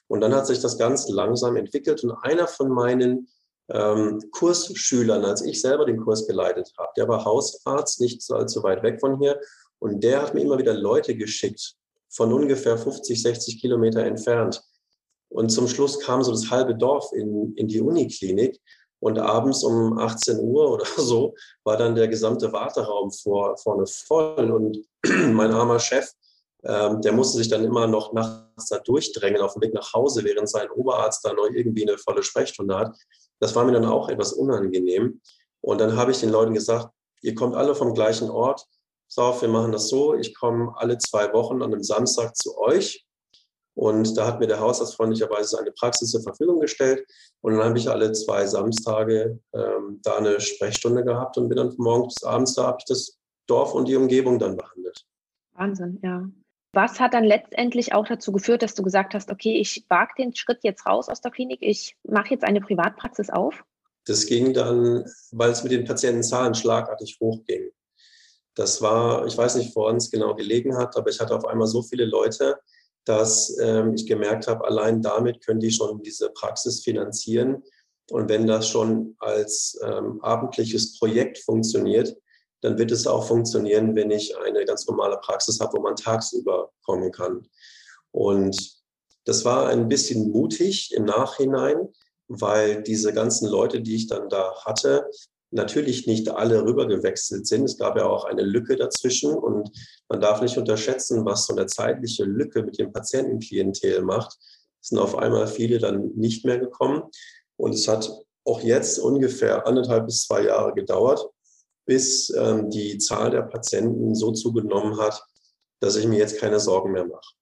Und 0.08 0.20
dann 0.20 0.34
hat 0.34 0.46
sich 0.46 0.60
das 0.60 0.78
ganz 0.78 1.08
langsam 1.08 1.56
entwickelt. 1.56 2.02
Und 2.02 2.12
einer 2.22 2.46
von 2.46 2.70
meinen 2.70 3.28
ähm, 3.68 4.20
Kursschülern, 4.30 5.24
als 5.24 5.42
ich 5.42 5.60
selber 5.60 5.84
den 5.84 6.00
Kurs 6.00 6.26
geleitet 6.26 6.72
habe. 6.78 6.92
Der 6.96 7.08
war 7.08 7.24
Hausarzt, 7.24 8.00
nicht 8.00 8.24
allzu 8.30 8.62
weit 8.62 8.82
weg 8.82 9.00
von 9.00 9.18
hier. 9.18 9.38
Und 9.78 10.02
der 10.02 10.22
hat 10.22 10.34
mir 10.34 10.42
immer 10.42 10.58
wieder 10.58 10.74
Leute 10.74 11.14
geschickt, 11.14 11.74
von 12.08 12.32
ungefähr 12.32 12.78
50, 12.78 13.20
60 13.20 13.60
Kilometer 13.60 14.04
entfernt. 14.04 14.62
Und 15.32 15.50
zum 15.50 15.66
Schluss 15.66 15.98
kam 16.00 16.22
so 16.22 16.30
das 16.30 16.50
halbe 16.50 16.74
Dorf 16.74 17.10
in, 17.12 17.54
in 17.56 17.68
die 17.68 17.80
Uniklinik. 17.80 18.60
Und 19.00 19.18
abends 19.18 19.64
um 19.64 19.98
18 19.98 20.38
Uhr 20.38 20.70
oder 20.70 20.84
so 20.96 21.34
war 21.64 21.76
dann 21.76 21.96
der 21.96 22.06
gesamte 22.06 22.52
Warteraum 22.52 23.10
vor, 23.10 23.56
vorne 23.56 23.84
voll. 23.86 24.50
Und 24.50 24.78
mein 25.32 25.52
armer 25.52 25.80
Chef, 25.80 26.08
ähm, 26.64 27.00
der 27.02 27.12
musste 27.12 27.38
sich 27.38 27.48
dann 27.48 27.64
immer 27.64 27.88
noch 27.88 28.12
nachts 28.12 28.68
da 28.68 28.78
durchdrängen 28.78 29.40
auf 29.40 29.54
dem 29.54 29.62
Weg 29.62 29.74
nach 29.74 29.92
Hause, 29.92 30.22
während 30.22 30.48
sein 30.48 30.70
Oberarzt 30.70 31.24
da 31.24 31.32
noch 31.32 31.48
irgendwie 31.52 31.88
eine 31.88 31.98
volle 31.98 32.22
Sprechstunde 32.22 32.78
hat. 32.78 32.96
Das 33.40 33.56
war 33.56 33.64
mir 33.64 33.72
dann 33.72 33.86
auch 33.86 34.08
etwas 34.08 34.34
unangenehm. 34.34 35.20
Und 35.62 35.80
dann 35.80 35.96
habe 35.96 36.12
ich 36.12 36.20
den 36.20 36.30
Leuten 36.30 36.54
gesagt, 36.54 36.88
ihr 37.22 37.34
kommt 37.34 37.56
alle 37.56 37.74
vom 37.74 37.94
gleichen 37.94 38.30
Ort. 38.30 38.64
So, 39.08 39.34
wir 39.40 39.48
machen 39.48 39.72
das 39.72 39.88
so. 39.88 40.14
Ich 40.14 40.34
komme 40.34 40.72
alle 40.76 40.98
zwei 40.98 41.32
Wochen 41.32 41.62
an 41.62 41.72
einem 41.72 41.82
Samstag 41.82 42.36
zu 42.36 42.56
euch. 42.58 43.04
Und 43.74 44.16
da 44.16 44.26
hat 44.26 44.40
mir 44.40 44.46
der 44.46 44.60
Hausarzt 44.60 44.96
freundlicherweise 44.96 45.58
eine 45.58 45.72
Praxis 45.72 46.10
zur 46.10 46.22
Verfügung 46.22 46.60
gestellt. 46.60 47.06
Und 47.40 47.56
dann 47.56 47.64
habe 47.64 47.78
ich 47.78 47.88
alle 47.88 48.12
zwei 48.12 48.46
Samstage 48.46 49.38
ähm, 49.54 50.00
da 50.02 50.16
eine 50.16 50.40
Sprechstunde 50.40 51.04
gehabt 51.04 51.38
und 51.38 51.48
bin 51.48 51.56
dann 51.56 51.72
von 51.72 51.84
morgens 51.84 52.14
bis 52.14 52.24
abends 52.24 52.54
da, 52.54 52.64
habe 52.64 52.78
ich 52.80 52.84
das 52.84 53.18
Dorf 53.46 53.74
und 53.74 53.88
die 53.88 53.96
Umgebung 53.96 54.38
dann 54.38 54.56
behandelt. 54.56 55.04
Wahnsinn, 55.54 55.98
ja. 56.02 56.28
Was 56.74 57.00
hat 57.00 57.12
dann 57.12 57.24
letztendlich 57.24 57.92
auch 57.92 58.06
dazu 58.06 58.32
geführt, 58.32 58.62
dass 58.62 58.74
du 58.74 58.82
gesagt 58.82 59.14
hast, 59.14 59.30
okay, 59.30 59.58
ich 59.58 59.84
wage 59.88 60.12
den 60.16 60.34
Schritt 60.34 60.60
jetzt 60.62 60.86
raus 60.86 61.08
aus 61.08 61.20
der 61.20 61.30
Klinik, 61.30 61.58
ich 61.60 61.96
mache 62.04 62.30
jetzt 62.30 62.44
eine 62.44 62.62
Privatpraxis 62.62 63.28
auf? 63.28 63.62
Das 64.06 64.26
ging 64.26 64.54
dann, 64.54 65.04
weil 65.32 65.50
es 65.50 65.62
mit 65.62 65.72
den 65.72 65.84
Patientenzahlen 65.84 66.54
schlagartig 66.54 67.18
hochging. 67.20 67.70
Das 68.54 68.80
war, 68.82 69.26
ich 69.26 69.36
weiß 69.36 69.56
nicht, 69.56 69.76
wo 69.76 69.86
uns 69.86 70.10
genau 70.10 70.34
gelegen 70.34 70.76
hat, 70.76 70.96
aber 70.96 71.10
ich 71.10 71.20
hatte 71.20 71.36
auf 71.36 71.44
einmal 71.44 71.66
so 71.66 71.82
viele 71.82 72.04
Leute, 72.04 72.58
dass 73.04 73.56
ähm, 73.60 73.94
ich 73.94 74.06
gemerkt 74.06 74.46
habe, 74.46 74.64
allein 74.64 75.02
damit 75.02 75.44
können 75.44 75.60
die 75.60 75.72
schon 75.72 76.02
diese 76.02 76.30
Praxis 76.30 76.82
finanzieren. 76.82 77.62
Und 78.10 78.28
wenn 78.28 78.46
das 78.46 78.68
schon 78.68 79.16
als 79.18 79.78
ähm, 79.84 80.20
abendliches 80.22 80.98
Projekt 80.98 81.38
funktioniert, 81.38 82.16
dann 82.60 82.78
wird 82.78 82.92
es 82.92 83.06
auch 83.06 83.26
funktionieren, 83.26 83.94
wenn 83.96 84.10
ich 84.10 84.36
eine 84.38 84.64
ganz 84.64 84.86
normale 84.86 85.18
Praxis 85.18 85.60
habe, 85.60 85.78
wo 85.78 85.82
man 85.82 85.96
tagsüber 85.96 86.70
kommen 86.84 87.10
kann. 87.10 87.48
Und 88.12 88.82
das 89.24 89.44
war 89.44 89.68
ein 89.68 89.88
bisschen 89.88 90.30
mutig 90.30 90.92
im 90.94 91.04
Nachhinein, 91.04 91.88
weil 92.28 92.82
diese 92.82 93.12
ganzen 93.12 93.48
Leute, 93.48 93.80
die 93.80 93.96
ich 93.96 94.06
dann 94.06 94.28
da 94.28 94.54
hatte, 94.64 95.08
natürlich 95.52 96.06
nicht 96.06 96.28
alle 96.30 96.64
rübergewechselt 96.64 97.46
sind. 97.46 97.64
Es 97.64 97.78
gab 97.78 97.96
ja 97.96 98.06
auch 98.06 98.24
eine 98.24 98.42
Lücke 98.42 98.76
dazwischen 98.76 99.34
und 99.34 99.70
man 100.08 100.20
darf 100.20 100.40
nicht 100.40 100.56
unterschätzen, 100.56 101.24
was 101.24 101.46
so 101.46 101.54
eine 101.54 101.66
zeitliche 101.66 102.24
Lücke 102.24 102.62
mit 102.62 102.78
dem 102.78 102.92
Patientenklientel 102.92 104.02
macht. 104.02 104.36
Es 104.80 104.88
sind 104.88 104.98
auf 104.98 105.16
einmal 105.16 105.46
viele 105.46 105.78
dann 105.78 106.10
nicht 106.16 106.44
mehr 106.44 106.58
gekommen 106.58 107.02
und 107.56 107.74
es 107.74 107.86
hat 107.86 108.10
auch 108.44 108.60
jetzt 108.62 108.98
ungefähr 108.98 109.66
anderthalb 109.66 110.06
bis 110.06 110.24
zwei 110.24 110.44
Jahre 110.44 110.74
gedauert, 110.74 111.24
bis 111.86 112.30
ähm, 112.30 112.70
die 112.70 112.98
Zahl 112.98 113.30
der 113.30 113.42
Patienten 113.42 114.14
so 114.14 114.32
zugenommen 114.32 114.98
hat, 114.98 115.22
dass 115.80 115.96
ich 115.96 116.06
mir 116.06 116.18
jetzt 116.18 116.38
keine 116.38 116.60
Sorgen 116.60 116.92
mehr 116.92 117.06
mache. 117.06 117.34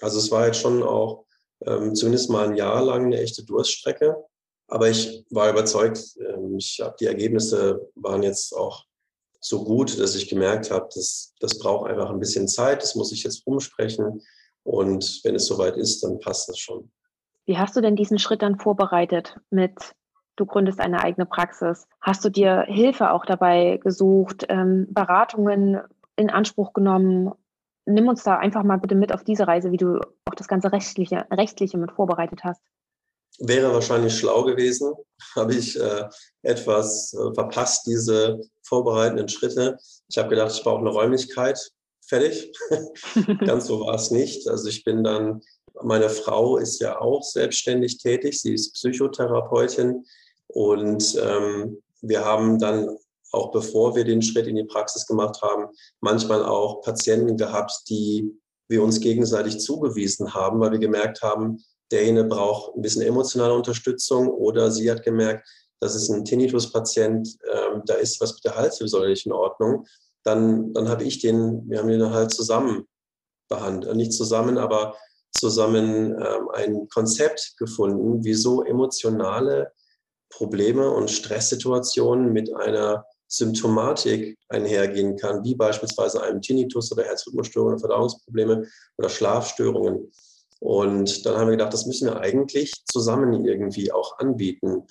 Also 0.00 0.18
es 0.18 0.30
war 0.30 0.46
jetzt 0.46 0.60
schon 0.60 0.82
auch 0.82 1.24
ähm, 1.64 1.94
zumindest 1.94 2.30
mal 2.30 2.48
ein 2.48 2.56
Jahr 2.56 2.84
lang 2.84 3.06
eine 3.06 3.18
echte 3.18 3.44
Durststrecke. 3.44 4.16
Aber 4.68 4.88
ich 4.88 5.24
war 5.30 5.50
überzeugt, 5.50 6.00
ähm, 6.18 6.56
ich 6.56 6.80
hab, 6.82 6.96
die 6.96 7.06
Ergebnisse 7.06 7.88
waren 7.94 8.22
jetzt 8.22 8.52
auch 8.54 8.84
so 9.40 9.64
gut, 9.64 9.98
dass 10.00 10.14
ich 10.16 10.28
gemerkt 10.28 10.70
habe, 10.70 10.88
dass 10.94 11.34
das 11.40 11.58
braucht 11.58 11.88
einfach 11.88 12.10
ein 12.10 12.18
bisschen 12.18 12.48
Zeit, 12.48 12.82
das 12.82 12.94
muss 12.96 13.12
ich 13.12 13.22
jetzt 13.22 13.46
umsprechen. 13.46 14.22
Und 14.64 15.20
wenn 15.22 15.36
es 15.36 15.46
soweit 15.46 15.76
ist, 15.76 16.02
dann 16.02 16.18
passt 16.18 16.48
das 16.48 16.58
schon. 16.58 16.90
Wie 17.44 17.56
hast 17.56 17.76
du 17.76 17.80
denn 17.80 17.94
diesen 17.94 18.18
Schritt 18.18 18.42
dann 18.42 18.58
vorbereitet 18.58 19.36
mit 19.50 19.94
du 20.36 20.46
gründest 20.46 20.80
eine 20.80 21.02
eigene 21.02 21.26
Praxis. 21.26 21.88
Hast 22.00 22.24
du 22.24 22.28
dir 22.28 22.64
Hilfe 22.68 23.10
auch 23.10 23.24
dabei 23.24 23.78
gesucht, 23.82 24.46
ähm, 24.48 24.86
Beratungen 24.90 25.80
in 26.16 26.30
Anspruch 26.30 26.72
genommen? 26.72 27.32
Nimm 27.86 28.08
uns 28.08 28.22
da 28.22 28.38
einfach 28.38 28.62
mal 28.62 28.78
bitte 28.78 28.94
mit 28.94 29.12
auf 29.12 29.24
diese 29.24 29.48
Reise, 29.48 29.72
wie 29.72 29.76
du 29.76 30.00
auch 30.26 30.34
das 30.34 30.48
ganze 30.48 30.72
Rechtliche, 30.72 31.26
Rechtliche 31.30 31.78
mit 31.78 31.92
vorbereitet 31.92 32.44
hast. 32.44 32.60
Wäre 33.38 33.72
wahrscheinlich 33.72 34.16
schlau 34.16 34.44
gewesen, 34.44 34.92
habe 35.34 35.54
ich 35.54 35.78
äh, 35.78 36.04
etwas 36.42 37.14
äh, 37.14 37.34
verpasst, 37.34 37.86
diese 37.86 38.40
vorbereitenden 38.62 39.28
Schritte. 39.28 39.78
Ich 40.08 40.18
habe 40.18 40.30
gedacht, 40.30 40.52
ich 40.52 40.62
brauche 40.62 40.80
eine 40.80 40.90
Räumlichkeit, 40.90 41.58
fertig. 42.06 42.52
Ganz 43.46 43.66
so 43.66 43.80
war 43.80 43.94
es 43.94 44.10
nicht. 44.10 44.48
Also 44.48 44.68
ich 44.68 44.84
bin 44.84 45.04
dann, 45.04 45.42
meine 45.82 46.08
Frau 46.08 46.56
ist 46.56 46.80
ja 46.80 47.00
auch 47.00 47.22
selbstständig 47.22 47.98
tätig, 47.98 48.40
sie 48.40 48.54
ist 48.54 48.74
Psychotherapeutin. 48.74 50.04
Und 50.48 51.16
ähm, 51.20 51.82
wir 52.00 52.24
haben 52.24 52.58
dann 52.58 52.96
auch 53.32 53.50
bevor 53.50 53.94
wir 53.94 54.04
den 54.04 54.22
Schritt 54.22 54.46
in 54.46 54.56
die 54.56 54.64
Praxis 54.64 55.06
gemacht 55.06 55.42
haben, 55.42 55.66
manchmal 56.00 56.44
auch 56.44 56.80
Patienten 56.80 57.36
gehabt, 57.36 57.72
die 57.88 58.32
wir 58.68 58.82
uns 58.82 59.00
gegenseitig 59.00 59.60
zugewiesen 59.60 60.34
haben, 60.34 60.60
weil 60.60 60.72
wir 60.72 60.78
gemerkt 60.78 61.22
haben, 61.22 61.62
derjenige 61.90 62.24
braucht 62.24 62.76
ein 62.76 62.82
bisschen 62.82 63.02
emotionale 63.02 63.54
Unterstützung 63.54 64.28
oder 64.28 64.70
sie 64.70 64.90
hat 64.90 65.02
gemerkt, 65.02 65.48
das 65.80 65.94
ist 65.94 66.08
ein 66.08 66.24
Tinnitus-Patient, 66.24 67.36
ähm, 67.52 67.82
da 67.86 67.94
ist 67.94 68.20
was 68.20 68.34
mit 68.34 68.44
der 68.44 68.56
Halswirbelsäule 68.56 69.10
nicht 69.10 69.26
in 69.26 69.32
Ordnung. 69.32 69.86
Dann, 70.24 70.72
dann 70.72 70.88
habe 70.88 71.04
ich 71.04 71.20
den, 71.20 71.68
wir 71.68 71.78
haben 71.78 71.88
den 71.88 72.10
halt 72.10 72.32
zusammen 72.32 72.86
behandelt, 73.48 73.94
nicht 73.96 74.12
zusammen, 74.12 74.58
aber 74.58 74.96
zusammen 75.32 76.12
ähm, 76.12 76.48
ein 76.52 76.88
Konzept 76.88 77.56
gefunden, 77.58 78.24
wieso 78.24 78.62
emotionale 78.64 79.72
Probleme 80.30 80.90
und 80.90 81.10
Stresssituationen 81.10 82.32
mit 82.32 82.54
einer 82.54 83.04
Symptomatik 83.28 84.38
einhergehen 84.48 85.16
kann, 85.16 85.44
wie 85.44 85.54
beispielsweise 85.54 86.22
einem 86.22 86.40
Tinnitus 86.40 86.92
oder 86.92 87.04
Herzrhythmusstörungen, 87.04 87.78
Verdauungsprobleme 87.78 88.66
oder 88.96 89.08
Schlafstörungen. 89.08 90.10
Und 90.60 91.26
dann 91.26 91.36
haben 91.36 91.48
wir 91.48 91.56
gedacht, 91.56 91.72
das 91.72 91.86
müssen 91.86 92.08
wir 92.08 92.20
eigentlich 92.20 92.72
zusammen 92.86 93.44
irgendwie 93.44 93.92
auch 93.92 94.18
anbieten. 94.18 94.86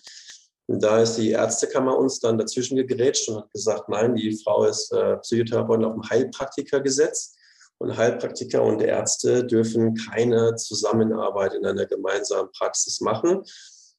Und 0.68 0.84
da 0.84 1.00
ist 1.00 1.16
die 1.16 1.32
Ärztekammer 1.32 1.98
uns 1.98 2.20
dann 2.20 2.38
dazwischen 2.38 2.76
gegrätscht 2.76 3.30
und 3.30 3.38
hat 3.38 3.52
gesagt, 3.52 3.90
nein, 3.90 4.16
die 4.16 4.36
Frau 4.44 4.66
ist 4.66 4.92
äh, 4.92 5.18
Psychotherapeutin 5.18 5.86
auf 5.86 5.94
dem 5.94 6.10
Heilpraktikergesetz. 6.10 7.36
Und 7.78 7.98
Heilpraktiker 7.98 8.64
und 8.64 8.82
Ärzte 8.82 9.46
dürfen 9.46 9.96
keine 9.96 10.56
Zusammenarbeit 10.56 11.54
in 11.54 11.66
einer 11.66 11.86
gemeinsamen 11.86 12.50
Praxis 12.52 13.02
machen. 13.02 13.44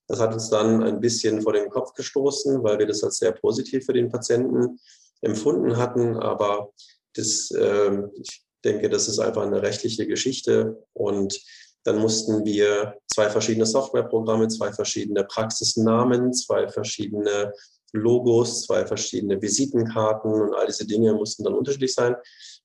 Das 0.09 0.19
hat 0.19 0.33
uns 0.33 0.49
dann 0.49 0.83
ein 0.83 1.01
bisschen 1.01 1.43
vor 1.43 1.53
den 1.53 1.69
Kopf 1.69 1.93
gestoßen, 1.93 2.62
weil 2.62 2.79
wir 2.79 2.87
das 2.87 3.05
als 3.05 3.19
sehr 3.19 3.33
positiv 3.33 3.85
für 3.85 3.93
den 3.93 4.09
Patienten 4.09 4.79
empfunden 5.21 5.77
hatten. 5.77 6.17
Aber 6.17 6.71
das, 7.14 7.51
äh, 7.51 8.03
ich 8.14 8.45
denke, 8.67 8.91
das 8.91 9.09
ist 9.09 9.19
einfach 9.19 9.43
eine 9.43 9.62
rechtliche 9.62 10.07
Geschichte. 10.07 10.83
Und 10.93 11.41
dann 11.85 11.99
mussten 11.99 12.45
wir 12.45 12.99
zwei 13.07 13.31
verschiedene 13.31 13.64
Softwareprogramme, 13.67 14.49
zwei 14.49 14.73
verschiedene 14.73 15.25
Praxisnamen, 15.25 16.33
zwei 16.33 16.69
verschiedene 16.69 17.53
Logos, 17.93 18.64
zwei 18.64 18.85
verschiedene 18.85 19.41
Visitenkarten 19.41 20.33
und 20.33 20.55
all 20.55 20.67
diese 20.67 20.87
Dinge 20.87 21.14
mussten 21.14 21.45
dann 21.45 21.55
unterschiedlich 21.55 21.95
sein. 21.95 22.17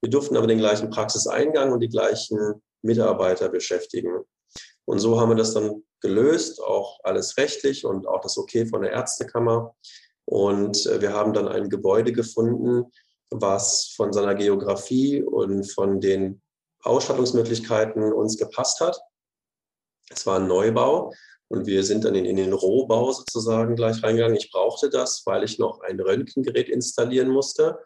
Wir 0.01 0.09
durften 0.09 0.35
aber 0.35 0.47
den 0.47 0.57
gleichen 0.57 0.89
Praxiseingang 0.89 1.71
und 1.71 1.79
die 1.81 1.89
gleichen 1.89 2.61
Mitarbeiter 2.81 3.49
beschäftigen. 3.49 4.23
Und 4.85 4.99
so 4.99 5.19
haben 5.19 5.29
wir 5.29 5.35
das 5.35 5.53
dann 5.53 5.83
gelöst, 6.01 6.61
auch 6.61 6.99
alles 7.03 7.37
rechtlich 7.37 7.85
und 7.85 8.07
auch 8.07 8.21
das 8.21 8.37
Okay 8.37 8.65
von 8.65 8.81
der 8.81 8.91
Ärztekammer. 8.91 9.75
Und 10.25 10.85
äh, 10.87 10.99
wir 10.99 11.13
haben 11.13 11.33
dann 11.33 11.47
ein 11.47 11.69
Gebäude 11.69 12.11
gefunden, 12.11 12.91
was 13.31 13.93
von 13.95 14.13
seiner 14.13 14.35
Geografie 14.35 15.23
und 15.23 15.63
von 15.71 15.99
den 15.99 16.41
Ausstattungsmöglichkeiten 16.83 18.13
uns 18.13 18.37
gepasst 18.37 18.81
hat. 18.81 18.99
Es 20.09 20.25
war 20.25 20.39
ein 20.39 20.47
Neubau 20.47 21.13
und 21.47 21.65
wir 21.65 21.83
sind 21.83 22.03
dann 22.03 22.15
in, 22.15 22.25
in, 22.25 22.35
den 22.35 22.53
Rohbau 22.53 23.11
sozusagen 23.11 23.75
gleich 23.75 24.03
reingegangen. 24.03 24.35
Ich 24.35 24.51
brauchte 24.51 24.89
das, 24.89 25.23
weil 25.25 25.43
ich 25.43 25.59
noch 25.59 25.81
ein 25.81 25.99
Röntgengerät 25.99 26.69
installieren 26.69 27.29
musste, 27.29 27.79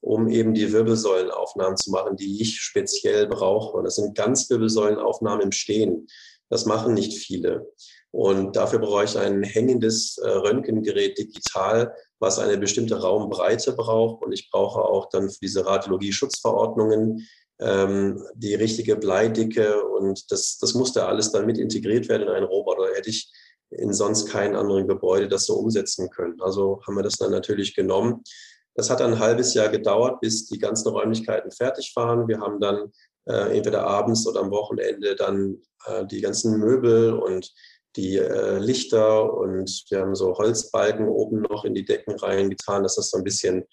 um 0.00 0.28
eben 0.28 0.54
die 0.54 0.72
Wirbelsäulenaufnahmen 0.72 1.76
zu 1.76 1.90
machen, 1.90 2.16
die 2.16 2.40
ich 2.40 2.60
speziell 2.60 3.26
brauche. 3.26 3.76
Und 3.76 3.84
das 3.84 3.96
sind 3.96 4.16
Ganzwirbelsäulenaufnahmen 4.16 5.42
im 5.42 5.52
Stehen. 5.52 6.06
Das 6.48 6.64
machen 6.64 6.94
nicht 6.94 7.18
viele. 7.18 7.66
Und 8.12 8.56
dafür 8.56 8.78
brauche 8.78 9.04
ich 9.04 9.18
ein 9.18 9.42
hängendes 9.42 10.16
äh, 10.18 10.28
Röntgengerät 10.28 11.18
digital, 11.18 11.94
was 12.18 12.38
eine 12.38 12.58
bestimmte 12.58 13.00
Raumbreite 13.00 13.72
braucht. 13.72 14.24
Und 14.24 14.32
ich 14.32 14.50
brauche 14.50 14.80
auch 14.80 15.08
dann 15.08 15.30
für 15.30 15.38
diese 15.40 15.66
Radiologie-Schutzverordnungen 15.66 17.26
ähm, 17.60 18.22
die 18.34 18.54
richtige 18.54 18.96
Bleidicke. 18.96 19.84
Und 19.84 20.30
das, 20.30 20.58
das 20.58 20.74
musste 20.74 21.06
alles 21.06 21.32
dann 21.32 21.46
mit 21.46 21.58
integriert 21.58 22.08
werden 22.08 22.22
in 22.22 22.28
einen 22.28 22.46
Roboter. 22.46 22.94
Hätte 22.94 23.10
ich 23.10 23.30
in 23.70 23.92
sonst 23.92 24.28
keinem 24.28 24.56
anderen 24.56 24.86
Gebäude 24.86 25.28
das 25.28 25.46
so 25.46 25.54
umsetzen 25.54 26.10
können. 26.10 26.40
Also 26.40 26.80
haben 26.86 26.96
wir 26.96 27.02
das 27.02 27.16
dann 27.16 27.30
natürlich 27.30 27.74
genommen. 27.74 28.22
Das 28.74 28.90
hat 28.90 29.00
ein 29.00 29.18
halbes 29.18 29.54
Jahr 29.54 29.68
gedauert, 29.68 30.20
bis 30.20 30.46
die 30.46 30.58
ganzen 30.58 30.88
Räumlichkeiten 30.88 31.50
fertig 31.50 31.92
waren. 31.96 32.28
Wir 32.28 32.40
haben 32.40 32.60
dann 32.60 32.92
äh, 33.24 33.56
entweder 33.56 33.86
abends 33.86 34.26
oder 34.26 34.40
am 34.40 34.50
Wochenende 34.50 35.16
dann 35.16 35.62
äh, 35.86 36.06
die 36.06 36.20
ganzen 36.20 36.58
Möbel 36.58 37.14
und 37.14 37.52
die 37.96 38.16
äh, 38.18 38.58
Lichter 38.58 39.32
und 39.32 39.84
wir 39.88 40.00
haben 40.00 40.14
so 40.14 40.36
Holzbalken 40.36 41.08
oben 41.08 41.42
noch 41.42 41.64
in 41.64 41.74
die 41.74 41.84
Decken 41.84 42.14
reingetan, 42.14 42.82
dass 42.82 42.96
das 42.96 43.10
so 43.10 43.18
ein 43.18 43.24
bisschen, 43.24 43.64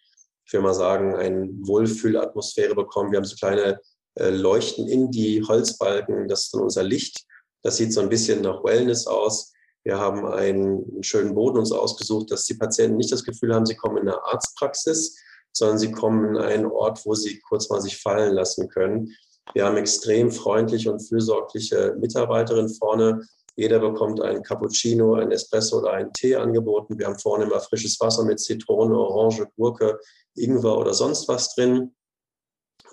ich 0.46 0.54
will 0.54 0.62
mal 0.62 0.74
sagen, 0.74 1.16
eine 1.16 1.50
Wohlfühlatmosphäre 1.62 2.76
bekommt. 2.76 3.12
Wir 3.12 3.18
haben 3.18 3.26
so 3.26 3.36
kleine 3.36 3.80
äh, 4.16 4.30
Leuchten 4.30 4.88
in 4.88 5.12
die 5.12 5.44
Holzbalken, 5.44 6.28
das 6.28 6.46
ist 6.46 6.54
dann 6.54 6.62
unser 6.62 6.84
Licht. 6.84 7.26
Das 7.64 7.78
sieht 7.78 7.94
so 7.94 8.02
ein 8.02 8.10
bisschen 8.10 8.42
nach 8.42 8.64
Wellness 8.64 9.08
aus. 9.08 9.54
Wir 9.84 10.00
haben 10.00 10.26
einen 10.26 11.04
schönen 11.04 11.36
Boden 11.36 11.58
uns 11.58 11.72
ausgesucht, 11.72 12.32
dass 12.32 12.46
die 12.46 12.54
Patienten 12.54 12.98
nicht 12.98 13.12
das 13.12 13.24
Gefühl 13.24 13.54
haben, 13.54 13.66
sie 13.66 13.76
kommen 13.76 13.98
in 13.98 14.08
eine 14.08 14.24
Arztpraxis, 14.26 15.18
sondern 15.52 15.78
sie 15.78 15.92
kommen 15.92 16.36
in 16.36 16.42
einen 16.42 16.66
Ort, 16.66 17.06
wo 17.06 17.14
sie 17.16 17.40
kurz 17.40 17.70
mal 17.70 17.82
sich 17.82 17.98
fallen 17.98 18.34
lassen 18.34 18.70
können. 18.70 19.14
Wir 19.54 19.66
haben 19.66 19.78
extrem 19.78 20.32
freundliche 20.32 20.92
und 20.92 21.02
fürsorgliche 21.02 21.96
Mitarbeiterinnen 22.00 22.74
vorne. 22.74 23.28
Jeder 23.56 23.80
bekommt 23.80 24.22
einen 24.22 24.42
Cappuccino, 24.42 25.16
einen 25.16 25.32
Espresso 25.32 25.80
oder 25.80 25.92
einen 25.92 26.12
Tee 26.14 26.36
angeboten. 26.36 26.98
Wir 26.98 27.08
haben 27.08 27.20
vorne 27.20 27.46
immer 27.46 27.60
frisches 27.60 28.00
Wasser 28.00 28.24
mit 28.24 28.40
Zitrone, 28.40 28.98
Orange, 28.98 29.48
Gurke, 29.56 30.00
Ingwer 30.36 30.78
oder 30.78 30.94
sonst 30.94 31.28
was 31.28 31.54
drin. 31.54 31.96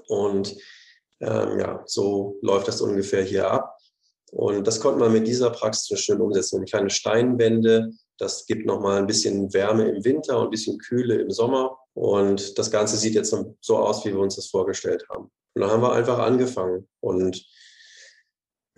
Und 0.08 0.56
ähm, 1.20 1.58
ja, 1.58 1.82
so 1.86 2.38
läuft 2.42 2.68
das 2.68 2.80
ungefähr 2.80 3.22
hier 3.22 3.50
ab. 3.50 3.76
Und 4.32 4.66
das 4.66 4.80
konnte 4.80 5.00
man 5.00 5.12
mit 5.12 5.26
dieser 5.26 5.50
Praxis 5.50 5.98
schön 6.00 6.20
umsetzen. 6.20 6.56
Eine 6.56 6.66
kleine 6.66 6.90
Steinwände, 6.90 7.90
das 8.18 8.46
gibt 8.46 8.66
nochmal 8.66 8.98
ein 8.98 9.06
bisschen 9.06 9.52
Wärme 9.52 9.88
im 9.88 10.04
Winter 10.04 10.38
und 10.38 10.48
ein 10.48 10.50
bisschen 10.50 10.78
Kühle 10.78 11.16
im 11.16 11.30
Sommer. 11.30 11.78
Und 11.94 12.58
das 12.58 12.70
Ganze 12.70 12.96
sieht 12.96 13.14
jetzt 13.14 13.34
so 13.60 13.78
aus, 13.78 14.04
wie 14.04 14.12
wir 14.12 14.20
uns 14.20 14.36
das 14.36 14.46
vorgestellt 14.46 15.04
haben. 15.08 15.30
Und 15.54 15.62
dann 15.62 15.70
haben 15.70 15.82
wir 15.82 15.92
einfach 15.92 16.18
angefangen. 16.18 16.88
Und 17.00 17.44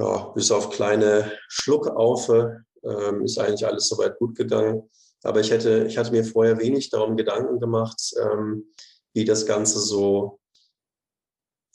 ja, 0.03 0.33
bis 0.35 0.51
auf 0.51 0.71
kleine 0.71 1.31
Schluckaufe 1.49 2.65
ähm, 2.83 3.25
ist 3.25 3.39
eigentlich 3.39 3.67
alles 3.67 3.89
soweit 3.89 4.19
gut 4.19 4.37
gegangen. 4.37 4.91
Aber 5.23 5.41
ich 5.41 5.51
hätte, 5.51 5.85
ich 5.87 5.97
hatte 5.97 6.11
mir 6.11 6.25
vorher 6.25 6.59
wenig 6.59 6.91
darum 6.91 7.17
Gedanken 7.17 7.61
gemacht, 7.61 8.13
ähm, 8.21 8.67
wie 9.15 9.25
das 9.25 9.47
Ganze 9.47 9.79
so 9.79 10.41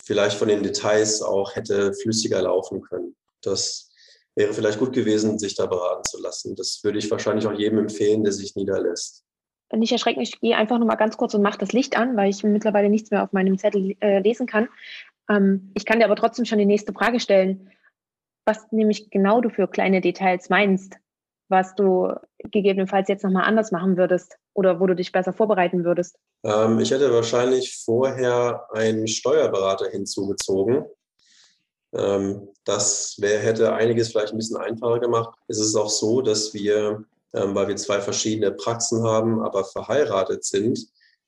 vielleicht 0.03 0.38
von 0.38 0.49
den 0.49 0.63
Details 0.63 1.21
auch 1.21 1.55
hätte 1.55 1.93
flüssiger 1.93 2.41
laufen 2.41 2.82
können. 2.82 3.15
Das 3.41 3.89
wäre 4.36 4.53
vielleicht 4.53 4.80
gut 4.80 4.93
gewesen, 4.93 5.39
sich 5.39 5.55
da 5.55 5.65
beraten 5.65 6.03
zu 6.03 6.21
lassen. 6.21 6.55
Das 6.55 6.82
würde 6.84 6.99
ich 6.99 7.09
wahrscheinlich 7.09 7.47
auch 7.47 7.57
jedem 7.57 7.80
empfehlen, 7.80 8.23
der 8.23 8.34
sich 8.34 8.55
niederlässt. 8.55 9.23
Nicht 9.73 9.91
erschrecken, 9.91 10.21
ich 10.21 10.39
gehe 10.39 10.55
einfach 10.55 10.78
nur 10.78 10.88
mal 10.88 10.95
ganz 10.95 11.17
kurz 11.17 11.34
und 11.34 11.41
mache 11.41 11.57
das 11.57 11.73
Licht 11.73 11.97
an, 11.97 12.15
weil 12.15 12.30
ich 12.30 12.43
mittlerweile 12.43 12.89
nichts 12.89 13.11
mehr 13.11 13.23
auf 13.23 13.34
meinem 13.34 13.57
Zettel 13.57 13.95
äh, 13.99 14.19
lesen 14.19 14.47
kann. 14.47 14.69
Ähm, 15.30 15.71
ich 15.75 15.86
kann 15.86 15.99
dir 15.99 16.05
aber 16.05 16.15
trotzdem 16.15 16.45
schon 16.45 16.57
die 16.57 16.65
nächste 16.65 16.93
Frage 16.93 17.19
stellen, 17.19 17.69
was 18.48 18.72
nämlich 18.72 19.10
genau 19.10 19.41
du 19.41 19.50
für 19.50 19.68
kleine 19.68 20.02
Details 20.02 20.50
meinst, 20.50 20.95
was 21.50 21.76
du 21.76 22.14
gegebenenfalls 22.39 23.10
jetzt 23.10 23.24
nochmal 23.24 23.45
anders 23.45 23.72
machen 23.72 23.98
würdest 23.98 24.36
oder 24.54 24.80
wo 24.80 24.88
du 24.88 24.95
dich 24.95 25.12
besser 25.12 25.34
vorbereiten 25.34 25.84
würdest. 25.84 26.18
Ähm, 26.43 26.80
ich 26.80 26.91
hätte 26.91 27.14
wahrscheinlich 27.14 27.78
vorher 27.84 28.66
einen 28.72 29.08
Steuerberater 29.08 29.89
hinzugezogen, 29.89 30.86
ähm, 31.93 32.50
das 32.64 33.16
wär, 33.20 33.39
hätte 33.39 33.74
einiges 33.74 34.10
vielleicht 34.10 34.34
ein 34.34 34.38
bisschen 34.38 34.58
einfacher 34.58 35.00
gemacht. 35.00 35.38
Es 35.48 35.60
ist 35.60 35.76
auch 35.76 35.89
so, 35.89 36.22
dass 36.22 36.54
wir, 36.54 37.06
ähm, 37.34 37.56
weil 37.56 37.68
wir 37.68 37.76
zwei 37.76 38.02
verschiedene 38.02 38.52
Praxen 38.52 39.04
haben, 39.04 39.41
aber 39.41 39.64
verheiratet 39.64 40.43
sind, 40.43 40.80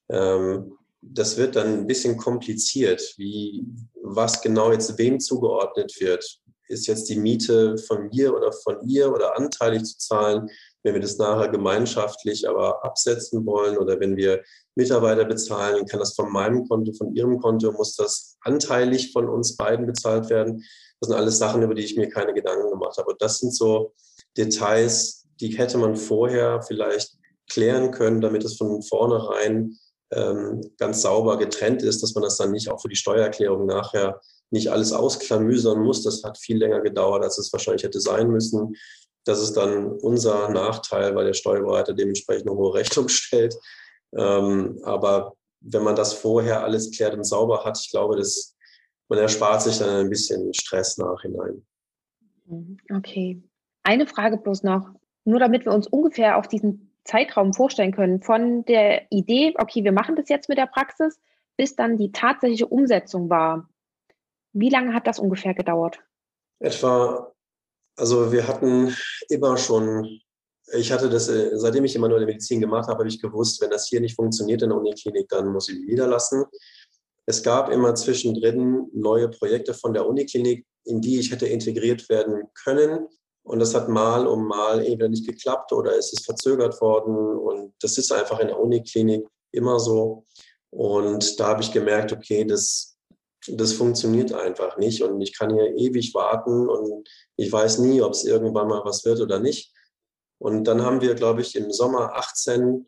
ähm, 0.09 0.77
das 1.01 1.37
wird 1.37 1.55
dann 1.55 1.79
ein 1.79 1.87
bisschen 1.87 2.17
kompliziert, 2.17 3.13
wie 3.17 3.65
was 4.03 4.41
genau 4.41 4.71
jetzt 4.71 4.97
wem 4.97 5.19
zugeordnet 5.19 5.95
wird. 5.99 6.41
Ist 6.69 6.87
jetzt 6.87 7.09
die 7.09 7.17
Miete 7.17 7.77
von 7.77 8.09
mir 8.09 8.33
oder 8.33 8.51
von 8.51 8.87
ihr 8.87 9.11
oder 9.11 9.35
anteilig 9.35 9.83
zu 9.83 9.97
zahlen? 9.97 10.49
Wenn 10.83 10.93
wir 10.93 11.01
das 11.01 11.17
nachher 11.17 11.49
gemeinschaftlich 11.49 12.47
aber 12.47 12.85
absetzen 12.85 13.45
wollen 13.45 13.77
oder 13.77 13.99
wenn 13.99 14.15
wir 14.15 14.43
Mitarbeiter 14.75 15.25
bezahlen, 15.25 15.85
kann 15.85 15.99
das 15.99 16.13
von 16.13 16.31
meinem 16.31 16.67
Konto, 16.67 16.93
von 16.93 17.13
ihrem 17.15 17.39
Konto, 17.39 17.71
muss 17.71 17.95
das 17.95 18.37
anteilig 18.41 19.11
von 19.11 19.27
uns 19.27 19.57
beiden 19.57 19.87
bezahlt 19.87 20.29
werden. 20.29 20.63
Das 20.99 21.09
sind 21.09 21.17
alles 21.17 21.39
Sachen, 21.39 21.63
über 21.63 21.73
die 21.73 21.83
ich 21.83 21.97
mir 21.97 22.07
keine 22.07 22.33
Gedanken 22.33 22.69
gemacht 22.69 22.97
habe. 22.97 23.11
Und 23.11 23.21
das 23.21 23.39
sind 23.39 23.55
so 23.55 23.93
Details, 24.37 25.25
die 25.41 25.57
hätte 25.57 25.77
man 25.77 25.95
vorher 25.95 26.61
vielleicht 26.61 27.17
klären 27.49 27.91
können, 27.91 28.21
damit 28.21 28.43
es 28.43 28.57
von 28.57 28.81
vornherein 28.83 29.77
ähm, 30.11 30.61
ganz 30.77 31.01
sauber 31.01 31.37
getrennt 31.37 31.81
ist, 31.81 32.03
dass 32.03 32.13
man 32.15 32.23
das 32.23 32.37
dann 32.37 32.51
nicht 32.51 32.69
auch 32.69 32.81
für 32.81 32.89
die 32.89 32.95
Steuererklärung 32.95 33.65
nachher 33.65 34.21
nicht 34.51 34.71
alles 34.71 34.93
ausklamüsern 34.93 35.79
muss. 35.81 36.03
Das 36.03 36.23
hat 36.23 36.37
viel 36.37 36.57
länger 36.57 36.81
gedauert, 36.81 37.23
als 37.23 37.37
es 37.37 37.51
wahrscheinlich 37.53 37.83
hätte 37.83 37.99
sein 37.99 38.29
müssen. 38.29 38.75
Das 39.25 39.41
ist 39.41 39.53
dann 39.53 39.87
unser 39.87 40.49
Nachteil, 40.49 41.15
weil 41.15 41.25
der 41.25 41.33
Steuerberater 41.33 41.93
dementsprechend 41.93 42.47
eine 42.47 42.57
hohe 42.57 42.73
Rechnung 42.73 43.07
stellt. 43.09 43.55
Ähm, 44.15 44.79
aber 44.83 45.33
wenn 45.61 45.83
man 45.83 45.95
das 45.95 46.13
vorher 46.13 46.63
alles 46.63 46.91
klärt 46.91 47.13
und 47.13 47.25
sauber 47.25 47.63
hat, 47.63 47.77
ich 47.79 47.91
glaube, 47.91 48.15
das, 48.15 48.55
man 49.07 49.19
erspart 49.19 49.61
sich 49.61 49.77
dann 49.77 50.05
ein 50.05 50.09
bisschen 50.09 50.53
Stress 50.53 50.97
nachhinein. 50.97 51.65
Mhm, 52.45 52.77
okay. 52.95 53.43
Eine 53.83 54.07
Frage 54.07 54.37
bloß 54.37 54.63
noch, 54.63 54.89
nur 55.25 55.39
damit 55.39 55.65
wir 55.65 55.73
uns 55.73 55.87
ungefähr 55.87 56.37
auf 56.37 56.47
diesen 56.47 56.93
Zeitraum 57.03 57.53
vorstellen 57.53 57.91
können, 57.91 58.21
von 58.21 58.65
der 58.65 59.11
Idee, 59.11 59.53
okay, 59.57 59.83
wir 59.83 59.91
machen 59.91 60.15
das 60.15 60.29
jetzt 60.29 60.49
mit 60.49 60.57
der 60.57 60.67
Praxis, 60.67 61.19
bis 61.57 61.75
dann 61.75 61.97
die 61.97 62.11
tatsächliche 62.11 62.67
Umsetzung 62.67 63.29
war. 63.29 63.68
Wie 64.53 64.69
lange 64.69 64.93
hat 64.93 65.07
das 65.07 65.19
ungefähr 65.19 65.53
gedauert? 65.53 65.99
Etwa, 66.59 67.31
also 67.95 68.31
wir 68.31 68.47
hatten 68.47 68.95
immer 69.29 69.57
schon 69.57 70.21
ich 70.73 70.91
hatte 70.91 71.09
das, 71.09 71.27
äh, 71.29 71.51
seitdem 71.53 71.85
ich 71.85 71.97
manuelle 71.97 72.25
Medizin 72.25 72.59
gemacht 72.59 72.87
habe, 72.87 72.99
habe 72.99 73.07
ich 73.07 73.21
gewusst, 73.21 73.61
wenn 73.61 73.69
das 73.69 73.87
hier 73.87 74.01
nicht 74.01 74.15
funktioniert 74.15 74.61
in 74.61 74.69
der 74.69 74.77
Uniklinik, 74.77 75.27
dann 75.29 75.51
muss 75.51 75.69
ich 75.69 75.77
ihn 75.77 75.85
niederlassen. 75.85 76.45
Es 77.25 77.43
gab 77.43 77.69
immer 77.69 77.95
zwischendrin 77.95 78.87
neue 78.93 79.29
Projekte 79.29 79.73
von 79.73 79.93
der 79.93 80.07
Uniklinik, 80.07 80.65
in 80.85 81.01
die 81.01 81.19
ich 81.19 81.31
hätte 81.31 81.47
integriert 81.47 82.09
werden 82.09 82.43
können. 82.63 83.07
Und 83.43 83.59
das 83.59 83.73
hat 83.73 83.89
mal 83.89 84.27
um 84.27 84.47
mal 84.47 84.79
entweder 84.79 85.09
nicht 85.09 85.27
geklappt 85.27 85.71
oder 85.71 85.95
ist 85.95 86.13
es 86.13 86.25
verzögert 86.25 86.79
worden. 86.81 87.15
Und 87.37 87.73
das 87.81 87.97
ist 87.97 88.11
einfach 88.11 88.39
in 88.39 88.47
der 88.47 88.59
Uniklinik 88.59 89.27
immer 89.51 89.79
so. 89.79 90.25
Und 90.71 91.39
da 91.39 91.47
habe 91.47 91.61
ich 91.61 91.71
gemerkt, 91.71 92.11
okay, 92.13 92.45
das, 92.45 92.97
das 93.47 93.73
funktioniert 93.73 94.33
einfach 94.33 94.77
nicht. 94.77 95.01
Und 95.01 95.21
ich 95.21 95.37
kann 95.37 95.53
hier 95.53 95.75
ewig 95.75 96.13
warten 96.13 96.69
und 96.69 97.07
ich 97.35 97.51
weiß 97.51 97.79
nie, 97.79 98.01
ob 98.01 98.13
es 98.13 98.25
irgendwann 98.25 98.67
mal 98.67 98.83
was 98.83 99.05
wird 99.05 99.21
oder 99.21 99.39
nicht. 99.39 99.73
Und 100.39 100.65
dann 100.65 100.81
haben 100.81 101.01
wir, 101.01 101.15
glaube 101.15 101.41
ich, 101.41 101.55
im 101.55 101.71
Sommer 101.71 102.15
18 102.15 102.85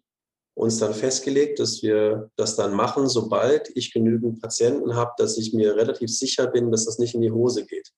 uns 0.53 0.79
dann 0.79 0.93
festgelegt, 0.93 1.59
dass 1.59 1.81
wir 1.81 2.29
das 2.35 2.55
dann 2.55 2.73
machen, 2.73 3.07
sobald 3.07 3.75
ich 3.75 3.93
genügend 3.93 4.41
Patienten 4.41 4.95
habe, 4.95 5.11
dass 5.17 5.37
ich 5.37 5.53
mir 5.53 5.75
relativ 5.75 6.09
sicher 6.09 6.47
bin, 6.47 6.71
dass 6.71 6.85
das 6.85 6.99
nicht 6.99 7.15
in 7.15 7.21
die 7.21 7.31
Hose 7.31 7.65
geht. 7.65 7.91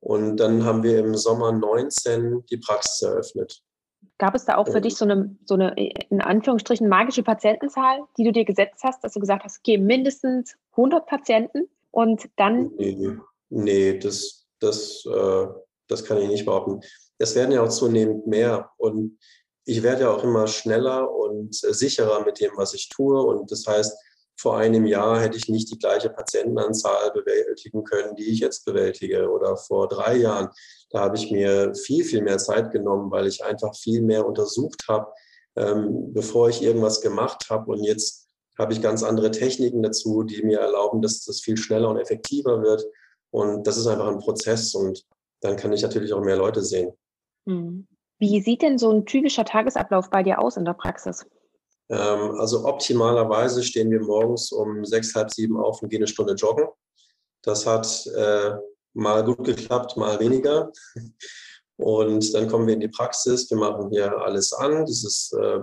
Und 0.00 0.36
dann 0.36 0.64
haben 0.64 0.82
wir 0.82 0.98
im 0.98 1.16
Sommer 1.16 1.52
19 1.52 2.44
die 2.50 2.58
Praxis 2.58 3.02
eröffnet. 3.02 3.63
Gab 4.18 4.34
es 4.34 4.44
da 4.44 4.56
auch 4.56 4.68
für 4.68 4.80
dich 4.80 4.96
so 4.96 5.04
eine, 5.04 5.36
so 5.44 5.54
eine, 5.54 5.74
in 5.76 6.20
Anführungsstrichen, 6.20 6.88
magische 6.88 7.22
Patientenzahl, 7.22 8.00
die 8.16 8.24
du 8.24 8.32
dir 8.32 8.44
gesetzt 8.44 8.82
hast, 8.84 9.02
dass 9.02 9.12
du 9.12 9.20
gesagt 9.20 9.44
hast, 9.44 9.58
okay, 9.58 9.76
mindestens 9.76 10.56
100 10.72 11.06
Patienten 11.06 11.68
und 11.90 12.28
dann? 12.36 12.70
Nee, 12.76 13.16
nee 13.50 13.98
das, 13.98 14.46
das, 14.60 15.04
äh, 15.06 15.46
das 15.88 16.04
kann 16.04 16.18
ich 16.18 16.28
nicht 16.28 16.44
behaupten 16.44 16.80
es 17.18 17.34
werden 17.34 17.52
ja 17.52 17.62
auch 17.62 17.68
zunehmend 17.68 18.26
mehr 18.26 18.70
und 18.76 19.18
ich 19.64 19.82
werde 19.82 20.02
ja 20.02 20.10
auch 20.10 20.22
immer 20.22 20.46
schneller 20.46 21.10
und 21.10 21.62
äh, 21.64 21.72
sicherer 21.72 22.24
mit 22.24 22.40
dem, 22.40 22.52
was 22.56 22.74
ich 22.74 22.88
tue. 22.90 23.20
Und 23.20 23.50
das 23.50 23.66
heißt, 23.66 23.96
vor 24.36 24.56
einem 24.58 24.84
Jahr 24.86 25.20
hätte 25.20 25.36
ich 25.36 25.48
nicht 25.48 25.70
die 25.70 25.78
gleiche 25.78 26.10
Patientenanzahl 26.10 27.12
bewältigen 27.12 27.84
können, 27.84 28.16
die 28.16 28.30
ich 28.30 28.40
jetzt 28.40 28.64
bewältige. 28.64 29.30
Oder 29.30 29.56
vor 29.56 29.88
drei 29.88 30.16
Jahren, 30.16 30.48
da 30.90 31.00
habe 31.00 31.16
ich 31.16 31.30
mir 31.30 31.74
viel, 31.74 32.04
viel 32.04 32.22
mehr 32.22 32.38
Zeit 32.38 32.70
genommen, 32.70 33.10
weil 33.10 33.26
ich 33.26 33.44
einfach 33.44 33.74
viel 33.76 34.02
mehr 34.02 34.26
untersucht 34.26 34.84
habe, 34.88 35.12
ähm, 35.56 36.12
bevor 36.12 36.48
ich 36.48 36.62
irgendwas 36.62 37.00
gemacht 37.00 37.46
habe. 37.48 37.70
Und 37.70 37.84
jetzt 37.84 38.28
habe 38.58 38.72
ich 38.72 38.82
ganz 38.82 39.02
andere 39.02 39.30
Techniken 39.30 39.82
dazu, 39.82 40.22
die 40.22 40.42
mir 40.42 40.60
erlauben, 40.60 41.00
dass 41.00 41.24
das 41.24 41.40
viel 41.40 41.56
schneller 41.56 41.88
und 41.88 41.98
effektiver 41.98 42.62
wird. 42.62 42.84
Und 43.30 43.66
das 43.66 43.76
ist 43.76 43.86
einfach 43.86 44.08
ein 44.08 44.18
Prozess. 44.18 44.74
Und 44.74 45.04
dann 45.40 45.56
kann 45.56 45.72
ich 45.72 45.82
natürlich 45.82 46.12
auch 46.12 46.22
mehr 46.22 46.36
Leute 46.36 46.62
sehen. 46.62 46.92
Mhm. 47.44 47.86
Wie 48.18 48.40
sieht 48.40 48.62
denn 48.62 48.78
so 48.78 48.90
ein 48.90 49.06
typischer 49.06 49.44
Tagesablauf 49.44 50.08
bei 50.08 50.22
dir 50.22 50.40
aus 50.40 50.56
in 50.56 50.64
der 50.64 50.72
Praxis? 50.72 51.26
Ähm, 51.90 52.32
also 52.38 52.64
optimalerweise 52.64 53.62
stehen 53.62 53.90
wir 53.90 54.00
morgens 54.00 54.52
um 54.52 54.84
sechs, 54.84 55.14
halb 55.14 55.30
sieben 55.30 55.56
auf 55.56 55.82
und 55.82 55.88
gehen 55.88 55.98
eine 55.98 56.08
Stunde 56.08 56.34
joggen. 56.34 56.66
Das 57.42 57.66
hat 57.66 58.06
äh, 58.06 58.54
mal 58.94 59.24
gut 59.24 59.44
geklappt, 59.44 59.96
mal 59.96 60.18
weniger. 60.20 60.72
Und 61.76 62.32
dann 62.34 62.48
kommen 62.48 62.66
wir 62.66 62.74
in 62.74 62.80
die 62.80 62.88
Praxis. 62.88 63.50
Wir 63.50 63.58
machen 63.58 63.90
hier 63.90 64.16
alles 64.18 64.52
an. 64.52 64.86
Das 64.86 65.02
ist 65.04 65.32
äh, 65.32 65.58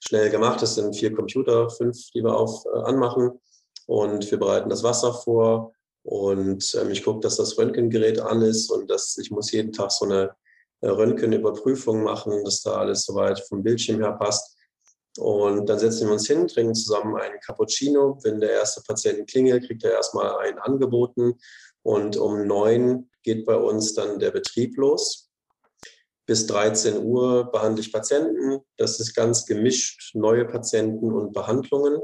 schnell 0.00 0.30
gemacht. 0.30 0.62
Das 0.62 0.76
sind 0.76 0.96
vier 0.96 1.14
Computer, 1.14 1.68
fünf, 1.68 2.10
die 2.14 2.22
wir 2.22 2.34
auf, 2.34 2.64
äh, 2.64 2.78
anmachen. 2.84 3.38
Und 3.86 4.30
wir 4.30 4.38
bereiten 4.38 4.70
das 4.70 4.82
Wasser 4.82 5.12
vor. 5.12 5.72
Und 6.04 6.74
ähm, 6.80 6.90
ich 6.90 7.04
gucke, 7.04 7.20
dass 7.20 7.36
das 7.36 7.56
Röntgengerät 7.58 8.18
an 8.20 8.42
ist 8.42 8.70
und 8.70 8.90
dass 8.90 9.18
ich 9.18 9.30
muss 9.30 9.52
jeden 9.52 9.72
Tag 9.72 9.92
so 9.92 10.06
eine 10.06 10.34
äh, 10.80 10.88
Röntgenüberprüfung 10.88 12.02
machen, 12.02 12.44
dass 12.44 12.62
da 12.62 12.76
alles 12.76 13.04
soweit 13.04 13.38
vom 13.40 13.62
Bildschirm 13.62 14.00
her 14.00 14.12
passt. 14.12 14.56
Und 15.18 15.68
dann 15.68 15.78
setzen 15.78 16.06
wir 16.06 16.14
uns 16.14 16.26
hin, 16.26 16.48
trinken 16.48 16.74
zusammen 16.74 17.16
einen 17.16 17.38
Cappuccino. 17.40 18.18
Wenn 18.22 18.40
der 18.40 18.52
erste 18.52 18.82
Patient 18.82 19.28
klingelt, 19.28 19.66
kriegt 19.66 19.84
er 19.84 19.92
erstmal 19.92 20.38
einen 20.38 20.58
angeboten. 20.58 21.34
Und 21.82 22.16
um 22.16 22.46
neun 22.46 23.10
geht 23.22 23.44
bei 23.44 23.56
uns 23.56 23.94
dann 23.94 24.18
der 24.18 24.30
Betrieb 24.30 24.76
los. 24.76 25.28
Bis 26.24 26.46
13 26.46 27.04
Uhr 27.04 27.50
behandle 27.50 27.82
ich 27.82 27.92
Patienten. 27.92 28.60
Das 28.76 29.00
ist 29.00 29.14
ganz 29.14 29.44
gemischt, 29.44 30.14
neue 30.14 30.46
Patienten 30.46 31.12
und 31.12 31.32
Behandlungen. 31.32 32.00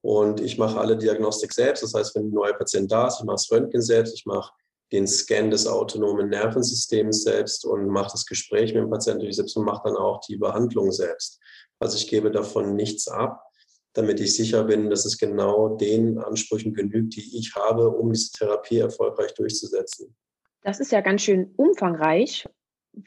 Und 0.00 0.40
ich 0.40 0.58
mache 0.58 0.80
alle 0.80 0.96
Diagnostik 0.96 1.52
selbst. 1.52 1.82
Das 1.82 1.94
heißt, 1.94 2.16
wenn 2.16 2.26
ein 2.26 2.30
neuer 2.30 2.54
Patient 2.54 2.90
da 2.90 3.06
ist, 3.06 3.20
ich 3.20 3.24
mache 3.24 3.36
das 3.36 3.50
Röntgen 3.52 3.82
selbst, 3.82 4.14
ich 4.14 4.26
mache 4.26 4.52
den 4.90 5.06
Scan 5.06 5.50
des 5.50 5.66
autonomen 5.66 6.28
Nervensystems 6.28 7.22
selbst 7.22 7.64
und 7.64 7.88
mache 7.88 8.12
das 8.12 8.26
Gespräch 8.26 8.74
mit 8.74 8.82
dem 8.82 8.90
Patienten 8.90 9.30
selbst 9.32 9.56
und 9.56 9.64
mache 9.64 9.82
dann 9.84 9.96
auch 9.96 10.20
die 10.20 10.36
Behandlung 10.36 10.92
selbst. 10.92 11.40
Also 11.82 11.96
ich 11.96 12.06
gebe 12.06 12.30
davon 12.30 12.76
nichts 12.76 13.08
ab, 13.08 13.44
damit 13.92 14.20
ich 14.20 14.36
sicher 14.36 14.62
bin, 14.62 14.88
dass 14.88 15.04
es 15.04 15.18
genau 15.18 15.76
den 15.76 16.16
Ansprüchen 16.18 16.74
genügt, 16.74 17.16
die 17.16 17.36
ich 17.36 17.56
habe, 17.56 17.90
um 17.90 18.12
diese 18.12 18.30
Therapie 18.30 18.78
erfolgreich 18.78 19.34
durchzusetzen. 19.34 20.14
Das 20.62 20.78
ist 20.78 20.92
ja 20.92 21.00
ganz 21.00 21.22
schön 21.22 21.52
umfangreich, 21.56 22.48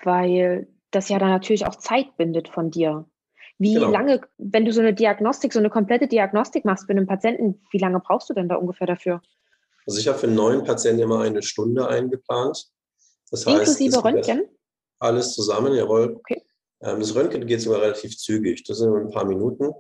weil 0.04 0.68
das 0.92 1.08
ja 1.08 1.20
dann 1.20 1.30
natürlich 1.30 1.66
auch 1.66 1.76
Zeit 1.76 2.18
bindet 2.18 2.50
von 2.50 2.70
dir. 2.70 3.06
Wie 3.60 3.76
genau. 3.76 3.92
lange, 3.92 4.20
wenn 4.38 4.66
du 4.66 4.74
so 4.74 4.82
eine 4.82 4.94
Diagnostik, 4.94 5.54
so 5.54 5.60
eine 5.60 5.70
komplette 5.70 6.10
Diagnostik 6.10 6.66
machst 6.66 6.86
für 6.86 6.92
einen 6.92 7.08
Patienten, 7.08 7.62
wie 7.72 7.78
lange 7.78 8.02
brauchst 8.02 8.30
du 8.30 8.34
denn 8.34 8.50
da 8.50 8.56
ungefähr 8.56 8.88
dafür? 8.88 9.22
Also 9.88 10.00
ich 10.00 10.08
habe 10.10 10.18
für 10.18 10.28
einen 10.28 10.36
neuen 10.36 10.66
Patienten 10.66 11.02
immer 11.02 11.22
eine 11.22 11.42
Stunde 11.42 11.88
eingeplant. 11.88 12.68
Das 13.32 13.46
heißt, 13.46 13.58
Inklusive 13.58 14.04
Röntgen? 14.04 14.44
Alles 15.00 15.34
zusammen, 15.34 15.74
jawohl. 15.74 16.18
Okay. 16.20 16.42
Ähm, 16.86 17.00
das 17.00 17.16
Röntgen 17.16 17.46
geht 17.46 17.62
sogar 17.62 17.82
relativ 17.82 18.18
zügig. 18.18 18.64
Das 18.64 18.78
sind 18.78 18.90
nur 18.90 19.00
ein 19.00 19.12
paar 19.12 19.26
Minuten. 19.26 19.72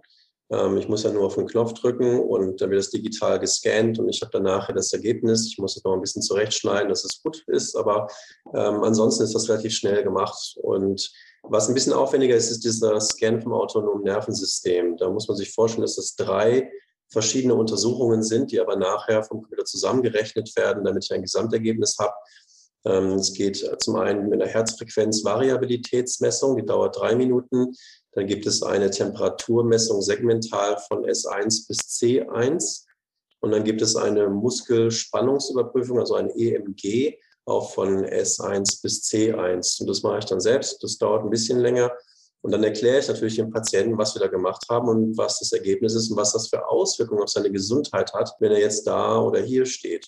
Ähm, 0.51 0.77
ich 0.77 0.87
muss 0.87 1.03
ja 1.03 1.11
nur 1.11 1.25
auf 1.25 1.35
den 1.35 1.47
Knopf 1.47 1.73
drücken 1.73 2.19
und 2.19 2.61
dann 2.61 2.69
wird 2.69 2.79
das 2.79 2.91
digital 2.91 3.39
gescannt 3.39 3.97
und 3.99 4.09
ich 4.09 4.21
habe 4.21 4.31
dann 4.31 4.43
nachher 4.43 4.73
das 4.73 4.93
Ergebnis. 4.93 5.47
Ich 5.47 5.57
muss 5.57 5.75
es 5.75 5.83
noch 5.83 5.93
ein 5.93 6.01
bisschen 6.01 6.21
zurechtschneiden, 6.21 6.89
dass 6.89 7.03
es 7.03 7.21
gut 7.21 7.43
ist, 7.47 7.75
aber 7.75 8.07
ähm, 8.53 8.83
ansonsten 8.83 9.23
ist 9.23 9.33
das 9.33 9.49
relativ 9.49 9.73
schnell 9.73 10.03
gemacht. 10.03 10.55
Und 10.61 11.11
was 11.43 11.67
ein 11.67 11.73
bisschen 11.73 11.93
aufwendiger 11.93 12.35
ist, 12.35 12.51
ist 12.51 12.63
dieser 12.63 12.99
Scan 12.99 13.41
vom 13.41 13.53
autonomen 13.53 14.03
Nervensystem. 14.03 14.97
Da 14.97 15.09
muss 15.09 15.27
man 15.27 15.37
sich 15.37 15.51
vorstellen, 15.51 15.83
dass 15.83 15.95
das 15.95 16.15
drei 16.15 16.69
verschiedene 17.11 17.55
Untersuchungen 17.55 18.23
sind, 18.23 18.51
die 18.51 18.59
aber 18.59 18.75
nachher 18.75 19.23
vom 19.23 19.41
Computer 19.41 19.65
zusammengerechnet 19.65 20.55
werden, 20.55 20.83
damit 20.83 21.05
ich 21.05 21.13
ein 21.13 21.21
Gesamtergebnis 21.21 21.97
habe. 21.99 22.13
Ähm, 22.85 23.13
es 23.13 23.33
geht 23.33 23.57
zum 23.79 23.95
einen 23.95 24.29
mit 24.29 24.41
einer 24.41 24.49
Herzfrequenzvariabilitätsmessung, 24.49 26.57
die 26.57 26.65
dauert 26.65 26.97
drei 26.97 27.15
Minuten. 27.15 27.73
Dann 28.13 28.27
gibt 28.27 28.45
es 28.45 28.63
eine 28.63 28.89
Temperaturmessung 28.89 30.01
segmental 30.01 30.77
von 30.87 31.05
S1 31.05 31.67
bis 31.67 31.79
C1. 31.79 32.85
Und 33.41 33.51
dann 33.51 33.63
gibt 33.63 33.81
es 33.81 33.95
eine 33.95 34.29
Muskelspannungsüberprüfung, 34.29 35.99
also 35.99 36.15
ein 36.15 36.29
EMG, 36.29 37.17
auch 37.45 37.73
von 37.73 38.05
S1 38.05 38.81
bis 38.81 39.03
C1. 39.03 39.81
Und 39.81 39.87
das 39.87 40.01
mache 40.01 40.19
ich 40.19 40.25
dann 40.25 40.39
selbst. 40.39 40.83
Das 40.83 40.97
dauert 40.97 41.23
ein 41.23 41.29
bisschen 41.29 41.59
länger. 41.59 41.91
Und 42.41 42.51
dann 42.51 42.63
erkläre 42.63 42.99
ich 42.99 43.07
natürlich 43.07 43.37
dem 43.37 43.49
Patienten, 43.49 43.97
was 43.97 44.15
wir 44.15 44.19
da 44.19 44.27
gemacht 44.27 44.65
haben 44.69 44.87
und 44.87 45.17
was 45.17 45.39
das 45.39 45.51
Ergebnis 45.51 45.95
ist 45.95 46.11
und 46.11 46.17
was 46.17 46.33
das 46.33 46.47
für 46.47 46.67
Auswirkungen 46.67 47.23
auf 47.23 47.29
seine 47.29 47.51
Gesundheit 47.51 48.13
hat, 48.13 48.35
wenn 48.39 48.51
er 48.51 48.59
jetzt 48.59 48.85
da 48.85 49.19
oder 49.19 49.41
hier 49.41 49.65
steht. 49.65 50.07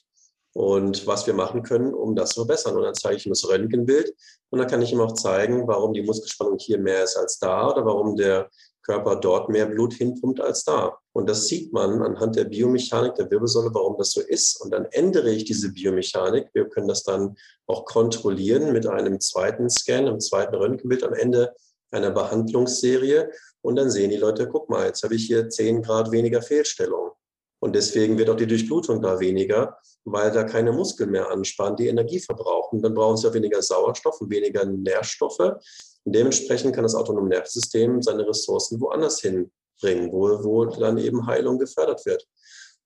Und 0.58 1.06
was 1.06 1.28
wir 1.28 1.36
machen 1.36 1.62
können, 1.62 1.94
um 1.94 2.16
das 2.16 2.32
zu 2.32 2.40
verbessern. 2.44 2.76
Und 2.76 2.82
dann 2.82 2.96
zeige 2.96 3.18
ich 3.18 3.28
ihm 3.28 3.32
das 3.32 3.48
Röntgenbild 3.48 4.12
und 4.50 4.58
dann 4.58 4.68
kann 4.68 4.82
ich 4.82 4.92
ihm 4.92 5.00
auch 5.00 5.12
zeigen, 5.12 5.68
warum 5.68 5.94
die 5.94 6.02
Muskelspannung 6.02 6.58
hier 6.58 6.80
mehr 6.80 7.04
ist 7.04 7.16
als 7.16 7.38
da 7.38 7.70
oder 7.70 7.86
warum 7.86 8.16
der 8.16 8.50
Körper 8.82 9.18
dort 9.18 9.50
mehr 9.50 9.68
Blut 9.68 9.94
hinpumpt 9.94 10.42
als 10.42 10.64
da. 10.64 10.98
Und 11.14 11.30
das 11.30 11.46
sieht 11.46 11.74
man 11.74 12.02
anhand 12.02 12.38
der 12.38 12.46
Biomechanik 12.46 13.14
der 13.14 13.30
Wirbelsäule, 13.30 13.70
warum 13.72 14.00
das 14.00 14.10
so 14.10 14.22
ist. 14.22 14.60
Und 14.60 14.72
dann 14.72 14.86
ändere 14.86 15.30
ich 15.30 15.46
diese 15.46 15.72
Biomechanik. 15.72 16.50
Wir 16.54 16.68
können 16.68 16.88
das 16.88 17.04
dann 17.04 17.36
auch 17.68 17.86
kontrollieren 17.86 18.74
mit 18.74 18.88
einem 18.88 19.20
zweiten 19.20 19.70
Scan, 19.70 20.08
einem 20.08 20.20
zweiten 20.20 20.56
Röntgenbild 20.56 21.04
am 21.04 21.14
Ende 21.14 21.54
einer 21.92 22.10
Behandlungsserie. 22.10 23.30
Und 23.62 23.76
dann 23.76 23.92
sehen 23.92 24.10
die 24.10 24.18
Leute, 24.18 24.48
guck 24.48 24.72
mal, 24.72 24.88
jetzt 24.88 25.04
habe 25.04 25.14
ich 25.14 25.28
hier 25.28 25.50
10 25.50 25.84
Grad 25.84 26.10
weniger 26.10 26.42
Fehlstellung. 26.42 27.12
Und 27.60 27.76
deswegen 27.76 28.18
wird 28.18 28.30
auch 28.30 28.36
die 28.36 28.48
Durchblutung 28.48 29.02
da 29.02 29.20
weniger, 29.20 29.78
weil 30.06 30.32
da 30.32 30.44
keine 30.44 30.72
Muskeln 30.72 31.10
mehr 31.10 31.30
anspannen, 31.30 31.76
die 31.76 31.88
Energie 31.88 32.20
verbrauchen. 32.20 32.82
Dann 32.82 32.94
brauchen 32.94 33.18
sie 33.18 33.28
auch 33.28 33.34
weniger 33.34 33.62
Sauerstoff 33.62 34.22
und 34.22 34.30
weniger 34.30 34.64
Nährstoffe. 34.66 35.40
Und 35.40 36.16
dementsprechend 36.16 36.76
kann 36.76 36.84
das 36.84 36.96
autonome 36.96 37.30
Nervensystem 37.30 38.02
seine 38.02 38.28
Ressourcen 38.28 38.80
woanders 38.80 39.20
hinbringen, 39.22 40.12
wo, 40.12 40.44
wo 40.44 40.66
dann 40.66 40.98
eben 40.98 41.26
Heilung 41.26 41.58
gefördert 41.58 42.06
wird. 42.06 42.28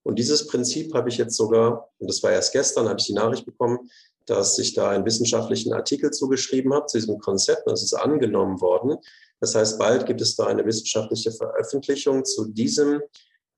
Und 0.03 0.17
dieses 0.17 0.47
Prinzip 0.47 0.93
habe 0.93 1.09
ich 1.09 1.17
jetzt 1.17 1.35
sogar, 1.35 1.89
und 1.99 2.09
das 2.09 2.23
war 2.23 2.31
erst 2.31 2.53
gestern, 2.53 2.89
habe 2.89 2.99
ich 2.99 3.05
die 3.05 3.13
Nachricht 3.13 3.45
bekommen, 3.45 3.89
dass 4.25 4.57
ich 4.57 4.73
da 4.73 4.89
einen 4.89 5.05
wissenschaftlichen 5.05 5.73
Artikel 5.73 6.11
zugeschrieben 6.11 6.73
habe 6.73 6.85
zu 6.85 6.97
diesem 6.97 7.19
Konzept. 7.19 7.63
Das 7.65 7.83
ist 7.83 7.93
angenommen 7.93 8.61
worden. 8.61 8.97
Das 9.39 9.55
heißt, 9.55 9.77
bald 9.77 10.05
gibt 10.05 10.21
es 10.21 10.35
da 10.35 10.45
eine 10.45 10.65
wissenschaftliche 10.65 11.31
Veröffentlichung 11.31 12.25
zu 12.25 12.45
diesem 12.45 13.01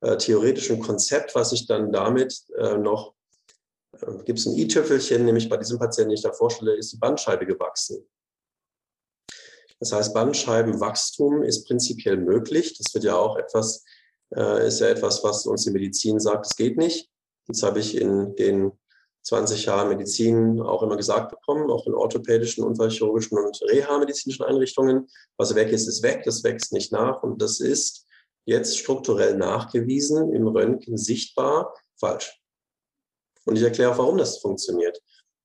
äh, 0.04 0.18
theoretischen 0.18 0.80
Konzept, 0.80 1.34
was 1.34 1.52
ich 1.52 1.66
dann 1.66 1.90
damit 1.90 2.44
äh, 2.58 2.76
noch, 2.76 3.14
äh, 4.00 4.22
gibt 4.24 4.38
es 4.38 4.46
ein 4.46 4.54
i-Tüpfelchen, 4.54 5.24
nämlich 5.24 5.48
bei 5.48 5.56
diesem 5.56 5.78
Patienten, 5.78 6.10
den 6.10 6.16
ich 6.16 6.22
da 6.22 6.32
vorstelle, 6.32 6.76
ist 6.76 6.92
die 6.92 6.98
Bandscheibe 6.98 7.46
gewachsen. 7.46 8.06
Das 9.80 9.92
heißt, 9.92 10.14
Bandscheibenwachstum 10.14 11.42
ist 11.42 11.66
prinzipiell 11.66 12.16
möglich. 12.16 12.76
Das 12.78 12.92
wird 12.94 13.04
ja 13.04 13.16
auch 13.16 13.36
etwas, 13.36 13.84
äh, 14.34 14.66
ist 14.66 14.80
ja 14.80 14.88
etwas, 14.88 15.24
was 15.24 15.46
uns 15.46 15.64
die 15.64 15.70
Medizin 15.70 16.20
sagt, 16.20 16.46
es 16.46 16.56
geht 16.56 16.76
nicht. 16.76 17.10
Das 17.46 17.62
habe 17.62 17.80
ich 17.80 17.96
in 17.96 18.34
den 18.36 18.72
20 19.22 19.64
Jahren 19.64 19.88
Medizin 19.88 20.60
auch 20.60 20.82
immer 20.82 20.96
gesagt 20.96 21.30
bekommen, 21.30 21.70
auch 21.70 21.86
in 21.86 21.94
orthopädischen, 21.94 22.62
unfallchirurgischen 22.62 23.38
und 23.38 23.60
reha-medizinischen 23.62 24.44
Einrichtungen. 24.44 25.08
Was 25.38 25.54
weg 25.54 25.72
ist, 25.72 25.86
ist 25.86 26.02
weg, 26.02 26.22
das 26.24 26.44
wächst 26.44 26.72
nicht 26.72 26.92
nach 26.92 27.22
und 27.22 27.40
das 27.40 27.60
ist 27.60 28.06
jetzt 28.44 28.78
strukturell 28.78 29.36
nachgewiesen, 29.36 30.32
im 30.32 30.46
Röntgen 30.46 30.96
sichtbar 30.96 31.74
falsch. 31.98 32.40
Und 33.44 33.56
ich 33.56 33.62
erkläre 33.62 33.92
auch, 33.92 33.98
warum 33.98 34.18
das 34.18 34.38
funktioniert. 34.38 35.00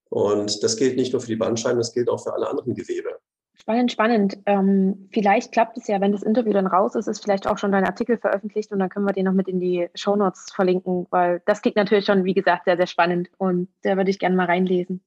Und 0.10 0.64
das 0.64 0.78
gilt 0.78 0.96
nicht 0.96 1.14
nur 1.14 1.22
für 1.22 1.28
die 1.28 1.36
Bandscheiben, 1.36 1.78
das 1.78 1.94
gilt 1.94 2.10
auch 2.10 2.24
für 2.24 2.34
alle 2.34 2.50
anderen 2.50 2.74
Gewebe. 2.74 3.20
Spannend, 3.56 3.92
spannend. 3.92 4.38
Ähm, 4.46 5.10
vielleicht 5.12 5.52
klappt 5.52 5.78
es 5.78 5.88
ja, 5.88 6.00
wenn 6.00 6.14
das 6.14 6.24
Interview 6.24 6.54
dann 6.54 6.66
raus 6.66 6.96
ist, 6.96 7.08
ist 7.08 7.22
vielleicht 7.22 7.46
auch 7.46 7.58
schon 7.58 7.74
dein 7.74 7.84
Artikel 7.84 8.18
veröffentlicht 8.18 8.72
und 8.72 8.80
dann 8.80 8.90
können 8.90 9.06
wir 9.06 9.12
den 9.12 9.26
noch 9.26 9.34
mit 9.34 9.50
in 9.50 9.60
die 9.60 9.90
Show 9.96 10.16
Notes 10.16 10.48
verlinken, 10.54 11.08
weil 11.10 11.42
das 11.46 11.62
klingt 11.62 11.76
natürlich 11.76 12.06
schon, 12.06 12.24
wie 12.24 12.34
gesagt, 12.34 12.66
sehr, 12.66 12.78
sehr 12.78 12.88
spannend 12.88 13.30
und 13.38 13.68
da 13.84 13.98
würde 13.98 14.12
ich 14.12 14.18
gerne 14.18 14.38
mal 14.38 14.46
reinlesen. 14.46 15.02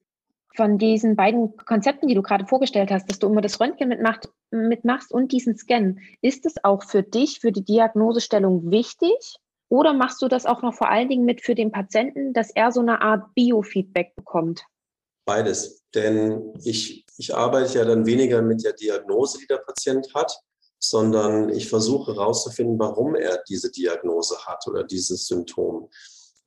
Von 0.54 0.78
diesen 0.78 1.16
beiden 1.16 1.56
Konzepten, 1.56 2.08
die 2.08 2.14
du 2.14 2.22
gerade 2.22 2.46
vorgestellt 2.46 2.90
hast, 2.90 3.08
dass 3.08 3.18
du 3.18 3.28
immer 3.28 3.40
das 3.40 3.58
Röntgen 3.60 3.88
mitmacht, 3.88 4.28
mitmachst 4.50 5.12
und 5.12 5.32
diesen 5.32 5.56
Scan, 5.56 5.96
ist 6.20 6.44
es 6.44 6.62
auch 6.62 6.84
für 6.84 7.02
dich, 7.02 7.40
für 7.40 7.52
die 7.52 7.64
Diagnosestellung 7.64 8.70
wichtig? 8.70 9.36
Oder 9.68 9.94
machst 9.94 10.20
du 10.20 10.28
das 10.28 10.44
auch 10.44 10.60
noch 10.60 10.74
vor 10.74 10.90
allen 10.90 11.08
Dingen 11.08 11.24
mit 11.24 11.40
für 11.40 11.54
den 11.54 11.72
Patienten, 11.72 12.34
dass 12.34 12.50
er 12.50 12.72
so 12.72 12.80
eine 12.80 13.00
Art 13.00 13.34
Biofeedback 13.34 14.14
bekommt? 14.14 14.66
Beides. 15.24 15.82
Denn 15.94 16.52
ich, 16.62 17.06
ich 17.16 17.34
arbeite 17.34 17.78
ja 17.78 17.84
dann 17.84 18.04
weniger 18.04 18.42
mit 18.42 18.62
der 18.64 18.74
Diagnose, 18.74 19.38
die 19.38 19.46
der 19.46 19.58
Patient 19.58 20.06
hat, 20.14 20.38
sondern 20.78 21.48
ich 21.48 21.68
versuche 21.68 22.14
herauszufinden, 22.14 22.78
warum 22.78 23.14
er 23.14 23.42
diese 23.48 23.70
Diagnose 23.70 24.36
hat 24.46 24.66
oder 24.66 24.84
dieses 24.84 25.26
Symptom. 25.26 25.88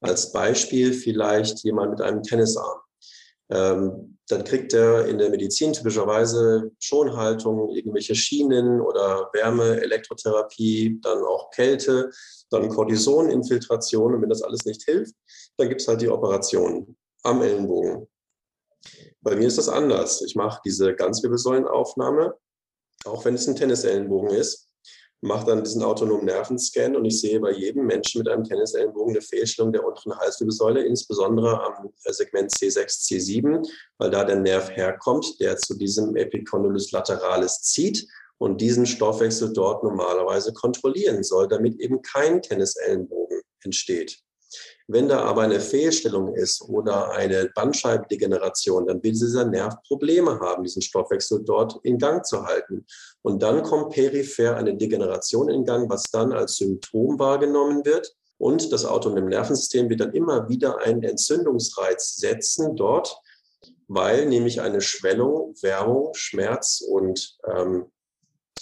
Als 0.01 0.32
Beispiel 0.32 0.93
vielleicht 0.93 1.64
jemand 1.64 1.91
mit 1.91 2.01
einem 2.01 2.22
Tennisarm. 2.22 2.80
Ähm, 3.50 4.18
dann 4.28 4.43
kriegt 4.43 4.74
er 4.74 5.08
in 5.08 5.20
der 5.20 5.30
Medizin 5.30 5.74
typischerweise 5.74 6.72
Schonhaltung, 6.80 7.70
irgendwelche 7.70 8.16
Schienen 8.16 8.82
oder 8.82 9.30
Wärme, 9.34 9.82
Elektrotherapie, 9.82 11.00
dann 11.02 11.24
auch 11.24 11.52
Kälte, 11.52 12.10
dann 12.50 12.70
Cortisoninfiltration. 12.70 14.16
Und 14.16 14.22
wenn 14.22 14.30
das 14.30 14.41
alles 14.41 14.66
nicht 14.66 14.84
hilft, 14.84 15.14
dann 15.58 15.70
gibt 15.70 15.82
es 15.82 15.88
halt 15.88 16.02
die 16.02 16.10
Operation 16.10 16.98
am 17.24 17.43
Ellenbogen. 17.43 18.08
Bei 19.22 19.36
mir 19.36 19.48
ist 19.48 19.58
das 19.58 19.70
anders. 19.70 20.22
Ich 20.22 20.36
mache 20.36 20.62
diese 20.66 20.96
Ganzwirbelsäulenaufnahme, 20.96 22.36
auch 23.06 23.26
wenn 23.26 23.36
es 23.36 23.48
ein 23.48 23.56
Tennisellenbogen 23.56 24.30
ist. 24.32 24.70
Mache 25.22 25.45
dann 25.47 25.63
diesen 25.63 25.84
autonomen 25.84 26.26
Nervenscan 26.26 26.95
und 26.95 27.05
ich 27.05 27.20
sehe 27.20 27.39
bei 27.39 27.51
jedem 27.51 27.86
Menschen 27.86 28.20
mit 28.20 28.30
einem 28.30 28.43
Tennisellenbogen 28.43 29.16
eine 29.16 29.22
Fehlstellung 29.22 29.72
der 29.72 29.86
unteren 29.86 30.18
Halswirbelsäule, 30.18 30.84
insbesondere 30.84 31.61
am 31.63 31.89
Segment 32.05 32.51
C6, 32.51 32.86
C7, 32.86 33.68
weil 33.97 34.11
da 34.11 34.24
der 34.24 34.38
Nerv 34.38 34.70
herkommt, 34.72 35.39
der 35.39 35.57
zu 35.57 35.78
diesem 35.78 36.16
Epicondylus 36.16 36.91
lateralis 36.91 37.61
zieht 37.61 38.07
und 38.38 38.61
diesen 38.61 38.86
Stoffwechsel 38.86 39.53
dort 39.53 39.84
normalerweise 39.84 40.53
kontrollieren 40.53 41.24
soll, 41.24 41.47
damit 41.47 41.80
eben 41.80 42.01
kein 42.01 42.41
Tennisellenbogen 42.41 43.41
entsteht. 43.63 44.20
Wenn 44.88 45.08
da 45.08 45.24
aber 45.24 45.42
eine 45.42 45.60
Fehlstellung 45.60 46.36
ist 46.36 46.62
oder 46.62 47.12
eine 47.12 47.50
Bandscheibendegeneration, 47.56 48.86
dann 48.86 49.02
wird 49.02 49.16
dieser 49.16 49.46
Nerv 49.46 49.82
Probleme 49.88 50.40
haben, 50.40 50.64
diesen 50.64 50.84
Stoffwechsel 50.84 51.44
dort 51.44 51.80
in 51.84 51.98
Gang 51.98 52.24
zu 52.24 52.46
halten. 52.46 52.86
Und 53.24 53.42
dann 53.42 53.64
kommt 53.64 53.94
peripher 53.94 54.56
eine 54.56 54.78
Degeneration 54.78 55.50
in 55.50 55.66
Gang, 55.66 55.90
was 55.90 56.04
dann 56.12 56.32
als 56.32 56.58
Symptom 56.58 57.18
wahrgenommen 57.18 57.84
wird. 57.84 58.16
Und 58.38 58.72
das 58.72 58.86
autonome 58.86 59.28
Nervensystem 59.30 59.90
wird 59.90 60.02
dann 60.02 60.14
immer 60.14 60.48
wieder 60.50 60.80
einen 60.80 61.02
Entzündungsreiz 61.02 62.18
setzen 62.18 62.76
dort, 62.76 63.18
weil 63.88 64.28
nämlich 64.28 64.62
eine 64.62 64.82
Schwellung, 64.82 65.56
Wärmung, 65.62 66.12
Schmerz 66.14 66.82
und 66.88 67.38
ähm, 67.48 67.86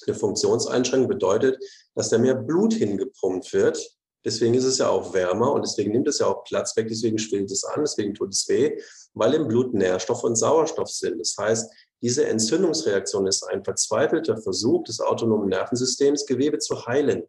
eine 0.06 0.16
Funktionseinschränkung 0.16 1.10
bedeutet, 1.10 1.58
dass 1.96 2.10
da 2.10 2.18
mehr 2.18 2.36
Blut 2.36 2.74
hingepumpt 2.74 3.52
wird 3.54 3.94
Deswegen 4.26 4.54
ist 4.54 4.64
es 4.64 4.78
ja 4.78 4.90
auch 4.90 5.14
wärmer 5.14 5.52
und 5.52 5.64
deswegen 5.64 5.92
nimmt 5.92 6.08
es 6.08 6.20
ja 6.20 6.28
auch 6.28 6.44
Platz 6.46 6.76
weg, 6.78 6.88
deswegen 6.90 7.18
schwillt 7.18 7.52
es 7.52 7.64
an, 7.64 7.82
deswegen 7.82 8.14
tut 8.14 8.34
es 8.34 8.48
weh, 8.48 8.80
weil 9.14 9.34
im 9.34 9.48
Blut 9.48 9.74
Nährstoff 9.74 10.24
und 10.24 10.36
Sauerstoff 10.36 10.90
sind. 10.90 11.20
Das 11.20 11.36
heißt, 11.38 11.72
diese 12.02 12.28
Entzündungsreaktion 12.28 13.28
ist 13.28 13.44
ein 13.44 13.64
verzweifelter 13.64 14.38
Versuch 14.38 14.84
des 14.84 15.00
autonomen 15.00 15.50
Nervensystems, 15.50 16.26
Gewebe 16.26 16.60
zu 16.60 16.86
heilen. 16.86 17.24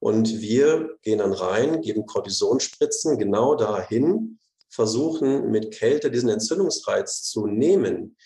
Und 0.00 0.40
wir 0.40 0.96
gehen 1.02 1.18
dann 1.18 1.32
rein, 1.32 1.80
geben 1.80 2.04
Cortisonspritzen 2.04 3.18
genau 3.18 3.54
dahin, 3.54 4.38
versuchen 4.68 5.50
mit 5.50 5.72
Kälte 5.72 6.10
diesen 6.10 6.28
Entzündungsreiz 6.28 7.22
zu 7.22 7.46
nehmen. 7.46 8.16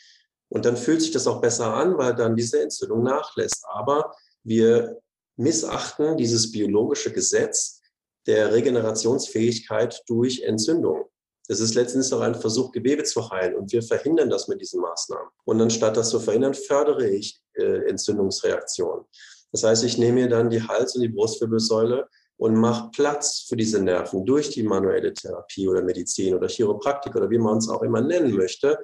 Und 0.49 0.65
dann 0.65 0.77
fühlt 0.77 1.03
sich 1.03 1.11
das 1.11 1.27
auch 1.27 1.41
besser 1.41 1.75
an, 1.75 1.99
weil 1.99 2.15
dann 2.15 2.35
diese 2.35 2.63
Entzündung 2.63 3.03
nachlässt. 3.03 3.65
Aber 3.69 4.15
wir 4.45 4.99
missachten 5.37 6.17
dieses 6.17 6.51
biologische 6.51 7.13
Gesetz, 7.13 7.78
der 8.29 8.53
Regenerationsfähigkeit 8.53 10.03
durch 10.07 10.43
Entzündung. 10.43 11.07
Das 11.49 11.61
ist 11.61 11.75
letztendlich 11.75 12.13
auch 12.13 12.21
ein 12.21 12.35
Versuch, 12.35 12.71
Gewebe 12.73 13.03
zu 13.05 13.31
heilen. 13.31 13.57
Und 13.57 13.73
wir 13.73 13.83
verhindern 13.83 14.29
das 14.29 14.49
mit 14.49 14.61
diesen 14.61 14.83
Maßnahmen. 14.83 15.31
Und 15.45 15.61
anstatt 15.63 15.97
das 15.97 16.11
zu 16.11 16.21
verhindern, 16.21 16.53
fördere 16.53 17.09
ich 17.09 17.41
äh, 17.55 17.89
Entzündungsreaktionen. 17.89 19.07
Das 19.51 19.65
heißt, 19.65 19.83
ich 19.85 19.97
nehme 19.97 20.21
mir 20.21 20.29
dann 20.29 20.51
die 20.51 20.63
Hals- 20.63 20.95
und 20.95 21.01
die 21.01 21.09
Brustwirbelsäule 21.09 22.07
und 22.37 22.55
mache 22.55 22.91
Platz 22.93 23.47
für 23.49 23.57
diese 23.57 23.83
Nerven 23.83 24.27
durch 24.27 24.51
die 24.51 24.63
manuelle 24.63 25.15
Therapie 25.15 25.67
oder 25.67 25.83
Medizin 25.83 26.35
oder 26.35 26.49
Chiropraktik 26.49 27.17
oder 27.17 27.31
wie 27.31 27.39
man 27.39 27.57
es 27.57 27.69
auch 27.71 27.83
immer 27.83 28.03
nennen 28.03 28.37
möchte. 28.37 28.79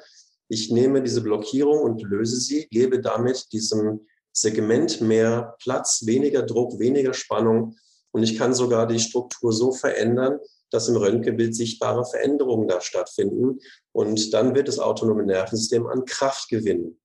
Ich 0.48 0.70
nehme 0.70 1.02
diese 1.02 1.20
Blockierung 1.20 1.80
und 1.80 2.02
löse 2.02 2.40
sie, 2.40 2.66
gebe 2.70 2.98
damit 2.98 3.52
diesem 3.52 4.06
Segment 4.32 5.02
mehr 5.02 5.54
Platz, 5.62 6.06
weniger 6.06 6.42
Druck, 6.42 6.78
weniger 6.78 7.12
Spannung 7.12 7.76
und 8.14 8.22
ich 8.22 8.38
kann 8.38 8.54
sogar 8.54 8.86
die 8.86 9.00
Struktur 9.00 9.52
so 9.52 9.72
verändern, 9.72 10.38
dass 10.70 10.86
im 10.88 10.94
Röntgenbild 10.94 11.56
sichtbare 11.56 12.04
Veränderungen 12.04 12.68
da 12.68 12.80
stattfinden. 12.80 13.58
Und 13.90 14.32
dann 14.32 14.54
wird 14.54 14.68
das 14.68 14.78
autonome 14.78 15.24
Nervensystem 15.24 15.88
an 15.88 16.04
Kraft 16.04 16.48
gewinnen. 16.48 17.00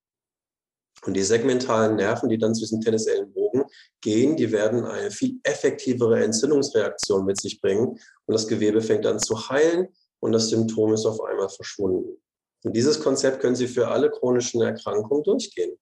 Und 1.07 1.16
die 1.16 1.24
segmentalen 1.24 1.95
Nerven, 1.95 2.30
die 2.30 2.38
dann 2.38 2.53
zwischen 2.53 2.80
Tennisellenbogen 2.82 3.64
gehen, 4.01 4.38
die 4.38 4.51
werden 4.51 4.86
eine 4.86 5.10
viel 5.10 5.39
effektivere 5.41 6.24
Entzündungsreaktion 6.24 7.26
mit 7.26 7.41
sich 7.41 7.60
bringen. 7.60 7.88
Und 7.88 8.34
das 8.34 8.47
Gewebe 8.47 8.80
fängt 8.80 9.07
an 9.07 9.18
zu 9.18 9.49
heilen 9.49 9.88
und 10.20 10.32
das 10.32 10.49
Symptom 10.49 10.93
ist 10.93 11.07
auf 11.07 11.20
einmal 11.22 11.49
verschwunden. 11.49 12.22
Und 12.64 12.76
dieses 12.76 13.01
Konzept 13.01 13.39
können 13.39 13.55
Sie 13.55 13.68
für 13.68 13.88
alle 13.88 14.12
chronischen 14.12 14.62
Erkrankungen 14.62 15.24
durchgehen. 15.24 15.76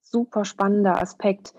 Super 0.00 0.46
spannender 0.46 1.02
Aspekt. 1.02 1.52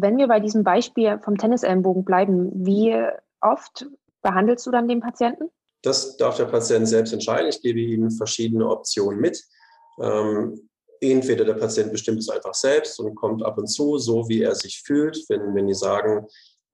Wenn 0.00 0.16
wir 0.18 0.28
bei 0.28 0.40
diesem 0.40 0.64
Beispiel 0.64 1.18
vom 1.22 1.36
Tennisellenbogen 1.36 2.04
bleiben, 2.04 2.50
wie 2.54 2.94
oft 3.40 3.86
behandelst 4.22 4.66
du 4.66 4.70
dann 4.70 4.88
den 4.88 5.00
Patienten? 5.00 5.50
Das 5.82 6.16
darf 6.16 6.36
der 6.36 6.46
Patient 6.46 6.88
selbst 6.88 7.12
entscheiden. 7.12 7.48
Ich 7.48 7.62
gebe 7.62 7.78
ihm 7.78 8.10
verschiedene 8.10 8.68
Optionen 8.68 9.20
mit. 9.20 9.42
Ähm, 10.00 10.68
entweder 11.00 11.44
der 11.44 11.54
Patient 11.54 11.92
bestimmt 11.92 12.18
es 12.18 12.28
einfach 12.28 12.54
selbst 12.54 12.98
und 12.98 13.14
kommt 13.14 13.44
ab 13.44 13.58
und 13.58 13.68
zu, 13.68 13.98
so 13.98 14.28
wie 14.28 14.42
er 14.42 14.54
sich 14.54 14.82
fühlt. 14.82 15.24
Wenn, 15.28 15.54
wenn 15.54 15.66
die 15.66 15.74
sagen, 15.74 16.26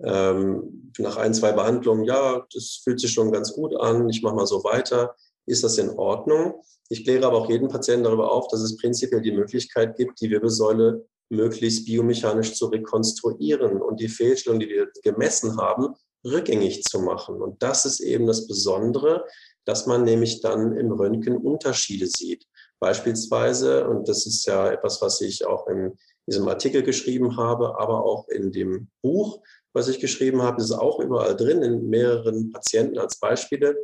ähm, 0.03 0.93
nach 0.99 1.17
ein, 1.17 1.35
zwei 1.35 1.53
Behandlungen, 1.53 2.05
ja, 2.05 2.45
das 2.53 2.81
fühlt 2.83 3.01
sich 3.01 3.13
schon 3.13 3.31
ganz 3.31 3.53
gut 3.53 3.77
an, 3.77 4.09
ich 4.09 4.23
mache 4.23 4.35
mal 4.35 4.47
so 4.47 4.65
weiter, 4.65 5.15
ist 5.47 5.63
das 5.63 5.79
in 5.79 5.91
Ordnung. 5.91 6.63
Ich 6.89 7.05
kläre 7.05 7.27
aber 7.27 7.39
auch 7.39 7.51
jeden 7.51 7.69
Patienten 7.69 8.05
darüber 8.05 8.33
auf, 8.33 8.49
dass 8.49 8.61
es 8.61 8.77
prinzipiell 8.77 9.21
die 9.21 9.33
Möglichkeit 9.33 9.97
gibt, 9.97 10.21
die 10.21 10.31
Wirbelsäule 10.31 11.07
möglichst 11.31 11.87
biomechanisch 11.87 12.55
zu 12.55 12.67
rekonstruieren 12.67 13.81
und 13.81 14.01
die 14.01 14.09
Fehlstellung, 14.09 14.61
die 14.61 14.69
wir 14.69 14.89
gemessen 15.03 15.57
haben, 15.57 15.95
rückgängig 16.25 16.85
zu 16.85 17.01
machen. 17.01 17.41
Und 17.41 17.63
das 17.63 17.85
ist 17.85 18.01
eben 18.01 18.27
das 18.27 18.47
Besondere, 18.47 19.25
dass 19.65 19.87
man 19.87 20.05
nämlich 20.05 20.41
dann 20.41 20.77
im 20.77 20.93
Röntgen 20.93 21.37
Unterschiede 21.37 22.07
sieht. 22.07 22.47
Beispielsweise, 22.81 23.89
und 23.89 24.09
das 24.09 24.27
ist 24.27 24.45
ja 24.47 24.71
etwas, 24.71 25.01
was 25.01 25.21
ich 25.21 25.47
auch 25.47 25.67
in 25.69 25.97
diesem 26.27 26.49
Artikel 26.49 26.83
geschrieben 26.83 27.37
habe, 27.37 27.79
aber 27.79 28.05
auch 28.05 28.29
in 28.29 28.53
dem 28.53 28.89
Buch, 29.03 29.41
was 29.73 29.89
ich 29.89 30.01
geschrieben 30.01 30.43
habe, 30.43 30.63
ist 30.63 30.73
auch 30.73 31.01
überall 31.01 31.37
drin, 31.37 31.63
in 31.63 31.89
mehreren 31.89 32.51
Patienten 32.53 32.99
als 32.99 33.19
Beispiele. 33.19 33.77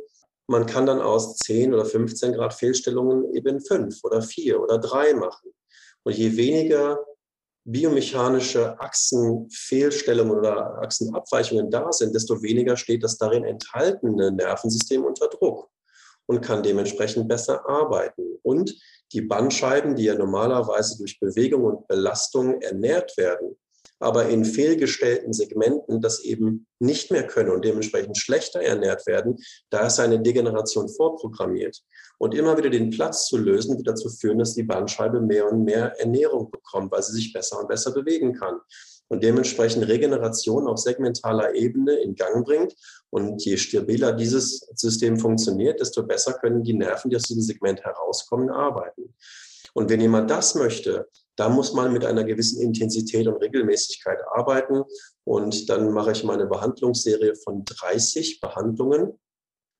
Man 0.47 0.65
kann 0.65 0.85
dann 0.85 1.01
aus 1.01 1.37
10 1.37 1.73
oder 1.73 1.85
15 1.85 2.33
Grad 2.33 2.53
Fehlstellungen 2.53 3.33
eben 3.33 3.59
5 3.59 4.03
oder 4.03 4.21
4 4.21 4.61
oder 4.61 4.77
3 4.77 5.15
machen. 5.15 5.51
Und 6.03 6.17
je 6.17 6.35
weniger 6.35 6.99
biomechanische 7.63 8.79
Achsenfehlstellungen 8.79 10.37
oder 10.37 10.81
Achsenabweichungen 10.81 11.69
da 11.69 11.91
sind, 11.91 12.15
desto 12.15 12.41
weniger 12.41 12.75
steht 12.75 13.03
das 13.03 13.17
darin 13.17 13.43
enthaltene 13.43 14.31
Nervensystem 14.31 15.03
unter 15.03 15.27
Druck 15.27 15.69
und 16.25 16.41
kann 16.41 16.63
dementsprechend 16.63 17.27
besser 17.27 17.67
arbeiten. 17.67 18.39
Und 18.41 18.75
die 19.11 19.21
Bandscheiben, 19.21 19.95
die 19.95 20.05
ja 20.05 20.15
normalerweise 20.15 20.97
durch 20.97 21.19
Bewegung 21.19 21.65
und 21.65 21.87
Belastung 21.87 22.61
ernährt 22.61 23.15
werden, 23.17 23.57
aber 24.01 24.29
in 24.29 24.43
fehlgestellten 24.43 25.31
Segmenten 25.31 26.01
das 26.01 26.21
eben 26.21 26.65
nicht 26.79 27.11
mehr 27.11 27.25
können 27.25 27.51
und 27.51 27.63
dementsprechend 27.63 28.17
schlechter 28.17 28.59
ernährt 28.59 29.05
werden, 29.05 29.37
da 29.69 29.87
ist 29.87 29.99
eine 29.99 30.19
Degeneration 30.19 30.89
vorprogrammiert. 30.89 31.81
Und 32.17 32.33
immer 32.33 32.57
wieder 32.57 32.69
den 32.69 32.89
Platz 32.89 33.27
zu 33.27 33.37
lösen, 33.37 33.77
wird 33.77 33.87
dazu 33.87 34.09
führen, 34.09 34.39
dass 34.39 34.55
die 34.55 34.63
Bandscheibe 34.63 35.21
mehr 35.21 35.49
und 35.51 35.63
mehr 35.63 35.99
Ernährung 35.99 36.49
bekommt, 36.49 36.91
weil 36.91 37.03
sie 37.03 37.13
sich 37.13 37.31
besser 37.31 37.59
und 37.59 37.67
besser 37.67 37.91
bewegen 37.91 38.33
kann. 38.33 38.59
Und 39.07 39.23
dementsprechend 39.23 39.87
Regeneration 39.87 40.67
auf 40.67 40.77
segmentaler 40.77 41.53
Ebene 41.53 41.95
in 41.95 42.15
Gang 42.15 42.45
bringt. 42.45 42.73
Und 43.09 43.43
je 43.43 43.57
stabiler 43.57 44.13
dieses 44.13 44.67
System 44.75 45.17
funktioniert, 45.17 45.79
desto 45.79 46.03
besser 46.03 46.33
können 46.33 46.63
die 46.63 46.73
Nerven, 46.73 47.09
die 47.09 47.17
aus 47.17 47.23
diesem 47.23 47.43
Segment 47.43 47.81
herauskommen, 47.83 48.49
arbeiten. 48.49 49.13
Und 49.73 49.89
wenn 49.89 50.01
jemand 50.01 50.29
das 50.29 50.55
möchte, 50.55 51.07
da 51.35 51.49
muss 51.49 51.73
man 51.73 51.93
mit 51.93 52.05
einer 52.05 52.23
gewissen 52.23 52.61
Intensität 52.61 53.27
und 53.27 53.41
Regelmäßigkeit 53.41 54.19
arbeiten. 54.31 54.83
Und 55.23 55.69
dann 55.69 55.91
mache 55.91 56.11
ich 56.11 56.23
meine 56.23 56.45
Behandlungsserie 56.45 57.35
von 57.35 57.63
30 57.65 58.41
Behandlungen 58.41 59.19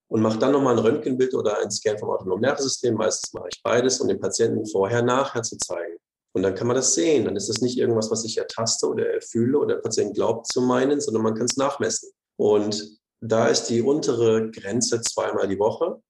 und 0.08 0.22
mache 0.22 0.40
dann 0.40 0.54
nochmal 0.54 0.78
ein 0.78 0.84
Röntgenbild 0.84 1.34
oder 1.34 1.60
ein 1.60 1.72
Scan 1.72 1.98
vom 1.98 2.10
autonomen 2.10 2.42
Nervensystem. 2.42 2.96
Meistens 2.96 3.34
mache 3.34 3.50
ich 3.52 3.62
beides, 3.64 4.00
um 4.00 4.08
den 4.08 4.20
Patienten 4.20 4.66
vorher, 4.66 5.02
nachher 5.02 5.44
zu 5.44 5.58
zeigen. 5.58 5.98
Und 6.34 6.44
dann 6.44 6.56
kann 6.56 6.68
man 6.68 6.78
das 6.78 6.94
sehen. 6.94 7.26
Dann 7.26 7.36
ist 7.36 7.50
das 7.50 7.62
nicht 7.62 7.78
irgendwas, 7.78 8.10
was 8.10 8.24
ich 8.24 8.38
ertaste 8.38 8.88
oder 8.88 9.06
erfühle 9.08 9.58
oder 9.58 9.76
der 9.76 9.82
Patient 9.82 10.16
glaubt 10.16 10.48
zu 10.48 10.62
meinen, 10.62 11.02
sondern 11.02 11.24
man 11.24 11.36
kann 11.36 11.46
es 11.46 11.58
nachmessen. 11.58 12.12
Und 12.38 13.00
da 13.20 13.48
ist 13.48 13.66
die 13.66 13.82
untere 13.82 14.50
Grenze 14.50 15.02
zweimal 15.02 15.48
die 15.48 15.60
Woche, 15.60 16.02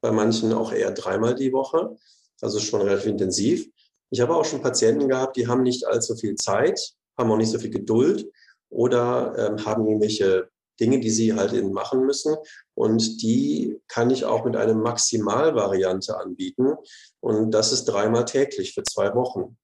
bei 0.00 0.12
manchen 0.12 0.52
auch 0.52 0.72
eher 0.72 0.92
dreimal 0.92 1.34
die 1.34 1.52
Woche 1.52 1.96
also 2.44 2.60
schon 2.60 2.82
relativ 2.82 3.06
intensiv. 3.06 3.68
Ich 4.10 4.20
habe 4.20 4.36
auch 4.36 4.44
schon 4.44 4.62
Patienten 4.62 5.08
gehabt, 5.08 5.36
die 5.36 5.48
haben 5.48 5.62
nicht 5.62 5.86
allzu 5.86 6.14
viel 6.14 6.36
Zeit, 6.36 6.78
haben 7.18 7.32
auch 7.32 7.36
nicht 7.36 7.50
so 7.50 7.58
viel 7.58 7.70
Geduld 7.70 8.30
oder 8.68 9.34
ähm, 9.36 9.64
haben 9.64 9.86
irgendwelche 9.86 10.48
Dinge, 10.80 11.00
die 11.00 11.10
sie 11.10 11.34
halt 11.34 11.52
eben 11.52 11.72
machen 11.72 12.04
müssen. 12.04 12.36
Und 12.74 13.22
die 13.22 13.80
kann 13.88 14.10
ich 14.10 14.24
auch 14.24 14.44
mit 14.44 14.56
einer 14.56 14.74
Maximalvariante 14.74 16.18
anbieten. 16.18 16.74
Und 17.20 17.52
das 17.52 17.72
ist 17.72 17.86
dreimal 17.86 18.24
täglich 18.24 18.74
für 18.74 18.82
zwei 18.82 19.14
Wochen. 19.14 19.56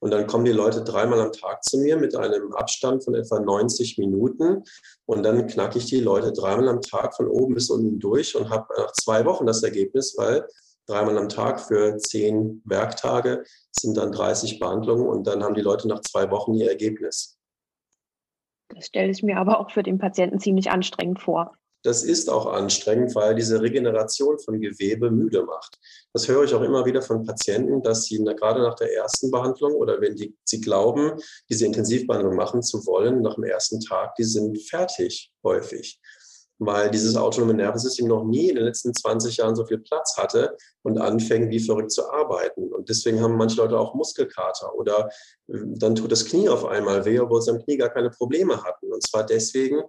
Und 0.00 0.12
dann 0.12 0.26
kommen 0.28 0.44
die 0.44 0.52
Leute 0.52 0.82
dreimal 0.82 1.20
am 1.20 1.32
Tag 1.32 1.64
zu 1.64 1.78
mir 1.78 1.96
mit 1.96 2.14
einem 2.14 2.52
Abstand 2.52 3.04
von 3.04 3.14
etwa 3.14 3.40
90 3.40 3.98
Minuten. 3.98 4.62
Und 5.06 5.24
dann 5.24 5.46
knacke 5.48 5.78
ich 5.78 5.86
die 5.86 6.00
Leute 6.00 6.32
dreimal 6.32 6.68
am 6.68 6.80
Tag 6.80 7.16
von 7.16 7.26
oben 7.28 7.54
bis 7.54 7.68
unten 7.68 7.98
durch 7.98 8.36
und 8.36 8.48
habe 8.48 8.66
nach 8.76 8.92
zwei 8.92 9.24
Wochen 9.24 9.46
das 9.46 9.62
Ergebnis, 9.62 10.14
weil 10.16 10.46
dreimal 10.88 11.18
am 11.18 11.28
Tag 11.28 11.60
für 11.60 11.98
zehn 11.98 12.62
Werktage 12.64 13.44
sind 13.72 13.96
dann 13.96 14.12
30 14.12 14.58
Behandlungen 14.58 15.06
und 15.06 15.26
dann 15.26 15.44
haben 15.44 15.54
die 15.54 15.60
Leute 15.60 15.86
nach 15.86 16.00
zwei 16.00 16.30
Wochen 16.30 16.54
ihr 16.54 16.68
Ergebnis. 16.68 17.38
Das 18.68 18.86
stelle 18.86 19.10
ich 19.10 19.22
mir 19.22 19.38
aber 19.38 19.60
auch 19.60 19.70
für 19.70 19.82
den 19.82 19.98
Patienten 19.98 20.40
ziemlich 20.40 20.70
anstrengend 20.70 21.20
vor. 21.20 21.52
Das 21.84 22.02
ist 22.02 22.28
auch 22.28 22.46
anstrengend, 22.46 23.14
weil 23.14 23.36
diese 23.36 23.62
Regeneration 23.62 24.38
von 24.40 24.60
Gewebe 24.60 25.10
müde 25.10 25.44
macht. 25.44 25.78
Das 26.12 26.26
höre 26.26 26.42
ich 26.42 26.52
auch 26.52 26.62
immer 26.62 26.84
wieder 26.84 27.02
von 27.02 27.24
Patienten, 27.24 27.82
dass 27.82 28.04
sie 28.04 28.22
gerade 28.24 28.62
nach 28.62 28.74
der 28.74 28.92
ersten 28.94 29.30
Behandlung 29.30 29.74
oder 29.74 30.00
wenn 30.00 30.16
die, 30.16 30.36
sie 30.44 30.60
glauben, 30.60 31.12
diese 31.48 31.66
Intensivbehandlung 31.66 32.34
machen 32.34 32.62
zu 32.62 32.84
wollen, 32.84 33.22
nach 33.22 33.36
dem 33.36 33.44
ersten 33.44 33.80
Tag, 33.80 34.16
die 34.16 34.24
sind 34.24 34.60
fertig 34.68 35.32
häufig 35.44 36.00
weil 36.58 36.90
dieses 36.90 37.16
autonome 37.16 37.54
Nervensystem 37.54 38.08
noch 38.08 38.24
nie 38.24 38.48
in 38.48 38.56
den 38.56 38.64
letzten 38.64 38.92
20 38.92 39.36
Jahren 39.36 39.54
so 39.54 39.64
viel 39.64 39.78
Platz 39.78 40.16
hatte 40.16 40.56
und 40.82 40.98
anfängt 40.98 41.50
wie 41.50 41.60
verrückt 41.60 41.92
zu 41.92 42.10
arbeiten. 42.10 42.72
Und 42.72 42.88
deswegen 42.88 43.20
haben 43.20 43.36
manche 43.36 43.56
Leute 43.56 43.78
auch 43.78 43.94
Muskelkater 43.94 44.74
oder 44.74 45.08
äh, 45.48 45.58
dann 45.64 45.94
tut 45.94 46.10
das 46.12 46.24
Knie 46.24 46.48
auf 46.48 46.64
einmal 46.64 47.04
weh, 47.04 47.20
obwohl 47.20 47.42
sie 47.42 47.50
am 47.50 47.62
Knie 47.62 47.76
gar 47.76 47.90
keine 47.90 48.10
Probleme 48.10 48.62
hatten. 48.62 48.92
Und 48.92 49.06
zwar 49.06 49.24
deswegen, 49.24 49.82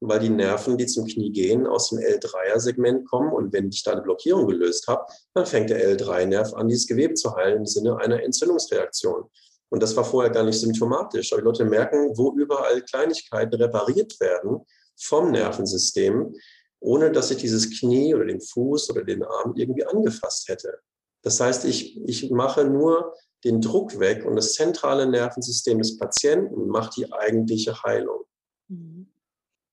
weil 0.00 0.20
die 0.20 0.30
Nerven, 0.30 0.76
die 0.78 0.86
zum 0.86 1.06
Knie 1.06 1.30
gehen, 1.30 1.66
aus 1.66 1.90
dem 1.90 1.98
L3er-Segment 1.98 3.08
kommen. 3.08 3.32
Und 3.32 3.52
wenn 3.52 3.68
ich 3.68 3.82
da 3.82 3.92
eine 3.92 4.02
Blockierung 4.02 4.46
gelöst 4.46 4.86
habe, 4.88 5.04
dann 5.34 5.46
fängt 5.46 5.70
der 5.70 5.96
L3-Nerv 5.96 6.54
an, 6.54 6.68
dieses 6.68 6.86
Gewebe 6.86 7.14
zu 7.14 7.34
heilen 7.34 7.58
im 7.58 7.66
Sinne 7.66 7.98
einer 7.98 8.22
Entzündungsreaktion. 8.22 9.24
Und 9.70 9.82
das 9.82 9.96
war 9.96 10.04
vorher 10.04 10.30
gar 10.30 10.44
nicht 10.44 10.60
symptomatisch. 10.60 11.32
Aber 11.32 11.42
die 11.42 11.46
Leute 11.46 11.64
merken, 11.64 12.16
wo 12.16 12.34
überall 12.36 12.80
Kleinigkeiten 12.82 13.54
repariert 13.56 14.18
werden 14.20 14.64
vom 14.96 15.30
Nervensystem, 15.30 16.34
ohne 16.80 17.10
dass 17.10 17.30
ich 17.30 17.38
dieses 17.38 17.78
Knie 17.78 18.14
oder 18.14 18.26
den 18.26 18.40
Fuß 18.40 18.90
oder 18.90 19.04
den 19.04 19.22
Arm 19.22 19.54
irgendwie 19.56 19.84
angefasst 19.84 20.48
hätte. 20.48 20.78
Das 21.22 21.40
heißt, 21.40 21.64
ich, 21.64 21.98
ich 22.06 22.30
mache 22.30 22.64
nur 22.64 23.14
den 23.44 23.60
Druck 23.60 23.98
weg 23.98 24.24
und 24.24 24.36
das 24.36 24.54
zentrale 24.54 25.08
Nervensystem 25.08 25.78
des 25.78 25.98
Patienten 25.98 26.68
macht 26.68 26.96
die 26.96 27.12
eigentliche 27.12 27.82
Heilung. 27.82 28.24
Mhm. 28.68 29.08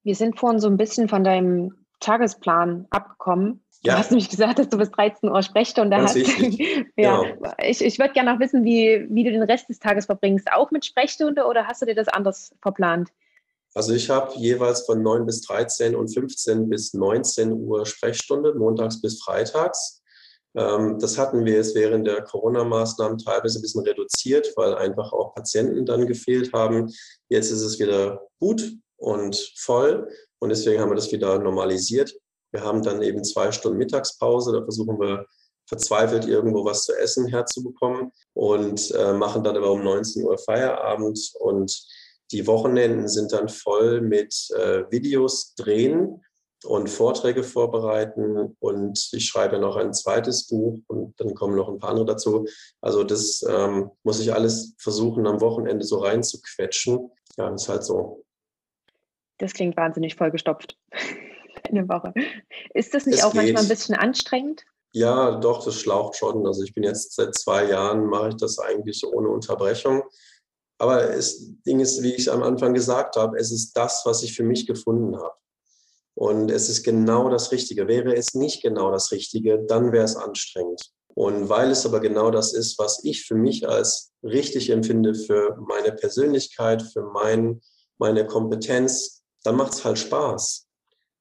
Wir 0.03 0.15
sind 0.15 0.39
vorhin 0.39 0.59
so 0.59 0.67
ein 0.67 0.77
bisschen 0.77 1.07
von 1.07 1.23
deinem 1.23 1.85
Tagesplan 1.99 2.87
abgekommen. 2.89 3.63
Ja. 3.83 3.93
Du 3.93 3.99
hast 3.99 4.11
nämlich 4.11 4.29
gesagt, 4.29 4.59
dass 4.59 4.69
du 4.69 4.77
bis 4.77 4.91
13 4.91 5.29
Uhr 5.29 5.41
Sprechstunde 5.41 5.97
Ganz 5.97 6.15
hast. 6.15 6.39
ja. 6.95 7.21
Genau. 7.21 7.53
Ich, 7.63 7.83
ich 7.83 7.99
würde 7.99 8.13
gerne 8.13 8.33
noch 8.33 8.39
wissen, 8.39 8.63
wie, 8.63 9.07
wie 9.09 9.23
du 9.23 9.31
den 9.31 9.43
Rest 9.43 9.69
des 9.69 9.79
Tages 9.79 10.05
verbringst. 10.05 10.51
Auch 10.51 10.71
mit 10.71 10.85
Sprechstunde 10.85 11.45
oder 11.45 11.67
hast 11.67 11.81
du 11.81 11.85
dir 11.85 11.95
das 11.95 12.07
anders 12.07 12.53
verplant? 12.61 13.09
Also 13.73 13.93
ich 13.93 14.09
habe 14.09 14.33
jeweils 14.37 14.81
von 14.85 15.01
9 15.01 15.25
bis 15.25 15.41
13 15.41 15.95
und 15.95 16.13
15 16.13 16.69
bis 16.69 16.93
19 16.93 17.53
Uhr 17.53 17.85
Sprechstunde, 17.85 18.53
montags 18.53 19.01
bis 19.01 19.21
freitags. 19.21 20.01
Ähm, 20.55 20.99
das 20.99 21.17
hatten 21.17 21.45
wir 21.45 21.53
jetzt 21.53 21.75
während 21.75 22.05
der 22.05 22.21
Corona-Maßnahmen 22.23 23.17
teilweise 23.17 23.59
ein 23.59 23.61
bisschen 23.61 23.83
reduziert, 23.83 24.51
weil 24.57 24.75
einfach 24.75 25.13
auch 25.13 25.33
Patienten 25.33 25.85
dann 25.85 26.07
gefehlt 26.07 26.51
haben. 26.53 26.91
Jetzt 27.29 27.51
ist 27.51 27.61
es 27.61 27.79
wieder 27.79 28.27
gut 28.39 28.73
und 28.97 29.53
voll 29.57 30.09
und 30.39 30.49
deswegen 30.49 30.81
haben 30.81 30.91
wir 30.91 30.95
das 30.95 31.11
wieder 31.11 31.39
normalisiert. 31.39 32.13
Wir 32.51 32.63
haben 32.63 32.83
dann 32.83 33.01
eben 33.01 33.23
zwei 33.23 33.51
Stunden 33.53 33.77
Mittagspause, 33.77 34.51
da 34.51 34.61
versuchen 34.63 34.99
wir 34.99 35.25
verzweifelt 35.67 36.25
irgendwo 36.25 36.65
was 36.65 36.83
zu 36.83 36.93
essen 36.97 37.27
herzubekommen 37.27 38.11
und 38.33 38.91
äh, 38.91 39.13
machen 39.13 39.41
dann 39.43 39.55
aber 39.55 39.71
um 39.71 39.81
19 39.81 40.25
Uhr 40.25 40.37
Feierabend 40.37 41.31
und 41.39 41.87
die 42.31 42.47
Wochenenden 42.47 43.07
sind 43.07 43.31
dann 43.31 43.49
voll 43.49 44.01
mit 44.01 44.49
äh, 44.51 44.83
Videos 44.89 45.53
drehen 45.55 46.23
und 46.63 46.89
Vorträge 46.89 47.43
vorbereiten 47.43 48.55
und 48.59 49.09
ich 49.13 49.25
schreibe 49.25 49.59
noch 49.59 49.75
ein 49.75 49.93
zweites 49.93 50.47
Buch 50.47 50.79
und 50.87 51.19
dann 51.19 51.33
kommen 51.33 51.55
noch 51.55 51.69
ein 51.69 51.79
paar 51.79 51.89
andere 51.89 52.05
dazu. 52.05 52.45
Also 52.81 53.03
das 53.03 53.43
ähm, 53.47 53.89
muss 54.03 54.19
ich 54.19 54.33
alles 54.33 54.75
versuchen, 54.77 55.25
am 55.27 55.41
Wochenende 55.41 55.85
so 55.85 55.99
reinzuquetschen. 55.99 57.11
Ja, 57.37 57.53
ist 57.53 57.67
halt 57.67 57.83
so. 57.83 58.23
Das 59.39 59.53
klingt 59.53 59.75
wahnsinnig 59.75 60.15
vollgestopft. 60.15 60.77
Eine 61.69 61.87
Woche. 61.87 62.13
Ist 62.73 62.93
das 62.93 63.05
nicht 63.05 63.19
es 63.19 63.23
auch 63.23 63.31
geht. 63.31 63.41
manchmal 63.41 63.63
ein 63.63 63.69
bisschen 63.69 63.95
anstrengend? 63.95 64.63
Ja, 64.93 65.39
doch, 65.39 65.63
das 65.63 65.79
schlaucht 65.79 66.17
schon. 66.17 66.45
Also 66.45 66.63
ich 66.63 66.73
bin 66.73 66.83
jetzt 66.83 67.15
seit 67.15 67.33
zwei 67.33 67.69
Jahren, 67.69 68.07
mache 68.07 68.29
ich 68.29 68.35
das 68.35 68.59
eigentlich 68.59 69.05
ohne 69.05 69.29
Unterbrechung. 69.29 70.03
Aber 70.81 71.05
das 71.05 71.37
Ding 71.63 71.79
ist, 71.79 72.01
wie 72.01 72.15
ich 72.15 72.31
am 72.31 72.41
Anfang 72.41 72.73
gesagt 72.73 73.15
habe, 73.15 73.37
es 73.37 73.51
ist 73.51 73.73
das, 73.73 74.01
was 74.03 74.23
ich 74.23 74.33
für 74.33 74.41
mich 74.41 74.65
gefunden 74.65 75.15
habe. 75.15 75.35
Und 76.15 76.49
es 76.49 76.69
ist 76.69 76.81
genau 76.81 77.29
das 77.29 77.51
Richtige. 77.51 77.87
Wäre 77.87 78.15
es 78.15 78.33
nicht 78.33 78.63
genau 78.63 78.89
das 78.89 79.11
Richtige, 79.11 79.63
dann 79.67 79.91
wäre 79.91 80.05
es 80.05 80.15
anstrengend. 80.15 80.81
Und 81.13 81.49
weil 81.49 81.69
es 81.69 81.85
aber 81.85 81.99
genau 81.99 82.31
das 82.31 82.53
ist, 82.53 82.79
was 82.79 83.03
ich 83.03 83.27
für 83.27 83.35
mich 83.35 83.69
als 83.69 84.11
richtig 84.23 84.71
empfinde, 84.71 85.13
für 85.13 85.55
meine 85.67 85.91
Persönlichkeit, 85.91 86.81
für 86.81 87.03
mein, 87.03 87.61
meine 87.99 88.25
Kompetenz, 88.25 89.21
dann 89.43 89.57
macht 89.57 89.73
es 89.73 89.85
halt 89.85 89.99
Spaß. 89.99 90.65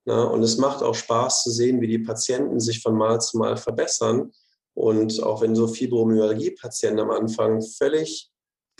Ja, 0.07 0.23
und 0.23 0.43
es 0.43 0.57
macht 0.57 0.83
auch 0.83 0.95
Spaß 0.95 1.43
zu 1.43 1.51
sehen, 1.51 1.83
wie 1.83 1.87
die 1.87 1.99
Patienten 1.99 2.61
sich 2.61 2.81
von 2.81 2.97
Mal 2.97 3.21
zu 3.21 3.37
Mal 3.37 3.59
verbessern. 3.59 4.33
Und 4.73 5.23
auch 5.23 5.43
wenn 5.43 5.55
so 5.55 5.69
Fibromyalgie-Patienten 5.69 7.01
am 7.01 7.11
Anfang 7.11 7.61
völlig 7.61 8.31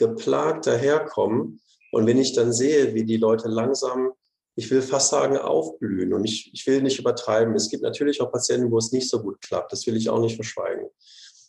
geplagt 0.01 0.67
daherkommen. 0.67 1.61
Und 1.93 2.07
wenn 2.07 2.19
ich 2.19 2.33
dann 2.33 2.53
sehe, 2.53 2.95
wie 2.95 3.05
die 3.05 3.19
Leute 3.19 3.49
langsam, 3.49 4.13
ich 4.57 4.71
will 4.71 4.83
fast 4.83 5.11
sagen, 5.11 5.37
aufblühen 5.37 6.13
und 6.13 6.25
ich, 6.25 6.51
ich 6.53 6.67
will 6.67 6.83
nicht 6.83 6.99
übertreiben. 6.99 7.55
Es 7.55 7.69
gibt 7.69 7.83
natürlich 7.83 8.21
auch 8.21 8.33
Patienten, 8.33 8.71
wo 8.71 8.79
es 8.79 8.91
nicht 8.91 9.09
so 9.09 9.23
gut 9.23 9.41
klappt. 9.41 9.73
Das 9.73 9.87
will 9.87 9.97
ich 9.97 10.11
auch 10.11 10.21
nicht 10.21 10.35
verschweigen. 10.35 10.87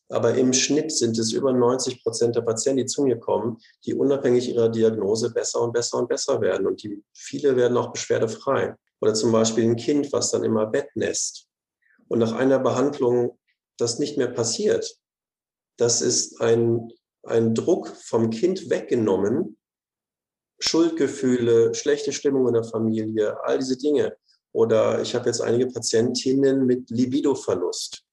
Aber 0.10 0.36
im 0.36 0.52
Schnitt 0.54 0.91
sind 0.91 1.18
es 1.18 1.32
über 1.32 1.54
90 1.54 2.04
Prozent 2.04 2.36
der 2.36 2.41
Patienten, 2.41 2.80
die 2.80 2.86
zu 2.86 3.04
mir 3.04 3.18
kommen, 3.18 3.58
die 3.86 3.93
unabhängig 3.93 4.49
ihrer 4.49 4.70
Diagnose 4.70 5.32
besser 5.32 5.62
und 5.62 5.72
besser 5.72 5.97
und 5.99 6.10
besser 6.10 6.41
werden. 6.41 6.68
Und 6.68 6.84
die, 6.84 7.02
viele 7.14 7.56
werden 7.56 7.78
auch 7.78 7.93
beschwerdefrei. 7.93 8.76
Oder 8.99 9.14
zum 9.14 9.32
Beispiel 9.32 9.64
ein 9.64 9.78
Kind, 9.78 10.12
was 10.12 10.32
dann 10.32 10.43
immer 10.43 10.66
Bettnässt 10.68 11.47
und 12.12 12.20
nach 12.20 12.34
einer 12.34 12.60
Behandlung 12.60 13.39
das 13.78 13.99
nicht 13.99 14.18
mehr 14.18 14.28
passiert. 14.28 14.99
Das 15.78 16.02
ist 16.02 16.41
ein 16.41 16.91
ein 17.24 17.53
Druck 17.53 17.88
vom 17.88 18.30
Kind 18.30 18.69
weggenommen, 18.69 19.57
Schuldgefühle, 20.59 21.74
schlechte 21.74 22.11
Stimmung 22.11 22.47
in 22.47 22.53
der 22.53 22.63
Familie, 22.63 23.38
all 23.43 23.57
diese 23.57 23.78
Dinge. 23.78 24.15
Oder 24.53 25.01
ich 25.01 25.15
habe 25.15 25.28
jetzt 25.28 25.41
einige 25.41 25.67
Patientinnen 25.67 26.65
mit 26.65 26.89
Libidoverlust. 26.89 28.03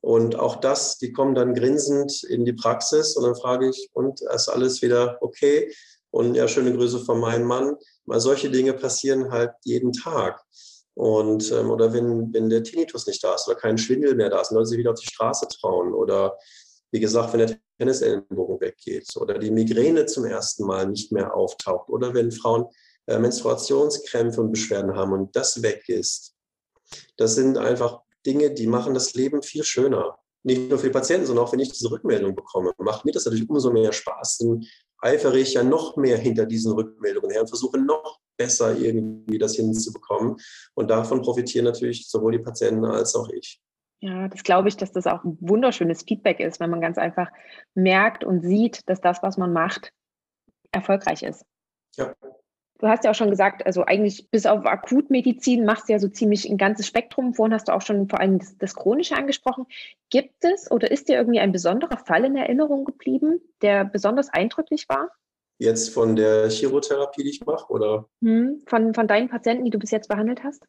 Und 0.00 0.38
auch 0.38 0.56
das, 0.56 0.98
die 0.98 1.12
kommen 1.12 1.34
dann 1.34 1.54
grinsend 1.54 2.22
in 2.24 2.44
die 2.44 2.52
Praxis 2.52 3.16
und 3.16 3.24
dann 3.24 3.34
frage 3.34 3.68
ich, 3.68 3.90
und 3.92 4.20
ist 4.20 4.48
alles 4.48 4.82
wieder 4.82 5.18
okay? 5.20 5.72
Und 6.10 6.34
ja, 6.34 6.48
schöne 6.48 6.72
Grüße 6.72 7.00
von 7.00 7.18
meinem 7.18 7.46
Mann. 7.46 7.76
Mal 8.04 8.20
solche 8.20 8.50
Dinge 8.50 8.72
passieren 8.72 9.30
halt 9.30 9.50
jeden 9.64 9.92
Tag. 9.92 10.42
Und, 10.94 11.50
ähm, 11.52 11.70
oder 11.70 11.92
wenn, 11.92 12.32
wenn 12.32 12.48
der 12.48 12.62
Tinnitus 12.62 13.06
nicht 13.06 13.22
da 13.22 13.34
ist 13.34 13.46
oder 13.48 13.56
kein 13.56 13.76
Schwindel 13.76 14.14
mehr 14.14 14.30
da 14.30 14.40
ist, 14.40 14.48
dann 14.48 14.56
sollen 14.56 14.66
sie 14.66 14.78
wieder 14.78 14.92
auf 14.92 15.00
die 15.00 15.06
Straße 15.06 15.46
trauen. 15.48 15.92
Oder 15.92 16.38
wie 16.92 17.00
gesagt, 17.00 17.32
wenn 17.32 17.46
der 17.46 17.58
Tennisellenbogen 17.78 18.60
weggeht 18.60 19.08
oder 19.16 19.38
die 19.38 19.50
Migräne 19.50 20.06
zum 20.06 20.24
ersten 20.24 20.64
Mal 20.64 20.86
nicht 20.86 21.12
mehr 21.12 21.34
auftaucht 21.34 21.88
oder 21.88 22.14
wenn 22.14 22.32
Frauen 22.32 22.66
äh, 23.06 23.18
Menstruationskrämpfe 23.18 24.40
und 24.40 24.52
Beschwerden 24.52 24.94
haben 24.94 25.12
und 25.12 25.34
das 25.36 25.62
weg 25.62 25.88
ist. 25.88 26.34
Das 27.16 27.34
sind 27.34 27.58
einfach 27.58 28.00
Dinge, 28.24 28.52
die 28.52 28.66
machen 28.66 28.94
das 28.94 29.14
Leben 29.14 29.42
viel 29.42 29.62
schöner. 29.62 30.18
Nicht 30.42 30.68
nur 30.68 30.78
für 30.78 30.86
die 30.86 30.92
Patienten, 30.92 31.26
sondern 31.26 31.44
auch 31.44 31.52
wenn 31.52 31.60
ich 31.60 31.72
diese 31.72 31.90
Rückmeldung 31.90 32.34
bekomme, 32.34 32.72
macht 32.78 33.04
mir 33.04 33.12
das 33.12 33.24
natürlich 33.24 33.48
umso 33.48 33.72
mehr 33.72 33.92
Spaß. 33.92 34.38
Dann 34.38 34.64
eifere 34.98 35.38
ich 35.38 35.54
ja 35.54 35.62
noch 35.62 35.96
mehr 35.96 36.18
hinter 36.18 36.46
diesen 36.46 36.72
Rückmeldungen 36.72 37.30
her 37.30 37.42
und 37.42 37.48
versuche 37.48 37.78
noch 37.78 38.20
besser 38.36 38.76
irgendwie 38.76 39.38
das 39.38 39.56
hinzubekommen. 39.56 40.36
Und 40.74 40.88
davon 40.88 41.22
profitieren 41.22 41.64
natürlich 41.64 42.08
sowohl 42.08 42.32
die 42.32 42.38
Patienten 42.38 42.84
als 42.84 43.14
auch 43.14 43.28
ich. 43.30 43.60
Ja, 44.00 44.28
das 44.28 44.42
glaube 44.42 44.68
ich, 44.68 44.76
dass 44.76 44.92
das 44.92 45.06
auch 45.06 45.24
ein 45.24 45.38
wunderschönes 45.40 46.02
Feedback 46.02 46.40
ist, 46.40 46.60
wenn 46.60 46.70
man 46.70 46.80
ganz 46.80 46.98
einfach 46.98 47.30
merkt 47.74 48.24
und 48.24 48.42
sieht, 48.42 48.88
dass 48.88 49.00
das, 49.00 49.22
was 49.22 49.38
man 49.38 49.52
macht, 49.52 49.92
erfolgreich 50.70 51.22
ist. 51.22 51.44
Ja. 51.96 52.14
Du 52.78 52.88
hast 52.88 53.04
ja 53.04 53.10
auch 53.10 53.14
schon 53.14 53.30
gesagt, 53.30 53.64
also 53.64 53.86
eigentlich 53.86 54.30
bis 54.30 54.44
auf 54.44 54.66
Akutmedizin 54.66 55.64
machst 55.64 55.88
du 55.88 55.94
ja 55.94 55.98
so 55.98 56.08
ziemlich 56.08 56.48
ein 56.48 56.58
ganzes 56.58 56.86
Spektrum. 56.86 57.32
Vorhin 57.32 57.54
hast 57.54 57.68
du 57.68 57.72
auch 57.72 57.80
schon 57.80 58.06
vor 58.08 58.20
allem 58.20 58.38
das, 58.38 58.58
das 58.58 58.74
Chronische 58.74 59.16
angesprochen. 59.16 59.64
Gibt 60.10 60.44
es 60.44 60.70
oder 60.70 60.90
ist 60.90 61.08
dir 61.08 61.16
irgendwie 61.16 61.40
ein 61.40 61.52
besonderer 61.52 61.96
Fall 61.96 62.26
in 62.26 62.36
Erinnerung 62.36 62.84
geblieben, 62.84 63.40
der 63.62 63.86
besonders 63.86 64.28
eindrücklich 64.28 64.90
war? 64.90 65.10
Jetzt 65.58 65.88
von 65.94 66.16
der 66.16 66.50
Chirotherapie, 66.50 67.22
die 67.22 67.30
ich 67.30 67.46
mache, 67.46 67.72
oder? 67.72 68.10
Hm, 68.22 68.62
von, 68.66 68.92
von 68.92 69.08
deinen 69.08 69.30
Patienten, 69.30 69.64
die 69.64 69.70
du 69.70 69.78
bis 69.78 69.90
jetzt 69.90 70.08
behandelt 70.08 70.44
hast? 70.44 70.62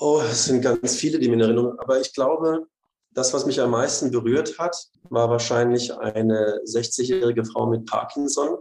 Oh, 0.00 0.20
es 0.20 0.44
sind 0.44 0.62
ganz 0.62 0.94
viele, 0.94 1.18
die 1.18 1.28
mir 1.28 1.34
in 1.34 1.40
Erinnerung. 1.40 1.78
Aber 1.80 2.00
ich 2.00 2.12
glaube, 2.12 2.66
das, 3.10 3.34
was 3.34 3.46
mich 3.46 3.60
am 3.60 3.70
meisten 3.70 4.12
berührt 4.12 4.56
hat, 4.58 4.76
war 5.10 5.28
wahrscheinlich 5.28 5.92
eine 5.92 6.60
60-jährige 6.64 7.44
Frau 7.44 7.66
mit 7.66 7.84
Parkinson, 7.86 8.58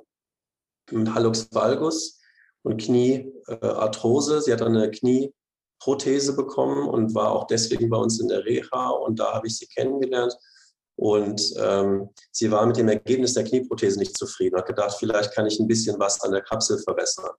mit 0.91 1.13
Hallux 1.13 1.47
valgus 1.51 2.19
und 2.63 2.81
Kniearthrose. 2.81 4.41
Sie 4.41 4.51
hat 4.51 4.63
eine 4.63 4.89
Knieprothese 4.89 6.35
bekommen 6.35 6.87
und 6.89 7.13
war 7.13 7.31
auch 7.31 7.45
deswegen 7.45 7.89
bei 7.89 7.97
uns 7.97 8.19
in 8.19 8.29
der 8.29 8.43
Reha 8.43 8.89
und 8.89 9.19
da 9.19 9.33
habe 9.33 9.45
ich 9.45 9.57
sie 9.57 9.67
kennengelernt. 9.67 10.35
Und 10.95 11.53
ähm, 11.59 12.09
sie 12.31 12.49
war 12.49 12.65
mit 12.65 12.77
dem 12.77 12.87
Ergebnis 12.87 13.35
der 13.35 13.43
Knieprothese 13.43 13.99
nicht 13.99 14.17
zufrieden, 14.17 14.57
hat 14.57 14.65
gedacht, 14.65 14.95
vielleicht 14.97 15.31
kann 15.33 15.45
ich 15.45 15.59
ein 15.59 15.67
bisschen 15.67 15.99
was 15.99 16.19
an 16.21 16.31
der 16.31 16.41
Kapsel 16.41 16.79
verbessern. 16.79 17.29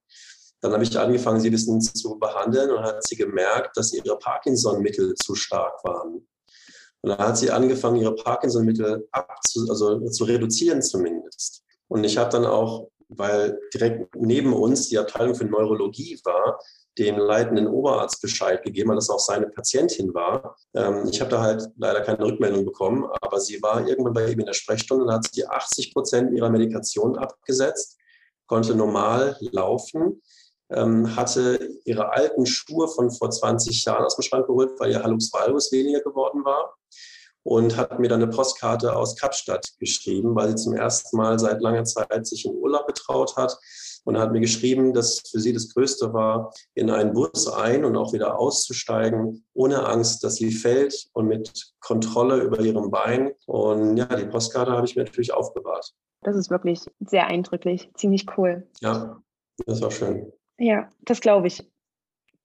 Dann 0.60 0.72
habe 0.72 0.82
ich 0.82 0.98
angefangen, 0.98 1.40
sie 1.40 1.48
ein 1.48 1.52
bisschen 1.52 1.80
zu 1.80 2.18
behandeln 2.18 2.70
und 2.70 2.82
hat 2.82 3.06
sie 3.06 3.16
gemerkt, 3.16 3.76
dass 3.76 3.92
ihre 3.92 4.18
Parkinson-Mittel 4.18 5.14
zu 5.14 5.34
stark 5.34 5.84
waren. 5.84 6.26
Und 7.00 7.10
dann 7.10 7.18
hat 7.18 7.38
sie 7.38 7.50
angefangen, 7.50 7.96
ihre 7.96 8.14
Parkinson-Mittel 8.14 9.08
also 9.12 10.00
zu 10.08 10.24
reduzieren 10.24 10.82
zumindest. 10.82 11.62
Und 11.86 12.04
ich 12.04 12.18
habe 12.18 12.30
dann 12.30 12.44
auch, 12.44 12.88
weil 13.08 13.58
direkt 13.72 14.14
neben 14.16 14.52
uns 14.52 14.88
die 14.88 14.98
Abteilung 14.98 15.34
für 15.34 15.44
Neurologie 15.44 16.20
war, 16.24 16.58
dem 16.98 17.16
leitenden 17.16 17.68
Oberarzt 17.68 18.20
Bescheid 18.20 18.62
gegeben, 18.62 18.88
weil 18.88 18.96
das 18.96 19.08
auch 19.08 19.20
seine 19.20 19.46
Patientin 19.46 20.12
war. 20.12 20.56
Ähm, 20.74 21.06
ich 21.08 21.20
habe 21.20 21.30
da 21.30 21.40
halt 21.40 21.68
leider 21.76 22.00
keine 22.00 22.24
Rückmeldung 22.24 22.64
bekommen, 22.64 23.08
aber 23.20 23.40
sie 23.40 23.62
war 23.62 23.86
irgendwann 23.86 24.14
bei 24.14 24.30
ihm 24.30 24.40
in 24.40 24.46
der 24.46 24.52
Sprechstunde 24.52 25.04
und 25.04 25.12
hat 25.12 25.32
sie 25.32 25.46
80 25.46 25.94
Prozent 25.94 26.32
ihrer 26.32 26.50
Medikation 26.50 27.16
abgesetzt, 27.16 27.96
konnte 28.46 28.74
normal 28.74 29.36
laufen, 29.40 30.20
ähm, 30.70 31.16
hatte 31.16 31.76
ihre 31.84 32.12
alten 32.12 32.46
Schuhe 32.46 32.88
von 32.88 33.10
vor 33.10 33.30
20 33.30 33.84
Jahren 33.84 34.04
aus 34.04 34.16
dem 34.16 34.22
Schrank 34.22 34.46
geholt, 34.46 34.72
weil 34.78 34.90
ihr 34.90 35.02
Hallux 35.02 35.32
valgus 35.32 35.72
weniger 35.72 36.00
geworden 36.00 36.44
war 36.44 36.74
und 37.48 37.76
hat 37.76 37.98
mir 37.98 38.08
dann 38.08 38.22
eine 38.22 38.30
Postkarte 38.30 38.94
aus 38.94 39.16
Kapstadt 39.16 39.66
geschrieben, 39.78 40.34
weil 40.34 40.50
sie 40.50 40.64
zum 40.64 40.74
ersten 40.74 41.16
Mal 41.16 41.38
seit 41.38 41.62
langer 41.62 41.84
Zeit 41.84 42.26
sich 42.26 42.44
in 42.44 42.54
Urlaub 42.54 42.86
betraut 42.86 43.36
hat 43.36 43.58
und 44.04 44.18
hat 44.18 44.32
mir 44.32 44.40
geschrieben, 44.40 44.92
dass 44.92 45.22
für 45.30 45.40
sie 45.40 45.52
das 45.52 45.72
Größte 45.72 46.12
war, 46.12 46.52
in 46.74 46.90
einen 46.90 47.14
Bus 47.14 47.48
ein 47.48 47.84
und 47.84 47.96
auch 47.96 48.12
wieder 48.12 48.38
auszusteigen, 48.38 49.46
ohne 49.54 49.86
Angst, 49.86 50.24
dass 50.24 50.36
sie 50.36 50.50
fällt 50.50 51.08
und 51.14 51.26
mit 51.26 51.72
Kontrolle 51.80 52.42
über 52.42 52.60
ihrem 52.60 52.90
Bein. 52.90 53.32
Und 53.46 53.96
ja, 53.96 54.06
die 54.06 54.26
Postkarte 54.26 54.72
habe 54.72 54.86
ich 54.86 54.96
mir 54.96 55.04
natürlich 55.04 55.32
aufbewahrt. 55.32 55.94
Das 56.22 56.36
ist 56.36 56.50
wirklich 56.50 56.80
sehr 57.00 57.26
eindrücklich, 57.26 57.90
ziemlich 57.94 58.26
cool. 58.36 58.66
Ja, 58.80 59.22
das 59.66 59.80
war 59.80 59.90
schön. 59.90 60.32
Ja, 60.58 60.90
das 61.02 61.20
glaube 61.20 61.46
ich. 61.46 61.64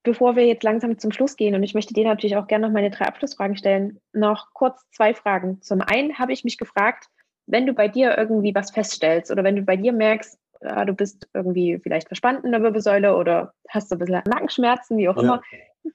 Bevor 0.02 0.36
wir 0.36 0.46
jetzt 0.46 0.62
langsam 0.62 0.98
zum 0.98 1.12
Schluss 1.12 1.36
gehen, 1.36 1.54
und 1.54 1.62
ich 1.62 1.74
möchte 1.74 1.94
dir 1.94 2.04
natürlich 2.04 2.36
auch 2.36 2.46
gerne 2.46 2.66
noch 2.66 2.74
meine 2.74 2.90
drei 2.90 3.06
Abschlussfragen 3.06 3.56
stellen, 3.56 4.00
noch 4.12 4.48
kurz 4.52 4.82
zwei 4.92 5.14
Fragen. 5.14 5.62
Zum 5.62 5.80
einen 5.80 6.18
habe 6.18 6.32
ich 6.32 6.44
mich 6.44 6.58
gefragt, 6.58 7.06
wenn 7.46 7.66
du 7.66 7.72
bei 7.72 7.88
dir 7.88 8.16
irgendwie 8.16 8.54
was 8.54 8.70
feststellst 8.70 9.30
oder 9.30 9.44
wenn 9.44 9.56
du 9.56 9.62
bei 9.62 9.76
dir 9.76 9.92
merkst, 9.92 10.38
ja, 10.62 10.84
du 10.84 10.94
bist 10.94 11.28
irgendwie 11.34 11.78
vielleicht 11.82 12.08
verspannt 12.08 12.44
in 12.44 12.52
der 12.52 12.62
Wirbelsäule 12.62 13.16
oder 13.16 13.52
hast 13.68 13.88
so 13.88 13.96
ein 13.96 13.98
bisschen 13.98 14.22
Nackenschmerzen, 14.26 14.96
wie 14.96 15.08
auch 15.08 15.16
ja. 15.16 15.22
immer, 15.22 15.42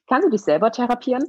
kannst 0.08 0.26
du 0.26 0.30
dich 0.30 0.42
selber 0.42 0.70
therapieren? 0.70 1.24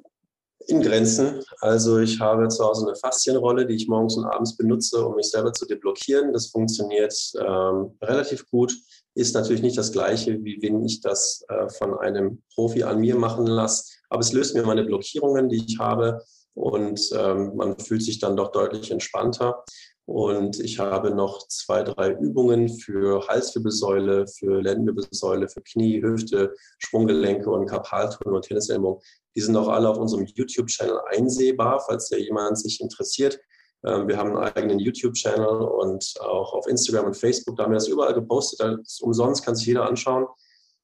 In 0.68 0.82
Grenzen. 0.82 1.44
Also 1.62 1.98
ich 2.00 2.20
habe 2.20 2.48
zu 2.50 2.64
Hause 2.64 2.88
eine 2.88 2.96
Faszienrolle, 2.96 3.66
die 3.66 3.76
ich 3.76 3.88
morgens 3.88 4.16
und 4.16 4.26
abends 4.26 4.56
benutze, 4.56 5.04
um 5.04 5.16
mich 5.16 5.32
selber 5.32 5.54
zu 5.54 5.66
deblockieren. 5.66 6.34
Das 6.34 6.48
funktioniert 6.48 7.16
ähm, 7.40 7.98
relativ 8.00 8.48
gut. 8.50 8.72
Ist 9.14 9.36
natürlich 9.36 9.62
nicht 9.62 9.78
das 9.78 9.92
gleiche, 9.92 10.44
wie 10.44 10.62
wenn 10.62 10.84
ich 10.86 11.02
das 11.02 11.44
äh, 11.50 11.68
von 11.70 11.98
einem 12.00 12.42
Profi 12.54 12.84
an 12.84 13.00
mir 13.00 13.16
machen 13.16 13.46
lasse. 13.46 13.92
Aber 14.10 14.22
es 14.22 14.34
löst 14.34 14.56
mir 14.56 14.64
meine 14.64 14.84
Blockierungen, 14.84 15.50
die 15.50 15.64
ich 15.66 15.80
habe. 15.80 16.22
Und 16.54 17.02
ähm, 17.18 17.56
man 17.56 17.78
fühlt 17.80 18.04
sich 18.04 18.20
dann 18.20 18.36
doch 18.36 18.52
deutlich 18.52 18.92
entspannter. 18.92 19.64
Und 20.06 20.60
ich 20.60 20.80
habe 20.80 21.12
noch 21.12 21.48
zwei, 21.48 21.84
drei 21.84 22.12
Übungen 22.12 22.68
für 22.68 23.26
Halswirbelsäule, 23.28 24.28
für 24.28 24.62
Lendenwirbelsäule, 24.62 25.48
für 25.48 25.62
Knie, 25.62 26.02
Hüfte, 26.02 26.54
Sprunggelenke 26.80 27.50
und 27.50 27.68
Karpaltunnel 27.68 28.36
und 28.36 28.46
Tennisellbogen. 28.46 29.02
Die 29.36 29.42
sind 29.42 29.56
auch 29.56 29.70
alle 29.70 29.88
auf 29.90 29.98
unserem 29.98 30.26
YouTube-Channel 30.26 31.00
einsehbar, 31.12 31.84
falls 31.88 32.10
da 32.10 32.18
jemand 32.18 32.58
sich 32.58 32.82
interessiert. 32.82 33.40
Ähm, 33.86 34.08
wir 34.08 34.18
haben 34.18 34.36
einen 34.36 34.54
eigenen 34.56 34.80
YouTube-Channel 34.80 35.62
und 35.62 36.14
auch 36.22 36.54
auf 36.54 36.68
Instagram 36.68 37.08
und 37.08 37.18
Facebook, 37.18 37.56
da 37.56 37.64
haben 37.64 37.72
wir 37.72 37.78
das 37.78 37.88
überall 37.88 38.14
gepostet. 38.14 38.60
Das 38.60 39.00
umsonst, 39.02 39.44
kann 39.44 39.56
sich 39.56 39.68
jeder 39.68 39.86
anschauen. 39.86 40.28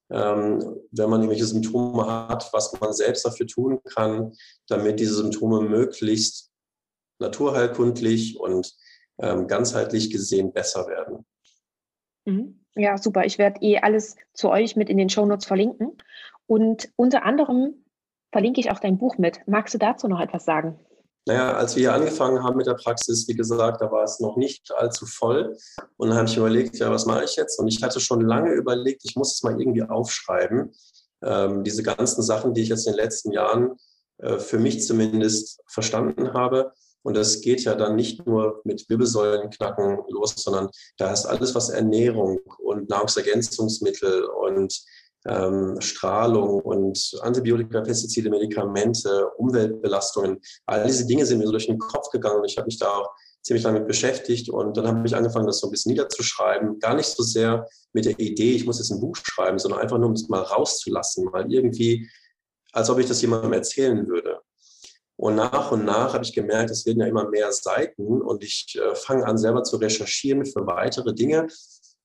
Ähm, 0.10 0.60
wenn 0.91 1.10
man 1.10 1.22
irgendwelche 1.22 1.45
Symptome 1.45 2.06
hat, 2.06 2.50
was 2.54 2.80
man 2.80 2.93
selbst 2.93 3.26
dafür 3.26 3.45
tun 3.45 3.80
kann, 3.84 4.34
damit 4.68 5.00
diese 5.00 5.16
Symptome 5.16 5.62
möglichst 5.62 6.50
naturheilkundlich 7.20 8.39
und 8.39 8.74
ähm, 9.20 9.48
ganzheitlich 9.48 10.10
gesehen 10.10 10.54
besser 10.54 10.88
werden. 10.88 11.26
Mhm. 12.26 12.64
Ja, 12.76 12.98
super. 12.98 13.26
Ich 13.26 13.38
werde 13.38 13.60
eh 13.62 13.80
alles 13.80 14.16
zu 14.34 14.50
euch 14.50 14.76
mit 14.76 14.89
in 14.89 14.98
den 14.98 15.10
Shownotes 15.10 15.48
verlinken. 15.48 15.98
Und 16.45 16.89
unter 16.95 17.24
anderem 17.24 17.84
verlinke 18.32 18.60
ich 18.60 18.72
auch 18.72 18.80
dein 18.80 18.98
Buch 18.98 19.18
mit. 19.18 19.39
Magst 19.48 19.74
du 19.74 19.78
dazu 19.80 20.08
noch 20.08 20.20
etwas 20.20 20.45
sagen? 20.45 20.80
Naja, 21.28 21.58
als 21.58 21.76
wir 21.76 21.82
hier 21.82 21.94
angefangen 21.94 22.42
haben 22.42 22.56
mit 22.56 22.68
der 22.68 22.76
Praxis, 22.76 23.28
wie 23.28 23.36
gesagt, 23.36 23.82
da 23.82 23.92
war 23.92 24.06
es 24.06 24.22
noch 24.22 24.38
nicht 24.38 24.72
allzu 24.72 25.06
voll. 25.06 25.58
Und 25.98 26.08
dann 26.08 26.18
habe 26.18 26.30
ich 26.30 26.38
überlegt, 26.38 26.78
ja, 26.78 26.90
was 26.90 27.06
mache 27.06 27.26
ich 27.26 27.36
jetzt? 27.36 27.60
Und 27.60 27.68
ich 27.68 27.84
hatte 27.84 28.00
schon 28.00 28.22
lange 28.22 28.54
überlegt, 28.54 29.02
ich 29.04 29.18
muss 29.18 29.36
es 29.36 29.44
mal 29.44 29.60
irgendwie 29.60 29.84
aufschreiben. 29.84 30.74
Ähm, 31.22 31.66
diese 31.66 31.84
ganzen 31.84 32.22
Sachen, 32.22 32.54
die 32.54 32.62
ich 32.62 32.70
jetzt 32.70 32.88
in 32.88 32.94
den 32.94 33.04
letzten 33.04 33.34
Jahren 33.34 33.76
äh, 34.20 34.40
für 34.40 34.58
mich 34.58 34.88
zumindest 34.88 35.60
verstanden 35.68 36.34
habe. 36.34 36.72
Und 37.04 37.18
das 37.18 37.42
geht 37.42 37.62
ja 37.66 37.76
dann 37.76 37.98
nicht 37.98 38.26
nur 38.26 38.62
mit 38.64 38.90
Wirbelsäulenknacken 38.90 40.04
los, 40.08 40.34
sondern 40.38 40.70
da 40.98 41.12
ist 41.12 41.26
alles, 41.26 41.54
was 41.54 41.68
Ernährung 41.68 42.40
und 42.60 42.88
Nahrungsergänzungsmittel 42.88 44.24
und 44.24 44.82
ähm, 45.26 45.80
Strahlung 45.80 46.61
und 46.61 47.18
Antibiotika, 47.22 47.82
Pestizide, 47.82 48.30
Medikamente, 48.30 49.28
Umweltbelastungen, 49.38 50.39
all 50.65 50.86
diese 50.86 51.05
Dinge 51.05 51.26
sind 51.26 51.39
mir 51.39 51.45
so 51.45 51.51
durch 51.51 51.68
den 51.68 51.80
Kopf 51.80 52.09
gegangen 52.11 52.39
und 52.39 52.45
ich 52.45 52.57
habe 52.57 52.68
mich 52.68 52.80
da 52.80 52.88
auch 52.89 53.09
ziemlich 53.41 53.63
lange 53.63 53.80
mit 53.80 53.88
beschäftigt 53.88 54.49
und 54.49 54.76
dann 54.76 54.88
habe 54.88 55.07
ich 55.07 55.15
angefangen, 55.15 55.47
das 55.47 55.59
so 55.59 55.68
ein 55.68 55.72
bisschen 55.72 55.91
niederzuschreiben. 55.91 56.80
Gar 56.80 56.95
nicht 56.95 57.07
so 57.07 57.24
sehr 57.24 57.65
mit 57.93 58.05
der 58.05 58.20
Idee, 58.20 58.51
ich 58.51 58.65
muss 58.65 58.80
jetzt 58.80 58.91
ein 58.91 58.99
Buch 58.99 59.15
schreiben, 59.15 59.57
sondern 59.57 59.80
einfach 59.80 59.97
nur, 59.97 60.07
um 60.07 60.13
es 60.13 60.28
mal 60.28 60.41
rauszulassen, 60.41 61.26
mal 61.26 61.51
irgendwie, 61.51 62.09
als 62.74 62.89
ob 62.89 62.99
ich 62.99 63.07
das 63.07 63.22
jemandem 63.22 63.53
erzählen 63.53 64.07
würde. 64.07 64.41
Und 65.15 65.36
nach 65.36 65.72
und 65.72 65.84
nach 65.84 66.13
habe 66.13 66.24
ich 66.24 66.34
gemerkt, 66.34 66.70
es 66.70 66.86
werden 66.86 66.99
ja 66.99 67.07
immer 67.07 67.28
mehr 67.28 67.51
Seiten 67.51 68.22
und 68.22 68.43
ich 68.43 68.78
äh, 68.80 68.93
fange 68.93 69.26
an, 69.26 69.38
selber 69.38 69.63
zu 69.63 69.78
recherchieren 69.78 70.45
für 70.45 70.68
weitere 70.68 71.13
Dinge. 71.13 71.47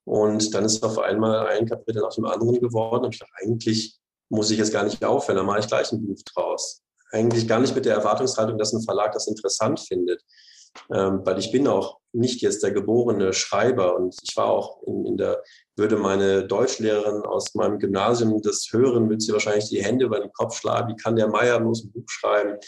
Und 0.05 0.55
dann 0.55 0.65
ist 0.65 0.83
auf 0.83 0.99
einmal 0.99 1.47
ein 1.47 1.67
Kapitel 1.67 2.03
nach 2.03 2.15
dem 2.15 2.25
anderen 2.25 2.61
geworden. 2.61 3.05
Und 3.05 3.15
ich 3.15 3.21
dachte, 3.21 3.33
eigentlich 3.43 3.99
muss 4.29 4.51
ich 4.51 4.59
jetzt 4.59 4.73
gar 4.73 4.85
nicht 4.85 5.05
aufhören, 5.05 5.37
dann 5.37 5.47
mache 5.47 5.61
ich 5.61 5.67
gleich 5.67 5.93
ein 5.93 6.05
Buch 6.05 6.21
draus. 6.35 6.83
Eigentlich 7.11 7.47
gar 7.47 7.61
nicht 7.61 7.75
mit 7.75 7.85
der 7.85 7.95
Erwartungshaltung, 7.95 8.59
dass 8.59 8.73
ein 8.73 8.83
Verlag 8.83 9.13
das 9.13 9.27
interessant 9.27 9.81
findet. 9.81 10.23
Ähm, 10.93 11.21
weil 11.25 11.39
ich 11.39 11.53
bin 11.53 11.69
auch 11.69 11.99
nicht 12.13 12.41
jetzt 12.41 12.63
der 12.63 12.73
geborene 12.73 13.33
Schreiber 13.33 13.97
und 13.97 14.17
ich 14.23 14.37
war 14.37 14.47
auch 14.47 14.83
in, 14.85 15.05
in 15.05 15.17
der, 15.17 15.43
würde 15.77 15.97
meine 15.97 16.47
Deutschlehrerin 16.47 17.23
aus 17.23 17.55
meinem 17.55 17.79
Gymnasium 17.79 18.41
das 18.43 18.69
hören, 18.71 19.09
würde 19.09 19.23
sie 19.23 19.33
wahrscheinlich 19.33 19.69
die 19.69 19.83
Hände 19.83 20.07
über 20.07 20.21
den 20.21 20.33
Kopf 20.33 20.57
schlagen, 20.57 20.93
wie 20.93 20.97
kann 20.97 21.17
der 21.17 21.29
Meier 21.29 21.61
bloß 21.61 21.85
ein 21.85 21.93
Buch 21.93 22.09
schreiben? 22.09 22.59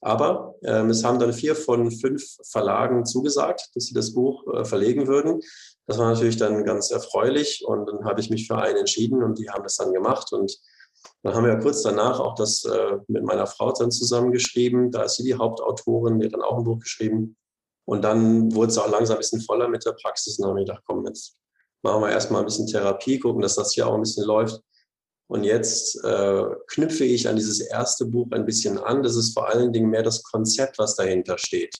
Aber 0.00 0.54
ähm, 0.62 0.90
es 0.90 1.02
haben 1.04 1.18
dann 1.18 1.32
vier 1.32 1.56
von 1.56 1.90
fünf 1.90 2.22
Verlagen 2.50 3.04
zugesagt, 3.04 3.70
dass 3.74 3.86
sie 3.86 3.94
das 3.94 4.14
Buch 4.14 4.46
äh, 4.54 4.64
verlegen 4.64 5.08
würden. 5.08 5.40
Das 5.88 5.96
war 5.96 6.12
natürlich 6.12 6.36
dann 6.36 6.64
ganz 6.64 6.90
erfreulich 6.90 7.64
und 7.66 7.86
dann 7.86 8.04
habe 8.04 8.20
ich 8.20 8.28
mich 8.28 8.46
für 8.46 8.58
einen 8.58 8.76
entschieden 8.76 9.22
und 9.22 9.38
die 9.38 9.48
haben 9.48 9.62
das 9.62 9.76
dann 9.76 9.94
gemacht 9.94 10.30
und 10.32 10.54
dann 11.22 11.34
haben 11.34 11.46
wir 11.46 11.58
kurz 11.58 11.82
danach 11.82 12.20
auch 12.20 12.34
das 12.34 12.62
äh, 12.64 12.98
mit 13.08 13.24
meiner 13.24 13.46
Frau 13.46 13.72
dann 13.72 13.90
zusammengeschrieben. 13.90 14.90
Da 14.90 15.04
ist 15.04 15.16
sie 15.16 15.22
die 15.22 15.34
Hauptautorin, 15.34 16.20
die 16.20 16.26
hat 16.26 16.34
dann 16.34 16.42
auch 16.42 16.58
ein 16.58 16.64
Buch 16.64 16.80
geschrieben. 16.80 17.36
Und 17.86 18.02
dann 18.02 18.54
wurde 18.54 18.70
es 18.70 18.76
auch 18.76 18.90
langsam 18.90 19.16
ein 19.16 19.20
bisschen 19.20 19.40
voller 19.40 19.66
mit 19.68 19.86
der 19.86 19.92
Praxis 19.92 20.38
und 20.38 20.42
dann 20.42 20.50
habe 20.50 20.60
ich 20.60 20.66
gedacht, 20.66 20.84
komm, 20.86 21.06
jetzt 21.06 21.38
machen 21.82 22.02
wir 22.02 22.10
erstmal 22.10 22.42
ein 22.42 22.46
bisschen 22.46 22.66
Therapie, 22.66 23.18
gucken, 23.18 23.40
dass 23.40 23.54
das 23.54 23.72
hier 23.72 23.86
auch 23.86 23.94
ein 23.94 24.02
bisschen 24.02 24.26
läuft. 24.26 24.60
Und 25.30 25.44
jetzt 25.44 26.04
äh, 26.04 26.44
knüpfe 26.66 27.04
ich 27.04 27.28
an 27.28 27.36
dieses 27.36 27.60
erste 27.60 28.04
Buch 28.04 28.28
ein 28.32 28.44
bisschen 28.44 28.76
an. 28.76 29.02
Das 29.02 29.16
ist 29.16 29.32
vor 29.32 29.48
allen 29.48 29.72
Dingen 29.72 29.88
mehr 29.88 30.02
das 30.02 30.22
Konzept, 30.22 30.78
was 30.78 30.96
dahinter 30.96 31.38
steht. 31.38 31.74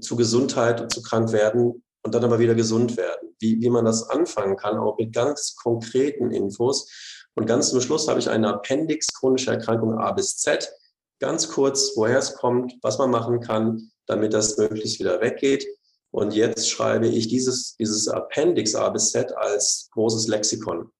Zu 0.00 0.16
Gesundheit 0.16 0.82
und 0.82 0.92
zu 0.92 1.00
krank 1.00 1.32
werden 1.32 1.82
und 2.04 2.14
dann 2.14 2.24
aber 2.24 2.38
wieder 2.38 2.54
gesund 2.54 2.96
werden. 2.96 3.34
Wie, 3.40 3.60
wie 3.60 3.70
man 3.70 3.84
das 3.84 4.08
anfangen 4.10 4.56
kann, 4.56 4.78
auch 4.78 4.98
mit 4.98 5.12
ganz 5.12 5.56
konkreten 5.56 6.30
Infos. 6.30 6.88
Und 7.34 7.46
ganz 7.46 7.70
zum 7.70 7.80
Schluss 7.80 8.06
habe 8.08 8.20
ich 8.20 8.28
eine 8.28 8.48
Appendix 8.48 9.12
chronische 9.12 9.50
Erkrankung 9.50 9.98
A 9.98 10.12
bis 10.12 10.36
Z. 10.36 10.70
Ganz 11.18 11.48
kurz, 11.48 11.92
woher 11.96 12.18
es 12.18 12.34
kommt, 12.36 12.74
was 12.82 12.98
man 12.98 13.10
machen 13.10 13.40
kann, 13.40 13.90
damit 14.06 14.34
das 14.34 14.56
möglichst 14.58 15.00
wieder 15.00 15.20
weggeht. 15.20 15.66
Und 16.10 16.34
jetzt 16.34 16.70
schreibe 16.70 17.08
ich 17.08 17.26
dieses, 17.26 17.74
dieses 17.76 18.06
Appendix 18.06 18.74
A 18.74 18.88
bis 18.90 19.10
Z 19.10 19.36
als 19.36 19.88
großes 19.92 20.28
Lexikon. 20.28 20.90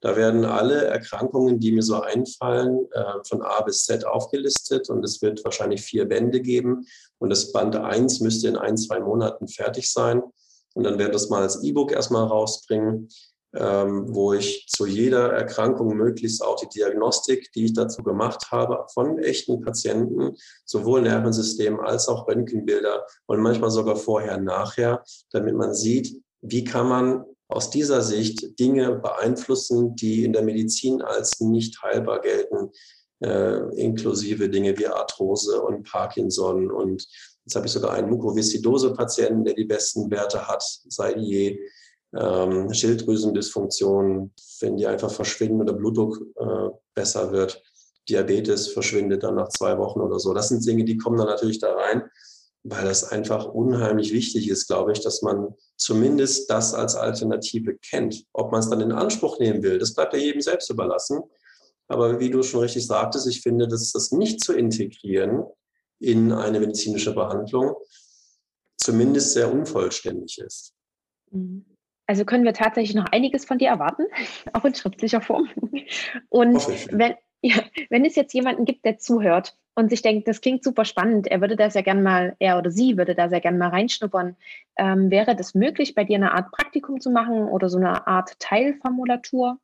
Da 0.00 0.16
werden 0.16 0.44
alle 0.44 0.84
Erkrankungen, 0.86 1.60
die 1.60 1.72
mir 1.72 1.82
so 1.82 2.00
einfallen, 2.00 2.86
äh, 2.92 3.24
von 3.28 3.42
A 3.42 3.60
bis 3.62 3.84
Z 3.84 4.06
aufgelistet 4.06 4.88
und 4.88 5.04
es 5.04 5.20
wird 5.20 5.44
wahrscheinlich 5.44 5.82
vier 5.82 6.06
Bände 6.06 6.40
geben. 6.40 6.86
Und 7.18 7.30
das 7.30 7.52
Band 7.52 7.76
1 7.76 8.20
müsste 8.20 8.48
in 8.48 8.56
ein, 8.56 8.76
zwei 8.76 9.00
Monaten 9.00 9.46
fertig 9.46 9.92
sein. 9.92 10.22
Und 10.74 10.84
dann 10.84 10.98
werde 10.98 11.10
ich 11.10 11.20
das 11.20 11.28
mal 11.28 11.42
als 11.42 11.62
E-Book 11.62 11.92
erstmal 11.92 12.26
rausbringen, 12.26 13.08
ähm, 13.52 14.06
wo 14.14 14.32
ich 14.32 14.66
zu 14.68 14.86
jeder 14.86 15.32
Erkrankung 15.32 15.96
möglichst 15.96 16.42
auch 16.42 16.56
die 16.56 16.68
Diagnostik, 16.68 17.50
die 17.52 17.64
ich 17.64 17.72
dazu 17.72 18.02
gemacht 18.02 18.52
habe, 18.52 18.86
von 18.94 19.18
echten 19.18 19.60
Patienten, 19.60 20.36
sowohl 20.64 21.02
Nervensystem 21.02 21.80
als 21.80 22.08
auch 22.08 22.28
Röntgenbilder 22.28 23.04
und 23.26 23.40
manchmal 23.40 23.70
sogar 23.70 23.96
vorher, 23.96 24.38
nachher, 24.38 25.02
damit 25.32 25.56
man 25.56 25.74
sieht, 25.74 26.22
wie 26.40 26.64
kann 26.64 26.88
man 26.88 27.24
aus 27.50 27.70
dieser 27.70 28.02
Sicht 28.02 28.58
Dinge 28.58 28.96
beeinflussen, 28.96 29.96
die 29.96 30.24
in 30.24 30.32
der 30.32 30.42
Medizin 30.42 31.02
als 31.02 31.40
nicht 31.40 31.82
heilbar 31.82 32.20
gelten, 32.20 32.70
äh, 33.22 33.74
inklusive 33.76 34.48
Dinge 34.48 34.78
wie 34.78 34.86
Arthrose 34.86 35.60
und 35.60 35.82
Parkinson. 35.82 36.70
Und 36.70 37.06
jetzt 37.44 37.56
habe 37.56 37.66
ich 37.66 37.72
sogar 37.72 37.92
einen 37.92 38.10
Mukoviszidose-Patienten, 38.10 39.44
der 39.44 39.54
die 39.54 39.64
besten 39.64 40.10
Werte 40.10 40.46
hat 40.46 40.62
seit 40.88 41.18
je. 41.18 41.58
Ähm, 42.12 42.74
Schilddrüsendysfunktion, 42.74 44.32
wenn 44.60 44.76
die 44.76 44.86
einfach 44.86 45.12
verschwinden 45.12 45.60
oder 45.60 45.74
Blutdruck 45.74 46.20
äh, 46.36 46.70
besser 46.92 47.30
wird. 47.30 47.62
Diabetes 48.08 48.68
verschwindet 48.68 49.22
dann 49.22 49.36
nach 49.36 49.48
zwei 49.50 49.78
Wochen 49.78 50.00
oder 50.00 50.18
so. 50.18 50.34
Das 50.34 50.48
sind 50.48 50.66
Dinge, 50.66 50.84
die 50.84 50.96
kommen 50.96 51.18
dann 51.18 51.28
natürlich 51.28 51.60
da 51.60 51.72
rein, 51.72 52.02
weil 52.62 52.84
das 52.84 53.04
einfach 53.04 53.46
unheimlich 53.46 54.12
wichtig 54.12 54.48
ist, 54.48 54.66
glaube 54.66 54.92
ich, 54.92 55.00
dass 55.00 55.22
man 55.22 55.54
zumindest 55.76 56.50
das 56.50 56.74
als 56.74 56.94
Alternative 56.94 57.76
kennt. 57.76 58.24
Ob 58.32 58.52
man 58.52 58.60
es 58.60 58.68
dann 58.68 58.80
in 58.80 58.92
Anspruch 58.92 59.38
nehmen 59.38 59.62
will, 59.62 59.78
das 59.78 59.94
bleibt 59.94 60.12
ja 60.12 60.18
jedem 60.18 60.42
selbst 60.42 60.68
überlassen. 60.68 61.20
Aber 61.88 62.20
wie 62.20 62.30
du 62.30 62.42
schon 62.42 62.60
richtig 62.60 62.86
sagtest, 62.86 63.26
ich 63.26 63.40
finde, 63.40 63.66
dass 63.66 63.92
das 63.92 64.12
nicht 64.12 64.44
zu 64.44 64.52
integrieren 64.52 65.44
in 65.98 66.32
eine 66.32 66.60
medizinische 66.60 67.14
Behandlung 67.14 67.74
zumindest 68.76 69.32
sehr 69.32 69.52
unvollständig 69.52 70.38
ist. 70.38 70.74
Mhm. 71.30 71.64
Also 72.06 72.24
können 72.24 72.44
wir 72.44 72.54
tatsächlich 72.54 72.96
noch 72.96 73.06
einiges 73.12 73.44
von 73.44 73.58
dir 73.58 73.68
erwarten, 73.68 74.04
auch 74.52 74.64
in 74.64 74.74
schriftlicher 74.74 75.20
Form. 75.20 75.48
Und 76.28 76.56
wenn, 76.90 77.14
ja, 77.42 77.56
wenn 77.88 78.04
es 78.04 78.16
jetzt 78.16 78.34
jemanden 78.34 78.64
gibt, 78.64 78.84
der 78.84 78.98
zuhört 78.98 79.56
und 79.74 79.90
sich 79.90 80.02
denkt, 80.02 80.28
das 80.28 80.40
klingt 80.40 80.62
super 80.62 80.84
spannend, 80.84 81.26
er 81.26 81.40
würde 81.40 81.56
da 81.56 81.70
sehr 81.70 81.82
gerne 81.82 82.02
mal, 82.02 82.36
er 82.38 82.58
oder 82.58 82.70
sie 82.70 82.96
würde 82.98 83.14
da 83.14 83.28
sehr 83.28 83.40
gerne 83.40 83.58
mal 83.58 83.70
reinschnuppern, 83.70 84.36
ähm, 84.76 85.10
wäre 85.10 85.36
das 85.36 85.54
möglich, 85.54 85.94
bei 85.94 86.04
dir 86.04 86.16
eine 86.16 86.32
Art 86.32 86.50
Praktikum 86.52 87.00
zu 87.00 87.10
machen 87.10 87.48
oder 87.48 87.68
so 87.68 87.78
eine 87.78 88.06
Art 88.06 88.38
Teilformulatur? 88.38 89.58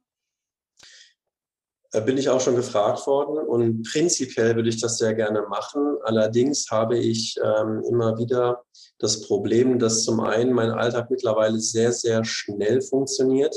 Da 1.93 2.01
bin 2.01 2.18
ich 2.18 2.29
auch 2.29 2.41
schon 2.41 2.57
gefragt 2.57 3.07
worden 3.07 3.39
und 3.39 3.83
prinzipiell 3.91 4.55
würde 4.57 4.68
ich 4.68 4.81
das 4.81 4.99
sehr 4.99 5.14
gerne 5.14 5.43
machen. 5.49 5.97
Allerdings 6.03 6.70
habe 6.70 6.99
ich 6.99 7.37
ähm, 7.43 7.83
immer 7.89 8.18
wieder 8.18 8.64
das 8.99 9.22
Problem, 9.22 9.79
dass 9.79 10.05
zum 10.05 10.20
einen 10.20 10.53
mein 10.53 10.70
Alltag 10.70 11.11
mittlerweile 11.11 11.59
sehr, 11.59 11.93
sehr 11.93 12.24
schnell 12.24 12.83
funktioniert 12.83 13.55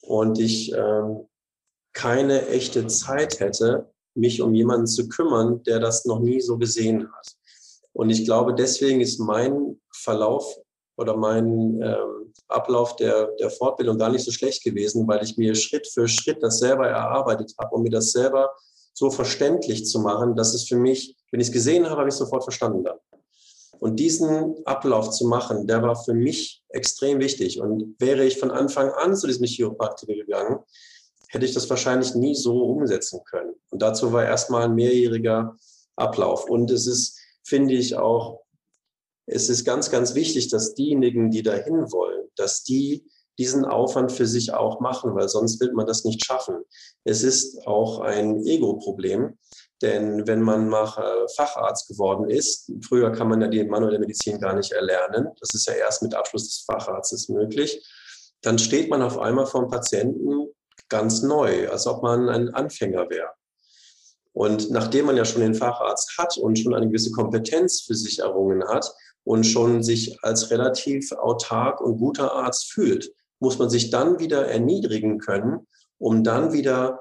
und 0.00 0.38
ich 0.38 0.72
ähm, 0.72 1.28
keine 1.96 2.46
echte 2.48 2.86
Zeit 2.88 3.40
hätte, 3.40 3.90
mich 4.14 4.42
um 4.42 4.54
jemanden 4.54 4.86
zu 4.86 5.08
kümmern, 5.08 5.62
der 5.64 5.80
das 5.80 6.04
noch 6.04 6.20
nie 6.20 6.40
so 6.40 6.58
gesehen 6.58 7.10
hat. 7.10 7.26
Und 7.92 8.10
ich 8.10 8.26
glaube, 8.26 8.54
deswegen 8.54 9.00
ist 9.00 9.18
mein 9.18 9.80
Verlauf 9.92 10.44
oder 10.98 11.16
mein 11.16 11.80
ähm, 11.82 12.32
Ablauf 12.48 12.96
der, 12.96 13.30
der 13.40 13.50
Fortbildung 13.50 13.98
gar 13.98 14.10
nicht 14.10 14.24
so 14.24 14.30
schlecht 14.30 14.62
gewesen, 14.62 15.08
weil 15.08 15.24
ich 15.24 15.38
mir 15.38 15.54
Schritt 15.54 15.86
für 15.88 16.06
Schritt 16.06 16.42
das 16.42 16.58
selber 16.58 16.86
erarbeitet 16.86 17.54
habe, 17.58 17.74
um 17.74 17.82
mir 17.82 17.90
das 17.90 18.12
selber 18.12 18.50
so 18.92 19.10
verständlich 19.10 19.86
zu 19.86 19.98
machen, 20.00 20.36
dass 20.36 20.54
es 20.54 20.68
für 20.68 20.76
mich, 20.76 21.16
wenn 21.30 21.40
ich 21.40 21.48
es 21.48 21.52
gesehen 21.52 21.86
habe, 21.86 21.96
habe 21.96 22.08
ich 22.08 22.14
es 22.14 22.18
sofort 22.18 22.44
verstanden 22.44 22.84
dann. 22.84 22.98
Und 23.78 23.96
diesen 23.96 24.54
Ablauf 24.66 25.10
zu 25.10 25.26
machen, 25.26 25.66
der 25.66 25.82
war 25.82 25.96
für 25.96 26.14
mich 26.14 26.62
extrem 26.68 27.20
wichtig. 27.20 27.60
Und 27.60 27.94
wäre 27.98 28.24
ich 28.24 28.38
von 28.38 28.50
Anfang 28.50 28.90
an 28.90 29.16
zu 29.16 29.26
diesem 29.26 29.46
Chiropraktiker 29.46 30.14
gegangen, 30.14 30.58
hätte 31.28 31.44
ich 31.44 31.54
das 31.54 31.68
wahrscheinlich 31.68 32.14
nie 32.14 32.34
so 32.34 32.64
umsetzen 32.64 33.20
können. 33.24 33.54
Und 33.70 33.82
dazu 33.82 34.12
war 34.12 34.24
erstmal 34.24 34.64
ein 34.64 34.74
mehrjähriger 34.74 35.56
Ablauf. 35.96 36.48
Und 36.48 36.70
es 36.70 36.86
ist, 36.86 37.18
finde 37.44 37.74
ich, 37.74 37.96
auch, 37.96 38.42
es 39.26 39.48
ist 39.48 39.64
ganz, 39.64 39.90
ganz 39.90 40.14
wichtig, 40.14 40.48
dass 40.48 40.74
diejenigen, 40.74 41.30
die 41.30 41.42
dahin 41.42 41.90
wollen, 41.90 42.28
dass 42.36 42.62
die 42.62 43.04
diesen 43.38 43.64
Aufwand 43.64 44.12
für 44.12 44.26
sich 44.26 44.54
auch 44.54 44.80
machen, 44.80 45.14
weil 45.14 45.28
sonst 45.28 45.60
wird 45.60 45.74
man 45.74 45.86
das 45.86 46.04
nicht 46.04 46.24
schaffen. 46.24 46.62
Es 47.04 47.22
ist 47.22 47.66
auch 47.66 48.00
ein 48.00 48.44
Ego-Problem, 48.46 49.38
denn 49.82 50.26
wenn 50.26 50.40
man 50.40 50.68
mal 50.68 50.84
äh, 50.84 51.28
Facharzt 51.34 51.88
geworden 51.88 52.30
ist, 52.30 52.72
früher 52.86 53.12
kann 53.12 53.28
man 53.28 53.42
ja 53.42 53.48
die 53.48 53.62
manuelle 53.64 53.98
Medizin 53.98 54.40
gar 54.40 54.54
nicht 54.54 54.72
erlernen, 54.72 55.28
das 55.40 55.50
ist 55.52 55.66
ja 55.66 55.74
erst 55.74 56.02
mit 56.02 56.14
Abschluss 56.14 56.44
des 56.44 56.64
Facharztes 56.64 57.28
möglich, 57.28 57.86
dann 58.40 58.58
steht 58.58 58.88
man 58.88 59.02
auf 59.02 59.18
einmal 59.18 59.46
vor 59.46 59.60
einem 59.60 59.70
Patienten 59.70 60.48
ganz 60.88 61.22
neu, 61.22 61.68
als 61.68 61.86
ob 61.86 62.02
man 62.02 62.28
ein 62.28 62.50
Anfänger 62.50 63.10
wäre. 63.10 63.30
Und 64.32 64.70
nachdem 64.70 65.06
man 65.06 65.16
ja 65.16 65.24
schon 65.24 65.40
den 65.40 65.54
Facharzt 65.54 66.18
hat 66.18 66.36
und 66.36 66.58
schon 66.58 66.74
eine 66.74 66.88
gewisse 66.88 67.10
Kompetenz 67.10 67.80
für 67.80 67.94
sich 67.94 68.18
errungen 68.18 68.68
hat 68.68 68.92
und 69.24 69.44
schon 69.44 69.82
sich 69.82 70.22
als 70.22 70.50
relativ 70.50 71.10
autark 71.12 71.80
und 71.80 71.98
guter 71.98 72.34
Arzt 72.34 72.70
fühlt, 72.70 73.12
muss 73.40 73.58
man 73.58 73.70
sich 73.70 73.90
dann 73.90 74.18
wieder 74.18 74.46
erniedrigen 74.46 75.18
können, 75.18 75.66
um 75.98 76.22
dann 76.22 76.52
wieder 76.52 77.00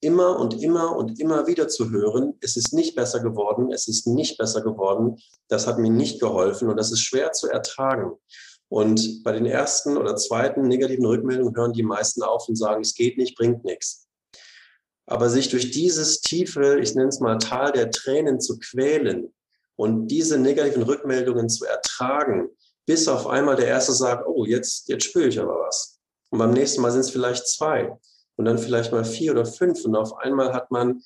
immer 0.00 0.38
und 0.40 0.60
immer 0.60 0.96
und 0.96 1.20
immer 1.20 1.46
wieder 1.46 1.68
zu 1.68 1.90
hören, 1.90 2.34
es 2.40 2.56
ist 2.56 2.74
nicht 2.74 2.96
besser 2.96 3.20
geworden, 3.20 3.72
es 3.72 3.86
ist 3.86 4.08
nicht 4.08 4.36
besser 4.36 4.60
geworden, 4.62 5.16
das 5.48 5.68
hat 5.68 5.78
mir 5.78 5.90
nicht 5.90 6.20
geholfen 6.20 6.68
und 6.68 6.76
das 6.76 6.90
ist 6.90 7.00
schwer 7.00 7.32
zu 7.32 7.48
ertragen. 7.48 8.12
Und 8.72 9.22
bei 9.22 9.32
den 9.32 9.44
ersten 9.44 9.98
oder 9.98 10.16
zweiten 10.16 10.62
negativen 10.62 11.04
Rückmeldungen 11.04 11.54
hören 11.54 11.74
die 11.74 11.82
meisten 11.82 12.22
auf 12.22 12.48
und 12.48 12.56
sagen, 12.56 12.80
es 12.80 12.94
geht 12.94 13.18
nicht, 13.18 13.36
bringt 13.36 13.64
nichts. 13.64 14.08
Aber 15.04 15.28
sich 15.28 15.50
durch 15.50 15.72
dieses 15.72 16.22
tiefe, 16.22 16.80
ich 16.80 16.94
nenne 16.94 17.10
es 17.10 17.20
mal 17.20 17.36
Tal 17.36 17.72
der 17.72 17.90
Tränen 17.90 18.40
zu 18.40 18.58
quälen 18.58 19.34
und 19.76 20.06
diese 20.06 20.38
negativen 20.38 20.84
Rückmeldungen 20.84 21.50
zu 21.50 21.66
ertragen, 21.66 22.48
bis 22.86 23.08
auf 23.08 23.26
einmal 23.26 23.56
der 23.56 23.66
Erste 23.66 23.92
sagt, 23.92 24.26
oh, 24.26 24.46
jetzt, 24.46 24.88
jetzt 24.88 25.04
spüre 25.04 25.26
ich 25.26 25.38
aber 25.38 25.66
was. 25.66 26.00
Und 26.30 26.38
beim 26.38 26.54
nächsten 26.54 26.80
Mal 26.80 26.92
sind 26.92 27.02
es 27.02 27.10
vielleicht 27.10 27.46
zwei 27.46 27.94
und 28.36 28.46
dann 28.46 28.56
vielleicht 28.56 28.90
mal 28.90 29.04
vier 29.04 29.32
oder 29.32 29.44
fünf 29.44 29.84
und 29.84 29.94
auf 29.96 30.16
einmal 30.16 30.54
hat 30.54 30.70
man 30.70 31.02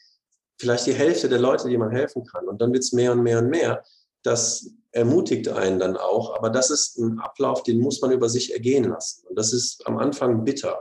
vielleicht 0.61 0.87
die 0.87 0.95
Hälfte 0.95 1.29
der 1.29 1.41
Leute, 1.41 1.69
die 1.69 1.79
man 1.79 1.91
helfen 1.91 2.25
kann. 2.25 2.47
Und 2.47 2.63
dann 2.63 2.73
wird 2.73 2.85
es 2.85 2.93
mehr 2.93 3.11
und 3.11 3.25
mehr 3.25 3.41
und 3.41 3.49
mehr. 3.51 3.83
Das 4.23 4.71
ermutigt 4.97 5.49
einen 5.49 5.79
dann 5.79 5.97
auch. 5.97 6.35
Aber 6.37 6.51
das 6.51 6.71
ist 6.71 6.99
ein 6.99 7.21
Ablauf, 7.21 7.63
den 7.63 7.81
muss 7.81 8.01
man 8.01 8.11
über 8.11 8.29
sich 8.29 8.53
ergehen 8.53 8.85
lassen. 8.85 9.27
Und 9.29 9.39
das 9.39 9.53
ist 9.53 9.87
am 9.87 9.99
Anfang 9.99 10.45
bitter. 10.45 10.79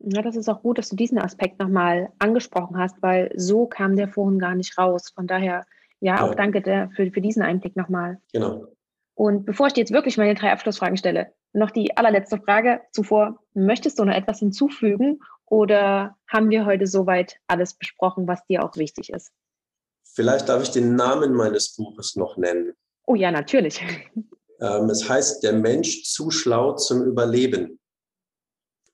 Ja, 0.00 0.22
das 0.22 0.36
ist 0.36 0.48
auch 0.48 0.62
gut, 0.62 0.78
dass 0.78 0.88
du 0.88 0.96
diesen 0.96 1.18
Aspekt 1.18 1.58
nochmal 1.58 2.10
angesprochen 2.18 2.76
hast, 2.78 2.96
weil 3.00 3.32
so 3.36 3.66
kam 3.66 3.96
der 3.96 4.08
vorhin 4.08 4.38
gar 4.38 4.54
nicht 4.54 4.76
raus. 4.76 5.10
Von 5.14 5.26
daher, 5.26 5.64
ja, 6.00 6.22
auch 6.22 6.30
ja. 6.30 6.34
danke 6.34 6.60
der, 6.60 6.90
für, 6.96 7.10
für 7.10 7.20
diesen 7.20 7.42
Einblick 7.42 7.76
nochmal. 7.76 8.18
Genau. 8.32 8.66
Und 9.14 9.46
bevor 9.46 9.68
ich 9.68 9.74
dir 9.74 9.80
jetzt 9.80 9.92
wirklich 9.92 10.18
meine 10.18 10.34
drei 10.34 10.50
Abschlussfragen 10.50 10.96
stelle, 10.96 11.32
noch 11.52 11.70
die 11.70 11.96
allerletzte 11.96 12.38
Frage 12.38 12.80
zuvor. 12.90 13.38
Möchtest 13.54 13.98
du 13.98 14.04
noch 14.04 14.14
etwas 14.14 14.40
hinzufügen 14.40 15.20
oder 15.46 16.16
haben 16.26 16.50
wir 16.50 16.66
heute 16.66 16.86
soweit 16.86 17.36
alles 17.46 17.74
besprochen, 17.74 18.26
was 18.26 18.44
dir 18.46 18.64
auch 18.64 18.76
wichtig 18.76 19.10
ist? 19.10 19.30
Vielleicht 20.02 20.48
darf 20.48 20.62
ich 20.62 20.70
den 20.70 20.96
Namen 20.96 21.34
meines 21.34 21.76
Buches 21.76 22.16
noch 22.16 22.36
nennen. 22.36 22.74
Oh 23.06 23.14
ja, 23.14 23.30
natürlich. 23.30 23.80
Ähm, 24.60 24.88
es 24.88 25.08
heißt 25.08 25.42
Der 25.42 25.52
Mensch 25.52 26.04
zu 26.04 26.30
schlau 26.30 26.74
zum 26.74 27.02
Überleben. 27.02 27.78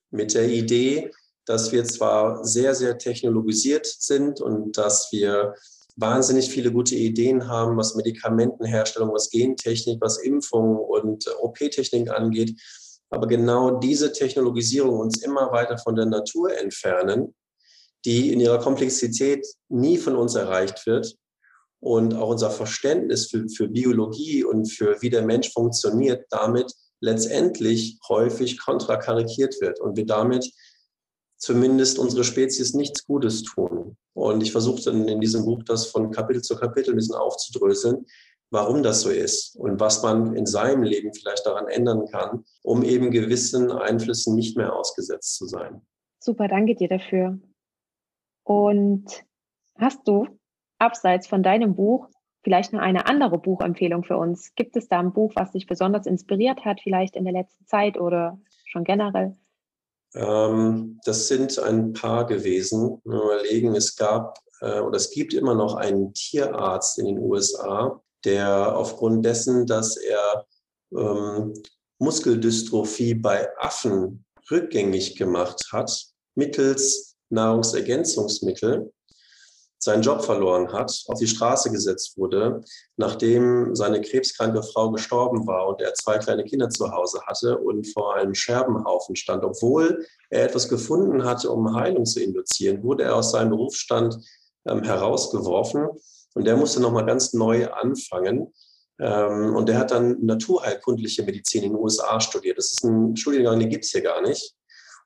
Mit 0.09 0.33
der 0.33 0.49
Idee, 0.49 1.11
dass 1.45 1.71
wir 1.71 1.83
zwar 1.85 2.43
sehr, 2.43 2.75
sehr 2.75 2.97
technologisiert 2.97 3.85
sind 3.85 4.41
und 4.41 4.77
dass 4.77 5.11
wir 5.11 5.55
wahnsinnig 5.95 6.49
viele 6.49 6.71
gute 6.71 6.95
Ideen 6.95 7.47
haben, 7.47 7.77
was 7.77 7.95
Medikamentenherstellung, 7.95 9.13
was 9.13 9.29
Gentechnik, 9.29 10.01
was 10.01 10.17
Impfung 10.17 10.77
und 10.77 11.25
OP-Technik 11.41 12.09
angeht, 12.09 12.59
aber 13.09 13.27
genau 13.27 13.79
diese 13.79 14.13
Technologisierung 14.13 14.99
uns 14.99 15.21
immer 15.21 15.51
weiter 15.51 15.77
von 15.77 15.95
der 15.95 16.05
Natur 16.05 16.57
entfernen, 16.57 17.35
die 18.05 18.31
in 18.31 18.39
ihrer 18.39 18.59
Komplexität 18.59 19.45
nie 19.69 19.97
von 19.97 20.15
uns 20.15 20.35
erreicht 20.35 20.85
wird 20.85 21.15
und 21.81 22.13
auch 22.15 22.29
unser 22.29 22.51
Verständnis 22.51 23.27
für, 23.27 23.49
für 23.49 23.67
Biologie 23.67 24.43
und 24.43 24.71
für 24.71 25.01
wie 25.01 25.09
der 25.09 25.23
Mensch 25.23 25.51
funktioniert, 25.51 26.25
damit 26.29 26.71
letztendlich 27.01 27.99
häufig 28.07 28.59
kontrakarikiert 28.59 29.59
wird 29.59 29.81
und 29.81 29.97
wir 29.97 30.05
damit 30.05 30.49
zumindest 31.37 31.97
unsere 31.97 32.23
Spezies 32.23 32.75
nichts 32.75 33.05
Gutes 33.05 33.41
tun. 33.41 33.97
Und 34.13 34.43
ich 34.43 34.51
versuche 34.51 34.83
dann 34.83 35.07
in 35.07 35.19
diesem 35.19 35.43
Buch 35.43 35.63
das 35.63 35.87
von 35.87 36.11
Kapitel 36.11 36.43
zu 36.43 36.55
Kapitel 36.55 36.91
ein 36.91 36.97
bisschen 36.97 37.15
aufzudröseln, 37.15 38.05
warum 38.51 38.83
das 38.83 39.01
so 39.01 39.09
ist 39.09 39.55
und 39.55 39.79
was 39.79 40.03
man 40.03 40.35
in 40.35 40.45
seinem 40.45 40.83
Leben 40.83 41.13
vielleicht 41.13 41.45
daran 41.47 41.67
ändern 41.67 42.05
kann, 42.11 42.45
um 42.61 42.83
eben 42.83 43.09
gewissen 43.09 43.71
Einflüssen 43.71 44.35
nicht 44.35 44.55
mehr 44.55 44.75
ausgesetzt 44.75 45.35
zu 45.37 45.47
sein. 45.47 45.81
Super, 46.19 46.47
danke 46.47 46.75
dir 46.75 46.89
dafür. 46.89 47.39
Und 48.43 49.23
hast 49.77 50.07
du 50.07 50.27
abseits 50.81 51.27
von 51.27 51.43
deinem 51.43 51.75
Buch 51.75 52.07
vielleicht 52.43 52.73
noch 52.73 52.81
eine 52.81 53.07
andere 53.07 53.37
Buchempfehlung 53.37 54.03
für 54.03 54.17
uns? 54.17 54.53
Gibt 54.55 54.75
es 54.75 54.87
da 54.87 54.99
ein 54.99 55.13
Buch, 55.13 55.31
was 55.35 55.51
dich 55.51 55.67
besonders 55.67 56.05
inspiriert 56.05 56.65
hat, 56.65 56.81
vielleicht 56.81 57.15
in 57.15 57.23
der 57.23 57.33
letzten 57.33 57.65
Zeit 57.67 57.99
oder 57.99 58.39
schon 58.65 58.83
generell? 58.83 59.37
Ähm, 60.15 60.99
das 61.05 61.27
sind 61.27 61.57
ein 61.59 61.93
paar 61.93 62.25
gewesen. 62.25 63.01
Wir 63.05 63.21
überlegen, 63.21 63.75
es 63.75 63.95
gab 63.95 64.39
äh, 64.61 64.79
oder 64.79 64.97
es 64.97 65.11
gibt 65.11 65.33
immer 65.33 65.55
noch 65.55 65.75
einen 65.75 66.13
Tierarzt 66.13 66.99
in 66.99 67.05
den 67.05 67.19
USA, 67.19 68.01
der 68.25 68.75
aufgrund 68.75 69.25
dessen, 69.25 69.65
dass 69.65 69.97
er 69.97 70.45
ähm, 70.93 71.53
Muskeldystrophie 71.99 73.13
bei 73.13 73.47
Affen 73.59 74.25
rückgängig 74.49 75.15
gemacht 75.15 75.69
hat 75.71 76.11
mittels 76.35 77.15
Nahrungsergänzungsmittel, 77.29 78.91
seinen 79.83 80.03
Job 80.03 80.23
verloren 80.23 80.71
hat, 80.71 81.03
auf 81.07 81.19
die 81.19 81.27
Straße 81.27 81.71
gesetzt 81.71 82.15
wurde, 82.17 82.61
nachdem 82.97 83.75
seine 83.75 83.99
krebskranke 83.99 84.61
Frau 84.61 84.91
gestorben 84.91 85.47
war 85.47 85.67
und 85.67 85.81
er 85.81 85.93
zwei 85.95 86.19
kleine 86.19 86.43
Kinder 86.43 86.69
zu 86.69 86.91
Hause 86.91 87.19
hatte 87.25 87.57
und 87.57 87.91
vor 87.91 88.15
einem 88.15 88.35
Scherbenhaufen 88.35 89.15
stand. 89.15 89.43
Obwohl 89.43 90.05
er 90.29 90.45
etwas 90.45 90.69
gefunden 90.69 91.25
hatte, 91.25 91.49
um 91.49 91.75
Heilung 91.75 92.05
zu 92.05 92.21
induzieren, 92.21 92.83
wurde 92.83 93.03
er 93.03 93.15
aus 93.15 93.31
seinem 93.31 93.49
Berufsstand 93.49 94.17
ähm, 94.67 94.83
herausgeworfen 94.83 95.87
und 96.35 96.45
der 96.45 96.57
musste 96.57 96.79
nochmal 96.79 97.05
ganz 97.07 97.33
neu 97.33 97.67
anfangen. 97.71 98.53
Ähm, 98.99 99.55
und 99.55 99.67
der 99.67 99.79
hat 99.79 99.89
dann 99.89 100.23
naturheilkundliche 100.23 101.23
Medizin 101.23 101.63
in 101.63 101.71
den 101.71 101.79
USA 101.79 102.21
studiert. 102.21 102.59
Das 102.59 102.71
ist 102.71 102.83
ein 102.83 103.15
Studiengang, 103.15 103.59
den 103.59 103.69
gibt 103.69 103.85
es 103.85 103.91
hier 103.91 104.01
gar 104.01 104.21
nicht. 104.21 104.55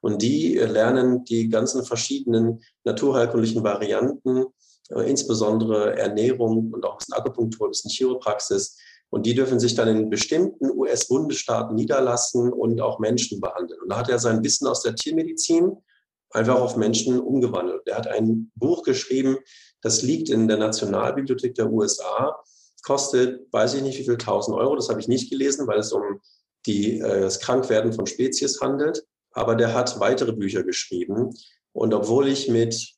Und 0.01 0.21
die 0.21 0.55
lernen 0.55 1.23
die 1.23 1.49
ganzen 1.49 1.85
verschiedenen 1.85 2.61
naturheilkundlichen 2.83 3.63
Varianten 3.63 4.37
äh, 4.37 4.43
insbesondere 4.89 5.97
Ernährung 5.97 6.71
und 6.71 6.85
auch 6.85 6.93
ein 6.93 6.97
bisschen 6.97 7.13
Akupunktur, 7.13 7.67
ein 7.67 7.71
bisschen 7.71 7.91
Chiropraxis. 7.91 8.77
Und 9.09 9.25
die 9.25 9.33
dürfen 9.33 9.59
sich 9.59 9.75
dann 9.75 9.87
in 9.87 10.09
bestimmten 10.09 10.71
US-Bundesstaaten 10.71 11.75
niederlassen 11.75 12.51
und 12.51 12.81
auch 12.81 12.99
Menschen 12.99 13.39
behandeln. 13.39 13.79
Und 13.81 13.89
da 13.89 13.97
hat 13.97 14.09
er 14.09 14.19
sein 14.19 14.43
Wissen 14.43 14.67
aus 14.67 14.81
der 14.81 14.95
Tiermedizin 14.95 15.77
einfach 16.31 16.59
auf 16.59 16.75
Menschen 16.75 17.19
umgewandelt. 17.19 17.83
Er 17.85 17.97
hat 17.97 18.07
ein 18.07 18.51
Buch 18.55 18.83
geschrieben, 18.83 19.37
das 19.81 20.01
liegt 20.01 20.29
in 20.29 20.47
der 20.47 20.57
Nationalbibliothek 20.57 21.55
der 21.55 21.71
USA, 21.71 22.35
kostet, 22.83 23.41
weiß 23.51 23.75
ich 23.75 23.83
nicht, 23.83 23.99
wie 23.99 24.03
viel, 24.03 24.13
1000 24.13 24.57
Euro. 24.57 24.75
Das 24.75 24.89
habe 24.89 24.99
ich 24.99 25.07
nicht 25.07 25.29
gelesen, 25.29 25.67
weil 25.67 25.79
es 25.79 25.91
um 25.91 26.19
die, 26.65 26.99
äh, 26.99 27.21
das 27.21 27.39
Krankwerden 27.39 27.93
von 27.93 28.05
Spezies 28.05 28.59
handelt. 28.61 29.03
Aber 29.31 29.55
der 29.55 29.73
hat 29.73 29.99
weitere 29.99 30.33
Bücher 30.33 30.63
geschrieben. 30.63 31.33
Und 31.73 31.93
obwohl 31.93 32.27
ich 32.27 32.49
mit 32.49 32.94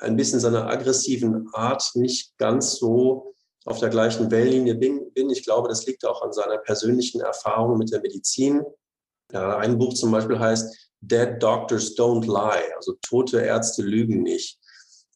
ein 0.00 0.16
bisschen 0.16 0.40
seiner 0.40 0.68
aggressiven 0.68 1.48
Art 1.52 1.90
nicht 1.94 2.36
ganz 2.38 2.76
so 2.76 3.34
auf 3.66 3.78
der 3.78 3.90
gleichen 3.90 4.30
Wellenlinie 4.30 4.74
bin. 4.74 5.30
Ich 5.30 5.44
glaube, 5.44 5.68
das 5.68 5.86
liegt 5.86 6.04
auch 6.04 6.22
an 6.22 6.32
seiner 6.32 6.58
persönlichen 6.58 7.20
Erfahrung 7.20 7.78
mit 7.78 7.92
der 7.92 8.00
Medizin. 8.00 8.62
Ja, 9.32 9.58
ein 9.58 9.78
Buch 9.78 9.94
zum 9.94 10.10
Beispiel 10.10 10.38
heißt 10.38 10.90
Dead 11.00 11.36
Doctors 11.38 11.96
Don't 11.96 12.26
Lie, 12.26 12.74
also 12.76 12.94
tote 13.02 13.40
Ärzte 13.40 13.82
lügen 13.82 14.22
nicht. 14.22 14.58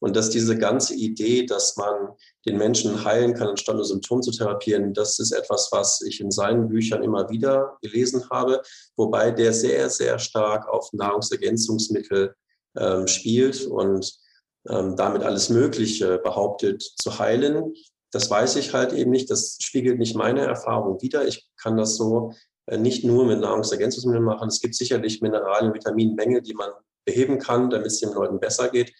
Und 0.00 0.16
dass 0.16 0.28
diese 0.28 0.58
ganze 0.58 0.94
Idee, 0.94 1.46
dass 1.46 1.76
man 1.76 2.10
den 2.46 2.58
Menschen 2.58 3.04
heilen 3.04 3.32
kann, 3.32 3.48
anstatt 3.48 3.76
nur 3.76 3.86
Symptome 3.86 4.20
zu 4.20 4.32
therapieren, 4.32 4.92
das 4.92 5.18
ist 5.18 5.32
etwas, 5.32 5.70
was 5.72 6.02
ich 6.02 6.20
in 6.20 6.30
seinen 6.30 6.68
Büchern 6.68 7.02
immer 7.02 7.30
wieder 7.30 7.78
gelesen 7.80 8.28
habe, 8.28 8.60
wobei 8.96 9.30
der 9.30 9.54
sehr, 9.54 9.88
sehr 9.88 10.18
stark 10.18 10.68
auf 10.68 10.92
Nahrungsergänzungsmittel 10.92 12.34
ähm, 12.76 13.06
spielt 13.06 13.66
und 13.66 14.23
damit 14.64 15.22
alles 15.22 15.50
Mögliche 15.50 16.18
behauptet 16.18 16.82
zu 16.82 17.18
heilen. 17.18 17.74
Das 18.10 18.30
weiß 18.30 18.56
ich 18.56 18.72
halt 18.72 18.92
eben 18.92 19.10
nicht. 19.10 19.30
Das 19.30 19.58
spiegelt 19.60 19.98
nicht 19.98 20.16
meine 20.16 20.42
Erfahrung 20.42 21.00
wider. 21.02 21.26
Ich 21.26 21.48
kann 21.60 21.76
das 21.76 21.96
so 21.96 22.32
äh, 22.66 22.78
nicht 22.78 23.04
nur 23.04 23.26
mit 23.26 23.40
Nahrungsergänzungsmitteln 23.40 24.24
machen. 24.24 24.48
Es 24.48 24.60
gibt 24.60 24.74
sicherlich 24.74 25.20
Mineralien, 25.20 25.72
und 25.72 25.74
Vitaminmängel, 25.74 26.42
die 26.42 26.54
man 26.54 26.70
beheben 27.04 27.38
kann, 27.38 27.70
damit 27.70 27.88
es 27.88 28.00
den 28.00 28.12
Leuten 28.12 28.40
besser 28.40 28.68
geht. 28.68 28.94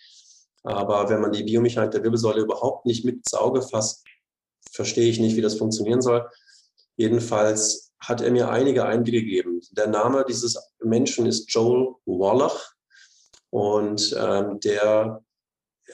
Aber 0.62 1.08
wenn 1.08 1.20
man 1.20 1.32
die 1.32 1.44
Biomechanik 1.44 1.90
der 1.92 2.02
Wirbelsäule 2.02 2.42
überhaupt 2.42 2.86
nicht 2.86 3.04
mit 3.04 3.16
ins 3.16 3.34
Auge 3.34 3.62
fasst, 3.62 4.04
verstehe 4.72 5.08
ich 5.08 5.20
nicht, 5.20 5.36
wie 5.36 5.42
das 5.42 5.56
funktionieren 5.56 6.02
soll. 6.02 6.28
Jedenfalls 6.96 7.92
hat 8.00 8.20
er 8.20 8.30
mir 8.30 8.50
einige 8.50 8.84
Einblicke 8.84 9.24
gegeben. 9.24 9.60
Der 9.72 9.86
Name 9.86 10.24
dieses 10.26 10.58
Menschen 10.82 11.26
ist 11.26 11.52
Joel 11.52 11.94
Wallach 12.06 12.74
und 13.50 14.14
ähm, 14.18 14.60
der 14.60 15.22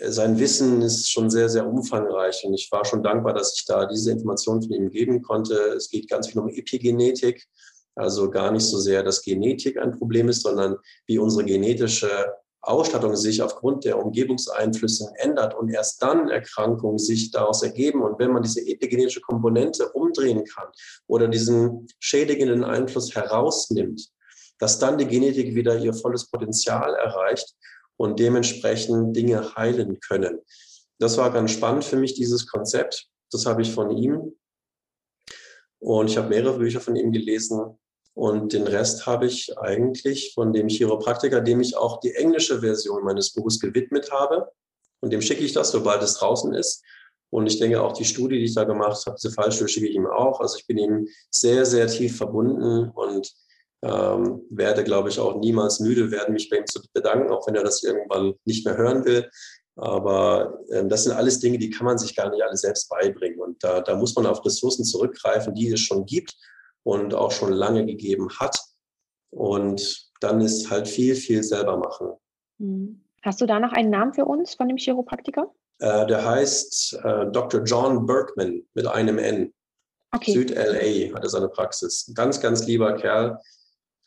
sein 0.09 0.39
Wissen 0.39 0.83
ist 0.83 1.11
schon 1.11 1.31
sehr, 1.31 1.49
sehr 1.49 1.67
umfangreich 1.67 2.43
und 2.45 2.55
ich 2.55 2.71
war 2.71 2.85
schon 2.85 3.03
dankbar, 3.03 3.35
dass 3.35 3.55
ich 3.57 3.65
da 3.67 3.87
diese 3.87 4.13
Informationen 4.13 4.63
von 4.63 4.73
ihm 4.73 4.91
geben 4.91 5.23
konnte. 5.23 5.55
Es 5.77 5.91
geht 5.91 6.09
ganz 6.09 6.29
viel 6.29 6.41
um 6.41 6.49
Epigenetik, 6.49 7.47
also 7.95 8.31
gar 8.31 8.51
nicht 8.51 8.65
so 8.65 8.79
sehr, 8.79 9.03
dass 9.03 9.23
Genetik 9.23 9.79
ein 9.79 9.99
Problem 9.99 10.29
ist, 10.29 10.43
sondern 10.43 10.77
wie 11.07 11.19
unsere 11.19 11.45
genetische 11.45 12.33
Ausstattung 12.63 13.17
sich 13.17 13.43
aufgrund 13.43 13.85
der 13.85 13.99
Umgebungseinflüsse 13.99 15.13
ändert 15.17 15.55
und 15.55 15.71
erst 15.71 16.03
dann 16.03 16.29
Erkrankungen 16.29 16.99
sich 16.99 17.31
daraus 17.31 17.63
ergeben. 17.63 18.03
Und 18.03 18.19
wenn 18.19 18.33
man 18.33 18.43
diese 18.43 18.61
epigenetische 18.61 19.23
Komponente 19.23 19.91
umdrehen 19.93 20.45
kann 20.45 20.69
oder 21.07 21.29
diesen 21.29 21.87
schädigenden 21.99 22.65
Einfluss 22.65 23.15
herausnimmt, 23.15 24.09
dass 24.59 24.79
dann 24.79 24.99
die 24.99 25.07
Genetik 25.07 25.55
wieder 25.55 25.79
ihr 25.79 25.95
volles 25.95 26.29
Potenzial 26.31 26.95
erreicht 26.95 27.55
und 28.01 28.19
dementsprechend 28.19 29.15
Dinge 29.15 29.55
heilen 29.57 30.01
können. 30.01 30.41
Das 30.99 31.19
war 31.19 31.31
ganz 31.31 31.51
spannend 31.51 31.85
für 31.85 31.97
mich, 31.97 32.15
dieses 32.15 32.47
Konzept. 32.47 33.07
Das 33.31 33.45
habe 33.45 33.61
ich 33.61 33.73
von 33.73 33.91
ihm. 33.91 34.39
Und 35.81 36.09
ich 36.09 36.17
habe 36.17 36.31
mehrere 36.31 36.59
Bücher 36.59 36.81
von 36.81 36.97
ihm 36.97 37.13
gelesen. 37.13 37.79
Und 38.15 38.55
den 38.55 38.67
Rest 38.67 39.05
habe 39.05 39.27
ich 39.27 39.55
eigentlich 39.59 40.33
von 40.33 40.55
dem 40.55 40.69
Chiropraktiker, 40.69 41.43
dem 41.43 41.61
ich 41.61 41.77
auch 41.77 42.01
die 42.01 42.15
englische 42.15 42.61
Version 42.61 43.05
meines 43.05 43.35
Buches 43.35 43.61
gewidmet 43.61 44.11
habe. 44.11 44.51
Und 45.01 45.13
dem 45.13 45.21
schicke 45.21 45.45
ich 45.45 45.53
das, 45.53 45.71
sobald 45.71 46.03
es 46.03 46.15
draußen 46.15 46.55
ist. 46.55 46.83
Und 47.29 47.49
ich 47.49 47.59
denke 47.59 47.83
auch 47.83 47.93
die 47.93 48.07
Studie, 48.07 48.39
die 48.39 48.45
ich 48.45 48.55
da 48.55 48.65
gemacht 48.65 49.05
habe, 49.05 49.19
diese 49.23 49.35
Fallstudie 49.35 49.71
schicke 49.71 49.89
ich 49.89 49.95
ihm 49.95 50.07
auch. 50.07 50.41
Also 50.41 50.57
ich 50.57 50.67
bin 50.67 50.79
ihm 50.79 51.07
sehr, 51.29 51.67
sehr 51.67 51.87
tief 51.87 52.17
verbunden 52.17 52.89
und 52.95 53.31
ähm, 53.83 54.43
werde, 54.51 54.85
glaube 54.85 55.09
ich, 55.09 55.19
auch 55.19 55.39
niemals 55.39 55.81
müde 55.81 56.11
werden, 56.11 56.35
mich 56.35 56.51
bei 56.51 56.59
ihm 56.59 56.67
zu 56.67 56.81
bedanken, 56.93 57.31
auch 57.31 57.47
wenn 57.47 57.55
er 57.55 57.65
das 57.65 57.83
irgendwann 57.83 58.35
nicht 58.45 58.65
mehr 58.67 58.77
hören 58.77 59.05
will. 59.05 59.31
Aber 59.77 60.59
ähm, 60.71 60.89
das 60.89 61.05
sind 61.05 61.13
alles 61.13 61.41
Dinge, 61.41 61.59
die 61.59 61.71
kann 61.71 61.87
man 61.87 61.99
sich 61.99 62.15
gar 62.15 62.29
nicht 62.31 62.43
alle 62.43 62.57
selbst 62.57 62.89
beibringen. 62.91 63.41
Und 63.41 63.63
da, 63.65 63.81
da 63.81 63.97
muss 63.97 64.15
man 64.15 64.27
auf 64.27 64.45
Ressourcen 64.45 64.85
zurückgreifen, 64.85 65.55
die 65.55 65.73
es 65.73 65.81
schon 65.81 66.05
gibt 66.05 66.37
und 66.83 67.15
auch 67.15 67.31
schon 67.31 67.53
lange 67.53 67.87
gegeben 67.87 68.29
hat. 68.39 68.59
Und 69.31 70.11
dann 70.21 70.41
ist 70.41 70.71
halt 70.71 70.87
viel, 70.87 71.15
viel 71.15 71.43
selber 71.43 71.79
machen. 71.79 72.13
Hm. 72.59 73.03
Hast 73.23 73.41
du 73.41 73.47
da 73.47 73.61
noch 73.61 73.73
einen 73.73 73.91
Namen 73.91 74.13
für 74.13 74.25
uns 74.25 74.55
von 74.55 74.69
dem 74.69 74.77
Chiropraktiker? 74.77 75.53
Äh, 75.79 76.07
der 76.07 76.25
heißt 76.25 77.01
äh, 77.03 77.27
Dr. 77.31 77.63
John 77.63 78.05
Berkman 78.07 78.63
mit 78.75 78.87
einem 78.87 79.19
N. 79.19 79.53
Okay. 80.13 80.33
Süd-LA 80.33 81.15
hat 81.15 81.23
er 81.23 81.31
seine 81.31 81.49
Praxis. 81.49 82.11
Ganz, 82.15 82.41
ganz 82.41 82.67
lieber 82.67 82.95
Kerl 82.97 83.39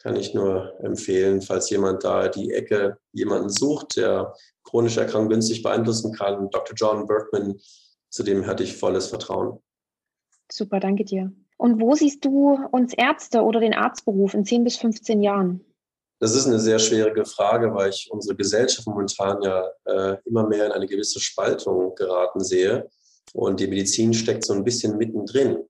kann 0.03 0.17
ich 0.17 0.34
nur 0.34 0.77
empfehlen, 0.84 1.41
falls 1.41 1.69
jemand 1.69 2.03
da 2.03 2.27
die 2.27 2.51
Ecke 2.51 2.97
jemanden 3.13 3.49
sucht, 3.49 3.95
der 3.95 4.35
chronische 4.63 4.99
Erkrankung 4.99 5.30
günstig 5.30 5.63
beeinflussen 5.63 6.13
kann. 6.13 6.49
Dr. 6.49 6.75
John 6.75 7.07
Berkman, 7.07 7.59
zu 8.09 8.23
dem 8.23 8.45
hatte 8.45 8.63
ich 8.63 8.75
volles 8.75 9.07
Vertrauen. 9.07 9.59
Super, 10.51 10.81
danke 10.81 11.05
dir. 11.05 11.31
Und 11.57 11.80
wo 11.80 11.95
siehst 11.95 12.25
du 12.25 12.59
uns 12.71 12.93
Ärzte 12.93 13.41
oder 13.41 13.61
den 13.61 13.73
Arztberuf 13.73 14.34
in 14.34 14.43
10 14.43 14.65
bis 14.65 14.75
15 14.75 15.23
Jahren? 15.23 15.63
Das 16.19 16.35
ist 16.35 16.45
eine 16.47 16.59
sehr 16.59 16.80
schwierige 16.80 17.25
Frage, 17.25 17.73
weil 17.73 17.89
ich 17.89 18.09
unsere 18.11 18.35
Gesellschaft 18.35 18.85
momentan 18.85 19.41
ja 19.41 19.69
äh, 19.85 20.17
immer 20.25 20.47
mehr 20.47 20.65
in 20.65 20.71
eine 20.73 20.88
gewisse 20.88 21.21
Spaltung 21.21 21.95
geraten 21.95 22.43
sehe. 22.43 22.89
Und 23.34 23.59
die 23.61 23.67
Medizin 23.67 24.13
steckt 24.13 24.45
so 24.45 24.53
ein 24.53 24.65
bisschen 24.65 24.97
mittendrin. 24.97 25.63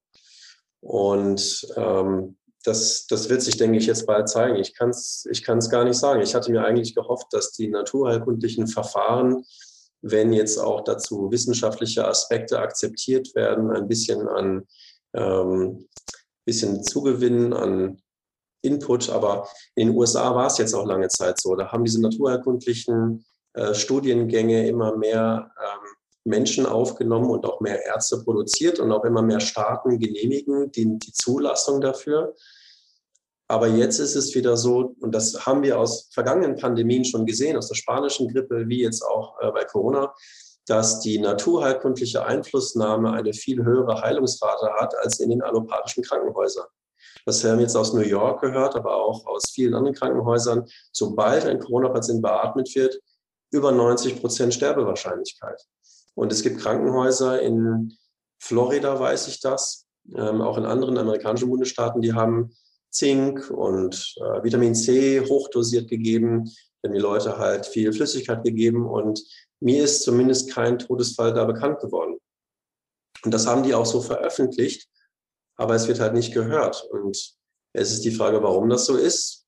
Und 0.81 1.67
ähm, 1.77 2.35
das, 2.63 3.07
das 3.07 3.29
wird 3.29 3.41
sich, 3.41 3.57
denke 3.57 3.77
ich, 3.77 3.85
jetzt 3.85 4.05
bald 4.05 4.29
zeigen. 4.29 4.55
Ich 4.55 4.73
kann 4.73 4.89
es 4.89 5.27
ich 5.29 5.43
kann's 5.43 5.69
gar 5.69 5.83
nicht 5.83 5.97
sagen. 5.97 6.21
Ich 6.21 6.33
hatte 6.33 6.51
mir 6.51 6.63
eigentlich 6.63 6.95
gehofft, 6.95 7.27
dass 7.31 7.51
die 7.51 7.67
naturheilkundlichen 7.67 8.67
Verfahren, 8.67 9.43
wenn 10.01 10.33
jetzt 10.33 10.57
auch 10.57 10.81
dazu 10.83 11.29
wissenschaftliche 11.31 12.07
Aspekte 12.07 12.59
akzeptiert 12.59 13.35
werden, 13.35 13.71
ein 13.71 13.87
bisschen 13.87 14.27
an 14.27 14.67
ähm, 15.13 15.87
bisschen 16.45 16.83
zugewinnen 16.83 17.53
an 17.53 18.01
Input. 18.61 19.09
Aber 19.09 19.47
in 19.75 19.89
den 19.89 19.97
USA 19.97 20.35
war 20.35 20.47
es 20.47 20.57
jetzt 20.57 20.73
auch 20.73 20.85
lange 20.85 21.07
Zeit 21.09 21.39
so. 21.39 21.55
Da 21.55 21.71
haben 21.71 21.83
diese 21.83 22.01
naturheilkundlichen 22.01 23.25
äh, 23.53 23.73
Studiengänge 23.73 24.67
immer 24.67 24.95
mehr 24.95 25.51
ähm, 25.59 25.89
Menschen 26.25 26.65
aufgenommen 26.65 27.29
und 27.29 27.45
auch 27.45 27.59
mehr 27.59 27.85
Ärzte 27.85 28.23
produziert 28.23 28.79
und 28.79 28.91
auch 28.91 29.03
immer 29.03 29.21
mehr 29.21 29.39
Staaten 29.39 29.99
genehmigen 29.99 30.71
die, 30.71 30.97
die 30.97 31.11
Zulassung 31.11 31.81
dafür. 31.81 32.35
Aber 33.47 33.67
jetzt 33.67 33.99
ist 33.99 34.15
es 34.15 34.33
wieder 34.35 34.55
so, 34.55 34.95
und 35.01 35.13
das 35.13 35.45
haben 35.45 35.63
wir 35.63 35.77
aus 35.77 36.09
vergangenen 36.13 36.55
Pandemien 36.55 37.03
schon 37.03 37.25
gesehen, 37.25 37.57
aus 37.57 37.67
der 37.67 37.75
spanischen 37.75 38.29
Grippe 38.29 38.67
wie 38.67 38.81
jetzt 38.81 39.03
auch 39.03 39.39
äh, 39.41 39.51
bei 39.51 39.65
Corona, 39.65 40.13
dass 40.65 41.01
die 41.01 41.19
naturheilkundliche 41.19 42.25
Einflussnahme 42.25 43.11
eine 43.11 43.33
viel 43.33 43.63
höhere 43.63 44.01
Heilungsrate 44.01 44.73
hat 44.79 44.95
als 44.97 45.19
in 45.19 45.29
den 45.29 45.41
allopathischen 45.41 46.03
Krankenhäusern. 46.03 46.67
Das 47.25 47.43
haben 47.43 47.57
wir 47.57 47.63
jetzt 47.63 47.75
aus 47.75 47.93
New 47.93 48.01
York 48.01 48.41
gehört, 48.41 48.75
aber 48.75 48.95
auch 48.95 49.25
aus 49.25 49.51
vielen 49.53 49.73
anderen 49.73 49.95
Krankenhäusern. 49.95 50.65
Sobald 50.91 51.45
ein 51.45 51.59
Corona-Patient 51.59 52.21
beatmet 52.21 52.73
wird, 52.75 52.99
über 53.51 53.71
90 53.71 54.19
Prozent 54.19 54.53
Sterbewahrscheinlichkeit. 54.53 55.61
Und 56.15 56.31
es 56.31 56.43
gibt 56.43 56.59
Krankenhäuser 56.59 57.41
in 57.41 57.93
Florida, 58.39 58.99
weiß 58.99 59.27
ich 59.27 59.39
das, 59.39 59.87
ähm, 60.15 60.41
auch 60.41 60.57
in 60.57 60.65
anderen 60.65 60.97
amerikanischen 60.97 61.49
Bundesstaaten, 61.49 62.01
die 62.01 62.13
haben 62.13 62.51
Zink 62.91 63.49
und 63.49 64.15
äh, 64.17 64.43
Vitamin 64.43 64.75
C 64.75 65.21
hochdosiert 65.21 65.89
gegeben, 65.89 66.51
wenn 66.81 66.93
die 66.93 66.99
Leute 66.99 67.37
halt 67.37 67.65
viel 67.65 67.91
Flüssigkeit 67.93 68.43
gegeben 68.43 68.85
und 68.85 69.23
mir 69.61 69.83
ist 69.83 70.03
zumindest 70.03 70.51
kein 70.51 70.77
Todesfall 70.77 71.33
da 71.33 71.45
bekannt 71.45 71.79
geworden. 71.79 72.17
Und 73.23 73.33
das 73.33 73.47
haben 73.47 73.63
die 73.63 73.73
auch 73.73 73.85
so 73.85 74.01
veröffentlicht, 74.01 74.89
aber 75.55 75.75
es 75.75 75.87
wird 75.87 76.01
halt 76.01 76.13
nicht 76.13 76.33
gehört. 76.33 76.83
Und 76.91 77.35
es 77.71 77.91
ist 77.91 78.03
die 78.03 78.11
Frage, 78.11 78.43
warum 78.43 78.69
das 78.69 78.85
so 78.85 78.97
ist 78.97 79.45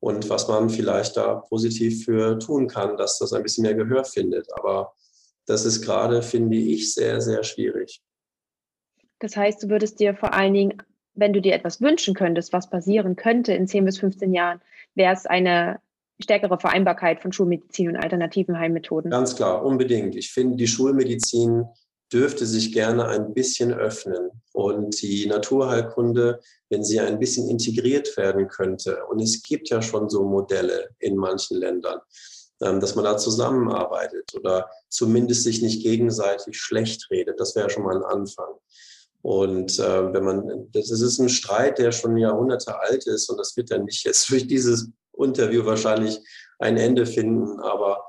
und 0.00 0.30
was 0.30 0.46
man 0.46 0.70
vielleicht 0.70 1.16
da 1.16 1.34
positiv 1.34 2.04
für 2.04 2.38
tun 2.38 2.68
kann, 2.68 2.96
dass 2.96 3.18
das 3.18 3.32
ein 3.32 3.42
bisschen 3.42 3.62
mehr 3.62 3.74
Gehör 3.74 4.04
findet. 4.04 4.46
Aber 4.56 4.94
das 5.48 5.64
ist 5.64 5.82
gerade, 5.82 6.22
finde 6.22 6.56
ich, 6.56 6.94
sehr, 6.94 7.20
sehr 7.20 7.42
schwierig. 7.42 8.02
Das 9.18 9.36
heißt, 9.36 9.62
du 9.62 9.68
würdest 9.68 9.98
dir 9.98 10.14
vor 10.14 10.34
allen 10.34 10.54
Dingen, 10.54 10.82
wenn 11.14 11.32
du 11.32 11.40
dir 11.40 11.54
etwas 11.54 11.80
wünschen 11.80 12.14
könntest, 12.14 12.52
was 12.52 12.70
passieren 12.70 13.16
könnte 13.16 13.52
in 13.52 13.66
10 13.66 13.84
bis 13.84 13.98
15 13.98 14.32
Jahren, 14.32 14.60
wäre 14.94 15.12
es 15.12 15.26
eine 15.26 15.80
stärkere 16.20 16.58
Vereinbarkeit 16.58 17.20
von 17.20 17.32
Schulmedizin 17.32 17.88
und 17.88 17.96
alternativen 17.96 18.58
Heilmethoden. 18.58 19.10
Ganz 19.10 19.36
klar, 19.36 19.64
unbedingt. 19.64 20.14
Ich 20.16 20.30
finde, 20.30 20.56
die 20.56 20.66
Schulmedizin 20.66 21.64
dürfte 22.12 22.46
sich 22.46 22.72
gerne 22.72 23.06
ein 23.06 23.34
bisschen 23.34 23.72
öffnen 23.72 24.30
und 24.52 25.00
die 25.02 25.26
Naturheilkunde, 25.26 26.40
wenn 26.68 26.84
sie 26.84 27.00
ein 27.00 27.18
bisschen 27.18 27.48
integriert 27.48 28.16
werden 28.16 28.48
könnte, 28.48 29.04
und 29.06 29.20
es 29.20 29.42
gibt 29.42 29.68
ja 29.68 29.82
schon 29.82 30.08
so 30.08 30.24
Modelle 30.24 30.90
in 30.98 31.16
manchen 31.16 31.58
Ländern, 31.58 32.00
dass 32.58 32.94
man 32.94 33.04
da 33.04 33.16
zusammenarbeitet 33.16 34.34
oder 34.34 34.68
zumindest 34.88 35.44
sich 35.44 35.62
nicht 35.62 35.82
gegenseitig 35.82 36.58
schlecht 36.58 37.10
redet. 37.10 37.38
Das 37.38 37.54
wäre 37.54 37.70
schon 37.70 37.84
mal 37.84 37.96
ein 37.96 38.04
Anfang. 38.04 38.54
Und 39.22 39.78
äh, 39.78 40.12
wenn 40.12 40.24
man, 40.24 40.68
das 40.72 40.90
ist 40.90 41.18
ein 41.18 41.28
Streit, 41.28 41.78
der 41.78 41.92
schon 41.92 42.16
Jahrhunderte 42.16 42.78
alt 42.78 43.06
ist 43.06 43.28
und 43.28 43.38
das 43.38 43.56
wird 43.56 43.70
dann 43.70 43.84
nicht 43.84 44.04
jetzt 44.04 44.30
durch 44.30 44.46
dieses 44.46 44.88
Interview 45.16 45.64
wahrscheinlich 45.64 46.20
ein 46.58 46.76
Ende 46.76 47.06
finden. 47.06 47.60
Aber 47.60 48.08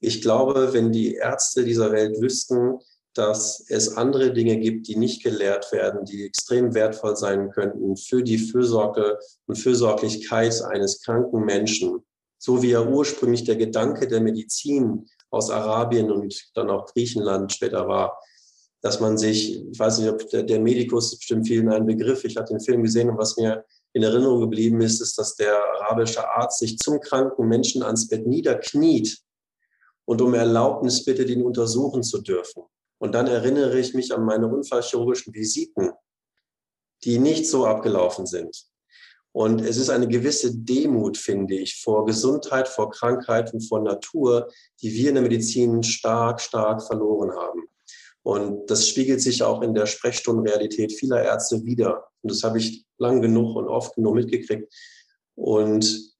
ich 0.00 0.20
glaube, 0.20 0.72
wenn 0.72 0.92
die 0.92 1.14
Ärzte 1.14 1.64
dieser 1.64 1.92
Welt 1.92 2.20
wüssten, 2.20 2.78
dass 3.14 3.64
es 3.68 3.96
andere 3.96 4.32
Dinge 4.32 4.58
gibt, 4.58 4.86
die 4.86 4.96
nicht 4.96 5.24
gelehrt 5.24 5.72
werden, 5.72 6.04
die 6.04 6.24
extrem 6.26 6.74
wertvoll 6.74 7.16
sein 7.16 7.50
könnten 7.50 7.96
für 7.96 8.22
die 8.22 8.38
Fürsorge 8.38 9.18
und 9.46 9.56
Fürsorglichkeit 9.56 10.62
eines 10.62 11.02
kranken 11.02 11.44
Menschen, 11.44 12.04
so 12.38 12.62
wie 12.62 12.70
ja 12.70 12.82
ursprünglich 12.82 13.44
der 13.44 13.56
Gedanke 13.56 14.06
der 14.06 14.20
Medizin 14.20 15.06
aus 15.30 15.50
Arabien 15.50 16.10
und 16.10 16.50
dann 16.54 16.70
auch 16.70 16.86
Griechenland 16.86 17.52
später 17.52 17.86
war, 17.88 18.18
dass 18.80 19.00
man 19.00 19.18
sich, 19.18 19.60
ich 19.68 19.78
weiß 19.78 19.98
nicht, 19.98 20.08
ob 20.08 20.28
der, 20.30 20.44
der 20.44 20.60
Medikus 20.60 21.12
ist 21.12 21.18
bestimmt 21.18 21.48
vielen 21.48 21.68
ein 21.68 21.86
Begriff, 21.86 22.24
ich 22.24 22.36
habe 22.36 22.48
den 22.48 22.60
Film 22.60 22.82
gesehen 22.82 23.10
und 23.10 23.18
was 23.18 23.36
mir 23.36 23.64
in 23.92 24.02
Erinnerung 24.02 24.40
geblieben 24.40 24.80
ist, 24.80 25.00
ist, 25.00 25.18
dass 25.18 25.34
der 25.34 25.56
arabische 25.80 26.28
Arzt 26.28 26.60
sich 26.60 26.78
zum 26.78 27.00
kranken 27.00 27.48
Menschen 27.48 27.82
ans 27.82 28.06
Bett 28.06 28.26
niederkniet 28.26 29.18
und 30.04 30.22
um 30.22 30.34
Erlaubnis 30.34 31.04
bittet, 31.04 31.28
ihn 31.28 31.42
untersuchen 31.42 32.02
zu 32.02 32.22
dürfen. 32.22 32.62
Und 32.98 33.14
dann 33.14 33.26
erinnere 33.26 33.78
ich 33.78 33.94
mich 33.94 34.14
an 34.14 34.24
meine 34.24 34.46
unfallchirurgischen 34.46 35.34
Visiten, 35.34 35.90
die 37.04 37.18
nicht 37.18 37.48
so 37.48 37.66
abgelaufen 37.66 38.26
sind. 38.26 38.67
Und 39.38 39.60
es 39.60 39.76
ist 39.76 39.88
eine 39.88 40.08
gewisse 40.08 40.52
Demut, 40.52 41.16
finde 41.16 41.54
ich, 41.54 41.80
vor 41.80 42.04
Gesundheit, 42.04 42.66
vor 42.66 42.90
Krankheit 42.90 43.54
und 43.54 43.60
vor 43.60 43.78
Natur, 43.78 44.48
die 44.82 44.92
wir 44.92 45.10
in 45.10 45.14
der 45.14 45.22
Medizin 45.22 45.84
stark, 45.84 46.40
stark 46.40 46.84
verloren 46.84 47.30
haben. 47.30 47.68
Und 48.24 48.68
das 48.68 48.88
spiegelt 48.88 49.20
sich 49.20 49.44
auch 49.44 49.62
in 49.62 49.74
der 49.74 49.86
Sprechstundenrealität 49.86 50.92
vieler 50.92 51.22
Ärzte 51.22 51.64
wieder. 51.64 52.08
Und 52.22 52.32
das 52.32 52.42
habe 52.42 52.58
ich 52.58 52.84
lang 52.98 53.22
genug 53.22 53.54
und 53.54 53.68
oft 53.68 53.94
genug 53.94 54.16
mitgekriegt. 54.16 54.74
Und 55.36 56.16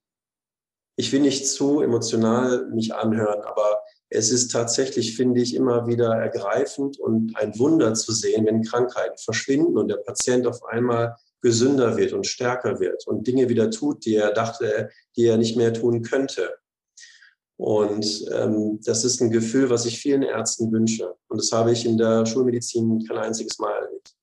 ich 0.95 1.11
will 1.11 1.21
nicht 1.21 1.49
zu 1.49 1.81
emotional 1.81 2.71
mich 2.71 2.95
anhören, 2.95 3.43
aber 3.43 3.83
es 4.11 4.31
ist 4.31 4.53
tatsächlich, 4.53 5.17
finde 5.17 5.41
ich, 5.41 5.57
immer 5.57 5.89
wieder 5.89 6.15
ergreifend 6.15 7.01
und 7.01 7.37
ein 7.37 7.59
Wunder 7.59 7.95
zu 7.95 8.13
sehen, 8.13 8.47
wenn 8.47 8.63
Krankheiten 8.63 9.19
verschwinden 9.19 9.77
und 9.77 9.89
der 9.89 9.97
Patient 9.97 10.47
auf 10.47 10.65
einmal 10.65 11.17
gesünder 11.41 11.97
wird 11.97 12.13
und 12.13 12.27
stärker 12.27 12.81
wird 12.81 13.07
und 13.07 13.27
Dinge 13.27 13.49
wieder 13.49 13.71
tut, 13.71 14.05
die 14.05 14.17
er 14.17 14.33
dachte, 14.33 14.91
die 15.17 15.27
er 15.27 15.37
nicht 15.37 15.57
mehr 15.57 15.73
tun 15.73 16.03
könnte. 16.03 16.59
Und 17.57 18.25
ähm, 18.33 18.81
das 18.85 19.05
ist 19.05 19.21
ein 19.21 19.31
Gefühl, 19.31 19.69
was 19.69 19.85
ich 19.85 19.99
vielen 19.99 20.23
Ärzten 20.23 20.71
wünsche. 20.71 21.15
Und 21.29 21.39
das 21.39 21.51
habe 21.51 21.73
ich 21.73 21.85
in 21.85 21.99
der 21.99 22.25
Schulmedizin 22.25 23.05
kein 23.05 23.19
einziges 23.19 23.59
Mal 23.59 23.73
erlebt. 23.73 24.15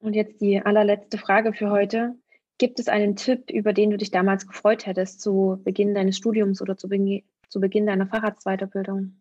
Und 0.00 0.14
jetzt 0.14 0.42
die 0.42 0.60
allerletzte 0.60 1.16
Frage 1.16 1.54
für 1.54 1.70
heute. 1.70 2.14
Gibt 2.58 2.78
es 2.78 2.88
einen 2.88 3.16
Tipp, 3.16 3.50
über 3.50 3.72
den 3.72 3.90
du 3.90 3.96
dich 3.96 4.10
damals 4.10 4.46
gefreut 4.46 4.86
hättest 4.86 5.22
zu 5.22 5.58
Beginn 5.64 5.94
deines 5.94 6.18
Studiums 6.18 6.60
oder 6.60 6.76
zu, 6.76 6.88
Be 6.88 7.22
zu 7.48 7.60
Beginn 7.60 7.86
deiner 7.86 8.06
Facharztweiterbildung? 8.06 9.20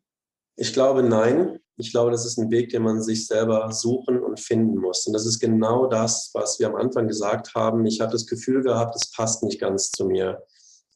Ich 0.55 0.73
glaube, 0.73 1.03
nein. 1.03 1.59
Ich 1.77 1.91
glaube, 1.91 2.11
das 2.11 2.23
ist 2.25 2.37
ein 2.37 2.51
Weg, 2.51 2.69
den 2.69 2.83
man 2.83 3.01
sich 3.01 3.25
selber 3.25 3.71
suchen 3.71 4.21
und 4.21 4.39
finden 4.39 4.77
muss. 4.77 5.07
Und 5.07 5.13
das 5.13 5.25
ist 5.25 5.39
genau 5.39 5.87
das, 5.87 6.29
was 6.33 6.59
wir 6.59 6.67
am 6.67 6.75
Anfang 6.75 7.07
gesagt 7.07 7.55
haben. 7.55 7.83
Ich 7.87 7.99
habe 7.99 8.11
das 8.11 8.27
Gefühl 8.27 8.61
gehabt, 8.61 8.95
es 8.95 9.11
passt 9.11 9.41
nicht 9.41 9.59
ganz 9.59 9.91
zu 9.91 10.05
mir. 10.05 10.43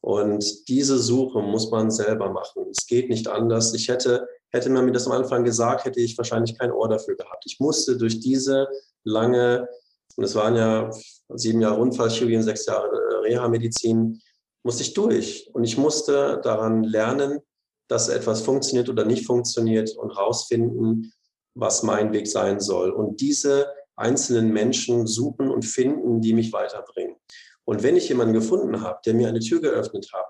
Und 0.00 0.68
diese 0.68 0.98
Suche 0.98 1.42
muss 1.42 1.70
man 1.70 1.90
selber 1.90 2.30
machen. 2.30 2.66
Es 2.70 2.86
geht 2.86 3.08
nicht 3.08 3.26
anders. 3.26 3.74
Ich 3.74 3.88
hätte, 3.88 4.28
hätte 4.50 4.70
man 4.70 4.84
mir 4.84 4.92
das 4.92 5.06
am 5.06 5.12
Anfang 5.12 5.42
gesagt, 5.42 5.84
hätte 5.84 6.00
ich 6.00 6.16
wahrscheinlich 6.16 6.56
kein 6.56 6.70
Ohr 6.70 6.88
dafür 6.88 7.16
gehabt. 7.16 7.42
Ich 7.46 7.58
musste 7.58 7.96
durch 7.96 8.20
diese 8.20 8.68
lange, 9.02 9.68
und 10.16 10.24
es 10.24 10.36
waren 10.36 10.54
ja 10.54 10.90
sieben 11.34 11.60
Jahre 11.60 11.80
Unfallchirurgie 11.80 12.36
und 12.36 12.44
sechs 12.44 12.66
Jahre 12.66 12.86
äh, 12.86 13.14
Reha-Medizin, 13.26 14.20
musste 14.62 14.82
ich 14.82 14.94
durch. 14.94 15.50
Und 15.52 15.64
ich 15.64 15.76
musste 15.76 16.40
daran 16.42 16.84
lernen, 16.84 17.40
dass 17.88 18.08
etwas 18.08 18.42
funktioniert 18.42 18.88
oder 18.88 19.04
nicht 19.04 19.26
funktioniert 19.26 19.96
und 19.96 20.10
rausfinden, 20.10 21.12
was 21.54 21.82
mein 21.82 22.12
Weg 22.12 22.28
sein 22.28 22.60
soll. 22.60 22.90
Und 22.90 23.20
diese 23.20 23.72
einzelnen 23.96 24.52
Menschen 24.52 25.06
suchen 25.06 25.50
und 25.50 25.64
finden, 25.64 26.20
die 26.20 26.32
mich 26.32 26.52
weiterbringen. 26.52 27.16
Und 27.64 27.82
wenn 27.82 27.96
ich 27.96 28.08
jemanden 28.08 28.34
gefunden 28.34 28.82
habe, 28.82 29.00
der 29.04 29.14
mir 29.14 29.28
eine 29.28 29.40
Tür 29.40 29.60
geöffnet 29.60 30.08
hat, 30.12 30.26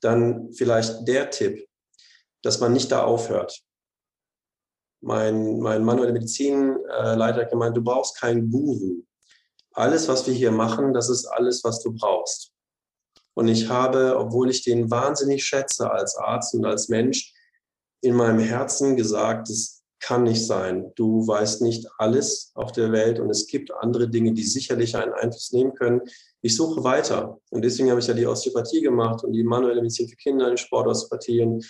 dann 0.00 0.52
vielleicht 0.52 1.06
der 1.06 1.30
Tipp, 1.30 1.66
dass 2.42 2.60
man 2.60 2.72
nicht 2.72 2.90
da 2.92 3.04
aufhört. 3.04 3.62
Mein, 5.00 5.60
mein 5.60 5.84
manuelle 5.84 6.12
Medizinleiter 6.12 7.42
hat 7.42 7.50
gemeint, 7.50 7.76
du 7.76 7.82
brauchst 7.82 8.18
keinen 8.18 8.50
Guru. 8.50 9.02
Alles, 9.72 10.08
was 10.08 10.26
wir 10.26 10.34
hier 10.34 10.52
machen, 10.52 10.92
das 10.92 11.08
ist 11.08 11.26
alles, 11.26 11.62
was 11.64 11.82
du 11.82 11.92
brauchst. 11.92 12.53
Und 13.34 13.48
ich 13.48 13.68
habe, 13.68 14.16
obwohl 14.16 14.50
ich 14.50 14.62
den 14.62 14.90
wahnsinnig 14.90 15.44
schätze 15.44 15.90
als 15.90 16.16
Arzt 16.16 16.54
und 16.54 16.64
als 16.64 16.88
Mensch, 16.88 17.32
in 18.00 18.14
meinem 18.14 18.38
Herzen 18.38 18.96
gesagt, 18.96 19.48
es 19.50 19.82
kann 19.98 20.24
nicht 20.24 20.46
sein. 20.46 20.92
Du 20.96 21.26
weißt 21.26 21.62
nicht 21.62 21.88
alles 21.98 22.52
auf 22.54 22.72
der 22.72 22.92
Welt 22.92 23.18
und 23.18 23.30
es 23.30 23.46
gibt 23.46 23.72
andere 23.72 24.08
Dinge, 24.08 24.34
die 24.34 24.42
sicherlich 24.42 24.96
einen 24.96 25.14
Einfluss 25.14 25.52
nehmen 25.52 25.74
können 25.74 26.02
ich 26.44 26.54
suche 26.54 26.84
weiter. 26.84 27.40
Und 27.50 27.64
deswegen 27.64 27.88
habe 27.88 28.00
ich 28.00 28.06
ja 28.06 28.12
die 28.12 28.26
Osteopathie 28.26 28.82
gemacht 28.82 29.24
und 29.24 29.32
die 29.32 29.42
manuelle 29.42 29.80
Medizin 29.80 30.08
für 30.08 30.16
Kinder, 30.16 30.50
die 30.50 30.58
Sportosteopathie 30.58 31.40
und, 31.40 31.66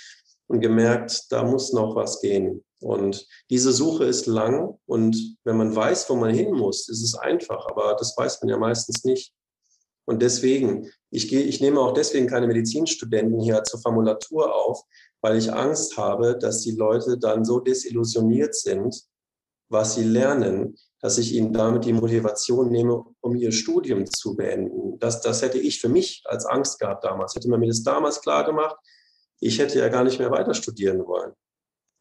und 0.49 0.61
gemerkt, 0.61 1.27
da 1.31 1.45
muss 1.45 1.73
noch 1.73 1.95
was 1.95 2.21
gehen. 2.21 2.65
Und 2.81 3.25
diese 3.51 3.73
Suche 3.73 4.05
ist 4.05 4.27
lang 4.27 4.77
und 4.85 5.37
wenn 5.45 5.57
man 5.57 5.75
weiß, 5.75 6.11
wo 6.11 6.17
man 6.17 6.35
hin 6.35 6.53
muss, 6.53 6.89
ist 6.89 7.05
es 7.05 7.15
einfach, 7.15 7.65
aber 7.69 7.95
das 7.97 8.17
weiß 8.17 8.43
man 8.43 8.49
ja 8.49 8.59
meistens 8.59 9.05
nicht. 9.05 9.33
Und 10.07 10.23
deswegen, 10.23 10.91
ich, 11.11 11.29
gehe, 11.29 11.43
ich 11.43 11.61
nehme 11.61 11.81
auch 11.81 11.93
deswegen 11.93 12.27
keine 12.27 12.47
Medizinstudenten 12.47 13.41
hier 13.41 13.63
zur 13.65 13.81
Formulatur 13.81 14.55
auf, 14.55 14.83
weil 15.21 15.37
ich 15.39 15.53
Angst 15.53 15.97
habe, 15.97 16.37
dass 16.39 16.61
die 16.61 16.73
Leute 16.73 17.19
dann 17.19 17.45
so 17.45 17.61
desillusioniert 17.61 18.55
sind, 18.55 18.95
was 19.71 19.95
sie 19.95 20.05
lernen, 20.05 20.77
dass 21.01 21.19
ich 21.19 21.35
ihnen 21.35 21.53
damit 21.53 21.85
die 21.85 21.93
Motivation 21.93 22.71
nehme, 22.71 23.05
um 23.21 23.37
ihr 23.37 23.53
Studium 23.53 24.07
zu 24.07 24.37
beenden. 24.37 24.99
Das, 24.99 25.21
das 25.21 25.43
hätte 25.43 25.59
ich 25.59 25.81
für 25.81 25.89
mich 25.89 26.23
als 26.27 26.47
Angst 26.47 26.79
gehabt 26.79 27.05
damals. 27.05 27.35
Hätte 27.35 27.49
man 27.49 27.61
mir 27.61 27.69
das 27.69 27.83
damals 27.83 28.21
klar 28.21 28.45
gemacht, 28.45 28.77
ich 29.41 29.59
hätte 29.59 29.79
ja 29.79 29.89
gar 29.89 30.05
nicht 30.05 30.19
mehr 30.19 30.31
weiter 30.31 30.55
studieren 30.55 31.07
wollen. 31.07 31.33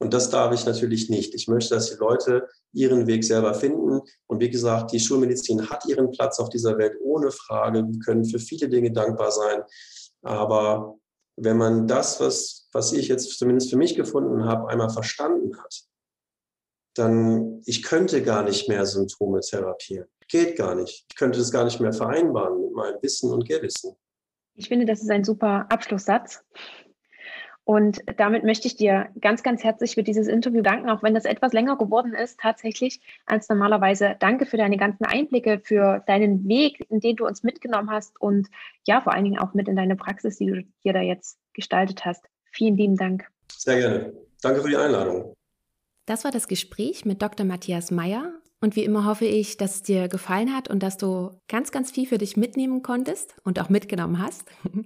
Und 0.03 0.13
das 0.13 0.29
darf 0.29 0.53
ich 0.53 0.65
natürlich 0.65 1.09
nicht. 1.09 1.33
Ich 1.33 1.47
möchte, 1.47 1.75
dass 1.75 1.89
die 1.89 1.97
Leute 1.97 2.49
ihren 2.73 3.07
Weg 3.07 3.23
selber 3.23 3.53
finden. 3.53 4.01
Und 4.27 4.41
wie 4.41 4.49
gesagt, 4.49 4.91
die 4.91 4.99
Schulmedizin 4.99 5.69
hat 5.69 5.85
ihren 5.85 6.11
Platz 6.11 6.39
auf 6.39 6.49
dieser 6.49 6.77
Welt 6.77 6.97
ohne 7.01 7.31
Frage. 7.31 7.85
Wir 7.87 7.99
können 7.99 8.25
für 8.25 8.37
viele 8.37 8.67
Dinge 8.67 8.91
dankbar 8.91 9.31
sein. 9.31 9.63
Aber 10.21 10.97
wenn 11.37 11.55
man 11.55 11.87
das, 11.87 12.19
was, 12.19 12.67
was 12.73 12.91
ich 12.91 13.07
jetzt 13.07 13.39
zumindest 13.39 13.69
für 13.69 13.77
mich 13.77 13.95
gefunden 13.95 14.43
habe, 14.43 14.67
einmal 14.67 14.89
verstanden 14.89 15.57
hat, 15.57 15.83
dann 16.95 17.61
ich 17.65 17.81
könnte 17.81 18.21
gar 18.21 18.43
nicht 18.43 18.67
mehr 18.67 18.85
Symptome 18.85 19.39
therapieren. 19.39 20.09
Geht 20.27 20.57
gar 20.57 20.75
nicht. 20.75 21.05
Ich 21.09 21.15
könnte 21.15 21.39
das 21.39 21.49
gar 21.49 21.63
nicht 21.63 21.79
mehr 21.79 21.93
vereinbaren 21.93 22.59
mit 22.61 22.73
meinem 22.73 23.01
Wissen 23.01 23.31
und 23.31 23.47
Gewissen. 23.47 23.95
Ich 24.55 24.67
finde, 24.67 24.85
das 24.85 25.01
ist 25.01 25.09
ein 25.09 25.23
super 25.23 25.65
Abschlusssatz. 25.69 26.43
Und 27.65 28.01
damit 28.17 28.43
möchte 28.43 28.67
ich 28.67 28.75
dir 28.75 29.09
ganz, 29.21 29.41
ganz 29.41 29.63
herzlich 29.63 29.95
für 29.95 30.03
dieses 30.03 30.27
Interview 30.27 30.61
danken, 30.61 30.89
auch 30.89 31.01
wenn 31.01 31.13
das 31.13 31.23
etwas 31.23 31.53
länger 31.53 31.77
geworden 31.77 32.13
ist, 32.13 32.39
tatsächlich 32.39 32.99
als 33.25 33.47
normalerweise. 33.47 34.17
Danke 34.19 34.45
für 34.45 34.57
deine 34.57 34.75
ganzen 34.75 35.05
Einblicke, 35.05 35.59
für 35.63 36.03
deinen 36.05 36.45
Weg, 36.47 36.85
in 36.89 36.99
den 36.99 37.15
du 37.15 37.25
uns 37.25 37.41
mitgenommen 37.43 37.89
hast 37.89 38.19
und 38.19 38.49
ja, 38.85 38.99
vor 38.99 39.13
allen 39.13 39.23
Dingen 39.23 39.39
auch 39.39 39.53
mit 39.53 39.69
in 39.69 39.77
deine 39.77 39.95
Praxis, 39.95 40.37
die 40.37 40.47
du 40.47 40.63
hier 40.79 40.91
da 40.91 41.01
jetzt 41.01 41.39
gestaltet 41.53 42.03
hast. 42.03 42.25
Vielen 42.51 42.75
lieben 42.75 42.97
Dank. 42.97 43.27
Sehr 43.49 43.77
gerne. 43.77 44.13
Danke 44.41 44.61
für 44.61 44.69
die 44.69 44.77
Einladung. 44.77 45.33
Das 46.05 46.25
war 46.25 46.31
das 46.31 46.49
Gespräch 46.49 47.05
mit 47.05 47.21
Dr. 47.21 47.45
Matthias 47.45 47.91
Meyer. 47.91 48.33
Und 48.59 48.75
wie 48.75 48.83
immer 48.83 49.05
hoffe 49.05 49.25
ich, 49.25 49.55
dass 49.55 49.75
es 49.75 49.83
dir 49.83 50.09
gefallen 50.09 50.53
hat 50.53 50.69
und 50.69 50.83
dass 50.83 50.97
du 50.97 51.31
ganz, 51.47 51.71
ganz 51.71 51.91
viel 51.91 52.07
für 52.07 52.17
dich 52.17 52.35
mitnehmen 52.35 52.81
konntest 52.81 53.35
und 53.43 53.59
auch 53.59 53.69
mitgenommen 53.69 54.21
hast. 54.21 54.45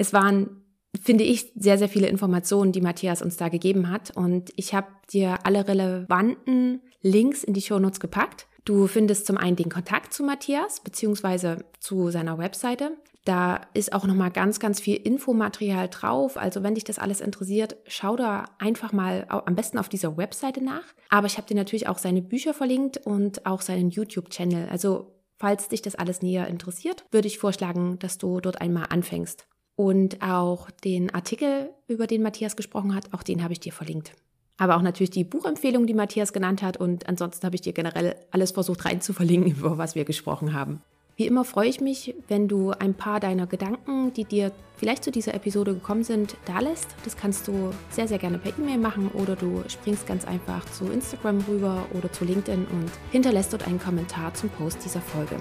Es 0.00 0.12
waren 0.12 0.67
finde 1.00 1.24
ich, 1.24 1.52
sehr, 1.54 1.78
sehr 1.78 1.88
viele 1.88 2.08
Informationen, 2.08 2.72
die 2.72 2.80
Matthias 2.80 3.22
uns 3.22 3.36
da 3.36 3.48
gegeben 3.48 3.90
hat. 3.90 4.16
Und 4.16 4.52
ich 4.56 4.74
habe 4.74 4.88
dir 5.12 5.38
alle 5.44 5.66
relevanten 5.68 6.82
Links 7.02 7.44
in 7.44 7.54
die 7.54 7.62
Shownotes 7.62 8.00
gepackt. 8.00 8.46
Du 8.64 8.86
findest 8.86 9.26
zum 9.26 9.38
einen 9.38 9.56
den 9.56 9.70
Kontakt 9.70 10.12
zu 10.12 10.22
Matthias 10.22 10.80
beziehungsweise 10.80 11.64
zu 11.80 12.10
seiner 12.10 12.38
Webseite. 12.38 12.92
Da 13.24 13.60
ist 13.74 13.92
auch 13.92 14.04
nochmal 14.04 14.30
ganz, 14.30 14.58
ganz 14.60 14.80
viel 14.80 14.96
Infomaterial 14.96 15.88
drauf. 15.88 16.36
Also 16.36 16.62
wenn 16.62 16.74
dich 16.74 16.84
das 16.84 16.98
alles 16.98 17.20
interessiert, 17.20 17.76
schau 17.86 18.16
da 18.16 18.44
einfach 18.58 18.92
mal 18.92 19.26
am 19.28 19.54
besten 19.54 19.78
auf 19.78 19.88
dieser 19.88 20.16
Webseite 20.16 20.64
nach. 20.64 20.84
Aber 21.10 21.26
ich 21.26 21.36
habe 21.36 21.46
dir 21.46 21.56
natürlich 21.56 21.88
auch 21.88 21.98
seine 21.98 22.22
Bücher 22.22 22.54
verlinkt 22.54 22.98
und 23.06 23.44
auch 23.44 23.60
seinen 23.60 23.90
YouTube-Channel. 23.90 24.68
Also 24.70 25.14
falls 25.38 25.68
dich 25.68 25.82
das 25.82 25.94
alles 25.94 26.22
näher 26.22 26.46
interessiert, 26.48 27.04
würde 27.10 27.28
ich 27.28 27.38
vorschlagen, 27.38 27.98
dass 27.98 28.18
du 28.18 28.40
dort 28.40 28.60
einmal 28.60 28.86
anfängst. 28.88 29.46
Und 29.78 30.22
auch 30.22 30.72
den 30.82 31.14
Artikel, 31.14 31.70
über 31.86 32.08
den 32.08 32.20
Matthias 32.20 32.56
gesprochen 32.56 32.96
hat, 32.96 33.14
auch 33.14 33.22
den 33.22 33.44
habe 33.44 33.52
ich 33.52 33.60
dir 33.60 33.72
verlinkt. 33.72 34.10
Aber 34.56 34.76
auch 34.76 34.82
natürlich 34.82 35.10
die 35.10 35.22
Buchempfehlung, 35.22 35.86
die 35.86 35.94
Matthias 35.94 36.32
genannt 36.32 36.62
hat. 36.62 36.78
Und 36.78 37.08
ansonsten 37.08 37.46
habe 37.46 37.54
ich 37.54 37.60
dir 37.60 37.72
generell 37.72 38.16
alles 38.32 38.50
versucht 38.50 38.84
rein 38.84 39.00
zu 39.00 39.12
verlinken, 39.12 39.52
über 39.56 39.78
was 39.78 39.94
wir 39.94 40.04
gesprochen 40.04 40.52
haben. 40.52 40.82
Wie 41.14 41.28
immer 41.28 41.44
freue 41.44 41.68
ich 41.68 41.80
mich, 41.80 42.16
wenn 42.26 42.48
du 42.48 42.72
ein 42.72 42.94
paar 42.94 43.20
deiner 43.20 43.46
Gedanken, 43.46 44.12
die 44.12 44.24
dir 44.24 44.50
vielleicht 44.76 45.04
zu 45.04 45.12
dieser 45.12 45.34
Episode 45.34 45.74
gekommen 45.74 46.02
sind, 46.02 46.36
da 46.44 46.58
lässt. 46.58 46.88
Das 47.04 47.16
kannst 47.16 47.46
du 47.46 47.70
sehr, 47.88 48.08
sehr 48.08 48.18
gerne 48.18 48.38
per 48.38 48.58
E-Mail 48.58 48.78
machen 48.78 49.12
oder 49.14 49.36
du 49.36 49.62
springst 49.68 50.08
ganz 50.08 50.26
einfach 50.26 50.64
zu 50.72 50.86
Instagram 50.86 51.38
rüber 51.48 51.86
oder 51.96 52.10
zu 52.10 52.24
LinkedIn 52.24 52.66
und 52.66 52.90
hinterlässt 53.12 53.52
dort 53.52 53.64
einen 53.64 53.78
Kommentar 53.78 54.34
zum 54.34 54.48
Post 54.50 54.84
dieser 54.84 55.00
Folge. 55.00 55.36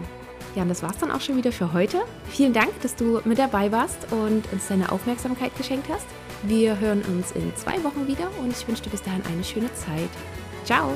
Ja, 0.56 0.64
und 0.64 0.70
das 0.70 0.84
war's 0.84 0.98
dann 0.98 1.12
auch 1.12 1.22
schon 1.22 1.36
wieder 1.38 1.52
für 1.52 1.74
heute. 1.74 2.00
Vielen 2.30 2.54
Dank, 2.54 2.82
dass 2.82 2.96
du 2.96 3.22
mit 3.26 3.38
dabei 3.38 3.72
warst 3.72 4.12
und 4.12 4.52
uns 4.52 4.68
deine 4.68 4.92
Aufmerksamkeit 4.92 5.56
geschenkt 5.58 5.88
hast. 5.90 6.06
Wir 6.44 6.80
hören 6.80 7.02
uns 7.04 7.32
in 7.32 7.56
zwei 7.56 7.84
Wochen 7.84 8.08
wieder 8.08 8.30
und 8.42 8.52
ich 8.52 8.68
wünsche 8.68 8.84
dir 8.84 8.90
bis 8.90 9.02
dahin 9.02 9.22
eine 9.32 9.44
schöne 9.44 9.74
Zeit. 9.74 10.10
Ciao! 10.66 10.94